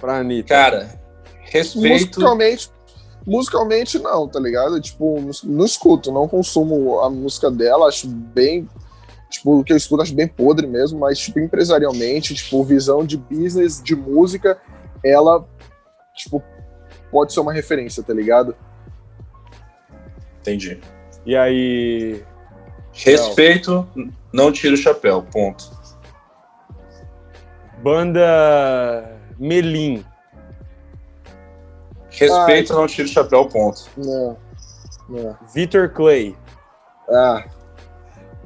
Pra 0.00 0.18
Anitta? 0.18 0.48
Cara, 0.48 1.00
respeito. 1.42 1.92
Musicalmente, 1.92 2.70
musicalmente 3.26 3.98
não, 3.98 4.28
tá 4.28 4.40
ligado? 4.40 4.80
Tipo, 4.80 5.20
não 5.44 5.64
escuto, 5.64 6.10
não 6.12 6.28
consumo 6.28 7.00
a 7.00 7.08
música 7.08 7.50
dela, 7.50 7.86
acho 7.86 8.08
bem. 8.08 8.68
Tipo, 9.30 9.60
o 9.60 9.64
que 9.64 9.72
eu 9.72 9.76
escuto 9.76 10.02
acho 10.02 10.14
bem 10.14 10.26
podre 10.26 10.66
mesmo, 10.66 10.98
mas, 10.98 11.18
tipo, 11.18 11.38
empresarialmente, 11.38 12.34
tipo, 12.34 12.64
visão 12.64 13.04
de 13.04 13.16
business, 13.16 13.80
de 13.82 13.94
música, 13.94 14.58
ela, 15.04 15.46
tipo, 16.18 16.42
pode 17.10 17.32
ser 17.32 17.40
uma 17.40 17.52
referência, 17.52 18.02
tá 18.02 18.12
ligado? 18.12 18.54
Entendi. 20.40 20.80
E 21.24 21.36
aí, 21.36 22.22
Respeito, 22.92 23.88
não 24.32 24.50
tiro 24.50 24.74
o 24.74 24.78
chapéu, 24.78 25.22
ponto. 25.22 25.70
Banda 27.82 29.16
Melim. 29.38 30.04
Respeito, 32.10 32.72
não 32.72 32.86
tiro 32.86 33.08
o 33.08 33.10
chapéu, 33.10 33.46
ponto. 33.46 33.88
Não. 33.96 34.36
não. 35.08 35.38
Vitor 35.54 35.90
Clay. 35.90 36.36
Ah. 37.08 37.44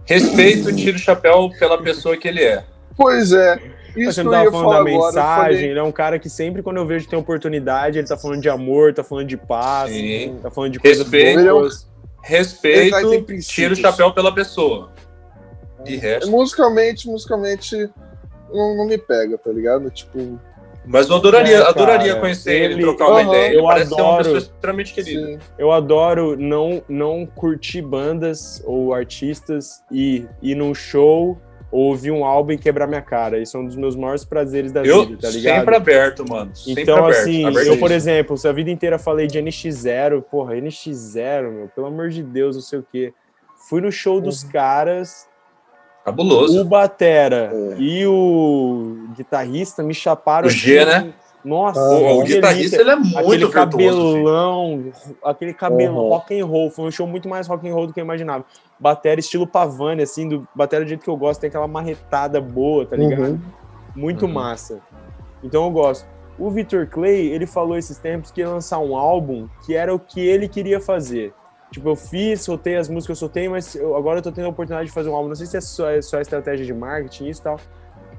Respeito, 0.04 0.74
tiro 0.74 0.96
o 0.96 1.00
chapéu 1.00 1.50
pela 1.58 1.80
pessoa 1.82 2.16
que 2.16 2.28
ele 2.28 2.44
é. 2.44 2.64
Pois 2.96 3.32
é. 3.32 3.58
Isso 3.96 4.12
Você 4.12 4.22
não 4.22 4.30
tava 4.30 4.50
falando 4.50 4.70
da 4.70 4.84
mensagem, 4.84 5.56
falei... 5.56 5.70
ele 5.70 5.78
é 5.78 5.82
um 5.82 5.92
cara 5.92 6.18
que 6.18 6.30
sempre 6.30 6.62
quando 6.62 6.78
eu 6.78 6.86
vejo 6.86 7.04
que 7.04 7.10
tem 7.10 7.18
oportunidade, 7.18 7.98
ele 7.98 8.06
tá 8.06 8.16
falando 8.16 8.40
de 8.40 8.48
amor, 8.48 8.94
tá 8.94 9.04
falando 9.04 9.26
de 9.26 9.36
paz, 9.36 9.92
Sim. 9.92 10.38
tá 10.42 10.50
falando 10.50 10.72
de 10.72 10.80
coisas 10.80 11.04
Respeito, 11.04 11.42
boas 11.42 11.92
respeito, 12.22 13.38
tira 13.40 13.72
o 13.72 13.76
chapéu 13.76 14.12
pela 14.12 14.32
pessoa. 14.32 14.92
De 15.84 15.96
resto. 15.96 16.30
Musicalmente, 16.30 17.08
musicalmente, 17.08 17.90
não, 18.52 18.76
não 18.76 18.86
me 18.86 18.96
pega, 18.96 19.36
tá 19.36 19.50
ligado? 19.50 19.90
Tipo. 19.90 20.38
Mas 20.84 21.08
eu 21.08 21.16
adoraria, 21.16 21.58
é, 21.58 21.62
adoraria 21.62 22.16
conhecer 22.16 22.54
ele, 22.54 22.74
ele 22.74 22.82
trocar 22.82 23.08
uma 23.08 23.22
ideia. 23.22 23.54
Eu 23.54 23.64
parece 23.64 23.94
adoro, 23.94 24.00
ser 24.00 24.02
uma 24.02 24.16
pessoa 24.18 24.38
extremamente 24.38 24.94
querida. 24.94 25.26
Sim. 25.26 25.38
Eu 25.58 25.70
adoro 25.70 26.36
não, 26.36 26.82
não 26.88 27.26
curtir 27.26 27.82
bandas 27.82 28.62
ou 28.64 28.92
artistas 28.92 29.82
e 29.90 30.26
ir 30.40 30.54
num 30.54 30.74
show 30.74 31.38
ouvir 31.72 32.10
um 32.10 32.24
álbum 32.24 32.52
e 32.52 32.58
quebrar 32.58 32.86
minha 32.86 33.00
cara. 33.00 33.40
Isso 33.40 33.56
é 33.56 33.60
um 33.60 33.66
dos 33.66 33.76
meus 33.76 33.96
maiores 33.96 34.24
prazeres 34.24 34.70
da 34.70 34.84
eu 34.84 35.06
vida, 35.06 35.22
tá 35.22 35.30
ligado? 35.30 35.58
Sempre 35.58 35.76
aberto, 35.76 36.28
mano. 36.28 36.54
Sempre 36.54 36.82
então, 36.82 36.98
aberto. 36.98 37.20
assim, 37.20 37.42
eu, 37.66 37.78
por 37.78 37.90
exemplo, 37.90 38.36
se 38.36 38.46
a 38.46 38.52
vida 38.52 38.70
inteira 38.70 38.98
falei 38.98 39.26
de 39.26 39.38
NX0, 39.38 40.22
porra, 40.22 40.54
NX0, 40.54 41.50
meu, 41.50 41.68
pelo 41.68 41.86
amor 41.86 42.10
de 42.10 42.22
Deus, 42.22 42.54
não 42.54 42.62
sei 42.62 42.78
o 42.78 42.86
quê. 42.92 43.14
Fui 43.68 43.80
no 43.80 43.90
show 43.90 44.20
dos 44.20 44.42
uhum. 44.42 44.50
caras. 44.50 45.26
Cabuloso. 46.04 46.60
O 46.60 46.64
Batera 46.64 47.50
é. 47.52 47.76
e 47.80 48.06
o 48.06 49.08
guitarrista 49.16 49.82
me 49.82 49.94
chaparam. 49.94 50.48
O 50.48 50.50
G, 50.50 50.78
assim, 50.80 51.06
né? 51.06 51.14
Nossa, 51.44 51.80
ah, 51.80 52.14
o 52.14 52.22
guitarrista 52.22 52.80
ele 52.80 52.90
é 52.90 52.96
muito 52.96 53.18
aquele 53.18 53.48
cabelão, 53.48 54.92
aquele 55.24 55.54
cabelo 55.54 56.00
uhum. 56.00 56.08
rock 56.08 56.40
and 56.40 56.46
roll, 56.46 56.70
foi 56.70 56.84
um 56.84 56.90
show 56.90 57.06
muito 57.06 57.28
mais 57.28 57.48
rock 57.48 57.68
and 57.68 57.74
roll 57.74 57.88
do 57.88 57.92
que 57.92 58.00
eu 58.00 58.04
imaginava. 58.04 58.44
Bateria 58.78 59.18
estilo 59.18 59.46
Pavane, 59.46 60.02
assim, 60.02 60.28
do 60.28 60.46
bateria 60.54 60.84
do 60.84 60.88
jeito 60.88 61.02
que 61.02 61.10
eu 61.10 61.16
gosto, 61.16 61.40
tem 61.40 61.48
aquela 61.48 61.66
marretada 61.66 62.40
boa, 62.40 62.86
tá 62.86 62.96
ligado? 62.96 63.32
Uhum. 63.32 63.40
Muito 63.94 64.26
uhum. 64.26 64.32
massa. 64.32 64.80
Então 65.42 65.64
eu 65.64 65.70
gosto. 65.70 66.06
O 66.38 66.48
Victor 66.48 66.86
Clay, 66.86 67.26
ele 67.26 67.46
falou 67.46 67.76
esses 67.76 67.98
tempos 67.98 68.30
que 68.30 68.40
ia 68.40 68.48
lançar 68.48 68.78
um 68.78 68.96
álbum 68.96 69.48
que 69.66 69.74
era 69.74 69.92
o 69.92 69.98
que 69.98 70.20
ele 70.20 70.48
queria 70.48 70.80
fazer. 70.80 71.34
Tipo, 71.72 71.88
eu 71.88 71.96
fiz, 71.96 72.42
soltei 72.42 72.76
as 72.76 72.88
músicas 72.88 73.16
eu 73.16 73.20
soltei, 73.20 73.48
mas 73.48 73.74
eu, 73.74 73.96
agora 73.96 74.18
eu 74.18 74.22
tô 74.22 74.30
tendo 74.30 74.44
a 74.44 74.50
oportunidade 74.50 74.88
de 74.88 74.94
fazer 74.94 75.08
um 75.08 75.16
álbum. 75.16 75.28
Não 75.28 75.34
sei 75.34 75.46
se 75.46 75.56
é 75.56 75.60
só, 75.60 75.90
é 75.90 76.00
só 76.00 76.20
estratégia 76.20 76.64
de 76.64 76.72
marketing, 76.72 77.28
isso 77.28 77.40
e 77.40 77.44
tal 77.44 77.58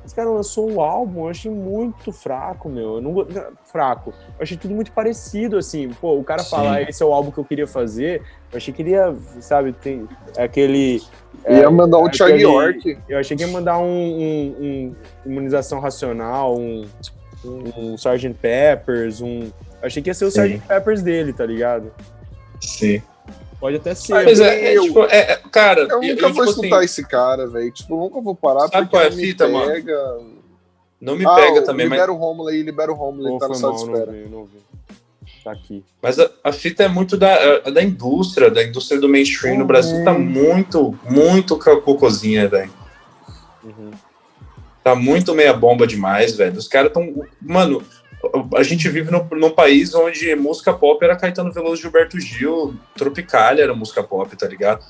Esse 0.05 0.13
cara 0.13 0.29
lançou 0.29 0.69
um 0.69 0.81
álbum, 0.81 1.23
eu 1.23 1.29
achei 1.29 1.49
muito 1.49 2.11
fraco, 2.11 2.67
meu. 2.67 2.95
Eu 2.95 3.01
não, 3.01 3.27
fraco. 3.65 4.13
Eu 4.37 4.43
achei 4.43 4.57
tudo 4.57 4.73
muito 4.73 4.91
parecido, 4.91 5.57
assim. 5.57 5.89
Pô, 6.01 6.17
o 6.17 6.23
cara 6.23 6.43
Sim. 6.43 6.49
falar, 6.49 6.81
esse 6.81 7.01
é 7.01 7.05
o 7.05 7.13
álbum 7.13 7.31
que 7.31 7.37
eu 7.37 7.45
queria 7.45 7.65
fazer, 7.65 8.21
eu 8.51 8.57
achei 8.57 8.73
que 8.73 8.81
ele 8.81 8.91
ia, 8.91 9.15
sabe, 9.39 9.71
tem 9.71 10.07
aquele. 10.37 11.01
Ia 11.47 11.63
é, 11.63 11.69
mandar 11.69 11.99
o 11.99 12.09
Thiago 12.09 12.35
York. 12.35 12.97
Eu 13.07 13.17
achei 13.17 13.37
que 13.37 13.43
ia 13.43 13.49
mandar 13.49 13.79
um, 13.79 13.85
um, 13.85 14.55
um 14.59 14.95
imunização 15.25 15.79
racional, 15.79 16.57
um, 16.57 16.85
um, 17.45 17.91
um 17.91 17.95
Sgt. 17.95 18.35
Peppers, 18.41 19.21
um. 19.21 19.43
Eu 19.81 19.87
achei 19.87 20.03
que 20.03 20.09
ia 20.09 20.13
ser 20.13 20.25
o 20.25 20.31
Sim. 20.31 20.41
Sgt. 20.41 20.67
Peppers 20.67 21.01
dele, 21.01 21.31
tá 21.31 21.45
ligado? 21.45 21.91
Sim. 22.59 23.01
Pode 23.63 23.77
até 23.77 23.95
ser. 23.95 24.11
Mas 24.11 24.41
é, 24.41 24.73
é, 24.73 24.81
tipo, 24.81 25.05
é, 25.05 25.19
é 25.19 25.35
cara. 25.49 25.83
Eu 25.83 26.01
nunca 26.01 26.25
eu, 26.25 26.33
vou 26.33 26.43
tipo 26.43 26.43
escutar 26.43 26.75
assim, 26.75 26.85
esse 26.85 27.07
cara, 27.07 27.47
velho. 27.47 27.71
Tipo, 27.71 27.95
nunca 27.95 28.19
vou 28.19 28.35
parar 28.35 28.67
sabe 28.67 28.89
qual 28.89 29.01
é 29.01 29.07
a 29.07 29.11
fita, 29.13 29.47
pega... 29.47 29.95
mano? 29.95 30.33
Não 30.99 31.15
me 31.15 31.25
ah, 31.25 31.33
pega 31.33 31.61
também, 31.61 31.85
libera 31.85 31.89
mas. 31.89 31.91
Libera 31.91 32.11
o 32.11 32.15
Romulo 32.15 32.49
aí, 32.49 32.61
libera 32.61 32.91
o 32.91 32.95
Romulo, 32.95 33.29
ele 33.29 33.39
tá 33.39 33.47
na 33.47 33.53
sala 33.53 33.73
de 33.73 33.79
espera. 33.79 34.05
Não 34.07 34.11
vi, 34.11 34.29
não 34.29 34.43
vi. 34.43 34.57
Tá 35.45 35.51
aqui. 35.53 35.81
Mas 36.01 36.19
a, 36.19 36.29
a, 36.43 36.51
fita 36.51 36.83
é 36.83 36.89
muito 36.89 37.15
da, 37.15 37.29
é, 37.29 37.71
da 37.71 37.81
indústria, 37.81 38.51
da 38.51 38.61
indústria 38.61 38.99
do 38.99 39.07
mainstream. 39.07 39.53
Uhum. 39.53 39.59
No 39.59 39.65
Brasil 39.65 40.03
tá 40.03 40.11
muito, 40.11 40.99
muito 41.09 41.57
cocôzinha, 41.57 42.49
velho. 42.49 42.73
Uhum. 43.63 43.91
Tá 44.83 44.93
muito 44.93 45.33
meia 45.33 45.53
bomba 45.53 45.87
demais, 45.87 46.35
velho. 46.35 46.57
Os 46.57 46.67
caras 46.67 46.91
tão. 46.91 47.25
Mano, 47.41 47.81
a 48.55 48.63
gente 48.63 48.87
vive 48.89 49.11
no, 49.11 49.27
num 49.31 49.49
país 49.49 49.93
onde 49.93 50.35
música 50.35 50.73
pop 50.73 51.03
era 51.03 51.15
Caetano 51.15 51.51
Veloso, 51.51 51.81
Gilberto 51.81 52.19
Gil, 52.19 52.75
Tropicália 52.95 53.63
era 53.63 53.73
música 53.73 54.03
pop, 54.03 54.35
tá 54.35 54.47
ligado? 54.47 54.85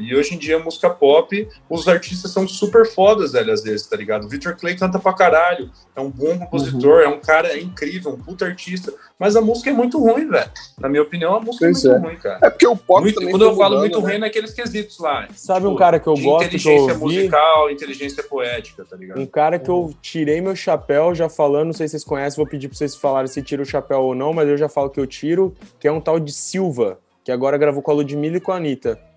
E 0.00 0.14
hoje 0.14 0.34
em 0.34 0.38
dia, 0.38 0.58
música 0.58 0.88
pop, 0.88 1.48
os 1.68 1.86
artistas 1.86 2.30
são 2.30 2.48
super 2.48 2.86
fodas, 2.86 3.32
velho, 3.32 3.52
às 3.52 3.62
vezes, 3.62 3.86
tá 3.86 3.96
ligado? 3.96 4.28
Victor 4.28 4.56
Clay 4.56 4.74
canta 4.76 4.98
pra 4.98 5.12
caralho, 5.12 5.70
é 5.94 6.00
um 6.00 6.10
bom 6.10 6.38
compositor, 6.38 7.00
uhum. 7.00 7.04
é 7.04 7.08
um 7.08 7.20
cara 7.20 7.58
incrível, 7.58 8.12
um 8.12 8.18
puta 8.18 8.46
artista, 8.46 8.92
mas 9.18 9.36
a 9.36 9.40
música 9.40 9.70
é 9.70 9.72
muito 9.72 9.98
ruim, 9.98 10.28
velho. 10.28 10.50
Na 10.78 10.88
minha 10.88 11.02
opinião, 11.02 11.34
a 11.34 11.40
música 11.40 11.66
é 11.66 11.70
pois 11.72 11.84
é 11.84 11.88
muito 11.90 12.04
é. 12.04 12.08
ruim, 12.08 12.18
cara. 12.18 12.38
É 12.42 12.50
porque 12.50 12.66
o 12.66 12.76
pop 12.76 13.02
muito, 13.02 13.20
Quando 13.30 13.44
eu 13.44 13.56
falo 13.56 13.78
muito 13.78 13.98
né? 13.98 14.04
ruim, 14.04 14.14
é 14.14 14.18
naqueles 14.18 14.52
quesitos 14.52 14.98
lá. 14.98 15.28
Sabe 15.34 15.60
tipo, 15.60 15.72
um 15.72 15.76
cara 15.76 16.00
que 16.00 16.06
eu 16.06 16.14
gosto 16.14 16.46
Inteligência 16.46 16.86
que 16.86 16.90
eu 16.90 17.02
ouvi? 17.02 17.16
musical, 17.18 17.70
inteligência 17.70 18.22
poética, 18.22 18.84
tá 18.84 18.96
ligado? 18.96 19.20
Um 19.20 19.26
cara 19.26 19.58
que 19.58 19.70
eu 19.70 19.94
tirei 20.00 20.40
meu 20.40 20.56
chapéu 20.56 21.14
já 21.14 21.28
falando, 21.28 21.66
não 21.66 21.72
sei 21.74 21.86
se 21.86 21.92
vocês 21.92 22.04
conhecem, 22.04 22.36
vou 22.36 22.46
pedir 22.46 22.68
pra 22.68 22.76
vocês 22.76 22.94
falarem 22.94 23.28
se 23.28 23.42
tira 23.42 23.62
o 23.62 23.66
chapéu 23.66 24.00
ou 24.00 24.14
não, 24.14 24.32
mas 24.32 24.48
eu 24.48 24.56
já 24.56 24.68
falo 24.68 24.88
que 24.88 24.98
eu 24.98 25.06
tiro, 25.06 25.54
que 25.78 25.86
é 25.86 25.92
um 25.92 26.00
tal 26.00 26.18
de 26.18 26.32
Silva, 26.32 26.98
que 27.22 27.30
agora 27.30 27.58
gravou 27.58 27.82
com 27.82 27.90
a 27.90 27.94
Ludmilla 27.94 28.38
e 28.38 28.40
com 28.40 28.52
a 28.52 28.56
Anitta. 28.56 29.09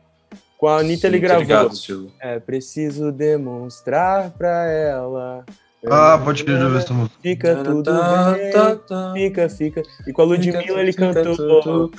Com 0.64 0.70
a 0.70 0.78
Anitta 0.78 1.02
Sim, 1.02 1.08
ele 1.08 1.20
gravou. 1.20 1.42
Ligado, 1.42 1.74
é, 2.22 2.40
preciso 2.40 3.12
demonstrar 3.12 4.32
pra 4.32 4.66
ela. 4.72 5.44
Ah, 5.86 6.18
pode 6.24 6.46
crer, 6.46 6.58
já 6.58 6.70
ver 6.70 6.78
essa 6.78 6.94
música. 6.94 7.18
Fica 7.22 7.64
tudo 7.66 7.92
bem, 7.92 9.14
fica, 9.14 9.50
fica. 9.50 9.84
E 10.08 10.14
com 10.14 10.22
a 10.22 10.24
Ludmilla 10.24 10.80
ele 10.80 10.94
cantou 10.94 11.92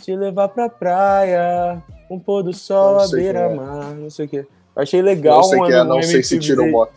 Te 0.00 0.16
levar 0.16 0.48
pra 0.48 0.70
praia, 0.70 1.82
um 2.10 2.18
pôr 2.18 2.42
do 2.42 2.54
sol 2.54 3.00
à 3.00 3.08
beira-mar, 3.08 3.94
não 3.94 4.08
sei 4.08 4.24
o 4.24 4.28
quê. 4.30 4.46
Achei 4.74 5.02
legal, 5.02 5.36
não 5.36 5.44
sei 5.44 5.58
mano. 5.58 5.70
Que 5.70 5.78
é, 5.78 5.84
não 5.84 6.02
sei 6.02 6.22
se 6.22 6.38
tira 6.38 6.62
o 6.62 6.70
moto. 6.70 6.94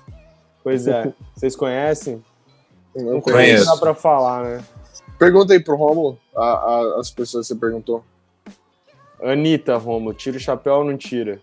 Pois 0.63 0.87
é. 0.87 1.13
Vocês 1.35 1.53
conhecem? 1.53 2.23
Não, 2.95 3.15
não 3.15 3.19
conheço. 3.19 3.65
Não 3.65 3.73
dá 3.73 3.77
pra 3.81 3.93
falar, 3.93 4.45
né? 4.45 4.63
Pergunta 5.17 5.51
aí 5.51 5.59
pro 5.59 5.75
Romulo, 5.75 6.17
a, 6.33 6.45
a, 6.45 6.99
as 7.01 7.11
pessoas 7.11 7.45
que 7.45 7.53
você 7.53 7.59
perguntou. 7.59 8.05
Anitta, 9.21 9.77
Romo, 9.77 10.13
tira 10.13 10.37
o 10.37 10.39
chapéu 10.39 10.75
ou 10.75 10.85
não 10.85 10.97
tira? 10.97 11.39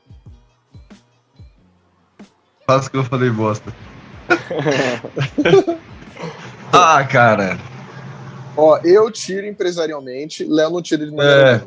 Faço 2.66 2.90
que 2.90 2.96
eu 2.96 3.04
falei 3.04 3.30
bosta. 3.30 3.72
ah, 6.72 7.04
cara. 7.04 7.58
Ó, 8.56 8.78
eu 8.78 9.10
tiro 9.10 9.46
empresarialmente, 9.46 10.44
Léo 10.44 10.70
não 10.70 10.82
tira 10.82 11.04
de 11.04 11.14
maneira 11.14 11.56
é. 11.56 11.62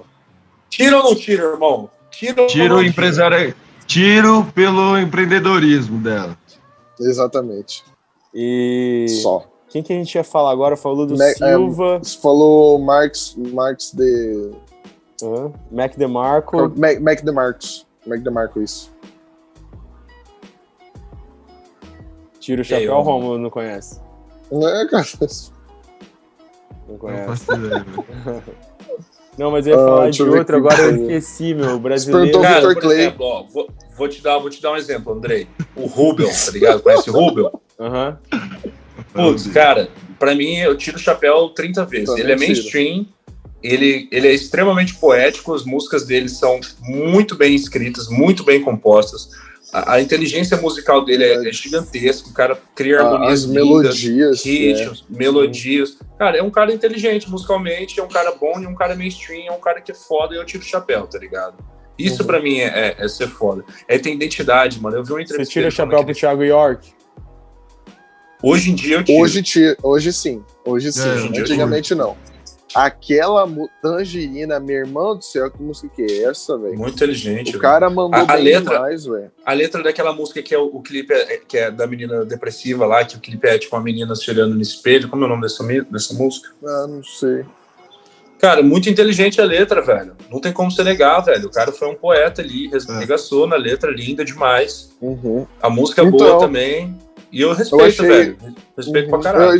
Tira 0.70 0.97
ou 0.97 1.03
não 1.03 1.16
tira, 1.16 1.43
irmão? 1.43 1.89
Tira 2.12 2.47
tiro 2.47 2.84
empresário. 2.84 3.55
Tiro 3.86 4.45
pelo 4.53 4.97
empreendedorismo 4.97 5.99
dela. 5.99 6.38
Exatamente. 6.99 7.84
E. 8.34 9.07
Só. 9.22 9.45
Quem 9.70 9.84
que 9.84 9.93
a 9.93 9.95
gente 9.95 10.14
ia 10.16 10.24
falar 10.24 10.51
agora? 10.51 10.76
Falou 10.76 11.05
do 11.05 11.22
é, 11.22 11.34
Silva. 11.34 12.01
É, 12.03 12.22
falou 12.22 12.80
Marx, 12.80 13.36
Marx 13.38 13.91
de 13.93 14.51
Uhum. 15.22 15.53
Mac 15.72 15.95
DeMarco. 15.95 16.74
Mac, 16.78 16.99
Mac 16.99 17.22
DeMarcos. 17.24 17.88
Mac 18.05 18.20
DeMarco, 18.20 18.61
isso. 18.61 18.91
Tira 22.39 22.61
o 22.61 22.65
chapéu, 22.65 22.93
eu... 22.93 23.01
Romulo 23.01 23.38
não 23.38 23.49
conhece. 23.49 23.99
Não 24.51 24.67
é, 24.67 24.88
cara. 24.88 25.05
Não 26.88 26.97
conhece. 26.97 27.45
Não, 29.39 29.51
mas 29.51 29.65
eu 29.65 29.74
ia 29.74 29.82
ah, 29.82 29.86
falar 29.88 30.07
uh, 30.07 30.11
de 30.11 30.22
outro, 30.22 30.57
agora 30.57 30.82
eu 30.82 30.95
esqueci, 30.97 31.53
meu. 31.53 31.80
Brasileiro. 31.80 32.41
Cara, 32.41 32.74
por 32.74 32.91
exemplo, 32.91 33.26
ó, 33.26 33.43
vou, 33.43 33.70
vou, 33.95 34.09
te 34.09 34.22
dar, 34.22 34.38
vou 34.38 34.49
te 34.49 34.61
dar 34.61 34.74
um 34.74 34.76
exemplo, 34.76 35.13
Andrei. 35.13 35.47
O 35.78 35.86
Rubel, 35.86 36.28
tá 36.28 36.51
ligado? 36.51 36.82
Conhece 36.82 37.09
o 37.09 37.13
Rubel? 37.13 37.61
Aham. 37.80 38.20
Uhum. 38.34 39.32
Putz, 39.32 39.47
cara, 39.47 39.88
pra 40.20 40.36
mim 40.36 40.57
eu 40.57 40.76
tiro 40.76 40.97
o 40.97 40.99
chapéu 40.99 41.47
30 41.49 41.86
vezes. 41.86 42.07
Também 42.07 42.24
Ele 42.24 42.34
é 42.34 42.36
mainstream, 42.36 42.95
tiro 42.95 43.07
ele, 43.62 44.07
ele 44.12 44.28
é 44.28 44.34
extremamente 44.34 44.95
poético, 44.95 45.53
as 45.53 45.64
músicas 45.64 46.05
dele 46.05 46.30
são 46.30 46.60
muito 46.82 47.36
bem 47.36 47.55
escritas, 47.55 48.07
muito 48.07 48.43
bem 48.43 48.62
compostas. 48.62 49.30
A, 49.72 49.93
a 49.93 50.01
inteligência 50.01 50.57
musical 50.57 51.05
dele 51.05 51.24
é, 51.24 51.49
é 51.49 51.51
gigantesca, 51.51 52.30
o 52.30 52.34
cara 52.34 52.60
cria 52.76 53.01
harmonias 53.01 53.43
as 53.43 53.45
melodias, 53.45 54.43
ritmos, 54.43 55.05
é. 55.12 55.18
melodias. 55.18 55.97
Cara, 56.18 56.38
é 56.38 56.43
um 56.43 56.49
cara 56.49 56.74
inteligente 56.74 57.30
musicalmente, 57.30 57.99
é 57.99 58.03
um 58.03 58.07
cara 58.07 58.32
bom 58.32 58.60
e 58.60 58.66
um 58.66 58.76
cara 58.76 58.95
mainstream, 58.95 59.47
é 59.47 59.51
um 59.51 59.60
cara 59.60 59.82
que 59.82 59.91
é 59.91 59.95
foda 59.95 60.34
e 60.34 60.38
eu 60.38 60.45
tiro 60.45 60.64
o 60.64 60.66
chapéu, 60.66 61.05
tá 61.05 61.20
ligado? 61.20 61.55
Isso 61.97 62.22
uhum. 62.22 62.28
para 62.28 62.41
mim 62.41 62.60
é, 62.60 62.68
é, 62.68 62.95
é, 62.97 63.07
ser 63.10 63.28
foda. 63.28 63.64
É 63.88 63.99
ter 63.99 64.14
identidade, 64.14 64.82
mano. 64.82 64.95
Eu 64.95 65.03
vi 65.03 65.12
uma 65.12 65.22
entrevista. 65.22 65.45
Você 65.45 65.51
tira 65.51 65.68
o 65.68 65.72
chapéu 65.72 66.03
pro 66.03 66.16
Thiago 66.16 66.43
York? 66.43 66.93
Hoje 68.41 68.72
em 68.72 68.76
dia 68.76 68.95
eu 68.95 69.03
tiro. 69.03 69.22
Hoje, 69.22 69.43
tira, 69.43 69.76
hoje 69.84 70.14
sim. 70.14 70.41
Hoje 70.66 70.93
sim. 70.93 71.01
É, 71.36 71.41
Antigamente 71.41 71.93
não. 71.93 72.16
Aquela 72.76 73.47
tangerina, 73.82 74.59
meu 74.59 74.78
irmão 74.78 75.15
do 75.15 75.24
céu, 75.24 75.49
que 75.49 75.61
música 75.61 75.89
que 75.95 76.01
é 76.03 76.24
essa, 76.24 76.57
velho? 76.57 76.78
Muito 76.78 76.95
inteligente. 76.95 77.49
O 77.49 77.51
véio. 77.53 77.61
cara 77.61 77.89
mandou 77.89 78.20
a, 78.20 78.24
a 78.24 78.36
bem 78.36 78.43
letra, 78.43 78.76
demais, 78.76 79.05
velho. 79.05 79.32
A 79.45 79.53
letra 79.53 79.84
daquela 79.84 80.13
música 80.13 80.41
que 80.41 80.53
é 80.53 80.57
o, 80.57 80.65
o 80.65 80.82
clipe 80.82 81.13
é, 81.13 81.38
que 81.38 81.57
é 81.57 81.72
da 81.72 81.88
menina 81.88 82.24
depressiva 82.26 82.86
lá, 82.86 83.03
que 83.03 83.15
o 83.15 83.20
clipe 83.20 83.47
é 83.47 83.57
tipo 83.57 83.76
uma 83.76 83.82
menina 83.82 84.13
se 84.15 84.30
olhando 84.30 84.53
no 84.53 84.61
espelho. 84.61 85.09
Como 85.09 85.24
é 85.24 85.26
o 85.26 85.30
nome 85.30 85.41
dessa, 85.41 85.63
dessa 85.89 86.13
música? 86.13 86.49
Ah, 86.63 86.88
não 86.88 87.03
sei. 87.03 87.43
Cara, 88.39 88.63
muito 88.63 88.89
inteligente 88.89 89.41
a 89.41 89.43
letra, 89.43 89.82
velho. 89.82 90.15
Não 90.32 90.39
tem 90.39 90.53
como 90.53 90.72
ser 90.72 90.84
negar, 90.84 91.20
velho. 91.20 91.47
O 91.47 91.51
cara 91.51 91.74
foi 91.74 91.89
um 91.89 91.95
poeta 91.95 92.41
ali, 92.41 92.70
regaçou 92.97 93.45
é. 93.45 93.49
na 93.49 93.55
letra, 93.57 93.91
linda 93.91 94.24
demais. 94.24 94.95
Uhum. 95.01 95.45
A 95.61 95.70
música 95.70 96.01
então, 96.01 96.17
boa 96.17 96.39
também. 96.39 96.97
E 97.32 97.41
eu 97.41 97.51
respeito, 97.53 97.82
eu 97.82 97.88
achei... 97.88 98.07
velho. 98.07 98.38
Respeito 98.78 99.05
uhum. 99.05 99.20
pra 99.20 99.32
caralho. 99.32 99.51
Eu 99.51 99.57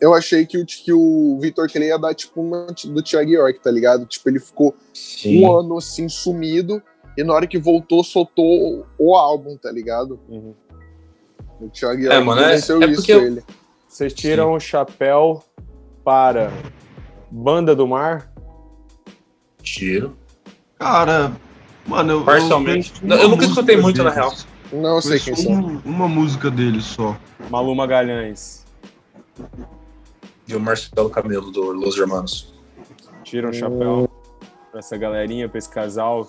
eu 0.00 0.14
achei 0.14 0.46
que 0.46 0.58
o, 0.58 0.66
que 0.66 0.92
o 0.92 1.38
Vitor 1.40 1.70
Clay 1.70 1.88
ia 1.88 1.98
dar 1.98 2.14
tipo 2.14 2.40
uma 2.40 2.66
do 2.66 3.02
Thiago 3.02 3.30
York, 3.30 3.60
tá 3.60 3.70
ligado? 3.70 4.06
Tipo, 4.06 4.28
ele 4.28 4.40
ficou 4.40 4.74
Sim. 4.92 5.40
um 5.40 5.58
ano 5.58 5.78
assim 5.78 6.08
sumido 6.08 6.82
e 7.16 7.24
na 7.24 7.32
hora 7.32 7.46
que 7.46 7.58
voltou, 7.58 8.04
soltou 8.04 8.86
o 8.98 9.16
álbum, 9.16 9.56
tá 9.56 9.70
ligado? 9.70 10.20
Uhum. 10.28 10.54
O 11.60 11.68
Thiago 11.68 12.00
York 12.00 12.16
é, 12.16 12.20
mano, 12.20 12.40
é, 12.42 12.52
é 12.52 12.56
isso 12.56 12.72
eu... 12.72 13.22
ele. 13.22 13.42
Vocês 13.88 14.12
tiram 14.12 14.52
o 14.52 14.60
chapéu 14.60 15.42
para 16.04 16.52
Banda 17.30 17.74
do 17.74 17.86
Mar? 17.86 18.30
Tiro. 19.62 20.16
Cara, 20.78 21.32
mano, 21.86 22.12
eu. 22.12 22.24
Parcialmente. 22.24 22.92
Eu, 23.02 23.16
eu 23.16 23.28
nunca 23.28 23.46
escutei 23.46 23.76
muito, 23.76 23.96
deles. 23.96 24.14
na 24.14 24.20
real. 24.20 24.34
Não 24.70 25.00
sei 25.00 25.18
quem 25.18 25.34
são. 25.34 25.80
Uma 25.84 26.06
música 26.06 26.50
deles 26.50 26.84
só. 26.84 27.16
Malu 27.48 27.74
Magalhães 27.74 28.66
e 30.46 30.54
o 30.54 30.60
Marcelo 30.60 31.10
Camelo 31.10 31.50
do 31.50 31.72
Los 31.72 31.98
Hermanos. 31.98 32.54
Tira 33.24 33.48
um 33.48 33.52
chapéu 33.52 34.08
pra 34.70 34.80
essa 34.80 34.96
galerinha, 34.96 35.48
pra 35.48 35.58
esse 35.58 35.68
casal. 35.68 36.28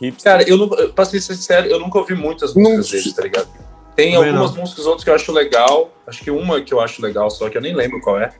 Hipster. 0.00 0.32
Cara, 0.32 0.48
eu 0.48 0.56
não, 0.56 0.68
pra 0.68 1.04
ser 1.04 1.20
sincero, 1.20 1.66
eu 1.68 1.78
nunca 1.78 1.98
ouvi 1.98 2.14
muitas 2.14 2.54
músicas 2.54 2.90
deles, 2.90 3.12
tá 3.14 3.22
ligado? 3.22 3.48
Tem 3.94 4.12
Também 4.12 4.30
algumas 4.30 4.54
não. 4.54 4.60
músicas 4.60 4.84
outras 4.86 5.04
que 5.04 5.10
eu 5.10 5.14
acho 5.14 5.32
legal. 5.32 5.90
Acho 6.06 6.22
que 6.22 6.30
uma 6.30 6.60
que 6.60 6.72
eu 6.72 6.80
acho 6.80 7.00
legal, 7.00 7.30
só 7.30 7.48
que 7.48 7.56
eu 7.56 7.62
nem 7.62 7.74
lembro 7.74 8.00
qual 8.00 8.18
é. 8.18 8.32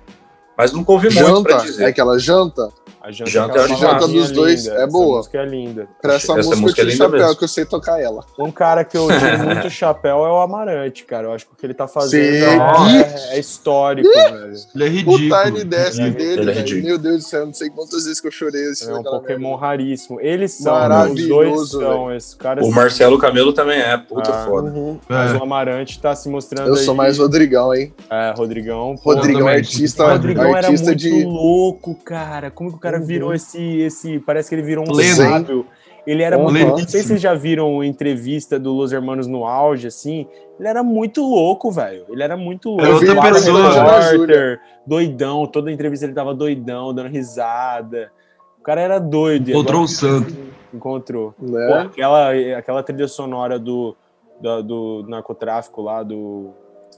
Mas 0.57 0.73
nunca 0.73 0.93
ouvi 0.93 1.11
janta, 1.11 1.31
muito 1.33 1.45
pra 1.45 1.59
dizer. 1.59 1.85
É 1.85 1.87
aquela 1.89 2.19
janta? 2.19 2.71
A 3.07 3.13
janta, 3.13 3.31
Janta, 3.31 3.59
é 3.59 3.63
a 3.63 3.67
janta 3.69 4.09
dos 4.09 4.33
dois 4.33 4.65
linda. 4.67 4.83
é 4.83 4.87
boa. 4.89 5.05
Essa 5.05 5.17
música 5.19 5.39
é 5.39 5.45
linda. 5.47 5.89
Pra 6.03 6.15
essa, 6.15 6.25
Essa 6.33 6.35
música, 6.35 6.57
música 6.57 6.81
é 6.81 6.85
eu 6.85 6.89
tiro 6.91 6.93
linda 7.05 7.05
chapéu, 7.05 7.21
mesmo. 7.27 7.39
que 7.39 7.45
eu 7.45 7.49
sei 7.49 7.65
tocar 7.65 8.01
ela. 8.03 8.25
Um 8.37 8.51
cara 8.51 8.83
que 8.85 8.97
eu 8.99 9.07
tiro 9.07 9.39
muito 9.47 9.71
chapéu 9.71 10.27
é 10.27 10.31
o 10.33 10.41
Amarante, 10.41 11.05
cara. 11.05 11.29
Eu 11.29 11.33
acho 11.33 11.47
que 11.47 11.53
o 11.53 11.57
que 11.57 11.65
ele 11.67 11.75
tá 11.75 11.87
fazendo 11.87 12.25
Sim. 12.25 12.99
é, 13.31 13.37
é 13.37 13.39
histórico, 13.39 14.09
velho. 14.13 14.53
Ele 14.75 14.85
é 14.85 14.87
O 14.87 14.91
ridículo. 14.91 15.19
Tiny 15.45 15.65
Desk 15.65 16.01
é- 16.03 16.11
dele, 16.11 16.33
ele 16.33 16.41
é 16.41 16.45
velho. 16.47 16.59
ridículo. 16.59 16.85
Meu 16.85 16.99
Deus 16.99 17.17
do 17.19 17.23
céu, 17.23 17.47
não 17.47 17.55
sei 17.55 17.71
quantas 17.71 18.05
vezes 18.05 18.21
que 18.21 18.27
eu 18.27 18.33
chorei 18.33 18.71
assim. 18.71 18.91
É 18.91 18.95
um 18.95 19.03
Pokémon 19.05 19.51
merda. 19.51 19.67
raríssimo. 19.67 20.21
Eles 20.21 20.53
são, 20.55 21.13
os 21.13 21.29
dois 21.29 21.71
são. 21.71 22.13
Esses 22.13 22.35
caras 22.35 22.67
O 22.67 22.73
Marcelo 22.73 23.19
Camelo 23.19 23.53
também 23.53 23.79
é, 23.81 23.97
puta 23.97 24.31
Ah. 24.33 24.45
foda. 24.47 24.69
Uhum. 24.71 24.99
Mas 25.09 25.33
É. 25.33 25.37
o 25.37 25.43
Amarante 25.45 26.01
tá 26.01 26.13
se 26.17 26.29
mostrando 26.29 26.67
Eu 26.69 26.77
sou 26.77 26.93
mais 26.95 27.19
Rodrigão, 27.19 27.73
hein? 27.73 27.95
É, 28.11 28.35
Rodrigão. 28.37 28.97
Rodrigão, 29.01 29.47
artista, 29.47 30.05
O 30.05 30.11
Rodrigão 30.11 30.57
era 30.57 30.67
artista 30.67 30.87
muito 30.87 30.99
de. 30.99 31.25
louco, 31.25 31.95
cara. 32.05 32.51
Como 32.51 32.71
que 32.71 32.77
o 32.77 32.81
cara 32.81 32.96
Uhum. 32.99 33.05
virou 33.07 33.35
esse, 33.35 33.79
esse. 33.81 34.19
Parece 34.21 34.49
que 34.49 34.55
ele 34.55 34.63
virou 34.63 34.85
um 34.89 34.95
sábio. 34.95 35.67
Ele 36.07 36.23
era 36.23 36.39
muito. 36.39 36.67
Não 36.69 36.77
sei 36.89 37.01
se 37.03 37.09
vocês 37.09 37.21
já 37.21 37.35
viram 37.35 37.83
entrevista 37.83 38.59
do 38.61 38.73
Los 38.73 38.93
Hermanos 38.93 39.27
no 39.27 39.45
auge, 39.45 39.89
assim. 39.89 40.27
Ele 40.59 40.69
era 40.69 40.83
muito 40.83 41.21
louco, 41.21 41.71
velho. 41.71 42.05
Ele 42.09 42.23
era 42.23 42.37
muito 42.37 42.69
louco. 42.71 42.85
É 42.85 42.89
outra 42.91 43.21
pessoa. 43.33 43.73
repórter, 43.73 44.61
doidão. 44.87 45.47
Toda 45.47 45.71
entrevista 45.73 46.07
ele 46.07 46.15
tava 46.15 46.33
doidão, 46.33 46.95
dando 46.95 47.09
risada. 47.09 48.13
O 48.61 48.63
cara 48.63 48.81
era 48.81 48.99
doido. 49.01 49.51
Encontrou 49.51 49.81
o 49.81 49.85
agora- 49.85 49.89
santo. 49.97 50.35
Encontrou. 50.73 51.33
Pô, 51.39 51.47
Né? 51.47 51.81
aquela, 51.83 52.31
aquela 52.59 52.83
trilha 52.83 53.09
sonora 53.09 53.59
do, 53.59 53.97
da- 54.41 54.61
do 54.61 55.05
narcotráfico 55.09 55.83
lá, 55.83 56.03
do. 56.05 56.51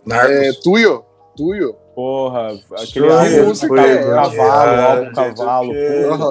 Narcos. 0.05 0.31
É, 0.37 0.53
Tuyo. 0.63 1.03
Tuyo. 1.39 1.75
Porra, 1.95 2.49
aquele 2.83 3.09
álbum, 3.11 3.47
música, 3.47 3.75
ca- 3.75 3.87
é. 3.87 4.05
cavalo, 4.05 4.43
É, 4.75 4.85
álbum 4.85 5.05
gente, 5.05 5.15
cavalo, 5.15 5.73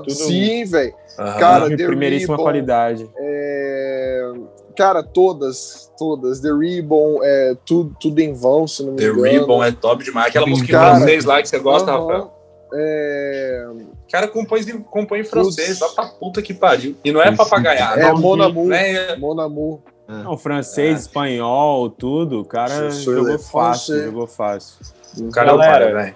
tudo 0.04 0.12
Sim, 0.12 0.66
velho. 0.66 0.94
Cara, 1.40 1.70
de 1.70 1.78
The 1.78 1.86
primeiríssima 1.88 2.34
Ribbon. 2.36 2.44
qualidade. 2.44 3.10
É, 3.18 4.32
Cara, 4.78 5.02
todas, 5.02 5.92
todas. 5.98 6.40
The 6.40 6.52
Ribbon, 6.52 7.20
é, 7.24 7.56
tudo, 7.66 7.96
tudo 8.00 8.20
em 8.20 8.32
vão, 8.34 8.68
se 8.68 8.84
não 8.84 8.92
me 8.92 8.98
The 8.98 9.06
engano. 9.06 9.24
Ribbon 9.24 9.64
é 9.64 9.72
top 9.72 10.04
demais. 10.04 10.28
Aquela 10.28 10.46
Sim, 10.46 10.52
música 10.52 10.70
em 10.70 10.72
cara. 10.72 10.96
francês 10.98 11.26
lá 11.26 11.42
que 11.42 11.50
você 11.50 11.58
gosta. 11.58 11.92
Rafael. 11.92 12.32
É, 12.74 13.68
O 13.74 14.12
cara 14.12 14.28
compõe, 14.28 14.62
compõe 14.92 15.22
em 15.22 15.24
francês, 15.24 15.80
lá 15.80 15.88
pra 15.90 16.06
puta 16.06 16.42
que 16.44 16.54
pariu. 16.54 16.96
E 17.04 17.12
não 17.12 17.22
é 17.22 17.36
papagaiado. 17.36 18.00
é 18.00 18.12
Mon 18.14 18.40
Amour. 18.42 18.72
é- 18.72 19.16
Mon 19.18 19.40
Amour. 19.42 19.80
Não, 20.08 20.38
francês, 20.38 21.02
espanhol, 21.02 21.90
tudo, 21.90 22.40
o 22.42 22.46
cara 22.46 22.90
jogou 22.92 23.38
fácil, 23.40 24.04
jogou 24.06 24.28
fácil. 24.28 24.78
O 25.22 25.32
cara 25.32 25.52
não 25.52 25.58
Galera, 25.58 25.86
para, 25.86 26.02
velho. 26.02 26.16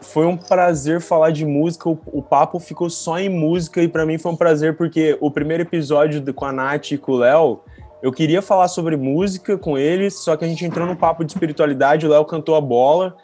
Foi 0.00 0.24
um 0.26 0.36
prazer 0.36 1.00
falar 1.00 1.30
de 1.30 1.44
música, 1.44 1.88
o, 1.88 1.98
o 2.06 2.22
papo 2.22 2.58
ficou 2.58 2.88
só 2.88 3.18
em 3.18 3.28
música 3.28 3.82
e 3.82 3.88
pra 3.88 4.06
mim 4.06 4.16
foi 4.16 4.32
um 4.32 4.36
prazer 4.36 4.76
porque 4.76 5.16
o 5.20 5.30
primeiro 5.30 5.62
episódio 5.64 6.20
do- 6.20 6.32
com 6.32 6.44
a 6.44 6.52
Nath 6.52 6.92
e 6.92 6.98
com 6.98 7.12
o 7.12 7.16
Léo, 7.16 7.60
eu 8.02 8.12
queria 8.12 8.40
falar 8.40 8.68
sobre 8.68 8.96
música 8.96 9.58
com 9.58 9.76
eles, 9.76 10.14
só 10.14 10.36
que 10.36 10.44
a 10.44 10.48
gente 10.48 10.64
entrou 10.64 10.86
num 10.86 10.94
papo 10.94 11.24
de 11.24 11.32
espiritualidade, 11.32 12.06
o 12.06 12.08
Léo 12.10 12.24
cantou 12.24 12.54
a 12.54 12.60
bola 12.60 13.16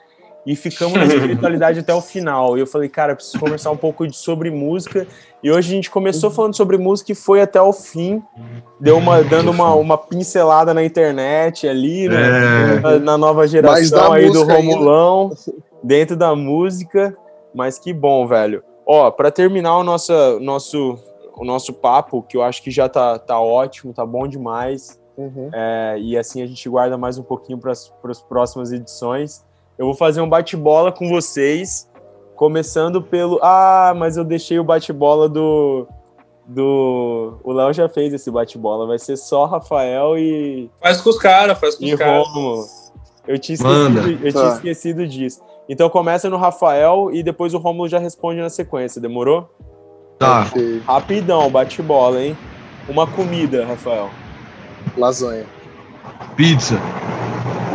e 0.45 0.57
ficamos 0.57 0.95
na 0.99 1.05
espiritualidade 1.05 1.80
até 1.80 1.95
o 1.95 2.01
final. 2.01 2.57
E 2.57 2.61
eu 2.61 2.66
falei, 2.66 2.88
cara, 2.88 3.14
preciso 3.14 3.38
conversar 3.38 3.70
um 3.70 3.76
pouco 3.76 4.07
de- 4.07 4.16
sobre 4.16 4.51
música. 4.51 5.07
E 5.43 5.51
hoje 5.51 5.72
a 5.72 5.74
gente 5.76 5.90
começou 5.90 6.30
falando 6.30 6.55
sobre 6.57 6.76
música 6.78 7.12
e 7.12 7.14
foi 7.14 7.40
até 7.40 7.61
o 7.61 7.72
fim, 7.72 8.22
deu 8.80 8.97
uma 8.97 9.22
dando 9.22 9.51
uma, 9.51 9.74
uma 9.74 9.99
pincelada 9.99 10.72
na 10.72 10.84
internet 10.84 11.68
ali, 11.68 12.09
né? 12.09 12.76
É. 12.76 12.80
na, 12.80 12.99
na 12.99 13.18
nova 13.18 13.47
geração 13.47 14.12
aí 14.12 14.26
do 14.26 14.34
música 14.40 14.55
ainda. 14.55 14.74
Romulão, 14.74 15.30
dentro 15.82 16.16
da 16.16 16.34
música. 16.34 17.16
Mas 17.55 17.78
que 17.78 17.93
bom, 17.93 18.26
velho. 18.26 18.62
Ó, 18.86 19.11
para 19.11 19.30
terminar 19.30 19.76
o 19.78 19.84
nosso, 19.84 20.12
nosso, 20.40 20.99
o 21.36 21.45
nosso 21.45 21.72
papo, 21.72 22.22
que 22.22 22.36
eu 22.36 22.43
acho 22.43 22.62
que 22.62 22.70
já 22.70 22.88
tá, 22.88 23.18
tá 23.18 23.38
ótimo, 23.40 23.93
tá 23.93 24.05
bom 24.07 24.26
demais. 24.26 25.01
Uhum. 25.14 25.51
é, 25.53 25.97
e 26.01 26.16
assim 26.16 26.43
a 26.43 26.47
gente 26.47 26.66
guarda 26.70 26.97
mais 26.97 27.18
um 27.18 27.22
pouquinho 27.22 27.59
para 27.59 27.70
as 27.70 28.22
próximas 28.28 28.72
edições. 28.72 29.45
Eu 29.79 29.87
vou 29.87 29.95
fazer 29.95 30.20
um 30.20 30.29
bate-bola 30.29 30.93
com 30.93 31.09
vocês, 31.09 31.89
começando 32.37 33.03
pelo. 33.03 33.39
Ah, 33.43 33.93
mas 33.97 34.16
eu 34.16 34.25
deixei 34.25 34.59
o 34.59 34.64
bate-bola 34.64 35.29
do. 35.29 35.87
do... 36.47 37.39
O 37.43 37.53
Léo 37.53 37.73
já 37.73 37.89
fez 37.89 38.12
esse 38.12 38.31
bate-bola, 38.31 38.87
vai 38.87 38.99
ser 38.99 39.16
só 39.16 39.47
Rafael 39.47 40.18
e, 40.18 40.70
Faz 40.81 41.01
com 41.01 41.11
os 41.11 41.18
caras, 41.18 41.59
faz 41.59 41.75
com 41.77 41.85
e 41.85 41.95
os 41.95 41.99
caras. 41.99 42.93
Eu 43.27 43.39
tinha 43.39 43.55
esquecido, 43.55 44.27
eu 44.27 44.33
Tá. 44.33 44.41
tinha 44.41 44.53
esquecido 44.55 45.07
disso. 45.07 45.41
Então 45.68 45.89
começa 45.89 46.29
no 46.29 46.37
Rafael 46.37 47.11
e 47.12 47.23
depois 47.23 47.55
o 47.55 47.59
Romulo 47.59 47.89
já 47.89 47.99
responde 47.99 48.41
na 48.41 48.51
sequência, 48.51 49.01
demorou? 49.01 49.49
Tá. 50.18 50.47
Rapidão, 50.87 51.49
bate 51.51 51.81
bola, 51.83 52.20
hein? 52.23 52.37
Uma 52.89 53.07
comida, 53.07 53.64
Rafael. 53.64 54.11
Lasanha. 54.97 55.47
Pizza. 56.37 56.79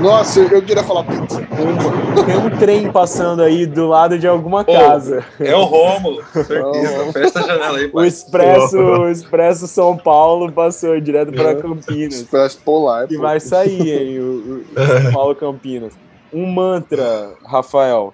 Nossa, 0.02 0.40
eu, 0.40 0.48
eu 0.50 0.62
queria 0.62 0.84
falar 0.84 1.04
pizza. 1.04 1.40
Um- 1.40 2.26
tem 2.26 2.38
um 2.38 2.58
trem 2.58 2.92
passando 2.92 3.42
aí 3.42 3.66
do 3.66 3.88
lado 3.88 4.18
de 4.20 4.28
alguma 4.28 4.64
casa. 4.64 5.26
É 5.40 5.56
o 5.56 5.64
Rômulo, 5.64 6.24
com 6.34 6.44
certeza. 6.44 6.90
Rômulo. 6.98 7.14
Fecha 7.14 7.40
a 7.40 7.42
janela 7.44 7.78
aí, 7.78 7.86
O 7.86 7.92
pai. 7.92 8.08
Expresso, 8.08 8.78
o 8.78 9.10
Expresso 9.10 9.68
São 9.68 9.98
Paulo 9.98 10.52
passou 10.52 11.00
direto 11.00 11.32
para 11.32 11.52
É. 11.52 11.56
Campinas. 11.56 12.16
Expresso 12.16 12.60
polar. 12.64 13.08
E 13.12 13.18
vai 13.18 13.40
sair, 13.40 13.90
hein? 13.92 14.20
O, 14.20 14.64
o 14.76 15.02
São 15.04 15.12
Paulo 15.14 15.36
Campinas. 15.36 15.94
Um 16.34 16.46
mantra, 16.46 17.34
Rafael. 17.46 18.14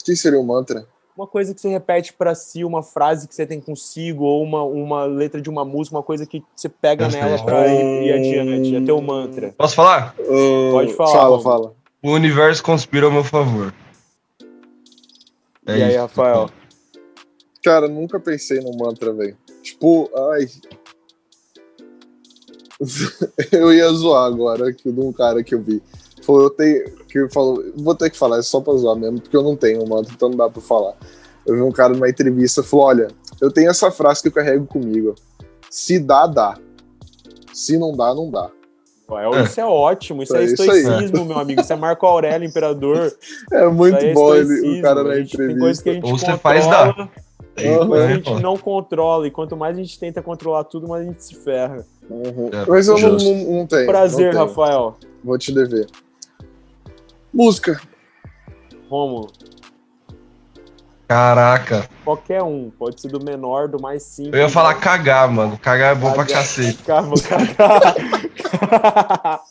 O 0.00 0.04
que 0.04 0.16
seria 0.16 0.38
um 0.38 0.44
mantra? 0.44 0.86
Uma 1.16 1.26
coisa 1.26 1.54
que 1.54 1.60
você 1.60 1.70
repete 1.70 2.12
pra 2.12 2.34
si, 2.34 2.62
uma 2.62 2.82
frase 2.82 3.26
que 3.26 3.34
você 3.34 3.46
tem 3.46 3.58
consigo, 3.58 4.24
ou 4.24 4.42
uma, 4.42 4.62
uma 4.62 5.04
letra 5.04 5.40
de 5.40 5.48
uma 5.48 5.64
música, 5.64 5.96
uma 5.96 6.02
coisa 6.02 6.26
que 6.26 6.44
você 6.54 6.68
pega 6.68 7.08
nela 7.08 7.42
pra 7.42 7.66
ir, 7.68 8.02
ir 8.04 8.12
adiante. 8.12 8.76
É 8.76 8.80
teu 8.82 9.00
mantra. 9.00 9.54
Posso 9.56 9.74
falar? 9.74 10.14
Pode 10.14 10.92
falar, 10.92 11.12
Fala, 11.12 11.40
fala. 11.40 11.74
O 12.02 12.10
universo 12.10 12.62
conspira 12.62 13.06
ao 13.06 13.12
meu 13.12 13.24
favor. 13.24 13.72
É 15.66 15.78
e 15.78 15.82
aí, 15.82 15.90
isso. 15.90 16.00
Rafael? 16.00 16.50
Cara, 17.64 17.88
nunca 17.88 18.20
pensei 18.20 18.60
num 18.60 18.76
mantra, 18.76 19.12
velho. 19.12 19.36
Tipo, 19.62 20.10
ai. 20.32 20.46
eu 23.50 23.72
ia 23.72 23.90
zoar 23.90 24.26
agora 24.26 24.70
que 24.70 24.92
de 24.92 25.00
um 25.00 25.12
cara 25.14 25.42
que 25.42 25.54
eu 25.54 25.62
vi. 25.62 25.82
Falou, 26.26 26.42
eu 26.42 26.50
tenho. 26.50 26.96
Que 27.06 27.28
falou, 27.30 27.62
vou 27.76 27.94
ter 27.94 28.10
que 28.10 28.18
falar, 28.18 28.38
é 28.38 28.42
só 28.42 28.60
pra 28.60 28.74
zoar 28.74 28.96
mesmo, 28.96 29.20
porque 29.20 29.36
eu 29.36 29.42
não 29.42 29.56
tenho 29.56 29.86
mantra, 29.88 30.12
então 30.12 30.28
não 30.28 30.36
dá 30.36 30.48
pra 30.50 30.60
falar. 30.60 30.94
Eu 31.46 31.54
vi 31.54 31.62
um 31.62 31.70
cara 31.70 31.92
numa 31.94 32.08
entrevista 32.08 32.62
falou: 32.62 32.86
olha, 32.86 33.08
eu 33.40 33.50
tenho 33.52 33.70
essa 33.70 33.90
frase 33.90 34.20
que 34.22 34.28
eu 34.28 34.32
carrego 34.32 34.66
comigo. 34.66 35.14
Se 35.70 35.98
dá, 35.98 36.26
dá. 36.26 36.58
Se 37.52 37.78
não 37.78 37.96
dá, 37.96 38.12
não 38.14 38.30
dá. 38.30 38.50
Rafael, 39.08 39.44
Isso 39.44 39.60
é 39.60 39.64
ótimo, 39.64 40.22
isso 40.24 40.34
é, 40.36 40.40
É 40.40 40.44
isso 40.46 40.54
estoicismo, 40.64 41.24
meu 41.24 41.38
amigo. 41.38 41.60
Isso 41.60 41.72
é 41.72 41.76
Marco 41.76 42.04
Aurélio, 42.06 42.44
imperador. 42.48 43.12
É 43.52 43.68
muito 43.68 43.96
Isso 43.98 44.06
é 44.06 44.12
bom 44.12 44.34
ele, 44.34 44.78
o 44.80 44.82
cara 44.82 45.04
na 45.04 45.10
A 45.10 45.16
gente- 45.20 45.36
Tem 45.36 45.56
coisas 45.56 45.80
que 45.82 45.90
a 45.90 45.94
entrevista. 45.94 45.94
gente 45.94 46.04
Ou 46.04 46.18
você 46.18 46.26
controla, 46.26 46.38
faz, 46.38 46.66
dá. 46.66 47.08
tem 47.54 47.76
coisas 47.86 47.88
que 47.88 47.94
a 47.94 48.10
É, 48.10 48.14
gente 48.16 48.42
não 48.42 48.56
controla. 48.58 49.26
E 49.28 49.30
quanto 49.30 49.56
mais 49.56 49.78
a 49.78 49.80
gente 49.80 49.96
tenta 49.98 50.20
controlar 50.20 50.64
tudo, 50.64 50.88
mais 50.88 51.02
a 51.02 51.04
gente 51.08 51.22
se 51.24 51.36
ferra. 51.36 51.86
Uhum. 52.10 52.50
É, 52.52 52.66
Mas 52.68 52.88
eu 52.88 52.98
não, 52.98 53.10
não, 53.12 53.34
não 53.58 53.66
tenho. 53.66 53.86
Prazer, 53.86 54.26
não 54.26 54.30
tenho. 54.32 54.44
Rafael. 54.48 54.96
Vou 55.22 55.38
te 55.38 55.52
dever. 55.54 55.86
Música. 57.36 57.78
Romulo. 58.88 59.30
Caraca. 61.06 61.86
Qualquer 62.02 62.42
um. 62.42 62.70
Pode 62.70 62.98
ser 63.00 63.08
do 63.08 63.22
menor, 63.22 63.68
do 63.68 63.80
mais 63.80 64.02
simples. 64.02 64.32
Eu 64.34 64.40
ia 64.40 64.48
falar 64.48 64.74
cagar, 64.74 65.30
mano. 65.30 65.58
Cagar 65.58 65.92
é 65.92 65.94
bom 65.94 66.12
pra 66.12 66.24
Cagar. 66.24 66.42
cacete. 66.42 66.82
Cara, 66.82 67.02
vou 67.02 67.20
cagar. 67.22 67.94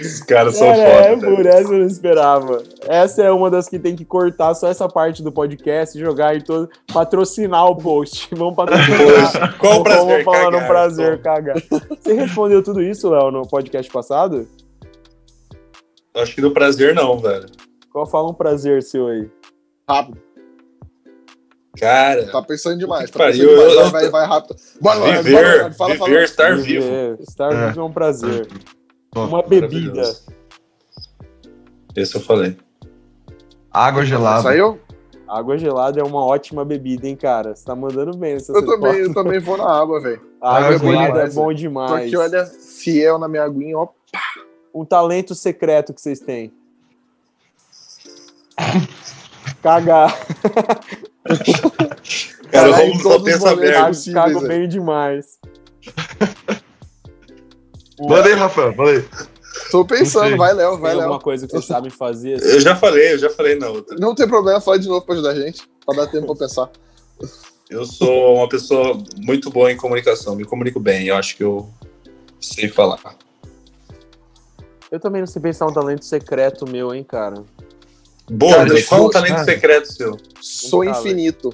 Os 0.00 0.20
caras 0.24 0.56
são 0.56 0.66
Cara, 0.66 0.80
é, 0.82 1.14
foda. 1.16 1.34
por 1.34 1.46
essa 1.46 1.72
eu 1.72 1.78
não 1.78 1.86
esperava. 1.86 2.62
Essa 2.86 3.22
é 3.22 3.30
uma 3.32 3.50
das 3.50 3.68
que 3.68 3.78
tem 3.78 3.96
que 3.96 4.04
cortar 4.04 4.52
só 4.54 4.68
essa 4.68 4.86
parte 4.86 5.22
do 5.22 5.32
podcast 5.32 5.96
e 5.96 6.00
jogar 6.00 6.36
em 6.36 6.40
todo. 6.42 6.68
Patrocinar 6.92 7.64
o 7.66 7.76
post. 7.76 8.28
Vamos 8.36 8.54
patrocinar. 8.54 9.56
Qual 9.58 9.80
o 9.80 9.82
prazer 9.82 10.06
Vamos 10.06 10.24
falar 10.24 10.44
no 10.50 10.58
cagar? 10.58 10.68
prazer 10.68 11.22
cagar. 11.22 11.56
Você 12.02 12.12
respondeu 12.14 12.62
tudo 12.62 12.82
isso, 12.82 13.08
Léo, 13.08 13.30
no 13.30 13.46
podcast 13.46 13.90
passado? 13.90 14.46
Acho 16.18 16.34
que 16.34 16.40
do 16.40 16.50
prazer 16.52 16.94
não, 16.94 17.18
velho. 17.18 17.46
Qual 17.92 18.06
fala 18.06 18.30
um 18.30 18.34
prazer 18.34 18.82
seu 18.82 19.06
aí? 19.06 19.30
Rápido. 19.88 20.18
Cara, 21.78 22.26
Tá 22.30 22.42
pensando 22.42 22.78
demais. 22.78 23.10
Tá 23.10 23.18
Pariu, 23.20 23.48
pensando 23.48 23.68
demais. 23.70 23.74
eu- 23.86 23.90
Vai, 23.92 24.02
vai, 24.02 24.10
vai 24.10 24.26
rápido. 24.26 24.56
Bora, 24.80 25.00
viver, 25.22 25.32
bora, 25.32 25.58
bora. 25.62 25.72
Fala, 25.74 25.92
viver, 25.94 26.04
fala. 26.06 26.22
estar 26.24 26.56
vivo. 26.56 26.84
Viver. 26.84 27.20
Estar 27.20 27.52
É. 27.52 27.66
vivo 27.68 27.80
é 27.80 27.84
um 27.84 27.92
prazer. 27.92 28.48
Pô, 29.10 29.24
Uma 29.24 29.42
bebida. 29.42 30.02
Esse 31.94 32.16
eu 32.16 32.20
falei. 32.20 32.56
Água 33.70 34.04
gelada. 34.04 34.42
Saiu? 34.42 34.78
Água 35.26 35.58
gelada 35.58 36.00
é 36.00 36.02
uma 36.02 36.24
ótima 36.24 36.64
bebida, 36.64 37.06
hein, 37.06 37.14
cara? 37.14 37.54
Você 37.54 37.64
tá 37.64 37.76
mandando 37.76 38.16
bem 38.16 38.34
nessas 38.34 38.54
Eu 38.56 38.64
também, 38.66 38.94
eu 38.96 39.12
também 39.14 39.38
vou 39.38 39.56
na 39.58 39.70
água, 39.70 40.00
velho. 40.00 40.20
Água 40.40 40.58
Água 40.58 40.74
é 40.74 40.78
bom 40.78 40.86
gelada 40.90 41.06
é 41.06 41.12
demais, 41.12 41.34
bom 41.34 41.52
demais. 41.52 42.06
aqui, 42.06 42.16
olha, 42.16 42.44
fiel 42.46 43.18
na 43.18 43.28
minha 43.28 43.44
aguinha, 43.44 43.76
ó. 43.78 43.88
Um 44.74 44.84
talento 44.84 45.34
secreto 45.34 45.92
que 45.94 46.00
vocês 46.00 46.20
têm. 46.20 46.52
Cagar. 49.62 50.16
Cara, 52.50 52.70
Caralho, 52.70 52.76
vamos 52.76 53.02
todos 53.02 53.32
só 53.32 53.36
os 53.36 53.50
momentos 53.50 54.06
merda. 54.06 54.20
Cago 54.20 54.48
bem 54.48 54.68
demais. 54.68 55.38
Manda 58.00 58.28
aí, 58.28 58.34
Rafael, 58.34 58.74
manda 58.74 58.90
aí. 58.92 59.04
Tô 59.70 59.84
pensando, 59.84 60.36
vai, 60.36 60.54
Léo, 60.54 60.78
vai, 60.78 60.92
Tem 60.92 61.00
alguma 61.00 61.16
Léo. 61.16 61.24
coisa 61.24 61.46
que 61.46 61.52
vocês 61.52 61.66
sabem 61.66 61.90
fazer? 61.90 62.34
assim? 62.34 62.48
Eu 62.48 62.60
já 62.60 62.74
falei, 62.74 63.12
eu 63.12 63.18
já 63.18 63.28
falei 63.28 63.56
na 63.56 63.68
outra. 63.68 63.96
Não 63.98 64.14
tem 64.14 64.26
problema, 64.26 64.60
fala 64.60 64.78
de 64.78 64.88
novo 64.88 65.04
pra 65.04 65.14
ajudar 65.14 65.30
a 65.30 65.34
gente, 65.34 65.62
pra 65.84 65.96
dar 65.96 66.06
tempo 66.06 66.26
pra 66.26 66.46
pensar. 66.46 66.70
Eu 67.68 67.84
sou 67.84 68.36
uma 68.36 68.48
pessoa 68.48 68.98
muito 69.18 69.50
boa 69.50 69.70
em 69.70 69.76
comunicação, 69.76 70.34
me 70.34 70.44
comunico 70.44 70.80
bem, 70.80 71.08
eu 71.08 71.16
acho 71.16 71.36
que 71.36 71.44
eu 71.44 71.68
sei 72.40 72.68
falar. 72.68 72.98
Eu 74.90 74.98
também 75.00 75.20
não 75.20 75.26
sei 75.26 75.40
pensar 75.42 75.66
um 75.66 75.72
talento 75.72 76.04
secreto 76.04 76.68
meu, 76.68 76.94
hein, 76.94 77.04
cara. 77.04 77.44
Boa, 78.30 78.56
Cara, 78.56 78.68
qual 78.68 79.00
é 79.00 79.02
um 79.02 79.04
sou- 79.04 79.10
talento 79.10 79.34
cara. 79.34 79.44
secreto 79.44 79.92
seu? 79.92 80.16
Sou 80.40 80.84
infinito. 80.84 81.52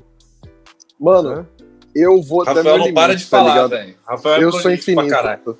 Mano, 0.99 1.29
Hã? 1.31 1.47
eu 1.95 2.21
vou 2.23 2.43
até 2.43 2.53
Rafael 2.55 2.65
não 2.79 2.87
limite, 2.87 2.95
para 2.95 3.15
de 3.15 3.25
tá 3.25 3.31
falar, 3.39 3.67
velho. 3.67 3.95
Rafael 4.07 4.41
é 4.41 4.45
Eu 4.45 4.53
sou 4.53 4.71
infinito. 4.73 5.59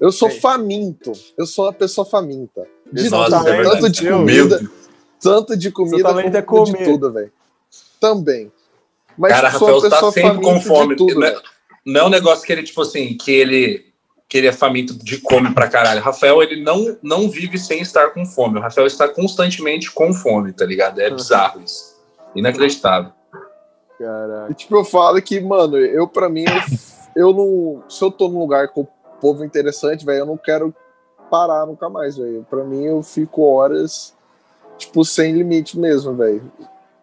Eu 0.00 0.10
sou 0.12 0.28
Ei. 0.28 0.40
faminto. 0.40 1.12
Eu 1.38 1.46
sou 1.46 1.66
uma 1.66 1.72
pessoa 1.72 2.04
faminta. 2.04 2.66
De 2.92 3.08
Nossa, 3.08 3.38
tudo, 3.38 3.48
é 3.48 3.62
tanto 3.62 3.88
de 3.90 4.08
comida, 4.10 4.70
tanto 5.20 5.56
de 5.56 5.70
comida 5.70 6.02
como 6.02 6.20
é 6.20 6.28
de 6.30 6.42
comer. 6.42 6.84
tudo, 6.84 7.12
velho. 7.12 7.32
Também. 8.00 8.52
Mas 9.16 9.32
Cara, 9.32 9.50
sou 9.52 9.68
uma 9.68 9.74
Rafael 9.74 9.90
tá 9.90 10.12
sempre 10.12 10.42
com 10.42 10.60
fome. 10.60 10.88
de 10.90 10.96
tudo, 10.96 11.20
Não 11.20 11.26
é-. 11.26 11.40
Não 11.86 12.00
é 12.00 12.04
um 12.04 12.08
negócio 12.10 12.44
que 12.44 12.52
ele, 12.52 12.62
tipo 12.62 12.80
assim, 12.82 13.16
que 13.16 13.30
ele, 13.30 13.91
que 14.32 14.38
ele 14.38 14.46
é 14.46 14.52
faminto 14.52 14.94
de 14.94 15.20
come 15.20 15.52
pra 15.52 15.68
caralho. 15.68 16.00
Rafael, 16.00 16.42
ele 16.42 16.62
não, 16.62 16.96
não 17.02 17.28
vive 17.28 17.58
sem 17.58 17.82
estar 17.82 18.14
com 18.14 18.24
fome. 18.24 18.58
O 18.58 18.62
Rafael 18.62 18.86
está 18.86 19.06
constantemente 19.06 19.92
com 19.92 20.14
fome, 20.14 20.54
tá 20.54 20.64
ligado? 20.64 21.02
É 21.02 21.10
bizarro 21.10 21.60
isso. 21.60 22.00
Inacreditável. 22.34 23.12
Caraca. 23.98 24.50
E, 24.50 24.54
tipo, 24.54 24.74
eu 24.74 24.86
falo 24.86 25.20
que, 25.20 25.38
mano, 25.38 25.76
eu 25.76 26.08
pra 26.08 26.30
mim, 26.30 26.46
eu, 26.46 27.28
eu 27.28 27.34
não. 27.34 27.82
Se 27.90 28.02
eu 28.02 28.10
tô 28.10 28.26
num 28.26 28.38
lugar 28.38 28.68
com 28.68 28.80
o 28.80 28.88
povo 29.20 29.44
interessante, 29.44 30.06
velho, 30.06 30.20
eu 30.20 30.26
não 30.26 30.38
quero 30.38 30.74
parar 31.30 31.66
nunca 31.66 31.90
mais, 31.90 32.16
velho. 32.16 32.46
Pra 32.48 32.64
mim, 32.64 32.86
eu 32.86 33.02
fico 33.02 33.42
horas, 33.42 34.14
tipo, 34.78 35.04
sem 35.04 35.34
limite 35.34 35.78
mesmo, 35.78 36.14
velho. 36.14 36.50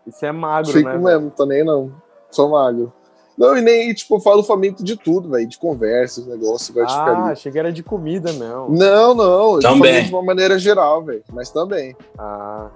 Isso 0.07 0.26
é 0.26 0.31
magro, 0.31 0.72
Fico 0.72 0.89
né? 0.89 0.97
mesmo, 0.97 1.30
tô 1.30 1.45
nem 1.45 1.64
não. 1.64 1.93
Sou 2.31 2.49
magro. 2.49 2.91
Não, 3.40 3.57
e 3.57 3.61
nem, 3.61 3.94
tipo, 3.94 4.18
eu 4.18 4.20
falo 4.20 4.44
faminto 4.44 4.84
de 4.84 4.98
tudo, 4.98 5.30
velho. 5.30 5.48
De 5.48 5.57
conversas, 5.57 6.28
negócio, 6.28 6.74
ficar 6.74 6.88
Ah, 6.90 7.32
achei 7.32 7.49
que 7.49 7.57
era 7.57 7.72
de 7.72 7.82
comida, 7.82 8.34
não. 8.34 8.70
Não, 8.70 9.16
não. 9.16 9.60
Também. 9.60 10.03
de 10.03 10.14
uma 10.14 10.22
maneira 10.22 10.60
geral, 10.60 11.02
velho. 11.02 11.24
Mas 11.32 11.49
também. 11.49 11.95
Ah. 12.18 12.68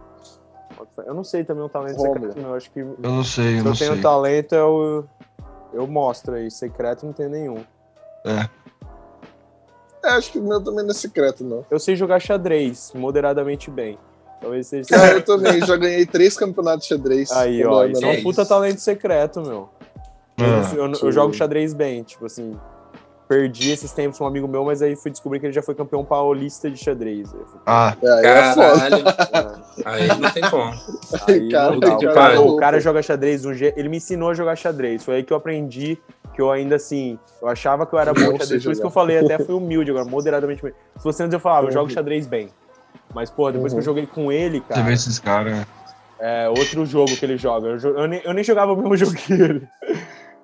Eu 1.05 1.13
não 1.13 1.23
sei 1.23 1.43
também 1.43 1.65
um 1.65 1.69
talento 1.69 1.97
Rômulo. 1.97 2.27
secreto, 2.27 2.41
não. 2.41 2.49
Eu 2.51 2.55
acho 2.55 2.71
que 2.71 2.79
Eu 2.79 2.95
não 3.01 3.23
sei, 3.25 3.55
eu 3.55 3.57
se 3.57 3.63
não 3.63 3.71
eu 3.71 3.77
tenho 3.77 4.01
talento, 4.01 4.55
eu, 4.55 5.05
eu 5.73 5.85
mostro 5.85 6.35
aí. 6.35 6.49
Secreto 6.49 7.05
não 7.05 7.11
tem 7.11 7.27
nenhum. 7.27 7.63
É, 8.25 10.09
acho 10.11 10.31
que 10.31 10.39
o 10.39 10.43
meu 10.43 10.61
também 10.61 10.83
não 10.83 10.91
é 10.91 10.93
secreto, 10.93 11.43
não. 11.43 11.65
Eu 11.69 11.79
sei 11.79 11.97
jogar 11.97 12.21
xadrez 12.21 12.93
moderadamente 12.95 13.69
bem. 13.69 13.97
Talvez 14.39 14.67
seja. 14.67 14.87
Cara, 14.89 15.15
eu 15.15 15.25
também 15.25 15.59
já 15.65 15.75
ganhei 15.75 16.05
três 16.05 16.37
campeonatos 16.37 16.87
de 16.87 16.95
xadrez. 16.95 17.31
Aí, 17.31 17.65
ó, 17.65 17.85
isso 17.85 18.05
é 18.05 18.09
um 18.09 18.23
puta 18.23 18.45
talento 18.45 18.79
secreto, 18.79 19.41
meu. 19.41 19.69
Eu, 20.37 20.45
Ah, 20.45 20.71
eu- 20.75 20.85
eu 20.87 20.95
sim. 20.95 21.11
jogo 21.11 21.33
xadrez 21.33 21.73
bem, 21.73 22.03
tipo 22.03 22.25
assim. 22.25 22.57
Perdi 23.27 23.71
esses 23.71 23.91
tempos 23.91 24.17
com 24.17 24.25
um 24.25 24.27
amigo 24.27 24.47
meu, 24.47 24.65
mas 24.65 24.81
aí 24.81 24.95
fui 24.95 25.09
descobrir 25.09 25.39
que 25.39 25.45
ele 25.45 25.53
já 25.53 25.61
foi 25.61 25.73
campeão 25.73 26.03
paulista 26.03 26.69
de 26.69 26.77
xadrez. 26.77 27.31
Eu 27.33 27.45
Ah, 27.65 27.95
É, 28.01 28.11
aí 28.11 28.25
é 28.25 28.53
foda. 28.53 28.79
Caralho. 28.79 29.05
ah, 29.33 29.55
Aí 29.85 30.07
não 30.19 30.29
tem 30.31 30.43
como. 30.49 30.73
aí 31.27 31.49
Cara, 31.49 31.71
não 31.71 31.77
o, 31.77 32.13
cara, 32.13 32.41
o 32.41 32.55
cara 32.57 32.79
joga 32.79 33.01
xadrez 33.01 33.41
de 33.41 33.47
um 33.47 33.53
jeito. 33.53 33.77
Ele 33.79 33.89
me 33.89 33.97
ensinou 33.97 34.29
a 34.29 34.33
jogar 34.33 34.55
xadrez. 34.55 35.03
Foi 35.03 35.15
aí 35.15 35.23
que 35.23 35.31
eu 35.31 35.37
aprendi 35.37 35.97
que 36.35 36.41
eu 36.41 36.51
ainda 36.51 36.75
assim. 36.75 37.17
Eu 37.41 37.47
achava 37.47 37.85
que 37.85 37.93
eu 37.95 37.99
era 37.99 38.13
bom 38.13 38.37
xadrez. 38.37 38.63
Por 38.63 38.71
isso 38.71 38.81
que 38.81 38.87
eu 38.87 38.91
falei, 38.91 39.19
até 39.19 39.37
fui 39.39 39.55
humilde 39.55 39.89
agora, 39.91 40.05
moderadamente 40.05 40.61
bem. 40.61 40.73
Se 40.97 41.03
fosse 41.03 41.23
antes 41.23 41.33
eu 41.33 41.39
falava, 41.39 41.67
eu 41.67 41.71
jogo 41.71 41.85
Uhum. 41.89 41.93
xadrez 41.95 42.27
bem. 42.27 42.49
Mas, 43.15 43.29
pô, 43.29 43.49
depois 43.51 43.71
que 43.71 43.77
eu 43.77 43.81
Uhum. 43.81 43.85
joguei 43.85 44.05
com 44.07 44.31
ele, 44.31 44.59
você 44.59 44.73
cara. 44.73 44.81
vê 44.83 44.93
esses 44.93 45.17
caras. 45.19 45.65
É 46.19 46.47
outro 46.49 46.85
jogo 46.85 47.15
que 47.15 47.25
ele 47.25 47.37
joga. 47.37 47.69
Eu, 47.69 47.97
eu 47.97 48.07
nem, 48.07 48.21
eu 48.23 48.33
nem 48.33 48.43
jogava 48.43 48.73
o 48.73 48.77
mesmo 48.77 48.95
jogo 48.97 49.13
que 49.13 49.33
ele. 49.33 49.67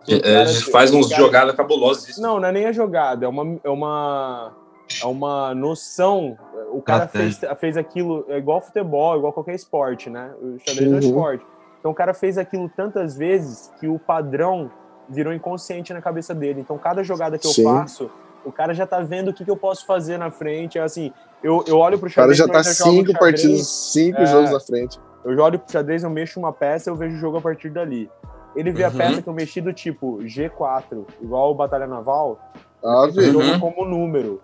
É, 0.07 0.41
a 0.41 0.45
gente 0.45 0.71
faz 0.71 0.91
uns 0.93 1.09
cara- 1.09 1.21
jogadas 1.21 1.55
cabulosas. 1.55 2.17
Não, 2.17 2.39
não 2.39 2.47
é 2.47 2.51
nem 2.51 2.65
a 2.65 2.71
jogada, 2.71 3.25
é 3.25 3.29
uma. 3.29 3.59
É 3.63 3.69
uma, 3.69 4.53
é 5.01 5.05
uma 5.05 5.53
noção. 5.53 6.37
O 6.71 6.81
cara 6.81 7.07
fez, 7.07 7.39
fez 7.59 7.77
aquilo, 7.77 8.25
é 8.29 8.37
igual 8.37 8.59
futebol, 8.61 9.17
igual 9.17 9.31
qualquer 9.33 9.53
esporte, 9.55 10.09
né? 10.09 10.31
O 10.41 10.57
xadrez 10.59 10.87
é 10.87 10.89
um 10.89 10.93
Uhum. 10.93 10.99
esporte. 10.99 11.45
Então 11.79 11.91
o 11.91 11.95
cara 11.95 12.13
fez 12.13 12.37
aquilo 12.37 12.69
tantas 12.75 13.15
vezes 13.15 13.71
que 13.79 13.87
o 13.87 13.99
padrão 13.99 14.71
virou 15.07 15.33
inconsciente 15.33 15.93
na 15.93 16.01
cabeça 16.01 16.33
dele. 16.33 16.61
Então 16.61 16.77
cada 16.77 17.03
jogada 17.03 17.37
que 17.37 17.45
eu 17.47 17.51
Sim. 17.51 17.63
faço, 17.63 18.09
o 18.43 18.51
cara 18.51 18.73
já 18.73 18.85
tá 18.87 18.99
vendo 19.01 19.29
o 19.29 19.33
que, 19.33 19.45
que 19.45 19.51
eu 19.51 19.57
posso 19.57 19.85
fazer 19.85 20.17
na 20.17 20.29
frente. 20.31 20.77
É 20.77 20.81
assim, 20.81 21.11
eu, 21.43 21.63
eu 21.67 21.77
olho 21.77 21.97
pro 21.99 22.09
O 22.09 22.13
cara 22.13 22.33
xadrez. 22.33 22.37
já 22.37 22.47
tá 22.47 22.63
cinco 22.63 23.11
xadrez, 23.13 23.17
partidas, 23.19 23.67
cinco 23.67 24.21
É. 24.21 24.25
jogos 24.25 24.51
na 24.51 24.59
frente. 24.59 24.99
eu 25.23 25.37
olho 25.39 25.59
pro 25.59 25.71
xadrez, 25.71 26.03
eu 26.03 26.09
mexo 26.09 26.39
uma 26.39 26.51
peça, 26.51 26.89
eu 26.89 26.95
vejo 26.95 27.15
o 27.15 27.19
jogo 27.19 27.37
a 27.37 27.41
partir 27.41 27.69
dali. 27.69 28.09
Ele 28.55 28.71
vê 28.71 28.83
a 28.83 28.89
Uhum. 28.89 28.97
peça 28.97 29.21
que 29.21 29.27
eu 29.29 29.33
mexi 29.33 29.61
do 29.61 29.71
tipo 29.73 30.17
G4, 30.23 31.05
igual 31.21 31.51
o 31.51 31.55
Batalha 31.55 31.87
Naval, 31.87 32.39
Ah, 32.83 33.07
ele 33.15 33.35
Uhum. 33.35 33.59
como 33.59 33.85
número. 33.85 34.41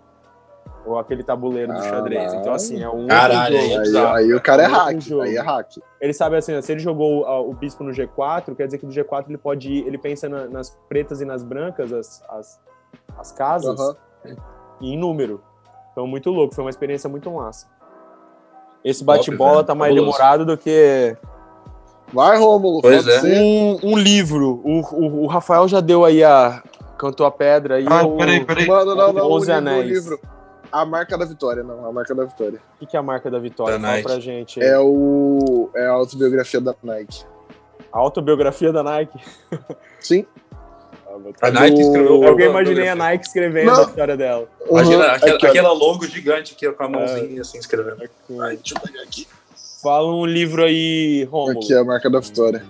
Ou 0.84 0.98
aquele 0.98 1.24
tabuleiro 1.24 1.72
do 1.72 1.82
xadrez. 1.82 2.22
Caralho. 2.26 2.40
Então, 2.40 2.52
assim, 2.54 2.82
é 2.82 2.88
um 2.88 3.06
Caralho, 3.08 3.56
jogo. 3.56 3.64
aí- 3.66 3.72
Aí, 3.72 3.80
bizarro. 3.80 4.14
aí 4.14 4.34
o 4.34 4.40
cara 4.40 4.62
é 4.62 4.66
Outro 4.66 4.78
hack. 4.84 5.00
jogo. 5.00 5.22
Aí 5.22 5.36
é 5.36 5.40
hack. 5.40 5.70
Ele 6.00 6.12
sabe 6.12 6.36
assim, 6.36 6.54
ó, 6.56 6.60
se 6.60 6.70
ele 6.70 6.80
jogou 6.80 7.24
ah, 7.26 7.40
o 7.40 7.52
bispo 7.54 7.82
no 7.82 7.90
G4, 7.92 8.54
quer 8.54 8.66
dizer 8.66 8.78
que 8.78 8.86
do 8.86 8.92
G4 8.92 9.24
ele 9.30 9.38
pode 9.38 9.72
ir, 9.72 9.86
ele 9.86 9.96
pensa 9.98 10.28
na- 10.28 10.46
nas 10.46 10.70
pretas 10.88 11.20
e 11.20 11.24
nas 11.24 11.42
brancas, 11.42 11.92
as, 11.92 12.22
as, 12.28 12.60
as 13.18 13.32
casas, 13.32 13.80
Aham. 13.80 13.96
e 14.80 14.92
em 14.94 14.98
número. 14.98 15.42
Então, 15.92 16.06
muito 16.06 16.30
louco, 16.30 16.54
foi 16.54 16.62
uma 16.62 16.70
experiência 16.70 17.08
muito 17.08 17.30
massa. 17.32 17.66
Esse 18.84 19.02
bate-bola 19.02 19.64
tá 19.64 19.74
mais 19.74 19.92
Fabuloso. 19.94 20.16
demorado 20.18 20.44
do 20.46 20.56
que 20.58 21.16
Vai, 22.12 22.38
Rômulo. 22.38 22.80
Pois 22.82 23.06
é. 23.06 23.22
um, 23.22 23.78
um 23.92 23.98
livro. 23.98 24.60
O, 24.64 24.80
o, 24.80 25.22
o 25.24 25.26
Rafael 25.26 25.66
já 25.68 25.80
deu 25.80 26.04
aí 26.04 26.22
a. 26.22 26.62
Cantou 26.98 27.26
a 27.26 27.30
pedra 27.30 27.74
aí. 27.76 27.84
Ah, 27.88 28.04
o, 28.06 28.16
peraí, 28.16 28.44
peraí. 28.44 28.66
Mano, 28.66 28.94
não, 28.94 29.12
não. 29.12 29.26
O 29.28 29.32
Onze 29.34 29.46
livro, 29.46 29.54
o 29.54 29.58
Anéis. 29.58 29.86
livro. 29.88 30.20
A 30.72 30.84
marca 30.84 31.16
da 31.18 31.24
vitória, 31.24 31.62
não. 31.62 31.84
A 31.86 31.92
marca 31.92 32.14
da 32.14 32.24
vitória. 32.24 32.58
O 32.76 32.78
que, 32.80 32.86
que 32.86 32.96
é 32.96 33.00
a 33.00 33.02
marca 33.02 33.30
da 33.30 33.38
vitória? 33.38 33.74
Da 33.74 33.80
Fala 33.80 33.92
Nike. 33.92 34.08
pra 34.08 34.20
gente. 34.20 34.62
aí. 34.62 34.68
É 34.68 34.78
o. 34.78 35.68
É 35.74 35.86
a 35.86 35.90
autobiografia 35.92 36.60
da 36.60 36.74
Nike. 36.82 37.24
A 37.92 37.98
autobiografia 37.98 38.72
da 38.72 38.82
Nike. 38.82 39.18
Sim. 40.00 40.24
A 41.40 41.50
Nike 41.50 41.80
escreveu. 41.80 42.22
Eu 42.22 42.38
imaginei 42.40 42.88
a 42.88 42.94
Nike 42.94 43.26
escrevendo 43.26 43.66
Não. 43.72 43.78
a 43.78 43.82
história 43.86 44.16
dela. 44.16 44.48
Imagina 44.70 44.96
Uhum. 45.06 45.10
aquela, 45.12 45.36
aquela 45.36 45.72
logo 45.72 46.06
gigante 46.06 46.54
aqui 46.54 46.66
ó, 46.68 46.72
com 46.72 46.84
a 46.84 46.88
mãozinha 46.88 47.40
assim 47.40 47.58
escrevendo. 47.58 48.02
Ai, 48.40 48.56
deixa 48.56 48.74
eu 48.74 48.80
pegar 48.80 49.02
aqui. 49.02 49.26
Fala 49.86 50.12
um 50.12 50.26
livro 50.26 50.64
aí, 50.64 51.28
Rômulo. 51.30 51.60
Aqui 51.60 51.72
é 51.72 51.78
a 51.78 51.84
marca 51.84 52.10
da 52.10 52.18
vitória. 52.18 52.64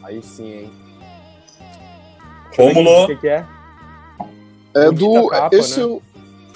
Aí 0.00 0.22
sim, 0.22 0.46
hein? 0.46 0.70
Rômulo. 2.56 3.02
O 3.02 3.06
que, 3.08 3.16
que 3.16 3.28
é? 3.28 3.44
É 4.76 4.92
do. 4.92 5.26
capa, 5.26 5.56
esse, 5.56 5.84
né? 5.84 5.98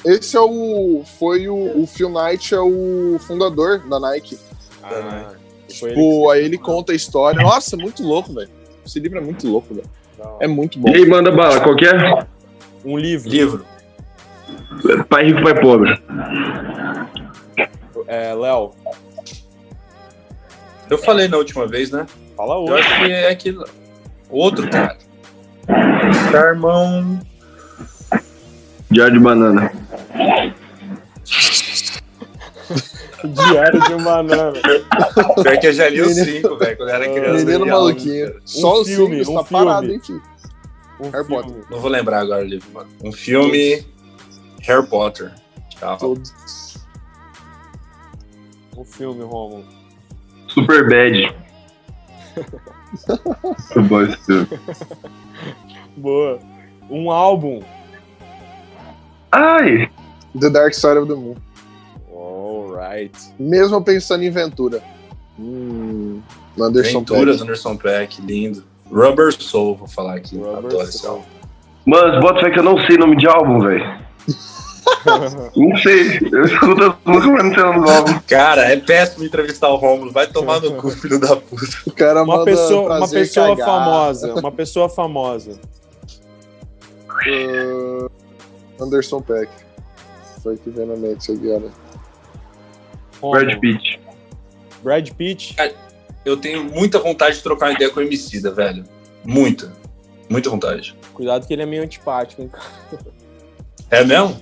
esse 0.05 0.37
é 0.37 0.41
o. 0.41 1.03
Foi 1.19 1.49
o. 1.49 1.83
O 1.83 1.89
Phil 1.89 2.09
Knight 2.09 2.55
é 2.55 2.61
o 2.61 3.19
fundador 3.19 3.81
da 3.81 3.99
Nike. 3.99 4.39
Ah, 4.81 5.33
foi 5.77 5.91
ele 5.91 5.99
Tipo, 5.99 6.23
que 6.23 6.33
aí 6.33 6.45
ele 6.45 6.59
conta 6.59 6.93
a 6.93 6.95
história. 6.95 7.43
Nossa, 7.43 7.77
muito 7.77 8.01
louco, 8.05 8.33
velho. 8.33 8.51
Esse 8.87 9.01
livro 9.01 9.19
é 9.19 9.23
muito 9.23 9.49
louco, 9.49 9.75
velho. 9.75 9.91
É 10.39 10.47
muito 10.47 10.79
bom. 10.79 10.89
E 10.89 10.95
aí, 10.99 11.05
manda 11.05 11.33
bala, 11.33 11.61
qualquer 11.61 12.29
Um 12.85 12.97
livro. 12.97 13.29
Livro. 13.29 13.67
pai 15.09 15.25
rico, 15.25 15.43
pai 15.43 15.61
pobre. 15.61 16.01
É, 18.07 18.33
Léo, 18.35 18.73
Eu 20.91 20.99
falei 20.99 21.29
na 21.29 21.37
última 21.37 21.67
vez, 21.67 21.91
né? 21.91 22.07
fala 22.37 22.55
Eu 22.55 22.59
outro. 22.61 22.75
acho 22.77 22.97
que 22.99 23.13
é 23.13 23.31
aquilo. 23.31 23.65
Outro 24.31 24.69
cara. 24.71 24.99
Charmão. 26.31 27.21
Diário 28.91 29.15
de 29.15 29.21
banana. 29.21 29.73
Diário 33.25 33.81
de 33.81 33.95
um 33.95 34.03
banana. 34.03 34.53
Pior 35.43 35.59
que 35.59 35.67
eu 35.69 35.73
já 35.73 35.89
li 35.89 36.03
os 36.03 36.15
cinco, 36.15 36.57
velho, 36.57 36.77
quando 36.77 36.91
eu 36.91 36.95
era 36.95 37.09
criança. 37.09 37.45
Menino 37.45 37.67
eu 37.67 37.73
maluquinho. 37.73 38.35
Só 38.45 38.81
os 38.83 38.89
filme, 38.89 39.07
filmes 39.09 39.29
um 39.29 39.35
tá 39.35 39.45
filme. 39.45 39.65
parado, 39.65 39.91
hein, 39.91 40.01
filho. 40.01 40.23
Um 41.01 41.11
Harry 41.11 41.25
filme. 41.27 41.43
Potter. 41.43 41.65
Não 41.71 41.81
vou 41.81 41.91
lembrar 41.91 42.21
agora 42.21 42.45
o 42.45 42.47
livro, 42.47 42.71
mano. 42.73 42.89
Um 43.03 43.13
filme. 43.13 43.85
Harry 44.63 44.87
Potter. 44.87 45.33
Tchau. 45.71 45.97
Todos. 45.97 46.33
Um 48.77 48.85
filme, 48.85 49.23
Rômulo. 49.23 49.65
Super 50.55 50.89
bad. 50.89 51.35
Muito 53.75 53.89
bom 53.89 54.03
esse 54.03 54.17
filme. 54.25 54.49
Boa. 55.97 56.39
Um 56.91 57.11
álbum. 57.11 57.63
Ai! 59.33 59.91
The 60.39 60.51
Dark 60.51 60.75
Side 60.75 60.99
of 60.99 61.09
the 61.09 61.15
Moon. 61.15 61.37
Alright. 62.13 63.17
Mesmo 63.39 63.83
pensando 63.83 64.23
em 64.23 64.31
Ventura. 64.31 64.83
Hum, 65.39 66.21
Anderson 66.61 67.01
Ventura 67.01 67.25
Peck. 67.27 67.37
do 67.39 67.43
Anderson 67.43 67.77
Peck, 67.77 68.23
lindo. 68.23 68.65
Rubber 68.91 69.33
Soul, 69.33 69.77
vou 69.77 69.89
falar 69.89 70.15
aqui. 70.17 70.37
Rubber 70.37 70.57
Adoro 70.59 70.83
esse 70.83 70.99
Soul. 70.99 71.15
álbum. 71.17 71.25
Mano, 71.87 72.21
bota 72.21 72.41
fé 72.41 72.51
que 72.51 72.59
eu 72.59 72.63
não 72.63 72.79
sei 72.87 72.97
nome 72.97 73.17
de 73.17 73.27
álbum, 73.27 73.61
velho. 73.61 74.04
Não 75.57 75.77
sei. 75.79 76.19
Eu 76.33 76.45
escuto 76.45 76.83
as 76.83 76.95
músicas, 77.05 77.33
mas 77.33 77.45
não 77.45 77.55
sei 77.55 77.63
o 77.63 77.67
nome 77.67 77.85
do 77.85 77.91
álbum. 77.91 78.21
Cara, 78.29 78.63
é 78.73 78.77
péssimo 78.77 79.25
entrevistar 79.25 79.69
o 79.69 79.77
Rômulo. 79.77 80.13
Vai 80.13 80.27
tomar 80.27 80.61
no 80.61 80.75
cu, 80.77 80.91
filho 80.91 81.19
da 81.19 81.37
puta. 81.37 81.67
O 81.87 81.93
cara 81.93 82.23
Uma 82.23 82.45
pessoa, 82.45 82.99
uma 82.99 83.09
pessoa 83.09 83.57
cagar. 83.57 83.67
famosa. 83.67 84.35
Uma 84.35 84.53
pessoa 84.53 84.89
famosa. 84.89 85.61
Uh, 87.27 88.11
Anderson 88.81 89.21
Peck. 89.21 89.51
Foi 90.43 90.57
que 90.57 90.71
veio 90.71 90.87
na 90.89 90.97
mente 90.97 91.31
agora. 91.33 91.71
Romulo. 93.21 93.45
Brad 93.45 93.59
Pitt. 93.61 94.01
Brad 94.83 95.11
Pitt. 95.11 95.57
Eu 96.25 96.37
tenho 96.37 96.65
muita 96.65 96.99
vontade 96.99 97.37
de 97.37 97.43
trocar 97.43 97.67
uma 97.67 97.73
ideia 97.75 97.91
com 97.91 98.01
o 98.01 98.03
Emicida, 98.03 98.51
velho. 98.51 98.85
Muita. 99.25 99.73
Muita 100.29 100.51
vontade. 100.51 100.97
Cuidado 101.13 101.47
que 101.47 101.53
ele 101.53 101.63
é 101.63 101.67
meio 101.67 101.83
antipático, 101.83 102.43
hein? 102.43 102.51
É 103.91 104.03
mesmo? 104.05 104.41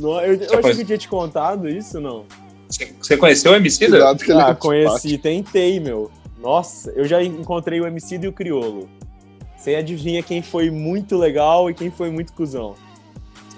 Não, 0.00 0.20
eu, 0.20 0.34
eu 0.34 0.60
que 0.76 0.82
eu 0.82 0.86
tinha 0.86 0.98
te 0.98 1.08
contado 1.08 1.68
isso, 1.68 2.00
não? 2.00 2.24
Você- 2.68 2.92
Você 3.00 3.16
conheceu 3.16 3.52
o 3.52 3.54
é 3.54 3.58
Ah, 4.02 4.10
antipático. 4.12 4.68
conheci, 4.68 5.18
tentei, 5.18 5.80
meu. 5.80 6.10
Nossa, 6.40 6.90
eu 6.92 7.04
já 7.04 7.22
encontrei 7.22 7.80
o 7.80 7.86
MC 7.86 8.18
e 8.22 8.28
o 8.28 8.32
Criolo. 8.32 8.88
Você 9.56 9.74
adivinha 9.74 10.22
quem 10.22 10.40
foi 10.40 10.70
muito 10.70 11.18
legal 11.18 11.68
e 11.68 11.74
quem 11.74 11.90
foi 11.90 12.10
muito 12.10 12.32
cuzão. 12.32 12.74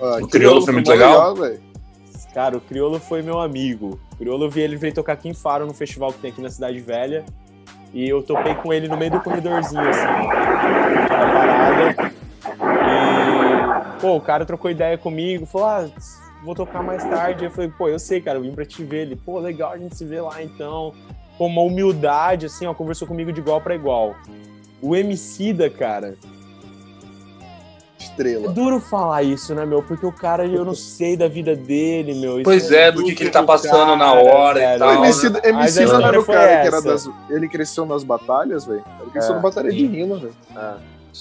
Ah, 0.00 0.18
O 0.20 0.26
Criolo 0.26 0.62
foi 0.62 0.72
muito 0.72 0.90
legal? 0.90 1.34
velho. 1.36 1.60
Cara, 2.34 2.56
o 2.56 2.60
Criolo 2.60 2.98
foi 2.98 3.20
meu 3.22 3.38
amigo. 3.38 4.00
O 4.12 4.16
Criolo 4.16 4.46
eu 4.46 4.50
vi 4.50 4.62
ele 4.62 4.76
veio 4.76 4.94
tocar 4.94 5.12
aqui 5.12 5.28
em 5.28 5.34
Faro 5.34 5.66
no 5.66 5.74
festival 5.74 6.12
que 6.12 6.18
tem 6.18 6.30
aqui 6.30 6.40
na 6.40 6.48
Cidade 6.50 6.80
Velha. 6.80 7.24
E 7.92 8.08
eu 8.08 8.22
topei 8.22 8.54
com 8.54 8.72
ele 8.72 8.88
no 8.88 8.96
meio 8.96 9.10
do 9.12 9.20
corredorzinho, 9.20 9.86
assim, 9.86 10.00
da 10.00 11.08
parada. 11.08 12.12
E, 13.96 14.00
pô, 14.00 14.16
o 14.16 14.20
cara 14.20 14.44
trocou 14.46 14.70
ideia 14.70 14.96
comigo, 14.96 15.44
falou, 15.46 15.66
ah, 15.68 15.88
vou 16.44 16.54
tocar 16.54 16.82
mais 16.82 17.02
tarde. 17.04 17.44
Eu 17.44 17.50
falei, 17.50 17.70
pô, 17.76 17.88
eu 17.88 17.98
sei, 17.98 18.20
cara, 18.20 18.38
eu 18.38 18.42
vim 18.42 18.52
pra 18.52 18.64
te 18.64 18.82
ver. 18.84 19.02
Ele, 19.02 19.16
pô, 19.16 19.38
legal, 19.38 19.72
a 19.72 19.78
gente 19.78 19.96
se 19.96 20.04
vê 20.04 20.20
lá 20.20 20.42
então. 20.42 20.92
Com 21.38 21.46
uma 21.46 21.62
humildade, 21.62 22.46
assim, 22.46 22.66
ó, 22.66 22.74
conversou 22.74 23.08
comigo 23.08 23.32
de 23.32 23.40
igual 23.40 23.60
pra 23.60 23.74
igual. 23.74 24.14
O 24.80 24.94
Emicida, 24.94 25.70
cara, 25.70 26.08
é 26.08 26.14
Estrela. 27.98 28.52
duro 28.52 28.80
falar 28.80 29.22
isso, 29.22 29.54
né, 29.54 29.64
meu? 29.64 29.82
Porque 29.82 30.04
o 30.04 30.12
cara, 30.12 30.44
eu 30.44 30.64
não 30.64 30.74
sei 30.74 31.16
da 31.16 31.28
vida 31.28 31.54
dele, 31.56 32.14
meu. 32.14 32.34
Isso 32.34 32.44
Pois 32.44 32.70
é, 32.70 32.90
do 32.92 33.02
que 33.04 33.14
que 33.14 33.22
ele 33.22 33.30
tá 33.30 33.40
do 33.40 33.46
passando 33.46 33.96
na 33.96 34.12
hora 34.12 34.58
e 34.58 34.62
velho. 34.66 34.78
tal, 34.80 34.88
O 34.88 35.00
né? 35.00 35.06
MC, 35.08 35.26
a 35.26 35.48
MC 35.48 35.84
não 35.86 36.06
era 36.06 36.20
o 36.20 36.24
cara 36.24 36.60
que 36.60 36.66
era 36.66 36.82
das. 36.82 37.08
Ele 37.30 37.48
cresceu 37.48 37.86
nas 37.86 38.02
batalhas, 38.04 38.66
velho. 38.66 38.84
Ele 39.00 39.10
cresceu 39.10 39.32
É. 39.32 39.36
na 39.36 39.40
batalha 39.42 39.70
de 39.70 39.86
rima, 39.86 40.16
velho. 40.16 40.34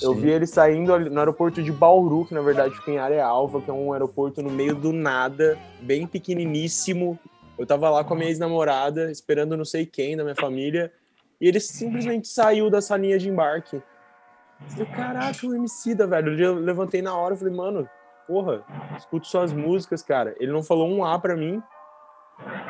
Eu 0.01 0.13
vi 0.13 0.30
ele 0.30 0.47
saindo 0.47 0.97
no 1.09 1.19
aeroporto 1.19 1.61
de 1.61 1.72
Bauru, 1.72 2.26
que 2.26 2.34
na 2.34 2.41
verdade 2.41 2.76
fica 2.76 2.91
em 2.91 2.97
Arealva, 2.97 3.61
que 3.61 3.69
é 3.69 3.73
um 3.73 3.91
aeroporto 3.91 4.41
no 4.41 4.49
meio 4.49 4.76
do 4.76 4.93
nada, 4.93 5.57
bem 5.81 6.07
pequeniníssimo. 6.07 7.19
Eu 7.57 7.65
tava 7.65 7.89
lá 7.89 8.03
com 8.03 8.13
a 8.13 8.18
minha 8.18 8.30
ex-namorada, 8.30 9.11
esperando 9.11 9.57
não 9.57 9.65
sei 9.65 9.85
quem 9.85 10.15
da 10.15 10.23
minha 10.23 10.35
família, 10.35 10.91
e 11.39 11.47
ele 11.47 11.59
simplesmente 11.59 12.27
saiu 12.27 12.69
da 12.69 12.81
salinha 12.81 13.19
de 13.19 13.27
embarque. 13.27 13.76
Eu 13.76 14.69
falei, 14.69 14.85
caraca, 14.85 15.47
o 15.47 15.55
Emicida, 15.55 16.07
velho. 16.07 16.39
Eu 16.39 16.55
levantei 16.55 17.01
na 17.01 17.15
hora 17.15 17.34
e 17.34 17.38
falei, 17.38 17.53
mano, 17.53 17.89
porra, 18.27 18.63
escuto 18.97 19.27
suas 19.27 19.51
músicas, 19.51 20.03
cara. 20.03 20.35
Ele 20.39 20.51
não 20.51 20.63
falou 20.63 20.88
um 20.88 21.03
A 21.03 21.19
pra 21.19 21.35
mim. 21.35 21.61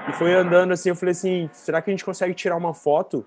E 0.09 0.13
foi 0.13 0.33
andando 0.33 0.71
assim, 0.71 0.89
eu 0.89 0.95
falei 0.95 1.11
assim, 1.11 1.49
será 1.53 1.81
que 1.81 1.89
a 1.89 1.93
gente 1.93 2.05
consegue 2.05 2.33
tirar 2.33 2.57
uma 2.57 2.73
foto? 2.73 3.25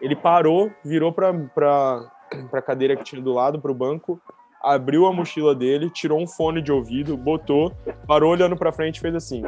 Ele 0.00 0.14
parou, 0.14 0.70
virou 0.84 1.12
pra, 1.12 1.32
pra, 1.32 2.10
pra 2.50 2.62
cadeira 2.62 2.96
que 2.96 3.04
tinha 3.04 3.20
do 3.20 3.32
lado, 3.32 3.60
pro 3.60 3.74
banco, 3.74 4.20
abriu 4.62 5.06
a 5.06 5.12
mochila 5.12 5.54
dele, 5.54 5.90
tirou 5.90 6.20
um 6.20 6.26
fone 6.26 6.62
de 6.62 6.72
ouvido, 6.72 7.16
botou, 7.16 7.72
parou 8.06 8.32
olhando 8.32 8.56
pra 8.56 8.72
frente 8.72 8.96
e 8.96 9.00
fez 9.00 9.14
assim. 9.14 9.42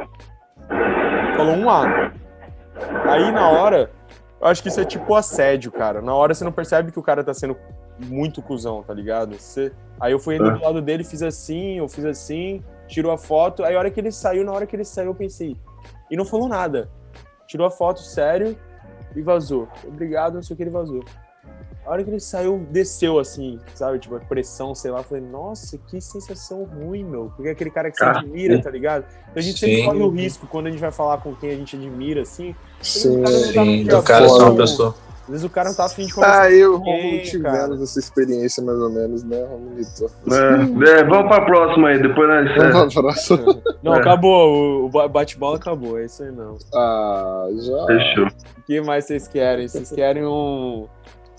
Falou 1.35 1.55
um 1.55 1.69
A. 1.69 2.11
Aí 3.05 3.31
na 3.31 3.49
hora, 3.49 3.91
eu 4.39 4.47
acho 4.47 4.61
que 4.61 4.69
isso 4.69 4.79
é 4.79 4.85
tipo 4.85 5.15
assédio, 5.15 5.71
cara. 5.71 6.01
Na 6.01 6.13
hora 6.13 6.33
você 6.33 6.43
não 6.43 6.51
percebe 6.51 6.91
que 6.91 6.99
o 6.99 7.03
cara 7.03 7.23
tá 7.23 7.33
sendo 7.33 7.57
muito 7.99 8.41
cuzão, 8.41 8.83
tá 8.83 8.93
ligado? 8.93 9.35
Você... 9.35 9.71
Aí 9.99 10.11
eu 10.11 10.19
fui 10.19 10.35
indo 10.35 10.51
do 10.51 10.61
lado 10.61 10.81
dele, 10.81 11.03
fiz 11.03 11.23
assim, 11.23 11.79
eu 11.79 11.87
fiz 11.87 12.05
assim, 12.05 12.63
tirou 12.87 13.11
a 13.11 13.17
foto. 13.17 13.63
Aí 13.63 13.75
a 13.75 13.79
hora 13.79 13.89
que 13.89 13.99
ele 13.99 14.11
saiu, 14.11 14.45
na 14.45 14.51
hora 14.51 14.67
que 14.67 14.75
ele 14.75 14.85
saiu, 14.85 15.07
eu 15.07 15.15
pensei. 15.15 15.57
E 16.11 16.15
não 16.15 16.23
falou 16.23 16.47
nada. 16.47 16.89
Tirou 17.47 17.65
a 17.65 17.71
foto 17.71 18.01
sério 18.01 18.55
e 19.15 19.21
vazou. 19.21 19.67
Obrigado, 19.83 20.35
não 20.35 20.43
sei 20.43 20.53
o 20.53 20.57
que 20.57 20.63
ele 20.63 20.69
vazou. 20.69 21.03
A 21.87 21.91
hora 21.91 22.03
que 22.03 22.09
ele 22.09 22.19
saiu, 22.19 22.67
desceu 22.69 23.17
assim, 23.17 23.59
sabe? 23.73 23.97
Tipo, 23.99 24.17
a 24.17 24.19
pressão, 24.19 24.75
sei 24.75 24.91
lá. 24.91 24.99
Eu 24.99 25.03
Falei, 25.05 25.23
nossa, 25.23 25.77
que 25.87 26.01
sensação 26.01 26.65
ruim, 26.65 27.05
meu. 27.05 27.31
Porque 27.35 27.47
é 27.47 27.51
aquele 27.53 27.71
cara 27.71 27.89
que 27.89 27.97
você 27.97 28.03
Ah, 28.03 28.19
admira, 28.19 28.61
tá 28.61 28.69
ligado? 28.69 29.05
Então 29.21 29.33
a 29.37 29.41
gente 29.41 29.57
sempre 29.59 29.77
Sim. 29.77 29.85
corre 29.85 29.99
o 30.03 30.09
risco 30.09 30.45
quando 30.47 30.67
a 30.67 30.69
gente 30.71 30.81
vai 30.81 30.91
falar 30.91 31.17
com 31.19 31.33
quem 31.35 31.49
a 31.51 31.55
gente 31.55 31.77
admira, 31.77 32.21
assim. 32.23 32.53
Sim. 32.81 33.25
Sim, 33.25 33.85
Tá 33.85 33.97
do 33.97 34.03
cara 34.03 34.27
ser 34.27 34.41
uma 34.43 34.55
pessoa. 34.55 34.93
Às 35.23 35.31
vezes 35.31 35.45
o 35.45 35.49
cara 35.49 35.67
não 35.69 35.75
tá 35.75 35.85
afim 35.85 36.05
de 36.05 36.13
conversar 36.13 36.41
Ah, 36.43 36.51
eu 36.51 36.57
e 36.57 36.75
o 36.75 36.79
com 36.79 36.85
ninguém, 36.85 37.01
Romulo 37.25 37.41
cara. 37.43 37.57
tivemos 37.63 37.81
essa 37.83 37.99
experiência 37.99 38.63
mais 38.63 38.77
ou 38.79 38.89
menos, 38.89 39.23
né, 39.23 39.43
Romulito? 39.45 40.05
É, 40.31 40.89
é, 40.99 41.03
vamos 41.03 41.27
pra 41.27 41.41
próxima 41.45 41.89
aí, 41.89 42.01
depois 42.01 42.27
nós. 42.29 42.49
é. 42.49 42.69
Vamos 42.71 42.93
pra 42.93 43.03
próxima. 43.03 43.61
Não, 43.83 43.93
É. 43.95 43.99
acabou. 43.99 44.49
o- 44.83 44.85
O 44.85 44.89
ba- 44.89 45.07
bate-bola 45.09 45.57
acabou. 45.57 45.99
É 45.99 46.05
isso 46.05 46.23
aí, 46.23 46.31
não. 46.31 46.57
Ah, 46.73 47.47
já. 47.59 47.85
Fechou. 47.87 48.25
O 48.27 48.61
que 48.65 48.79
mais 48.81 49.03
vocês 49.05 49.27
querem? 49.27 49.67
Vocês 49.67 49.89
querem 49.91 50.25
um. 50.25 50.87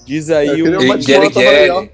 Diz 0.09 0.31
aí 0.31 0.63
um. 0.63 0.89
bate-bola 0.89 1.31
Gary. 1.31 1.69
Gary. 1.69 1.93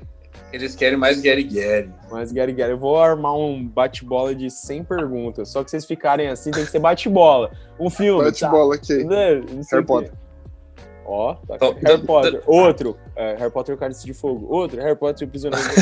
Eles 0.52 0.76
querem 0.76 0.96
mais 0.96 1.20
Gary 1.20 1.42
Gary. 1.42 1.90
Mas, 2.08 2.30
Gary 2.30 2.52
Gary, 2.52 2.70
eu 2.70 2.78
vou 2.78 2.96
armar 2.96 3.36
um 3.36 3.66
bate-bola 3.66 4.32
de 4.32 4.48
100 4.48 4.84
perguntas. 4.84 5.48
Só 5.48 5.64
que 5.64 5.70
vocês 5.70 5.84
ficarem 5.84 6.28
assim, 6.28 6.52
tem 6.52 6.64
que 6.64 6.70
ser 6.70 6.78
bate-bola. 6.78 7.50
Um 7.78 7.90
filme. 7.90 8.22
Bate-bola. 8.22 8.78
Tá? 8.78 8.94
Né? 8.94 9.34
Não 9.52 9.62
sei 9.64 9.78
Harry 9.78 9.82
o. 9.82 9.86
Potter. 9.86 10.12
Ó, 11.06 11.34
tá 11.34 11.56
Então, 11.56 11.68
Harry 11.72 11.80
então, 11.82 12.00
Potter. 12.06 12.42
Outro. 12.46 12.96
é, 13.16 13.34
Harry 13.34 13.50
Potter 13.50 13.74
e 13.74 13.76
o 13.76 13.80
Cálice 13.80 14.06
de 14.06 14.14
Fogo. 14.14 14.46
Outro. 14.48 14.80
Harry 14.80 14.94
Potter 14.96 15.22
e 15.22 15.24
o 15.26 15.30
Prisioneiro 15.30 15.66
do. 15.66 15.74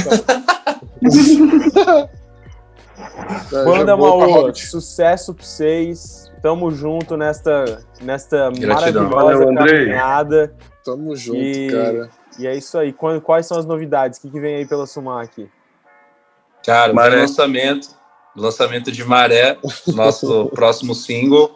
É, 3.52 3.64
Banda 3.64 3.94
Hobbit. 3.94 4.66
sucesso 4.66 5.34
pra 5.34 5.44
vocês. 5.44 6.30
Tamo 6.42 6.70
junto 6.70 7.16
nesta, 7.16 7.84
nesta 8.00 8.50
Gratidão. 8.50 9.08
maravilhosa 9.10 9.44
Valeu, 9.44 9.54
caminhada. 9.54 10.54
Tamo 10.84 11.14
junto, 11.14 11.38
E- 11.38 11.70
cara. 11.70 12.08
E 12.38 12.46
é 12.46 12.54
isso 12.56 12.78
aí. 12.78 12.92
Qu- 12.92 13.20
Quais 13.20 13.46
são 13.46 13.58
as 13.58 13.64
novidades? 13.66 14.18
O 14.18 14.22
que, 14.22 14.30
que 14.30 14.40
vem 14.40 14.56
aí 14.56 14.66
pela 14.66 14.86
Sumac? 14.86 15.48
Cara, 16.64 16.92
Maré. 16.92 17.10
Maré. 17.10 17.22
lançamento, 17.22 17.88
lançamento 18.36 18.92
de 18.92 19.04
Maré, 19.04 19.58
nosso 19.94 20.46
próximo 20.54 20.94
single, 20.94 21.50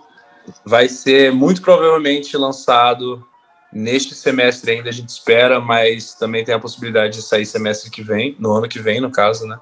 vai 0.65 0.89
ser 0.89 1.33
muito 1.33 1.63
provavelmente 1.63 2.37
lançado 2.37 3.25
neste 3.73 4.15
semestre 4.15 4.71
ainda, 4.73 4.89
a 4.89 4.93
gente 4.93 5.09
espera, 5.11 5.61
mas 5.61 6.15
também 6.15 6.45
tem 6.45 6.55
a 6.55 6.59
possibilidade 6.59 7.17
de 7.17 7.23
sair 7.23 7.45
semestre 7.45 7.91
que 7.91 8.03
vem, 8.03 8.35
no 8.39 8.53
ano 8.53 8.69
que 8.69 8.79
vem, 8.79 9.01
no 9.01 9.11
caso, 9.11 9.47
né? 9.47 9.59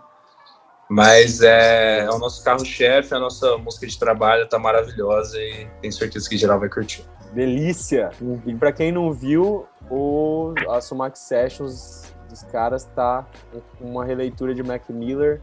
Mas 0.88 1.40
é, 1.40 2.00
é 2.04 2.10
o 2.10 2.18
nosso 2.18 2.44
carro-chefe, 2.44 3.14
a 3.14 3.18
nossa 3.18 3.56
música 3.58 3.86
de 3.86 3.98
trabalho 3.98 4.46
tá 4.46 4.58
maravilhosa 4.58 5.36
e 5.40 5.66
tenho 5.80 5.92
certeza 5.92 6.28
que 6.28 6.36
geral 6.36 6.60
vai 6.60 6.68
curtir. 6.68 7.04
Delícia! 7.32 8.10
E 8.46 8.54
pra 8.54 8.70
quem 8.70 8.92
não 8.92 9.12
viu, 9.12 9.66
o, 9.90 10.54
a 10.70 10.80
Sumac 10.80 11.18
Sessions 11.18 12.12
dos 12.28 12.42
caras 12.44 12.84
tá 12.96 13.24
com 13.78 13.84
uma 13.90 14.04
releitura 14.04 14.54
de 14.54 14.62
Mac 14.62 14.82
Miller. 14.88 15.40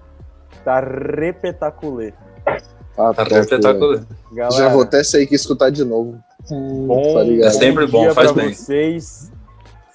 Tá 0.66 0.80
repetaculê. 0.80 2.14
Ah, 2.98 3.14
Tá 3.14 3.24
top, 3.24 3.30
velho. 3.30 3.42
espetacular. 3.44 4.02
Galera, 4.34 4.56
Já 4.64 4.70
vou 4.70 4.82
até 4.84 5.04
sair 5.04 5.24
aqui 5.24 5.36
escutar 5.36 5.70
de 5.70 5.84
novo. 5.86 6.18
bom, 6.50 7.14
tá? 7.14 7.48
É 7.48 7.50
sempre 7.52 7.88
bom, 7.88 8.02
dia 8.02 8.14
faz 8.14 8.32
bem. 8.34 8.54
vocês. 8.54 9.32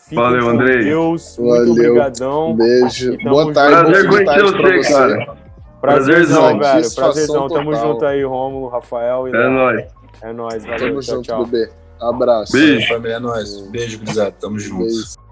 Fiquem 0.08 0.22
Valeu, 0.22 0.48
Andrei. 0.48 0.84
Deus. 0.84 1.36
Valeu. 1.36 1.66
Muito 1.66 1.72
obrigadão. 1.72 2.54
Beijo. 2.56 3.16
Tamo 3.18 3.30
Boa 3.30 3.42
junto. 3.44 3.54
tarde, 3.54 3.82
bom 3.84 3.90
de 4.00 4.08
conhecer 4.08 4.24
tarde 4.24 4.52
pra 4.62 4.76
você, 4.82 4.92
cara. 4.92 5.36
Prazerzão, 5.80 6.58
Prazerzão. 6.58 6.58
velho. 6.58 6.94
Prazerzão. 6.94 7.48
Tamo 7.48 7.70
total. 7.72 7.86
junto 7.92 8.04
aí, 8.06 8.24
Rômulo, 8.24 8.68
Rafael 8.68 9.28
e 9.28 9.30
É 9.36 9.48
nóis. 9.48 9.86
É 10.22 10.32
nóis. 10.32 10.64
Valeu. 10.64 10.78
Tamo 10.78 11.00
tchau, 11.00 11.14
junto, 11.16 11.22
tchau. 11.26 11.44
bebê. 11.46 11.70
Abraço. 12.00 12.52
Beijo. 12.52 12.88
Família, 12.88 13.14
é 13.14 13.18
nóis. 13.18 13.60
Beijo, 13.68 13.98
gurizada. 13.98 14.32
Tamo 14.32 14.58
junto. 14.58 14.84
Beijo. 14.84 15.25